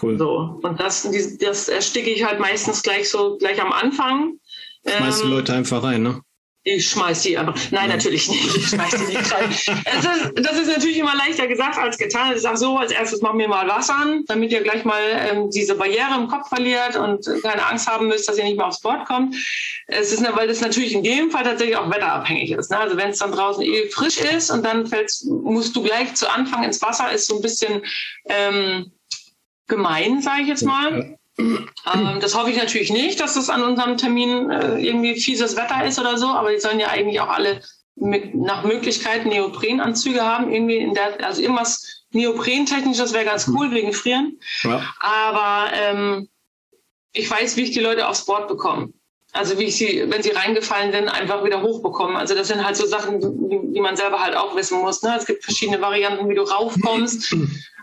Cool. 0.00 0.18
So. 0.18 0.60
Und 0.62 0.80
das, 0.80 1.08
das 1.38 1.68
ersticke 1.68 2.10
ich 2.10 2.24
halt 2.24 2.40
meistens 2.40 2.82
gleich 2.82 3.08
so 3.10 3.36
gleich 3.38 3.60
am 3.60 3.72
Anfang. 3.72 4.38
Schmeißt 4.86 5.22
ähm, 5.22 5.28
die 5.28 5.34
Leute 5.34 5.52
einfach 5.52 5.82
rein, 5.82 6.02
ne? 6.02 6.20
Ich 6.62 6.90
schmeiß 6.90 7.22
die 7.22 7.38
aber. 7.38 7.54
Nein, 7.70 7.88
ja. 7.88 7.96
natürlich 7.96 8.28
nicht. 8.28 8.54
Ich 8.54 8.68
schmeiß 8.68 8.90
die 8.90 9.16
nicht 9.16 9.32
rein. 9.32 9.48
das, 9.48 10.16
ist, 10.16 10.32
das 10.36 10.58
ist 10.58 10.68
natürlich 10.68 10.98
immer 10.98 11.16
leichter 11.16 11.46
gesagt 11.46 11.78
als 11.78 11.96
getan. 11.96 12.34
Ich 12.34 12.42
sage 12.42 12.58
so, 12.58 12.76
als 12.76 12.92
erstes 12.92 13.22
machen 13.22 13.38
wir 13.38 13.48
mal 13.48 13.66
Wasser 13.66 13.94
an, 13.94 14.24
damit 14.26 14.52
ihr 14.52 14.62
gleich 14.62 14.84
mal 14.84 15.00
ähm, 15.16 15.50
diese 15.50 15.74
Barriere 15.74 16.16
im 16.18 16.28
Kopf 16.28 16.48
verliert 16.48 16.96
und 16.96 17.24
keine 17.42 17.66
Angst 17.66 17.88
haben 17.88 18.08
müsst, 18.08 18.28
dass 18.28 18.36
ihr 18.36 18.44
nicht 18.44 18.58
mehr 18.58 18.66
aufs 18.66 18.80
Board 18.80 19.06
kommt. 19.06 19.34
Es 19.86 20.12
ist, 20.12 20.22
weil 20.36 20.48
das 20.48 20.60
natürlich 20.60 20.92
in 20.92 21.02
dem 21.02 21.30
Fall 21.30 21.44
tatsächlich 21.44 21.78
auch 21.78 21.90
wetterabhängig 21.90 22.50
ist. 22.50 22.70
Ne? 22.70 22.78
Also 22.78 22.96
wenn 22.98 23.08
es 23.08 23.18
dann 23.18 23.32
draußen 23.32 23.62
eh 23.62 23.88
frisch 23.88 24.18
ist 24.18 24.50
und 24.50 24.62
dann 24.62 24.86
fällst, 24.86 25.24
musst 25.26 25.74
du 25.74 25.82
gleich 25.82 26.14
zu 26.14 26.30
Anfang 26.30 26.62
ins 26.62 26.82
Wasser, 26.82 27.10
ist 27.10 27.26
so 27.26 27.36
ein 27.36 27.42
bisschen 27.42 27.82
ähm, 28.28 28.92
gemein, 29.70 30.20
sage 30.20 30.42
ich 30.42 30.48
jetzt 30.48 30.64
mal. 30.64 31.16
Ähm, 31.38 32.20
das 32.20 32.34
hoffe 32.36 32.50
ich 32.50 32.58
natürlich 32.58 32.90
nicht, 32.90 33.20
dass 33.20 33.34
das 33.34 33.48
an 33.48 33.62
unserem 33.62 33.96
Termin 33.96 34.50
äh, 34.50 34.78
irgendwie 34.78 35.18
fieses 35.18 35.56
Wetter 35.56 35.84
ist 35.86 35.98
oder 35.98 36.18
so, 36.18 36.26
aber 36.26 36.52
die 36.52 36.60
sollen 36.60 36.78
ja 36.78 36.88
eigentlich 36.88 37.20
auch 37.20 37.28
alle 37.30 37.62
mit, 37.96 38.34
nach 38.34 38.64
Möglichkeit 38.64 39.26
Neoprenanzüge 39.26 40.22
haben, 40.22 40.52
irgendwie 40.52 40.78
in 40.78 40.94
der, 40.94 41.24
also 41.24 41.40
irgendwas 41.40 42.04
Neoprentechnisches 42.12 43.12
wäre 43.12 43.24
ganz 43.24 43.48
cool 43.48 43.70
wegen 43.70 43.92
Frieren. 43.92 44.38
Ja. 44.62 44.82
Aber 45.00 45.72
ähm, 45.72 46.28
ich 47.12 47.30
weiß, 47.30 47.56
wie 47.56 47.62
ich 47.62 47.70
die 47.70 47.80
Leute 47.80 48.08
aufs 48.08 48.26
Board 48.26 48.48
bekomme. 48.48 48.92
Also 49.32 49.58
wie 49.58 49.64
ich 49.64 49.76
sie, 49.76 50.04
wenn 50.08 50.22
sie 50.22 50.30
reingefallen 50.30 50.90
sind, 50.92 51.08
einfach 51.08 51.44
wieder 51.44 51.62
hochbekommen. 51.62 52.16
Also 52.16 52.34
das 52.34 52.48
sind 52.48 52.64
halt 52.64 52.76
so 52.76 52.86
Sachen, 52.86 53.20
die, 53.20 53.74
die 53.74 53.80
man 53.80 53.96
selber 53.96 54.20
halt 54.20 54.36
auch 54.36 54.56
wissen 54.56 54.80
muss. 54.80 55.02
Ne? 55.02 55.14
Es 55.16 55.26
gibt 55.26 55.44
verschiedene 55.44 55.80
Varianten, 55.80 56.28
wie 56.28 56.34
du 56.34 56.42
raufkommst. 56.42 57.36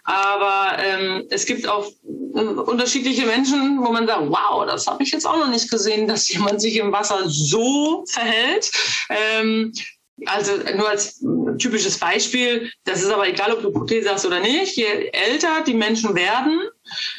Aber 0.07 0.77
ähm, 0.79 1.27
es 1.29 1.45
gibt 1.45 1.67
auch 1.67 1.85
äh, 2.33 2.39
unterschiedliche 2.39 3.25
Menschen, 3.25 3.77
wo 3.83 3.91
man 3.91 4.07
sagt, 4.07 4.29
wow, 4.29 4.65
das 4.65 4.87
habe 4.87 5.03
ich 5.03 5.11
jetzt 5.11 5.27
auch 5.27 5.37
noch 5.37 5.49
nicht 5.49 5.69
gesehen, 5.69 6.07
dass 6.07 6.29
jemand 6.33 6.61
sich 6.61 6.77
im 6.77 6.93
Wasser 6.93 7.23
so 7.27 8.05
verhält. 8.07 8.71
Ähm, 9.09 9.73
also 10.25 10.53
nur 10.75 10.89
als 10.89 11.23
typisches 11.59 11.99
Beispiel, 11.99 12.71
das 12.85 13.03
ist 13.03 13.11
aber 13.11 13.27
egal, 13.27 13.51
ob 13.51 13.61
du 13.61 13.71
Prothese 13.71 14.09
hast 14.09 14.25
oder 14.25 14.39
nicht, 14.39 14.77
je 14.77 15.09
älter 15.11 15.61
die 15.65 15.73
Menschen 15.73 16.15
werden, 16.15 16.61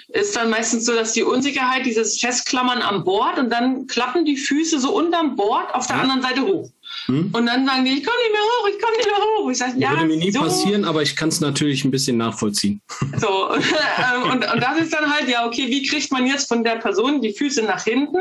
ist 0.09 0.35
dann 0.35 0.51
meistens 0.51 0.87
so, 0.87 0.95
dass 0.95 1.13
die 1.13 1.23
Unsicherheit, 1.23 1.85
dieses 1.85 2.19
Festklammern 2.19 2.83
am 2.83 3.05
Bord 3.05 3.39
und 3.39 3.51
dann 3.51 3.87
klappen 3.87 4.25
die 4.25 4.37
Füße 4.37 4.81
so 4.81 4.95
unterm 4.97 5.37
Bord 5.37 5.73
auf 5.75 5.87
der 5.87 5.97
anderen 5.97 6.23
Seite 6.23 6.41
hoch. 6.41 6.71
Hm? 7.07 7.31
Und 7.33 7.47
dann 7.47 7.67
sagen 7.67 7.85
die, 7.85 7.93
ich 7.93 8.05
komme 8.05 8.17
nicht 8.19 8.33
mehr 8.33 8.41
hoch, 8.43 8.69
ich 8.69 8.83
komme 8.83 8.97
nicht 8.97 9.07
mehr 9.07 9.17
hoch. 9.17 9.51
Ich 9.51 9.59
sage, 9.59 9.79
ja, 9.79 9.91
Würde 9.91 10.07
mir 10.07 10.17
nie 10.17 10.31
so. 10.31 10.41
passieren, 10.41 10.85
aber 10.85 11.03
ich 11.03 11.17
kann 11.17 11.29
es 11.29 11.41
natürlich 11.41 11.85
ein 11.85 11.91
bisschen 11.91 12.17
nachvollziehen. 12.17 12.81
So, 13.19 13.51
ähm, 13.55 14.31
und, 14.31 14.53
und 14.53 14.63
das 14.63 14.81
ist 14.81 14.93
dann 14.93 15.11
halt, 15.13 15.29
ja, 15.29 15.47
okay, 15.47 15.69
wie 15.69 15.83
kriegt 15.87 16.13
man 16.13 16.27
jetzt 16.27 16.49
von 16.49 16.63
der 16.63 16.77
Person 16.77 17.21
die 17.21 17.33
Füße 17.33 17.63
nach 17.63 17.85
hinten? 17.85 18.19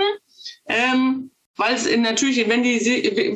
Ähm, 0.67 1.31
weil 1.57 1.75
es 1.75 1.87
natürlich, 1.97 2.47
wenn 2.47 2.63
die 2.63 2.79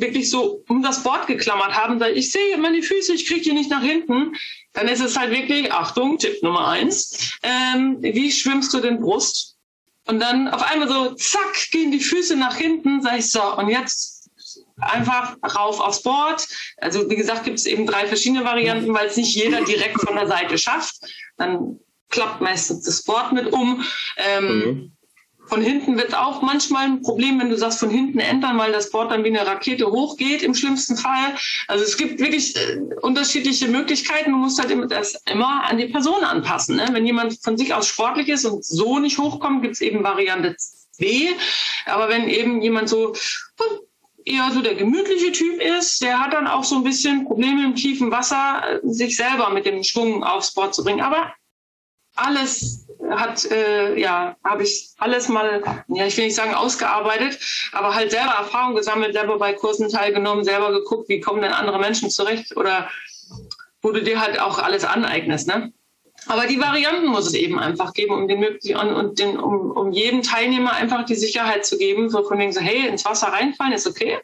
wirklich 0.00 0.30
so 0.30 0.62
um 0.68 0.82
das 0.82 1.02
Board 1.02 1.26
geklammert 1.26 1.74
haben, 1.74 1.98
weil 1.98 2.16
ich 2.16 2.30
sehe 2.30 2.54
immer 2.54 2.72
die 2.72 2.82
Füße, 2.82 3.12
ich 3.12 3.26
kriege 3.26 3.42
die 3.42 3.52
nicht 3.52 3.70
nach 3.70 3.82
hinten, 3.82 4.34
dann 4.72 4.88
ist 4.88 5.00
es 5.00 5.18
halt 5.18 5.32
wirklich, 5.32 5.72
Achtung, 5.72 6.18
Tipp 6.18 6.42
Nummer 6.42 6.68
eins, 6.68 7.32
ähm, 7.42 7.98
wie 8.00 8.30
schwimmst 8.30 8.72
du 8.72 8.80
denn 8.80 9.00
Brust? 9.00 9.56
Und 10.06 10.20
dann 10.20 10.48
auf 10.48 10.62
einmal 10.62 10.88
so, 10.88 11.14
zack, 11.14 11.70
gehen 11.70 11.92
die 11.92 12.00
Füße 12.00 12.36
nach 12.36 12.56
hinten, 12.56 13.02
sag 13.02 13.18
ich 13.18 13.30
so, 13.30 13.56
und 13.56 13.68
jetzt 13.68 14.11
einfach 14.82 15.36
rauf 15.56 15.80
aufs 15.80 16.02
Board. 16.02 16.46
Also 16.78 17.08
wie 17.08 17.16
gesagt, 17.16 17.44
gibt 17.44 17.58
es 17.58 17.66
eben 17.66 17.86
drei 17.86 18.06
verschiedene 18.06 18.44
Varianten, 18.44 18.92
weil 18.94 19.06
es 19.06 19.16
nicht 19.16 19.34
jeder 19.34 19.62
direkt 19.64 20.00
von 20.00 20.16
der 20.16 20.26
Seite 20.26 20.58
schafft. 20.58 20.96
Dann 21.36 21.78
klappt 22.08 22.40
meistens 22.40 22.84
das 22.84 23.02
Board 23.02 23.32
mit 23.32 23.52
um. 23.52 23.84
Ähm, 24.16 24.46
mhm. 24.46 24.92
Von 25.46 25.60
hinten 25.60 25.98
wird 25.98 26.14
auch 26.14 26.40
manchmal 26.40 26.84
ein 26.84 27.02
Problem, 27.02 27.40
wenn 27.40 27.50
du 27.50 27.58
sagst, 27.58 27.80
von 27.80 27.90
hinten 27.90 28.20
entern, 28.20 28.56
weil 28.58 28.72
das 28.72 28.90
Board 28.90 29.10
dann 29.10 29.24
wie 29.24 29.28
eine 29.28 29.46
Rakete 29.46 29.86
hochgeht, 29.90 30.42
im 30.42 30.54
schlimmsten 30.54 30.96
Fall. 30.96 31.34
Also 31.66 31.84
es 31.84 31.96
gibt 31.96 32.20
wirklich 32.20 32.56
äh, 32.56 32.78
unterschiedliche 33.02 33.68
Möglichkeiten. 33.68 34.30
Du 34.30 34.38
musst 34.38 34.60
halt 34.60 34.70
immer, 34.70 34.86
das 34.86 35.20
immer 35.26 35.64
an 35.64 35.78
die 35.78 35.88
Person 35.88 36.22
anpassen. 36.22 36.76
Ne? 36.76 36.88
Wenn 36.92 37.04
jemand 37.04 37.38
von 37.42 37.58
sich 37.58 37.74
aus 37.74 37.88
sportlich 37.88 38.28
ist 38.28 38.44
und 38.44 38.64
so 38.64 38.98
nicht 38.98 39.18
hochkommt, 39.18 39.62
gibt 39.62 39.74
es 39.74 39.80
eben 39.80 40.04
Variante 40.04 40.56
B. 40.98 41.28
Aber 41.86 42.08
wenn 42.08 42.28
eben 42.28 42.62
jemand 42.62 42.88
so 42.88 43.14
eher 44.24 44.50
so 44.52 44.62
der 44.62 44.74
gemütliche 44.74 45.32
Typ 45.32 45.60
ist, 45.60 46.02
der 46.02 46.20
hat 46.20 46.32
dann 46.32 46.46
auch 46.46 46.64
so 46.64 46.76
ein 46.76 46.84
bisschen 46.84 47.24
Probleme 47.24 47.64
im 47.64 47.74
tiefen 47.74 48.10
Wasser, 48.10 48.80
sich 48.82 49.16
selber 49.16 49.50
mit 49.50 49.66
dem 49.66 49.82
Schwung 49.82 50.24
aufs 50.24 50.54
Board 50.54 50.74
zu 50.74 50.84
bringen. 50.84 51.00
Aber 51.00 51.32
alles 52.14 52.86
hat, 53.10 53.44
äh, 53.50 53.98
ja, 53.98 54.36
habe 54.44 54.62
ich 54.62 54.94
alles 54.98 55.28
mal, 55.28 55.62
ja, 55.88 56.06
ich 56.06 56.16
will 56.16 56.26
nicht 56.26 56.34
sagen 56.34 56.54
ausgearbeitet, 56.54 57.38
aber 57.72 57.94
halt 57.94 58.10
selber 58.10 58.32
Erfahrung 58.32 58.74
gesammelt, 58.74 59.14
selber 59.14 59.38
bei 59.38 59.52
Kursen 59.54 59.88
teilgenommen, 59.88 60.44
selber 60.44 60.72
geguckt, 60.72 61.08
wie 61.08 61.20
kommen 61.20 61.42
denn 61.42 61.52
andere 61.52 61.78
Menschen 61.78 62.10
zurecht 62.10 62.56
oder 62.56 62.90
wo 63.80 63.90
du 63.90 64.02
dir 64.02 64.20
halt 64.20 64.38
auch 64.40 64.58
alles 64.58 64.84
aneignest, 64.84 65.48
ne? 65.48 65.72
Aber 66.26 66.46
die 66.46 66.60
Varianten 66.60 67.06
muss 67.06 67.26
es 67.26 67.34
eben 67.34 67.58
einfach 67.58 67.92
geben, 67.92 68.14
um 68.14 68.28
den 68.28 68.40
möglichen 68.40 68.76
und 68.76 69.18
den, 69.18 69.38
um, 69.38 69.70
um 69.70 69.92
jedem 69.92 70.22
Teilnehmer 70.22 70.72
einfach 70.72 71.04
die 71.04 71.14
Sicherheit 71.14 71.66
zu 71.66 71.78
geben, 71.78 72.10
so 72.10 72.22
von 72.22 72.38
wegen 72.38 72.52
so, 72.52 72.60
hey, 72.60 72.86
ins 72.86 73.04
Wasser 73.04 73.28
reinfallen 73.28 73.72
ist 73.72 73.86
okay, 73.86 74.18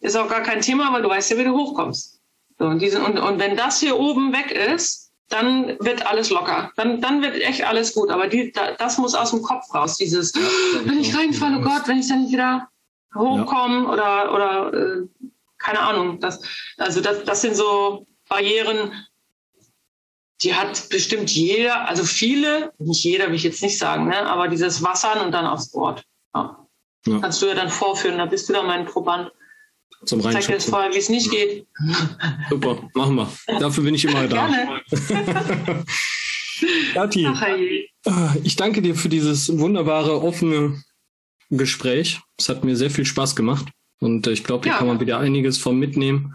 ist 0.00 0.16
auch 0.16 0.28
gar 0.28 0.42
kein 0.42 0.60
Thema, 0.60 0.92
weil 0.92 1.02
du 1.02 1.08
weißt 1.08 1.30
ja, 1.30 1.38
wie 1.38 1.44
du 1.44 1.56
hochkommst. 1.56 2.20
So, 2.58 2.66
und, 2.66 2.80
diese, 2.80 3.02
und, 3.02 3.18
und 3.18 3.38
wenn 3.38 3.56
das 3.56 3.80
hier 3.80 3.98
oben 3.98 4.32
weg 4.32 4.50
ist, 4.50 5.12
dann 5.28 5.76
wird 5.80 6.06
alles 6.06 6.30
locker. 6.30 6.70
Dann, 6.76 7.00
dann 7.00 7.22
wird 7.22 7.36
echt 7.36 7.64
alles 7.64 7.94
gut. 7.94 8.10
Aber 8.10 8.28
die, 8.28 8.52
da, 8.52 8.72
das 8.72 8.98
muss 8.98 9.14
aus 9.14 9.30
dem 9.30 9.42
Kopf 9.42 9.72
raus. 9.74 9.96
Dieses, 9.96 10.34
ja, 10.34 10.42
wenn 10.84 11.00
ich 11.00 11.16
reinfalle, 11.16 11.58
oh 11.58 11.62
Gott, 11.62 11.86
wenn 11.86 11.98
ich 11.98 12.08
dann 12.08 12.22
nicht 12.22 12.32
wieder 12.32 12.68
hochkomme 13.14 13.84
ja. 13.84 13.92
oder, 13.92 14.34
oder 14.34 14.74
äh, 14.74 15.28
keine 15.58 15.80
Ahnung. 15.80 16.20
Das, 16.20 16.40
also 16.76 17.00
das, 17.00 17.24
das 17.24 17.40
sind 17.40 17.56
so 17.56 18.06
Barrieren, 18.28 18.92
die 20.42 20.54
hat 20.54 20.88
bestimmt 20.88 21.30
jeder, 21.30 21.88
also 21.88 22.04
viele, 22.04 22.72
nicht 22.78 23.04
jeder 23.04 23.28
will 23.28 23.34
ich 23.34 23.44
jetzt 23.44 23.62
nicht 23.62 23.78
sagen, 23.78 24.08
ne, 24.08 24.26
aber 24.26 24.48
dieses 24.48 24.82
Wassern 24.82 25.24
und 25.24 25.32
dann 25.32 25.46
aufs 25.46 25.70
Board. 25.70 26.04
Ja. 26.34 26.66
Kannst 27.20 27.42
du 27.42 27.46
ja 27.46 27.54
dann 27.54 27.68
vorführen, 27.68 28.18
da 28.18 28.26
bist 28.26 28.48
du 28.48 28.54
dann 28.54 28.66
mein 28.66 28.86
Proband 28.86 29.30
zum 30.04 30.20
Reinschubsen. 30.20 30.32
Zeig 30.32 30.46
dir 30.46 30.52
jetzt 30.54 30.70
vorher, 30.70 30.92
wie 30.92 30.98
es 30.98 31.08
nicht 31.08 31.30
geht. 31.30 31.66
Super, 32.50 32.78
machen 32.94 33.14
wir. 33.16 33.28
Dafür 33.58 33.84
bin 33.84 33.94
ich 33.94 34.04
immer 34.04 34.26
da. 34.26 34.46
Gerne. 34.46 34.82
Kathi, 36.94 37.26
ah, 38.06 38.34
ich 38.42 38.56
danke 38.56 38.80
dir 38.80 38.94
für 38.94 39.08
dieses 39.08 39.58
wunderbare, 39.58 40.22
offene 40.22 40.82
Gespräch. 41.50 42.20
Es 42.38 42.48
hat 42.48 42.64
mir 42.64 42.76
sehr 42.76 42.90
viel 42.90 43.04
Spaß 43.04 43.36
gemacht 43.36 43.66
und 44.00 44.26
ich 44.26 44.44
glaube, 44.44 44.64
hier 44.64 44.72
ja. 44.72 44.78
kann 44.78 44.86
man 44.86 45.00
wieder 45.00 45.18
einiges 45.18 45.58
von 45.58 45.78
mitnehmen. 45.78 46.34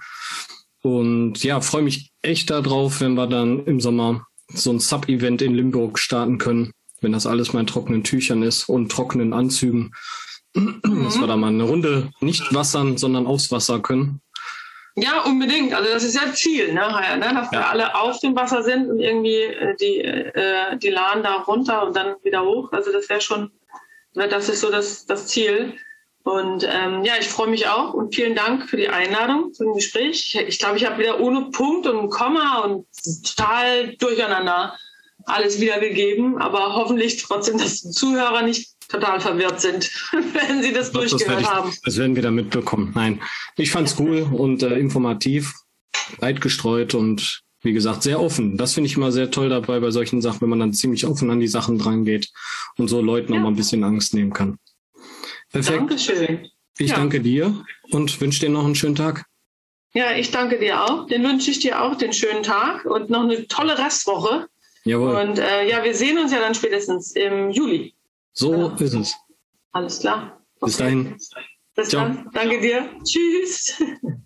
Und 0.82 1.44
ja, 1.44 1.62
freue 1.62 1.84
mich 1.84 2.12
echt 2.22 2.50
darauf, 2.50 3.02
wenn 3.02 3.16
wir 3.16 3.28
dann 3.28 3.66
im 3.66 3.80
Sommer 3.80 4.26
so 4.48 4.72
ein 4.72 4.80
Sub-Event 4.80 5.42
in 5.42 5.56
Limburg 5.56 6.00
starten 6.00 6.38
können, 6.38 6.72
wenn 7.02 7.12
das 7.12 7.28
alles 7.28 7.54
mal 7.54 7.62
in 7.62 7.68
trockenen 7.68 8.04
Tüchern 8.04 8.44
ist 8.44 8.70
und 8.70 8.92
trockenen 8.92 9.34
Anzügen 9.34 9.92
dass 10.54 11.20
wir 11.20 11.28
da 11.28 11.36
mal 11.36 11.48
eine 11.48 11.64
Runde 11.64 12.12
nicht 12.22 12.54
wassern, 12.54 12.98
sondern 12.98 13.28
aufs 13.28 13.52
Wasser 13.52 13.80
können. 13.80 14.22
Ja, 14.96 15.22
unbedingt. 15.22 15.74
Also 15.74 15.90
das 15.92 16.04
ist 16.04 16.16
ja 16.16 16.34
Ziel, 16.34 16.74
ne, 16.74 16.82
ne? 16.82 17.34
dass 17.34 17.52
ja. 17.52 17.60
wir 17.60 17.70
alle 17.70 17.96
auf 17.96 18.20
dem 18.20 18.36
Wasser 18.36 18.64
sind 18.64 18.90
und 18.90 19.00
irgendwie 19.00 19.44
äh, 19.44 19.76
die, 19.80 20.00
äh, 20.00 20.78
die 20.78 20.90
Lahn 20.90 21.24
da 21.24 21.36
runter 21.38 21.86
und 21.86 21.96
dann 21.96 22.16
wieder 22.24 22.44
hoch. 22.44 22.72
Also 22.72 22.92
das 22.92 23.08
wäre 23.08 23.22
schon, 23.22 23.52
das 24.14 24.50
ist 24.50 24.62
so 24.62 24.72
das, 24.72 25.06
das 25.06 25.28
Ziel. 25.28 25.76
Und 26.24 26.68
ähm, 26.70 27.04
ja, 27.04 27.14
ich 27.20 27.28
freue 27.28 27.48
mich 27.48 27.68
auch 27.68 27.94
und 27.94 28.14
vielen 28.14 28.36
Dank 28.36 28.70
für 28.70 28.78
die 28.78 28.90
Einladung 28.90 29.54
zum 29.54 29.74
Gespräch. 29.74 30.36
Ich, 30.36 30.36
ich 30.36 30.60
glaube, 30.60 30.78
ich 30.78 30.86
habe 30.86 31.00
wieder 31.00 31.20
ohne 31.20 31.50
Punkt 31.52 31.88
und 31.88 32.10
Komma 32.10 32.60
und 32.60 32.86
total 33.24 33.96
durcheinander 33.96 34.76
alles 35.26 35.60
wiedergegeben, 35.60 36.38
aber 36.38 36.74
hoffentlich 36.76 37.18
trotzdem, 37.18 37.58
dass 37.58 37.82
die 37.82 37.92
Zuhörer 37.92 38.42
nicht 38.42 38.70
total 38.90 39.20
verwirrt 39.20 39.62
sind, 39.62 39.90
wenn 40.12 40.62
sie 40.62 40.74
das 40.74 40.92
glaub, 40.92 41.08
durchgehört 41.08 41.42
das 41.42 41.50
haben. 41.50 41.74
Das 41.84 41.98
werden 41.98 42.16
wir 42.16 42.24
dann 42.24 42.36
mitbekommen. 42.36 42.92
Nein, 42.96 43.22
ich 43.56 43.72
fand 43.72 43.88
es 43.88 44.00
cool 44.00 44.28
und 44.32 44.64
äh, 44.64 44.78
informativ, 44.78 45.54
breit 46.18 46.42
gestreut 46.42 46.96
und 46.96 47.42
wie 47.62 47.74
gesagt, 47.74 48.04
sehr 48.04 48.22
offen. 48.22 48.58
Das 48.58 48.74
finde 48.74 48.88
ich 48.88 48.96
immer 48.96 49.12
sehr 49.12 49.32
toll 49.32 49.50
dabei 49.50 49.80
bei 49.80 49.92
solchen 49.92 50.22
Sachen, 50.22 50.42
wenn 50.42 50.50
man 50.50 50.60
dann 50.60 50.74
ziemlich 50.74 51.06
offen 51.06 51.30
an 51.30 51.42
die 51.42 51.48
Sachen 51.48 51.78
dran 51.78 52.06
geht 52.06 52.30
und 52.78 52.88
so 52.88 53.02
Leuten 53.02 53.34
ja. 53.34 53.40
auch 53.40 53.44
mal 53.44 53.50
ein 53.50 53.56
bisschen 53.56 53.84
Angst 53.84 54.14
nehmen 54.14 54.32
kann. 54.32 54.58
Perfekt. 55.52 55.80
Dankeschön. 55.80 56.48
Ich 56.78 56.92
ja. 56.92 56.96
danke 56.96 57.22
dir 57.22 57.64
und 57.92 58.22
wünsche 58.22 58.40
dir 58.40 58.50
noch 58.50 58.66
einen 58.66 58.76
schönen 58.76 58.96
Tag. 58.96 59.26
Ja, 59.94 60.16
ich 60.16 60.32
danke 60.32 60.60
dir 60.60 60.84
auch. 60.84 61.08
Den 61.08 61.24
wünsche 61.24 61.52
ich 61.52 61.60
dir 61.60 61.82
auch 61.82 61.96
den 61.96 62.14
schönen 62.14 62.44
Tag 62.44 62.86
und 62.86 63.10
noch 63.10 63.24
eine 63.24 63.48
tolle 63.48 63.78
Restwoche. 63.78 64.48
Jawohl. 64.86 65.16
Und 65.16 65.40
äh, 65.40 65.68
ja, 65.68 65.84
wir 65.84 65.96
sehen 65.96 66.18
uns 66.20 66.32
ja 66.32 66.40
dann 66.40 66.56
spätestens 66.56 67.12
im 67.14 67.50
Juli. 67.50 67.96
So 68.34 68.54
ja. 68.54 68.76
ist 68.80 68.94
es. 68.94 69.16
Alles 69.72 70.00
klar. 70.00 70.42
Okay. 70.62 70.66
Bis 70.66 70.78
dahin. 70.78 71.18
Bis 71.76 71.90
Ciao. 71.90 72.04
dann. 72.04 72.30
Danke 72.34 72.62
dir. 72.62 72.90
Tschüss. 73.04 73.82